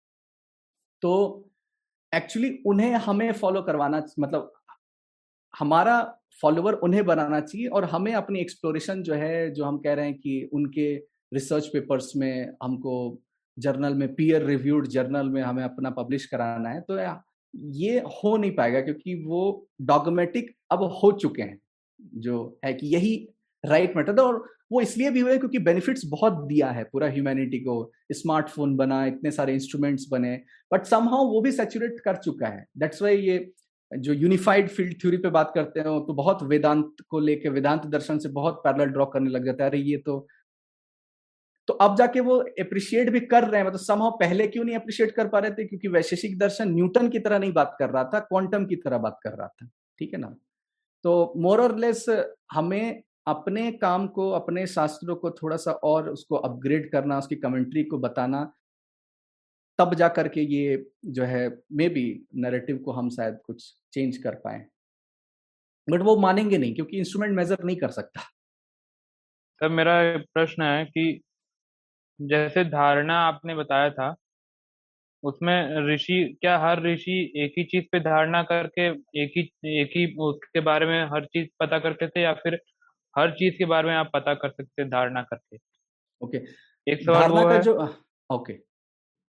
तो 1.01 1.45
एक्चुअली 2.15 2.59
उन्हें 2.65 2.91
हमें 2.91 3.31
फॉलो 3.31 3.61
करवाना 3.61 4.05
मतलब 4.19 4.53
हमारा 5.59 6.19
फॉलोवर 6.41 6.73
उन्हें 6.73 7.05
बनाना 7.05 7.39
चाहिए 7.39 7.67
और 7.67 7.85
हमें 7.85 8.13
अपनी 8.13 8.39
एक्सप्लोरेशन 8.39 9.03
जो 9.03 9.13
है, 9.13 9.51
जो 9.51 9.65
हम 9.65 9.77
कह 9.77 9.93
रहे 9.93 10.05
हैं 10.05 10.17
कि 10.17 10.49
उनके 10.53 10.95
रिसर्च 11.33 11.67
पेपर्स 11.67 12.15
में 12.15 12.53
हमको 12.63 13.21
जर्नल 13.57 13.93
में 13.93 14.13
पीयर 14.15 14.45
रिव्यूड 14.45 14.87
जर्नल 14.87 15.29
में 15.29 15.41
हमें 15.41 15.63
अपना 15.63 15.89
पब्लिश 15.93 16.25
कराना 16.25 16.69
है 16.69 16.81
तो 16.81 16.97
ये 17.77 17.99
हो 17.99 18.35
नहीं 18.37 18.51
पाएगा 18.51 18.81
क्योंकि 18.81 19.13
वो 19.25 19.43
डॉगमेटिक 19.83 20.55
अब 20.71 20.83
हो 21.03 21.11
चुके 21.13 21.41
हैं, 21.41 21.59
जो 21.99 22.59
है 22.65 22.73
कि 22.73 22.87
यही 22.87 23.15
राइट 23.63 23.95
मेथड 23.97 24.19
है 24.19 24.25
और 24.25 24.43
वो 24.71 24.81
इसलिए 24.81 25.09
भी 25.11 25.19
हुए 25.19 25.37
क्योंकि 25.37 25.59
बेनिफिट्स 25.61 26.05
बहुत 26.11 26.33
दिया 26.47 26.69
है 26.71 26.83
पूरा 26.83 27.07
ह्यूमैनिटी 27.09 27.59
को 27.59 27.91
स्मार्टफ़ोन 28.11 28.75
बना, 28.77 29.05
इतने 29.05 29.31
सारे 29.31 29.53
इंस्ट्रूमेंट्स 29.53 30.07
बने 30.11 30.35
बट 30.71 30.85
समहाउ 30.85 31.27
वो 31.27 31.41
भी 31.41 31.51
सेचुरेट 31.51 31.99
कर 32.05 32.15
चुका 32.17 32.47
है। 32.47 32.65
दैट्स 32.77 33.01
वाई 33.01 33.17
ये 33.17 33.51
जो 33.91 34.13
यूनिफाइड 34.13 34.69
फ़ील्ड 34.69 34.93
थ्योरी 35.01 35.17
पे 35.17 35.29
बात 35.29 35.51
करते 35.55 35.79
हैं 35.79 35.87
तो 36.05 36.13
बहुत 36.13 36.43
वेदांत 36.43 36.95
को 37.09 37.19
लेके, 37.19 37.49
वेदांत 37.49 37.85
दर्शन 37.87 38.19
से 38.19 38.29
बहुत 38.31 38.61
पैरल 38.63 38.85
ड्रॉ 38.87 39.05
करने 39.07 39.29
लग 39.29 39.45
जाता 39.45 39.63
है। 39.63 39.69
अरे, 39.69 39.79
ये 39.79 39.97
तो 39.97 40.27
तो 41.67 41.73
अब 41.73 41.95
जाके 41.97 42.19
वो 42.19 42.37
अप्रिशिएट 42.59 43.09
भी 43.09 43.19
कर 43.19 43.43
रहे 43.43 43.61
हैं 43.61 43.67
मतलब 43.67 43.79
समहाउ 43.79 44.11
पहले 44.11 44.47
क्यों 44.47 44.63
नहीं 44.63 44.75
अप्रिशिएट 44.75 45.11
कर 45.11 45.27
पा 45.27 45.39
रहे 45.39 45.51
थे? 45.51 45.65
क्योंकि 45.65 45.87
वैशेषिक 45.87 46.37
दर्शन 46.39 46.71
न्यूटन 46.71 47.09
की 47.09 47.19
तरह 47.19 47.39
नहीं 47.39 47.53
बात 47.53 47.75
कर 47.79 47.89
रहा 47.89 48.03
था 48.13 48.19
क्वांटम 48.21 48.65
की 48.65 48.75
तरह 48.75 48.97
बात 48.97 49.19
कर 49.23 49.33
रहा 49.33 49.47
था, 49.47 49.69
ठीक 49.99 50.13
है 50.13 50.19
ना? 50.19 50.35
तो 51.05 51.33
मोर 51.37 51.61
और 51.61 51.77
लेस 51.79 52.05
हमें 52.51 53.03
अपने 53.27 53.71
काम 53.71 54.07
को, 54.07 54.29
अपने 54.31 54.65
शास्त्रों 54.67 55.15
को 55.15 55.31
थोड़ा 55.31 55.57
सा 55.57 55.71
और 55.71 56.09
उसको 56.09 56.35
अपग्रेड 56.37 56.91
करना, 56.91 57.17
उसकी 57.17 57.35
कमेंट्री 57.35 57.83
को 57.83 57.97
बताना, 57.97 58.43
तब 59.79 59.93
जा 59.95 60.07
करके 60.07 60.41
ये 60.43 60.85
जो 61.05 61.23
है 61.23 61.47
मे 61.71 61.89
बी 61.89 62.05
नरेटिव 62.35 62.77
को 62.77 62.91
हम 62.91 63.09
शायद 63.09 63.39
कुछ 63.45 63.73
चेंज 63.93 64.17
कर 64.17 64.35
पाए। 64.35 64.65
बट 65.87 66.01
वो 66.01 66.15
मानेंगे 66.17 66.57
नहीं, 66.57 66.73
क्योंकि 66.75 66.97
इंस्ट्रूमेंट 66.97 67.35
मेजर 67.35 67.63
नहीं 67.63 67.77
कर 67.77 67.89
सकता। 67.91 68.21
सर, 68.21 69.69
मेरा 69.69 70.17
प्रश्न 70.33 70.63
है 70.63 70.85
कि 70.85 71.21
जैसे 72.19 72.63
धारणा 72.65 73.19
आपने 73.21 73.55
बताया 73.55 73.89
था 73.91 74.13
उसमें 75.23 75.87
ऋषि 75.87 76.15
क्या 76.41 76.57
हर 76.59 76.81
ऋषि 76.83 77.13
एक 77.43 77.53
ही 77.57 77.63
चीज़ 77.65 77.85
पे 77.91 77.99
धारणा 78.01 78.41
करके 78.43 78.87
एक 79.23 79.31
ही 79.37 79.41
एक 79.73 79.91
ही 79.97 80.05
उसके 80.21 80.59
बारे 80.61 80.85
में 80.85 81.03
हर 81.13 81.25
चीज़ 81.27 81.47
पता 81.59 81.79
करते 81.79 82.07
थे 82.09 82.21
या 82.21 82.33
फिर 82.35 82.59
हर 83.15 83.31
चीज़ 83.33 83.57
के 83.57 83.65
बारे 83.67 83.87
में 83.87 83.95
आप 83.95 84.09
पता 84.13 84.33
कर 84.35 84.49
सकते 84.51 84.85
धारणा 84.89 85.21
करके? 85.23 85.57
ओके। 86.21 86.37
एक 86.87 87.01
सवाल 87.01 87.29
वो 87.29 87.45
है 87.45 87.59
जो 87.61 87.73
ओके। 88.29 88.53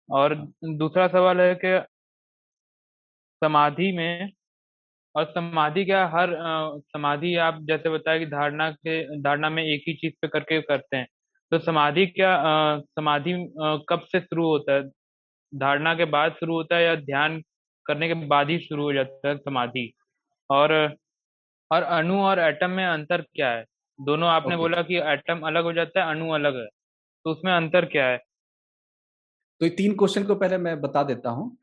और 0.08 0.34
दूसरा 0.76 1.06
सवाल 1.08 1.40
है 1.40 1.54
कि 1.56 1.78
समाधि 3.42 3.90
में 3.92 4.30
और 5.14 5.24
समाधि 5.28 5.84
क्या 5.84 6.04
हर 6.08 6.30
समाधि 6.88 7.34
आप 7.40 7.58
जैसे 7.64 7.90
बताया 7.90 8.18
कि 8.18 8.26
धारणा 8.28 8.70
के 8.72 9.00
धारणा 9.22 9.50
में 9.50 9.62
एक 9.64 9.84
ही 9.88 9.94
चीज़ 9.96 10.14
पे 10.22 10.28
करके 10.30 10.60
करते 10.62 10.96
हैं 10.96 11.06
तो 11.52 11.58
समाधि 11.58 12.06
क्या 12.06 12.30
समाधि 12.80 13.32
कब 13.88 14.00
से 14.12 14.20
शुरू 14.20 14.46
होता 14.46 14.72
है? 14.72 14.82
धारणा 15.52 15.94
के 15.94 16.04
बाद 16.04 16.32
शुरू 16.32 16.54
होता 16.54 16.76
है 16.76 16.84
या 16.84 16.94
ध्यान 16.96 17.40
करने 17.86 18.08
के 18.08 18.14
बाद 18.26 18.50
ही 18.50 18.58
शुरू 18.58 18.82
हो 18.82 18.92
जाता 18.92 19.28
है 19.28 19.36
समाधि? 19.38 19.92
और 20.50 20.72
और 21.70 21.82
अणु 21.82 22.20
और 22.20 22.38
एटम 22.38 22.70
में 22.70 22.84
अंतर 22.84 23.22
क्या 23.34 23.50
है? 23.50 23.64
दोनों 23.98 24.28
आपने 24.28 24.48
okay. 24.48 24.58
बोला 24.58 24.82
कि 24.82 24.96
एटम 25.12 25.40
अलग 25.46 25.64
हो 25.64 25.72
जाता 25.72 26.04
है 26.04 26.10
अणु 26.10 26.32
अलग 26.34 26.56
है। 26.56 26.66
तो 26.66 27.30
उसमें 27.30 27.52
अंतर 27.52 27.84
क्या 27.86 28.06
है? 28.06 28.18
तो 29.60 29.66
ये 29.66 29.70
तीन 29.72 29.96
क्वेश्चन 29.96 30.24
को 30.24 30.34
पहले 30.34 30.58
मैं 30.58 30.80
बता 30.80 31.02
देता 31.02 31.30
हूँ। 31.30 31.56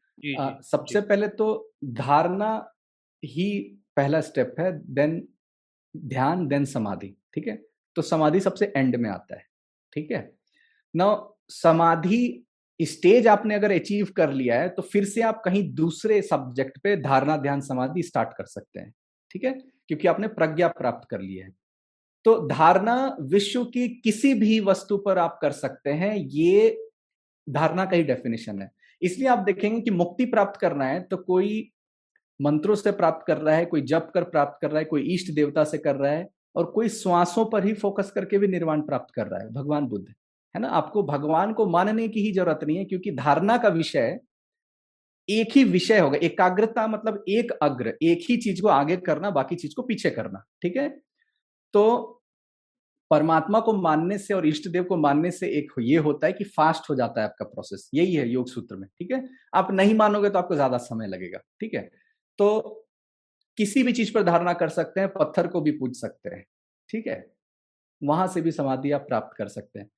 सबसे 0.63 0.99
जी. 1.01 1.07
पहले 1.07 1.27
तो 1.29 1.73
धारणा 1.83 2.53
ही 3.23 3.51
पहला 3.97 4.21
स्टेप 4.21 4.55
है 4.59 4.71
देन 4.93 5.21
ध्यान 5.95 6.47
देन 6.47 6.65
समाधि 6.67 7.15
ठीक 7.33 7.47
है? 7.47 7.61
तो 7.95 8.01
समाधि 8.01 8.39
सबसे 8.39 8.73
एंड 8.77 8.95
में 8.95 9.09
आता 9.09 9.35
है। 9.35 9.47
ठीक 9.93 10.11
है? 10.11 10.29
न 10.93 11.15
समाधि 11.49 12.45
स्टेज 12.79 13.27
आपने 13.27 13.55
अगर 13.55 13.71
अचीव 13.71 14.07
कर 14.17 14.31
लिया 14.31 14.59
है 14.61 14.69
तो 14.69 14.81
फिर 14.81 15.05
से 15.05 15.21
आप 15.21 15.41
कहीं 15.45 15.63
दूसरे 15.75 16.21
सब्जेक्ट 16.21 16.77
पे 16.83 16.95
धारणा 16.97 17.37
ध्यान 17.37 17.61
समाधि 17.61 18.03
स्टार्ट 18.03 18.29
कर 18.29 18.45
सकते 18.45 18.79
हैं, 18.79 18.93
ठीक 19.31 19.43
है? 19.43 19.51
क्योंकि 19.87 20.07
आपने 20.07 20.27
प्रज्ञा 20.29 20.67
प्राप्त 20.69 21.07
कर 21.09 21.21
लिया 21.21 21.45
है। 21.45 21.51
तो 22.25 22.37
धारणा 22.47 23.17
विश्व 23.21 23.63
की 23.65 23.87
किसी 24.03 24.33
भी 24.33 24.59
वस्तु 24.59 24.97
पर 24.97 25.17
आप 25.17 25.37
कर 25.41 25.51
सकते 25.51 25.89
हैं, 25.91 26.15
ये 26.15 26.85
धारणा 27.47 27.85
का 27.85 27.95
ही 27.95 28.03
डेफिनेशन 28.03 28.61
है। 28.61 28.71
इसलिए 29.01 29.27
आप 29.27 29.39
देखेंगे 29.39 29.81
कि 29.81 29.91
मुक्ति 29.91 30.25
प्राप्त 30.25 30.59
करना 30.59 30.85
है 30.85 31.01
तो 31.01 31.17
कोई 31.17 31.69
मंत्रों 32.39 32.75
से 32.75 32.91
प्राप्त 32.91 33.25
कर 33.27 33.37
रहा 33.37 33.55
है, 33.55 33.65
कोई 33.65 33.81
जप 33.83 34.11
कर 34.13 34.23
प्राप्त 34.25 34.57
कर 34.61 34.69
रहा 34.71 34.79
है, 34.79 34.85
कोई 34.85 35.13
इष्ट 35.13 35.33
देवता 35.33 35.63
से 35.63 35.77
कर 35.77 35.95
रहा 35.95 36.11
है 36.11 36.27
और 36.55 36.65
कोई 36.65 36.89
श्वासों 36.89 37.45
पर 37.45 37.65
ही 37.65 37.73
फोकस 37.73 38.11
करके 38.11 38.37
भी 38.37 38.47
निर्वाण 38.47 38.81
प्राप्त 38.81 39.13
कर 39.15 39.27
रहा 39.27 39.39
है, 39.41 39.49
भगवान 39.53 39.87
बुद्ध, 39.87 40.05
है 40.55 40.61
ना? 40.61 40.67
आपको 40.69 41.03
भगवान 41.03 41.53
को 41.53 41.65
मानने 41.67 42.07
की 42.07 42.21
ही 42.21 42.31
ज़रूरत 42.33 42.59
नहीं 42.63 42.77
है, 42.77 42.85
क्योंकि 42.85 43.11
धारणा 43.11 43.57
का 43.57 43.69
विषय 43.69 44.19
एक 45.29 45.49
ही 45.55 45.63
विषय 45.63 45.99
होगा। 45.99 46.17
एकाग्रता 46.23 46.87
मतलब 46.87 47.23
एक 47.29 47.51
अग्र, 47.63 47.93
एक 48.03 48.25
ही 48.29 48.37
चीज़ 48.37 48.61
को 48.61 48.67
आगे 48.67 48.95
करना, 48.97 49.29
बाकी 49.31 49.55
चीज़ 49.55 49.73
को 49.75 49.81
पीछे 49.81 50.09
करना, 50.09 50.43
ठीक 50.61 50.77
है? 50.77 50.89
तो 51.73 52.15
परमात्मा 53.11 53.59
को 53.59 53.73
मानने 53.73 54.17
से 54.17 54.33
और 54.33 54.45
इष्ट 54.47 54.67
देव 54.69 54.83
को 54.83 54.97
मानने 54.97 55.31
से 55.31 55.47
एक 55.57 55.71
ये 55.79 55.97
होता 55.97 56.27
है 56.27 56.33
कि 56.33 56.43
फास्ट 56.47 56.89
हो 56.89 56.95
जाता 56.95 57.21
है 57.21 57.27
आपका 57.27 57.45
प्रोसेस। 57.45 57.89
यही 57.93 58.13
है 58.15 58.27
योग 58.29 58.47
सूत्र 58.49 58.75
में, 58.75 58.87
ठीक 58.89 59.11
है? 59.11 59.23
आप 59.55 59.71
नहीं 59.71 59.93
मानोगे 59.95 60.29
तो 60.29 60.39
आपको 60.39 60.55
ज़्यादा 60.55 60.77
समय 60.79 61.07
लगेगा, 61.07 61.39
ठीक 61.61 61.73
है? 61.73 61.89
तो 62.39 62.88
किसी 63.59 63.83
भी 63.83 63.91
चीज़ 63.93 64.13
पर 64.13 64.23
धारणा 64.23 64.53
कर 64.53 64.69
सकते 64.69 64.99
हैं, 64.99 65.09
पत्थर 65.09 65.47
को 65.47 65.61
भी 65.61 65.71
पूज 65.71 65.95
सकते 65.95 66.29
हैं। 66.29 66.45
ठीक 66.89 67.07
है? 67.07 67.33
वहाँ 68.03 68.27
से 68.27 68.41
भी 68.41 68.51
समाधि 68.51 68.91
आप 68.91 69.01
प्राप्त 69.01 69.37
कर 69.37 69.47
सकते 69.47 69.79
हैं। 69.79 69.89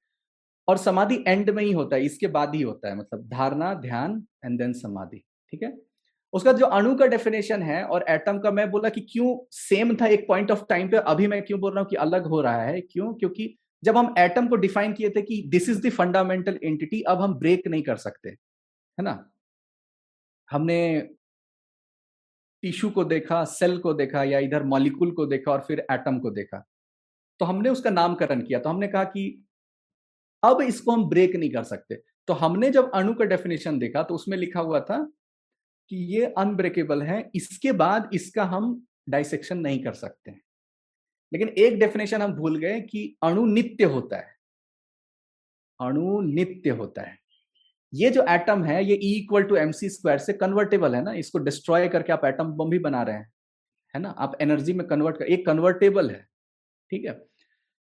और 0.67 0.77
समाधि 0.77 1.23
एंड 1.27 1.49
में 1.49 1.63
ही 1.63 1.71
होता 1.71 1.95
है, 1.95 2.05
इसके 2.05 2.27
बाद 2.27 2.55
ही 2.55 2.61
होता 2.61 2.89
है 2.89 2.95
मतलब 2.95 3.27
धारणा, 3.27 3.73
ध्यान 3.73 4.27
एंड 4.45 4.59
देन 4.59 4.73
समाधि। 4.73 5.23
ठीक 5.51 5.63
है? 5.63 5.77
उसका 6.33 6.53
जो 6.53 6.65
अणु 6.65 6.95
का 6.95 7.05
डेफिनेशन 7.05 7.61
है 7.61 7.83
और 7.85 8.05
एटम 8.09 8.39
का, 8.39 8.51
मैं 8.51 8.71
बोला 8.71 8.89
कि 8.89 9.01
क्यों 9.01 9.47
सेम 9.51 9.95
था 9.95 10.07
एक 10.07 10.27
पॉइंट 10.27 10.51
ऑफ़ 10.51 10.63
टाइम 10.69 10.89
पे, 10.89 10.97
अभी 10.97 11.27
मैं 11.27 11.41
क्यों 11.45 11.59
बोल 11.59 11.71
रहा 11.71 11.81
हूँ 11.81 11.89
कि 11.89 11.95
अलग 11.95 12.25
हो 12.25 12.41
रहा 12.41 12.61
है? 12.61 12.81
क्यों? 12.81 13.13
क्योंकि 13.13 13.57
जब 13.83 13.97
हम 13.97 14.15
एटम 14.17 14.47
को 14.47 14.55
डिफाइन 14.55 14.93
किए 14.93 15.09
थे 15.09 15.21
कि 15.21 15.43
this 15.47 15.69
is 15.69 15.87
the 15.87 15.91
fundamental 15.91 16.59
entity 16.63 17.01
अब 17.01 17.21
हम 17.21 17.35
ब्रेक 17.35 17.67
नहीं 17.67 17.83
कर 17.83 17.95
सकते। 17.95 18.29
है 18.29 19.01
ना? 19.01 19.31
हमने 20.51 21.09
टिश्यू 22.63 22.89
को 22.89 23.03
देखा, 23.03 23.43
सेल 23.45 23.77
को 23.79 23.93
देखा 23.93 24.23
या 24.23 24.39
इधर 24.39 24.63
मॉलिक्यूल 24.65 25.11
को 25.11 25.25
देखा 25.25 25.51
और 25.51 25.61
फिर 25.61 25.85
एटम 25.91 26.19
को 26.19 26.31
देखा। 26.31 26.63
तो 27.39 27.45
हमने 27.45 27.69
उसका 27.69 27.89
नामकरण 27.89 28.41
किया। 28.41 28.59
तो 28.59 28.69
हमने 28.69 28.87
कहा 28.87 29.03
कि 29.05 29.23
अब 30.43 30.61
इसको 30.61 30.91
हम 30.91 31.07
ब्रेक 31.09 31.35
नहीं 31.35 31.49
कर 31.51 31.63
सकते। 31.63 31.95
तो 32.27 32.33
हमने 32.33 32.69
जब 32.71 32.91
अणु 32.91 33.13
का 33.13 33.25
डेफिनेशन 33.25 33.79
देखा 33.79 34.03
तो 34.03 34.15
उसमें 34.15 34.37
लिखा 34.37 34.59
हुआ 34.59 34.79
था 34.81 34.97
कि 35.91 35.97
ये 36.15 36.25
अनब्रेकेबल 36.37 37.01
है, 37.01 37.29
इसके 37.35 37.71
बाद 37.73 38.09
इसका 38.13 38.43
हम 38.45 38.85
डाइसेक्शन 39.09 39.57
नहीं 39.57 39.83
कर 39.83 39.93
सकते 39.93 40.31
लेकिन 41.31 41.49
एक 41.57 41.79
डेफिनेशन 41.79 42.21
हम 42.21 42.33
भूल 42.33 42.57
गए 42.57 42.79
कि 42.81 43.03
अणु 43.23 43.45
नित्य 43.45 43.83
होता 43.85 44.17
है। 44.17 44.35
अणु 45.79 46.21
नित्य 46.21 46.69
होता 46.71 47.01
है। 47.01 47.17
ये 47.93 48.09
जो 48.09 48.25
एटम 48.29 48.63
है, 48.63 48.83
ये 48.85 48.95
E 48.95 49.11
equal 49.15 49.43
to 49.43 49.55
M 49.55 49.71
C 49.71 49.89
square 49.89 50.19
से 50.19 50.33
कन्वर्टेबल 50.35 50.95
है 50.95 51.03
ना? 51.03 51.13
इसको 51.13 51.39
डिस्ट्रॉय 51.39 51.87
करके 51.89 52.13
आप 52.13 52.25
एटम 52.25 52.51
बम 52.53 52.69
भी 52.69 52.79
बना 52.79 53.01
रहे 53.03 53.15
हैं, 53.15 53.31
है 53.93 54.01
ना? 54.01 54.09
आप 54.09 54.37
एनर्जी 54.41 54.73
में 54.73 54.85
कन्वर्ट 54.87 55.17
कर, 55.17 55.25
एक 55.25 55.45
कन्वर्टेबल 55.45 56.09
है, 56.09 56.25
ठीक 56.91 57.05
है? 57.05 57.13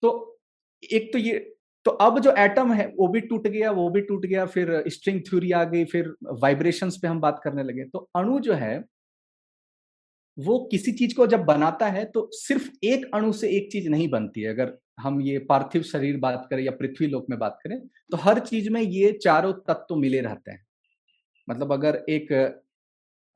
तो 0.02 0.40
एक 0.82 1.12
तो 1.12 1.18
ये 1.18 1.38
तो 1.86 1.90
अब 2.00 2.18
जो 2.20 2.32
एटम 2.38 2.72
है, 2.72 2.86
वो 2.88 3.06
भी 3.08 3.20
टूट 3.20 3.46
गया, 3.48 3.70
वो 3.70 3.88
भी 3.90 4.00
टूट 4.00 4.24
गया, 4.26 4.44
फिर 4.46 4.82
स्ट्रिंग 4.88 5.20
थ्योरी 5.28 5.50
आ 5.52 5.62
गई, 5.64 5.84
फिर 5.84 6.14
वाइब्रेशंस 6.40 6.98
पे 7.02 7.08
हम 7.08 7.20
बात 7.20 7.40
करने 7.44 7.62
लगे। 7.62 7.84
तो 7.84 7.98
अणु 8.16 8.38
जो 8.40 8.54
है, 8.54 8.78
वो 10.38 10.58
किसी 10.70 10.92
चीज़ 10.92 11.14
को 11.16 11.26
जब 11.26 11.44
बनाता 11.44 11.86
है 11.88 12.04
तो 12.04 12.28
सिर्फ़ 12.32 12.68
एक 12.84 13.10
अणु 13.14 13.32
से 13.32 13.48
एक 13.50 13.70
चीज़ 13.72 13.88
नहीं 13.88 14.08
बनती 14.10 14.40
है। 14.40 14.50
अगर 14.50 14.76
हम 15.00 15.20
ये 15.20 15.38
पार्थिव 15.48 15.82
शरीर 15.82 16.16
बात 16.18 16.46
करें 16.50 16.62
या 16.62 16.70
पृथ्वी 16.70 17.06
लोक 17.06 17.26
में 17.30 17.38
बात 17.38 17.58
करें 17.64 17.78
तो 18.10 18.16
हर 18.16 18.38
चीज़ 18.40 18.70
में 18.70 18.80
ये 18.80 19.12
चारों 19.22 19.52
तत्व 19.68 19.96
मिले 19.96 20.20
रहते 20.20 20.50
हैं। 20.50 20.64
मतलब 21.48 21.72
अगर 21.72 22.04
एक 22.08 22.32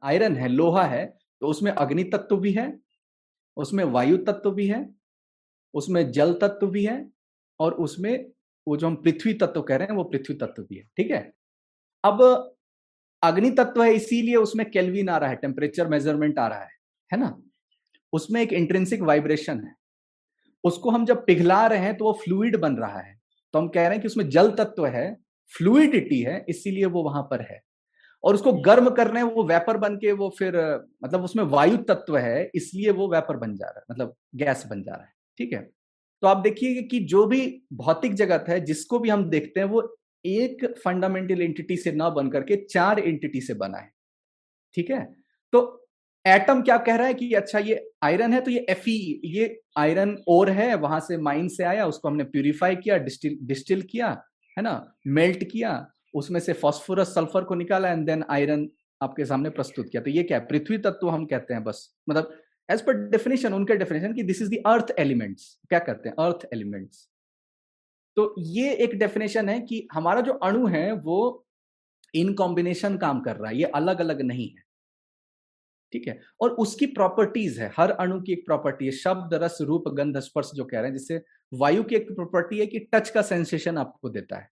आयरन 0.02 0.36
है, 0.36 0.48
लोहा 0.48 0.84
है 0.84 1.04
तो 1.42 1.46
उसमें 1.46 1.70
अग्नि 1.72 2.04
तत्व 2.04 2.36
भी 2.36 2.52
है, 2.52 2.66
उसमें 3.56 3.84
वायु 3.86 4.16
तत्व 4.18 4.50
भी 4.50 4.66
है, 4.66 4.88
उसमें 5.74 6.10
जल 6.12 6.32
तत्व 6.34 6.66
भी 6.66 6.84
है 6.86 7.04
और 7.60 7.74
उसमें 7.74 8.26
वो 8.66 8.76
जो 8.76 8.86
हम 8.86 8.94
पृथ्वी 8.96 9.32
तत्व 9.34 9.62
कह 9.62 9.76
रहे 9.76 9.88
हैं, 9.88 9.94
वो 9.94 10.04
पृथ्वी 10.04 10.34
तत्व 10.36 10.62
भी 10.62 10.76
है, 10.76 10.84
ठीक 10.96 11.10
है? 11.10 11.32
अब 12.04 12.22
अग्नि 13.22 13.50
तत्व 13.50 13.82
है, 13.82 13.92
इसीलिए 13.94 14.36
उसमें 14.36 14.70
केल्विन 14.70 15.08
आ 15.08 15.16
रहा 15.18 15.30
है 15.30 15.36
टेम्परेचर 15.36 15.88
मेज़रमेंट 15.88 16.38
आ 16.38 16.46
रहा 16.48 16.60
है 16.60 16.72
है 17.10 17.18
ना? 17.20 17.36
उसमें 18.12 18.40
एक 18.42 18.52
इंट्रेंसिक 18.52 19.00
वाइब्रेशन 19.02 19.60
है। 19.60 19.74
उसको 20.64 20.90
हम 20.90 21.04
जब 21.06 21.24
पिघला 21.26 21.66
रहे 21.66 21.78
हैं 21.78 21.96
तो 21.96 22.04
वो 22.04 22.12
फ्लूइड 22.24 22.56
बन 22.56 22.76
रहा 22.76 23.00
है। 23.00 23.14
तो 23.54 23.58
हम 23.58 23.68
कह 23.68 23.82
रहे 23.82 23.90
हैं 23.90 24.00
कि 24.00 24.08
उसमें 24.08 24.28
जल 24.30 24.50
तत्व 24.50 24.86
है, 24.86 25.14
फ्लूइडिटी 25.52 26.20
है, 26.22 26.44
इसीलिए 26.48 26.84
वो 26.86 27.02
वहाँ 27.02 27.22
पर 27.22 27.40
है। 27.42 27.60
और 28.24 28.34
उसको 28.34 28.52
गर्म 28.62 28.88
कर 28.90 29.06
रहे 29.06 29.22
हैं, 29.22 29.30
वो 29.30 29.44
वेपर 29.44 29.76
बन 29.76 29.96
के 29.96 30.12
वो 30.12 30.28
फिर 30.38 30.56
मतलब 31.04 31.24
उसमें 31.24 31.44
वायु 31.44 31.76
तत्व 31.76 32.16
है, 32.18 32.50
इसलिए 32.54 32.90
वो 32.90 33.08
वेपर 33.08 33.36
बन 33.36 33.54
जा 33.56 33.66
रहा 33.66 33.78
है 33.78 33.84
मतलब 33.90 34.14
गैस 34.34 34.64
बन 34.70 34.82
जा 34.82 34.92
रहा 34.92 35.04
है, 35.04 35.12
ठीक 35.38 35.52
है? 35.52 35.60
तो 36.22 36.26
आप 36.26 36.36
देखिए 36.36 36.82
कि 36.82 37.00
जो 37.00 37.26
भी 37.26 37.40
भौतिक 37.72 38.14
जगत 38.14 38.44
है, 38.48 38.60
जिसको 38.60 38.98
भी 38.98 39.08
हम 39.08 39.28
देखते 39.30 39.60
हैं, 39.60 39.66
वो 39.66 39.96
एक 40.24 40.64
फंडामेंटल 40.84 41.42
एंटिटी 41.42 41.76
से 41.76 41.92
ना 41.92 42.08
बन 42.10 42.28
करके 42.30 42.56
चार 42.64 42.98
एंटिटी 42.98 43.40
से 43.40 43.54
बना 43.54 43.78
है, 43.78 43.90
ठीक 44.76 44.90
है? 44.90 45.04
तो 45.52 45.83
एटम 46.24 46.60
क्या 46.62 46.76
कह 46.78 46.96
रहा 46.96 47.06
है 47.06 47.14
कि 47.14 47.32
अच्छा 47.34 47.58
ये 47.58 47.74
आयरन 48.02 48.32
है 48.32 48.40
तो 48.40 48.50
ये 48.50 48.66
एफ़ 48.70 48.88
ये 48.88 49.60
आयरन 49.78 50.16
ओर 50.28 50.50
है, 50.50 50.74
वहाँ 50.74 51.00
से 51.00 51.16
माइन 51.18 51.48
से 51.48 51.64
आया, 51.64 51.86
उसको 51.86 52.08
हमने 52.08 52.24
प्यूरिफाई 52.24 52.76
किया 52.76 52.96
डिस्टिल 52.98 53.38
डिस्टिल 53.42 53.82
किया, 53.82 54.08
है 54.56 54.62
ना? 54.62 54.94
मेल्ट 55.06 55.44
किया, 55.44 55.86
उसमें 56.14 56.40
से 56.40 56.52
फॉस्फोरस 56.52 57.14
सल्फ़र 57.14 57.44
को 57.44 57.54
निकाला 57.54 57.90
एंड 57.90 58.06
देन 58.06 58.24
आयरन 58.30 58.68
आपके 59.00 59.24
सामने 59.24 59.50
प्रस्तुत 59.50 59.88
किया। 59.92 60.02
तो 60.02 60.10
ये 60.10 60.22
क्या 60.22 60.38
है? 60.38 60.44
पृथ्वी 60.46 60.78
तत्व 60.78 61.08
हम 61.10 61.26
कहते 61.26 61.54
हैं 61.54 61.64
बस। 61.64 61.88
मतलब 62.08 62.34
एज 62.68 62.80
पर 62.80 63.08
डेफिनेशन 63.10 63.54
उनके 63.54 63.76
डेफिनेशन 63.76 64.12
कि 64.14 64.22
this 64.22 64.42
is 64.42 64.50
the 64.50 64.62
earth 64.66 64.94
elements 64.98 65.58
क्या 65.68 65.78
करते 65.78 66.08
हैं? 66.08 66.16
अर्थ 66.18 66.48
एलिमेंट्स 66.54 67.08
तो 68.16 68.34
ये 68.38 68.72
एक 68.74 68.98
डेफिनेशन 68.98 69.48
है 69.48 69.60
कि 69.60 69.86
हमारा 69.92 70.20
जो 70.20 70.32
अणु 70.32 70.66
है, 70.66 70.92
वो 70.92 71.46
इन 72.14 72.32
कॉम्बिनेशन 72.34 72.96
काम 72.98 73.20
कर 73.20 73.36
रहा 73.36 73.50
है। 73.50 73.56
ये 73.58 73.64
अलग 73.74 74.00
अलग 74.00 74.20
नहीं 74.22 74.48
है। 74.48 74.63
ठीक 75.92 76.06
है? 76.08 76.18
और 76.40 76.50
उसकी 76.56 76.86
प्रॉपर्टीज़ 76.88 77.60
है, 77.60 77.70
हर 77.76 77.90
अणु 77.92 78.20
की 78.20 78.32
एक 78.32 78.44
प्रॉपर्टी 78.46 78.84
है, 78.84 78.90
शब्द, 78.92 79.34
रस, 79.34 79.58
रूप, 79.62 79.88
गंध, 79.90 80.18
स्पर्श 80.20 80.50
जो 80.54 80.64
कह 80.64 80.80
रहे 80.80 80.90
हैं, 80.90 80.96
जिससे 80.96 81.22
वायु 81.52 81.82
की 81.84 81.96
एक 81.96 82.10
प्रॉपर्टी 82.10 82.58
है 82.60 82.66
कि 82.66 82.78
टच 82.94 83.10
का 83.10 83.22
सेंसेशन 83.24 83.78
आपको 83.78 84.10
देता 84.10 84.38
है। 84.38 84.48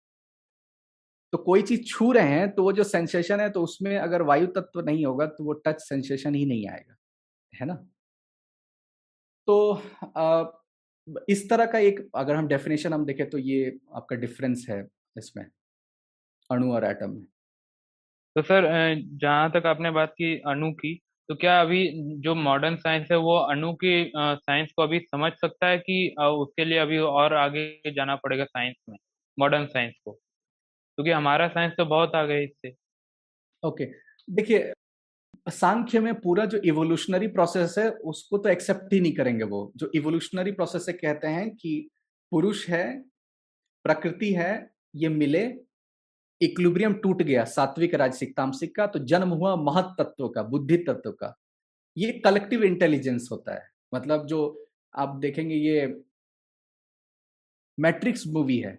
तो 1.32 1.38
कोई 1.40 1.62
चीज़ 1.62 1.82
छू 1.84 2.10
रहे 2.12 2.28
हैं 2.28 2.50
तो 2.54 2.62
वो 2.62 2.72
जो 2.72 2.84
सेंसेशन 2.84 3.40
है 3.40 3.48
तो 3.50 3.62
उसमें 3.62 3.96
अगर 3.98 4.22
वायु 4.22 4.46
तत्व 4.48 4.80
नहीं 4.80 5.04
होगा 5.06 5.26
तो 5.28 5.44
वो 5.44 5.52
टच 5.66 5.80
सेंसेशन 5.80 6.34
ही 6.34 6.44
नहीं 6.46 6.66
आएगा, 6.68 6.96
है 7.52 7.66
ना? 7.66 7.74
तो 9.48 9.82
इस 11.28 11.48
तरह 11.50 11.66
का 11.66 11.78
एक, 11.78 12.08
अगर 12.14 12.34
हम 12.34 12.48
डेफिनेशन 12.48 12.92
हम 12.92 13.04
देखें 13.04 13.28
तो 13.30 13.38
ये 13.38 13.78
आपका 13.94 14.16
डिफरेंस 14.16 14.66
है 14.68 14.86
इसमें, 15.18 15.44
अणु 16.50 16.72
और 16.72 16.84
एटम 16.84 17.10
में। 17.10 17.24
तो 18.36 18.42
सर 18.42 18.68
जहाँ 19.14 19.50
तक 19.50 19.66
आपने 19.66 19.90
बात 19.92 20.12
की 20.18 20.36
अणु 20.46 20.70
की 20.74 20.94
तो 21.28 21.34
क्या 21.34 21.60
अभी 21.60 21.88
जो 22.20 22.34
मॉडर्न 22.34 22.76
साइंस 22.76 23.08
है, 23.10 23.16
वो 23.18 23.36
अणु 23.36 23.72
की 23.74 24.12
साइंस 24.16 24.72
को 24.76 24.82
अभी 24.82 24.98
समझ 25.00 25.32
सकता 25.34 25.66
है 25.66 25.78
कि 25.78 26.14
उसके 26.18 26.64
लिए 26.64 26.78
अभी 26.78 26.98
और 26.98 27.34
आगे 27.36 27.92
जाना 27.96 28.16
पड़ेगा 28.16 28.44
साइंस 28.44 28.76
में 28.88 28.96
मॉडर्न 29.38 29.66
साइंस 29.66 29.94
को? 30.04 30.12
क्योंकि 30.12 31.10
हमारा 31.10 31.48
साइंस 31.48 31.72
तो 31.78 31.84
बहुत 31.86 32.14
आ 32.14 32.24
गया 32.24 32.38
इससे। 32.38 32.74
ओके 33.62 33.84
देखिए, 34.28 34.72
सांख्य 35.46 36.00
में 36.00 36.14
पूरा 36.14 36.44
जो 36.44 36.58
इवोल्यूशनरी 36.64 37.26
प्रोसेस 37.28 37.74
है, 37.78 37.88
उसको 37.90 38.38
तो 38.38 38.48
एक्सेप्ट 38.48 38.92
ही 38.94 39.00
नहीं 39.00 39.12
करेंगे 39.12 39.44
वो। 39.44 39.72
जो 39.76 39.90
इवोल्यूशनरी 39.94 40.52
प्रोसेस 40.52 40.86
से 40.86 40.92
कहते 40.94 41.28
हैं 41.28 41.48
कि 41.50 41.88
पुरुष 42.32 42.68
है, 42.68 42.86
प्रकृति 43.84 44.32
है, 44.32 44.70
ये 44.96 45.08
मिले 45.08 45.46
इक्विलिब्रियम 46.42 46.94
टूट 46.94 47.22
गया 47.22 47.44
सात्विक 47.46 47.94
राजसिक 47.94 48.36
तामसिक 48.36 48.74
का 48.76 48.86
तो 48.86 48.98
जन्म 49.00 49.28
हुआ 49.30 49.54
महत 49.56 49.94
तत्व 49.98 50.28
का, 50.28 50.42
बुद्धि 50.42 50.76
तत्व 50.78 51.10
का। 51.12 51.34
ये 51.96 52.12
कलेक्टिव 52.24 52.62
इंटेलिजेंस 52.64 53.28
होता 53.32 53.54
है। 53.54 53.68
मतलब 53.92 54.26
जो 54.26 54.68
आप 54.94 55.16
देखेंगे 55.16 55.54
ये 55.54 55.86
मैट्रिक्स 57.78 58.26
मूवी 58.26 58.58
है 58.58 58.78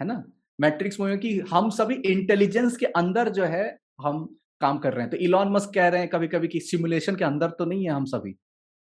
है 0.00 0.06
ना? 0.06 0.22
मैट्रिक्स 0.58 1.00
मूवी 1.00 1.16
की 1.18 1.38
हम 1.50 1.70
सभी 1.70 1.94
इंटेलिजेंस 2.06 2.76
के 2.76 2.86
अंदर 2.86 3.28
जो 3.28 3.44
है, 3.44 3.78
हम 4.00 4.24
काम 4.60 4.78
कर 4.78 4.92
रहे 4.92 5.02
हैं। 5.02 5.10
तो 5.10 5.16
इलॉन 5.18 5.52
मस्क 5.52 5.70
कह 5.74 5.88
रहे 5.88 6.00
हैं 6.00 6.08
कभी 6.08 6.28
कभी 6.28 6.48
कि 6.48 6.60
सिमुलेशन 6.60 7.16
के 7.16 7.24
अंदर 7.24 7.50
तो 7.50 7.64
नहीं 7.64 7.84
है 7.84 7.90
हम 7.90 8.04
सभी, 8.04 8.32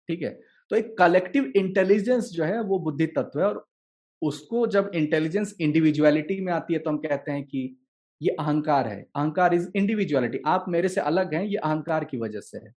ठीक 0.09 0.21
है? 0.21 0.29
तो 0.71 0.75
एक 0.75 0.97
कलेक्टिव 0.97 1.51
इंटेलिजेंस 1.55 2.29
जो 2.29 2.43
है, 2.43 2.61
वो 2.61 2.79
बुद्धि 2.79 3.07
तत्व 3.07 3.39
है 3.39 3.45
और 3.45 3.65
उसको 4.21 4.65
जब 4.67 4.91
इंटेलिजेंस 4.95 5.55
इंडिविजुअलिटी 5.61 6.39
में 6.41 6.51
आती 6.53 6.73
है 6.73 6.79
तो 6.79 6.89
हम 6.89 6.97
कहते 6.97 7.31
हैं 7.31 7.43
कि 7.43 7.61
ये 8.21 8.35
अहंकार 8.39 8.87
है। 8.87 9.01
अहंकार 9.15 9.53
इज़ 9.53 9.67
इंडिविजुअलिटी 9.75 10.39
आप 10.45 10.65
मेरे 10.69 10.89
से 10.89 11.01
अलग 11.01 11.33
हैं, 11.33 11.43
ये 11.43 11.57
अहंकार 11.57 12.05
की 12.05 12.17
वजह 12.17 12.39
से 12.39 12.57
है। 12.57 12.73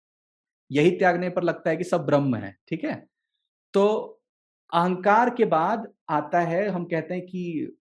यही 0.71 0.91
त्यागने 0.91 1.29
पर 1.31 1.43
लगता 1.43 1.71
है 1.71 1.77
कि 1.77 1.85
सब 1.85 2.05
ब्रह्म 2.07 2.37
है, 2.37 2.57
ठीक 2.69 2.85
है? 2.85 2.95
तो 3.75 3.87
अहंकार 4.73 5.31
के 5.31 5.45
बाद 5.45 5.93
आता 6.11 6.41
है, 6.41 6.67
हम 6.69 6.85
कहते 6.85 7.15
हैं 7.15 7.27
कि 7.27 7.77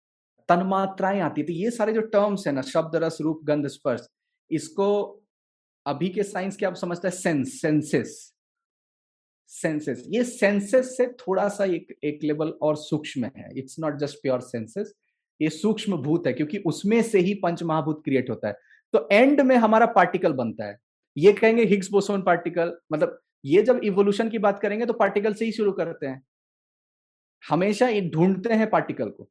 तन्मात्राएँ 0.50 1.20
आती 1.20 1.44
तो 1.44 1.54
ये 1.54 1.72
सारे 1.72 1.94
जो 1.94 2.02
टर्म्स 2.02 2.48
है 2.48 2.54
ना, 2.54 2.62
शब्द, 2.62 2.96
रस, 2.96 3.18
रूप, 3.22 3.42
गंध, 3.44 3.68
स्पर्श, 3.68 4.08
इसको 4.52 4.88
अभी 5.86 6.10
के 6.10 6.24
साइंस 6.24 6.56
के 6.58 6.66
आप 6.66 6.76
समझते 6.76 7.08
हैं 7.08 7.16
सेंस 7.16 7.62
सेंसेस 7.62 8.34
सेंसेस 9.52 10.04
ये 10.08 10.24
सेंसेस 10.24 10.96
से 10.98 11.06
थोड़ा 11.20 11.48
सा 11.50 11.66
एक 11.66 11.96
एक 12.04 12.24
लेवल 12.24 12.50
और 12.62 12.76
सूक्ष्म 12.78 13.30
है। 13.38 13.50
It's 13.58 13.80
not 13.80 13.98
just 13.98 14.18
pure 14.22 14.42
senses 14.42 14.94
ये 15.40 15.50
सूक्ष्म 15.50 15.98
भूत 15.98 16.28
है, 16.28 16.34
क्योंकि 16.34 16.58
उसमें 16.58 17.02
से 17.04 17.20
ही 17.20 17.34
पंच 17.34 17.64
महाभूत 17.64 18.02
क्रिएट 18.06 18.30
होता 18.30 18.48
है। 18.48 18.58
तो 18.94 19.08
एंड 19.12 19.42
में 19.42 19.56
हमारा 19.58 19.86
पार्टिकल 19.88 20.34
बनता 20.34 20.66
है। 20.66 20.78
ये 21.18 21.34
कहेंगे 21.34 21.64
हिग्स 21.66 21.90
बोसोन 21.92 22.22
पार्टिकल 22.22 22.74
मतलब 22.94 23.20
ये 23.46 23.62
जब 23.62 23.80
इवोल्यूशन 23.84 24.30
की 24.30 24.38
बात 24.40 24.60
करेंगे 24.60 24.86
तो 24.86 24.94
पार्टिकल 24.96 25.34
से 25.34 25.46
ही 25.46 25.52
शुरू 25.52 25.72
करते 25.72 26.08
हैं। 26.08 26.22
हमेशा 27.44 27.88
ये 27.90 28.02
ढूंढते 28.10 28.54
हैं 28.54 28.70
पार्टिकल 28.70 29.10
को। 29.10 29.24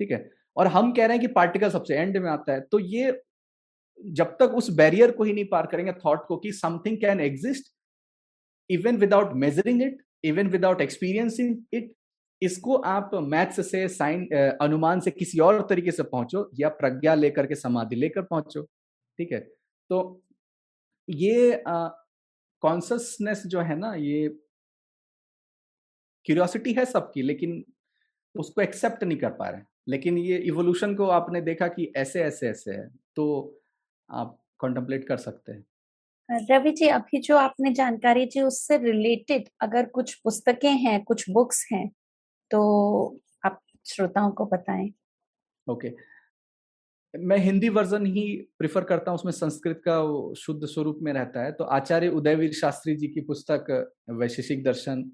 ठीक 0.00 0.10
है? 0.10 0.30
और 0.56 0.66
हम 0.66 0.92
कह 0.92 1.06
रहे 1.06 1.16
हैं 1.16 1.20
कि 1.20 1.32
पार्टिकल 1.34 1.70
सबसे 1.70 1.96
एंड 1.96 2.16
में 2.16 2.30
आता 2.30 2.52
है। 2.52 2.60
तो 2.62 2.78
ये 2.80 3.20
जब 4.00 4.36
तक 4.40 4.54
उस 4.54 4.70
बैरियर 4.70 5.10
को 5.10 5.24
ही 5.24 5.32
नहीं 5.32 5.44
पार 5.46 5.66
करेंगे 5.66 5.92
थॉट 5.94 6.26
को, 6.26 6.36
कि 6.36 6.52
something 6.52 6.96
can 6.98 7.20
exist 7.20 7.72
even 8.70 8.96
without 8.96 9.32
measuring 9.36 9.82
it 9.82 10.02
even 10.24 10.48
without 10.48 10.80
experiencing 10.80 11.56
it 11.72 11.92
इसको 12.42 12.74
आप 12.76 13.10
मैथ्स 13.14 13.70
से, 13.70 13.86
साइन 13.88 14.26
अनुमान 14.60 15.00
से 15.00 15.10
किसी 15.10 15.38
और 15.40 15.60
तरीके 15.70 15.90
से 15.90 16.02
पहुंचो 16.02 16.48
या 16.60 16.68
प्रज्ञा 16.70 17.14
लेकर 17.14 17.46
के 17.46 17.54
समाधि 17.54 17.96
लेकर 17.96 18.22
पहुंचो, 18.22 18.62
ठीक 19.18 19.32
है? 19.32 19.40
तो 19.90 20.22
ये 21.08 21.62
कॉन्सियसनेस 22.62 23.42
जो 23.46 23.60
है 23.60 23.76
ना, 23.78 23.94
ये 23.94 24.28
क्यूरियोसिटी 26.26 26.72
है 26.72 26.84
सबकी, 26.84 27.22
लेकिन 27.22 27.64
उसको 28.34 28.60
एक्सेप्ट 28.62 29.04
नहीं 29.04 29.18
कर 29.18 29.30
पा 29.32 29.48
रहे 29.48 29.62
लेकिन 29.88 30.18
ये 30.18 30.36
इवोल्यूशन 30.38 30.94
को 30.94 31.06
आपने 31.08 31.40
देखा 31.40 31.66
कि 31.68 31.92
ऐसे 31.96 32.22
ऐसे 32.22 32.48
ऐसे 32.48 32.72
है 32.72 32.88
तो 33.16 33.24
आप 34.08 34.38
कॉन्टम्पलेट 34.60 35.06
कर 35.08 35.16
सकते 35.16 35.52
हैं। 35.52 35.64
रवि 36.50 36.70
जी, 36.70 36.86
अभी 36.88 37.20
जो 37.20 37.36
आपने 37.36 37.72
जानकारी 37.72 38.26
जी 38.26 38.40
उससे 38.40 38.76
रिलेटेड 38.78 39.48
अगर 39.60 39.86
कुछ 39.88 40.14
पुस्तकें 40.14 40.70
हैं, 40.70 41.02
कुछ 41.04 41.24
बुक्स 41.30 41.66
हैं 41.72 41.90
तो 42.50 43.20
आप 43.44 43.60
श्रोताओं 43.86 44.30
को 44.30 44.46
बताएँ। 44.46 44.92
ओके। 45.68 45.88
okay. 45.88 46.00
मैं 47.14 47.38
हिंदी 47.38 47.68
वर्जन 47.68 48.06
ही 48.06 48.48
प्रिफर 48.58 48.84
करता 48.84 49.10
हूँ, 49.10 49.18
उसमें 49.18 49.32
संस्कृत 49.32 49.82
का 49.88 50.32
शुद्ध 50.34 50.66
स्वरूप 50.66 50.98
में 51.02 51.12
रहता 51.12 51.44
है। 51.44 51.52
तो 51.52 51.64
आचार्य 51.64 52.08
उदयवीर 52.08 52.52
शास्त्री 52.52 52.96
जी 52.96 53.08
की 53.08 53.20
पुस्तक, 53.20 53.92
वैशेषिक 54.10 54.64
दर्शन 54.64 55.12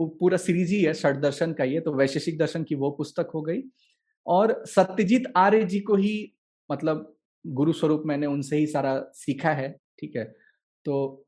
पूरा 0.00 0.36
सीरीज़ 0.36 0.72
ही 0.72 0.82
है, 0.82 0.94
षट 0.94 1.16
दर्शन 1.16 1.52
का 1.52 1.64
ये 1.64 1.80
तो 1.80 1.92
वैशेषिक 1.92 2.38
दर्शन 2.38 2.64
की 2.64 2.74
वो 2.74 2.90
पुस्तक 2.90 3.30
हो 3.34 3.42
गई। 3.42 3.62
और 4.26 4.64
सत्यजीत 4.66 5.32
आर्य 5.36 5.64
जी 5.64 5.80
को 5.80 5.96
ही 5.96 6.36
मतलब 6.70 7.16
गुरु 7.46 7.72
स्वरूप 7.72 8.02
मैंने 8.06 8.26
उनसे 8.26 8.56
ही 8.56 8.66
सारा 8.66 9.04
सीखा 9.14 9.50
है, 9.50 9.80
ठीक 10.00 10.16
है। 10.16 10.24
तो 10.84 11.26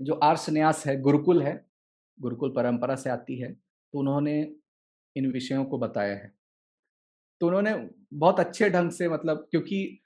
जो 0.00 0.14
आर्ष 0.14 0.50
न्यास 0.50 0.86
है, 0.86 1.00
गुरुकुल 1.00 1.42
है 1.42 1.69
गुरुकुल 2.20 2.52
परंपरा 2.52 2.94
से 2.96 3.10
आती 3.10 3.40
है 3.40 3.52
तो 3.52 3.98
उन्होंने 3.98 4.40
इन 5.16 5.30
विषयों 5.32 5.64
को 5.64 5.78
बताया 5.78 6.14
है। 6.14 6.32
तो 7.40 7.46
उन्होंने 7.46 7.74
बहुत 8.14 8.40
अच्छे 8.40 8.68
ढंग 8.70 8.90
से 8.90 9.08
मतलब 9.08 9.46
क्योंकि 9.50 10.00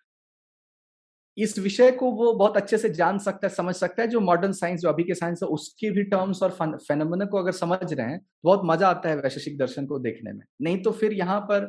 इस 1.36 1.58
विषय 1.58 1.90
को 1.92 2.10
वो 2.12 2.32
बहुत 2.34 2.56
अच्छे 2.56 2.78
से 2.78 2.88
जान 2.90 3.18
सकता 3.18 3.46
है, 3.46 3.52
समझ 3.54 3.74
सकता 3.76 4.02
है, 4.02 4.08
जो 4.08 4.20
मॉडर्न 4.20 4.52
साइंस 4.52 4.80
जो 4.80 4.88
अभी 4.88 5.04
के 5.04 5.14
साइंस 5.14 5.42
है, 5.42 5.48
उसके 5.48 5.90
भी 5.90 6.02
टर्म्स 6.04 6.42
और 6.42 6.50
फेनोमेना 6.78 7.24
को 7.24 7.38
अगर 7.38 7.52
समझ 7.54 7.92
रहे 7.92 8.06
हैं 8.06 8.18
तो 8.18 8.24
बहुत 8.44 8.60
मज़ा 8.66 8.88
आता 8.88 9.08
है 9.08 9.16
वैशेषिक 9.16 9.58
दर्शन 9.58 9.86
को 9.86 9.98
देखने 10.00 10.32
में। 10.32 10.44
नहीं 10.62 10.82
तो 10.82 10.92
फिर 10.92 11.12
यहाँ 11.14 11.40
पर 11.42 11.66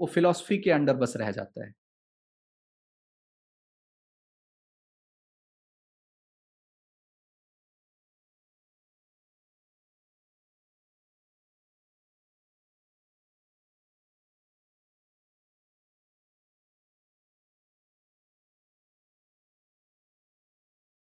वो 0.00 0.06
फिलोसफी 0.06 0.58
के 0.58 0.70
अंडर 0.70 0.96
बस 0.96 1.12
रह 1.16 1.30
जाता 1.32 1.64
है। 1.64 1.72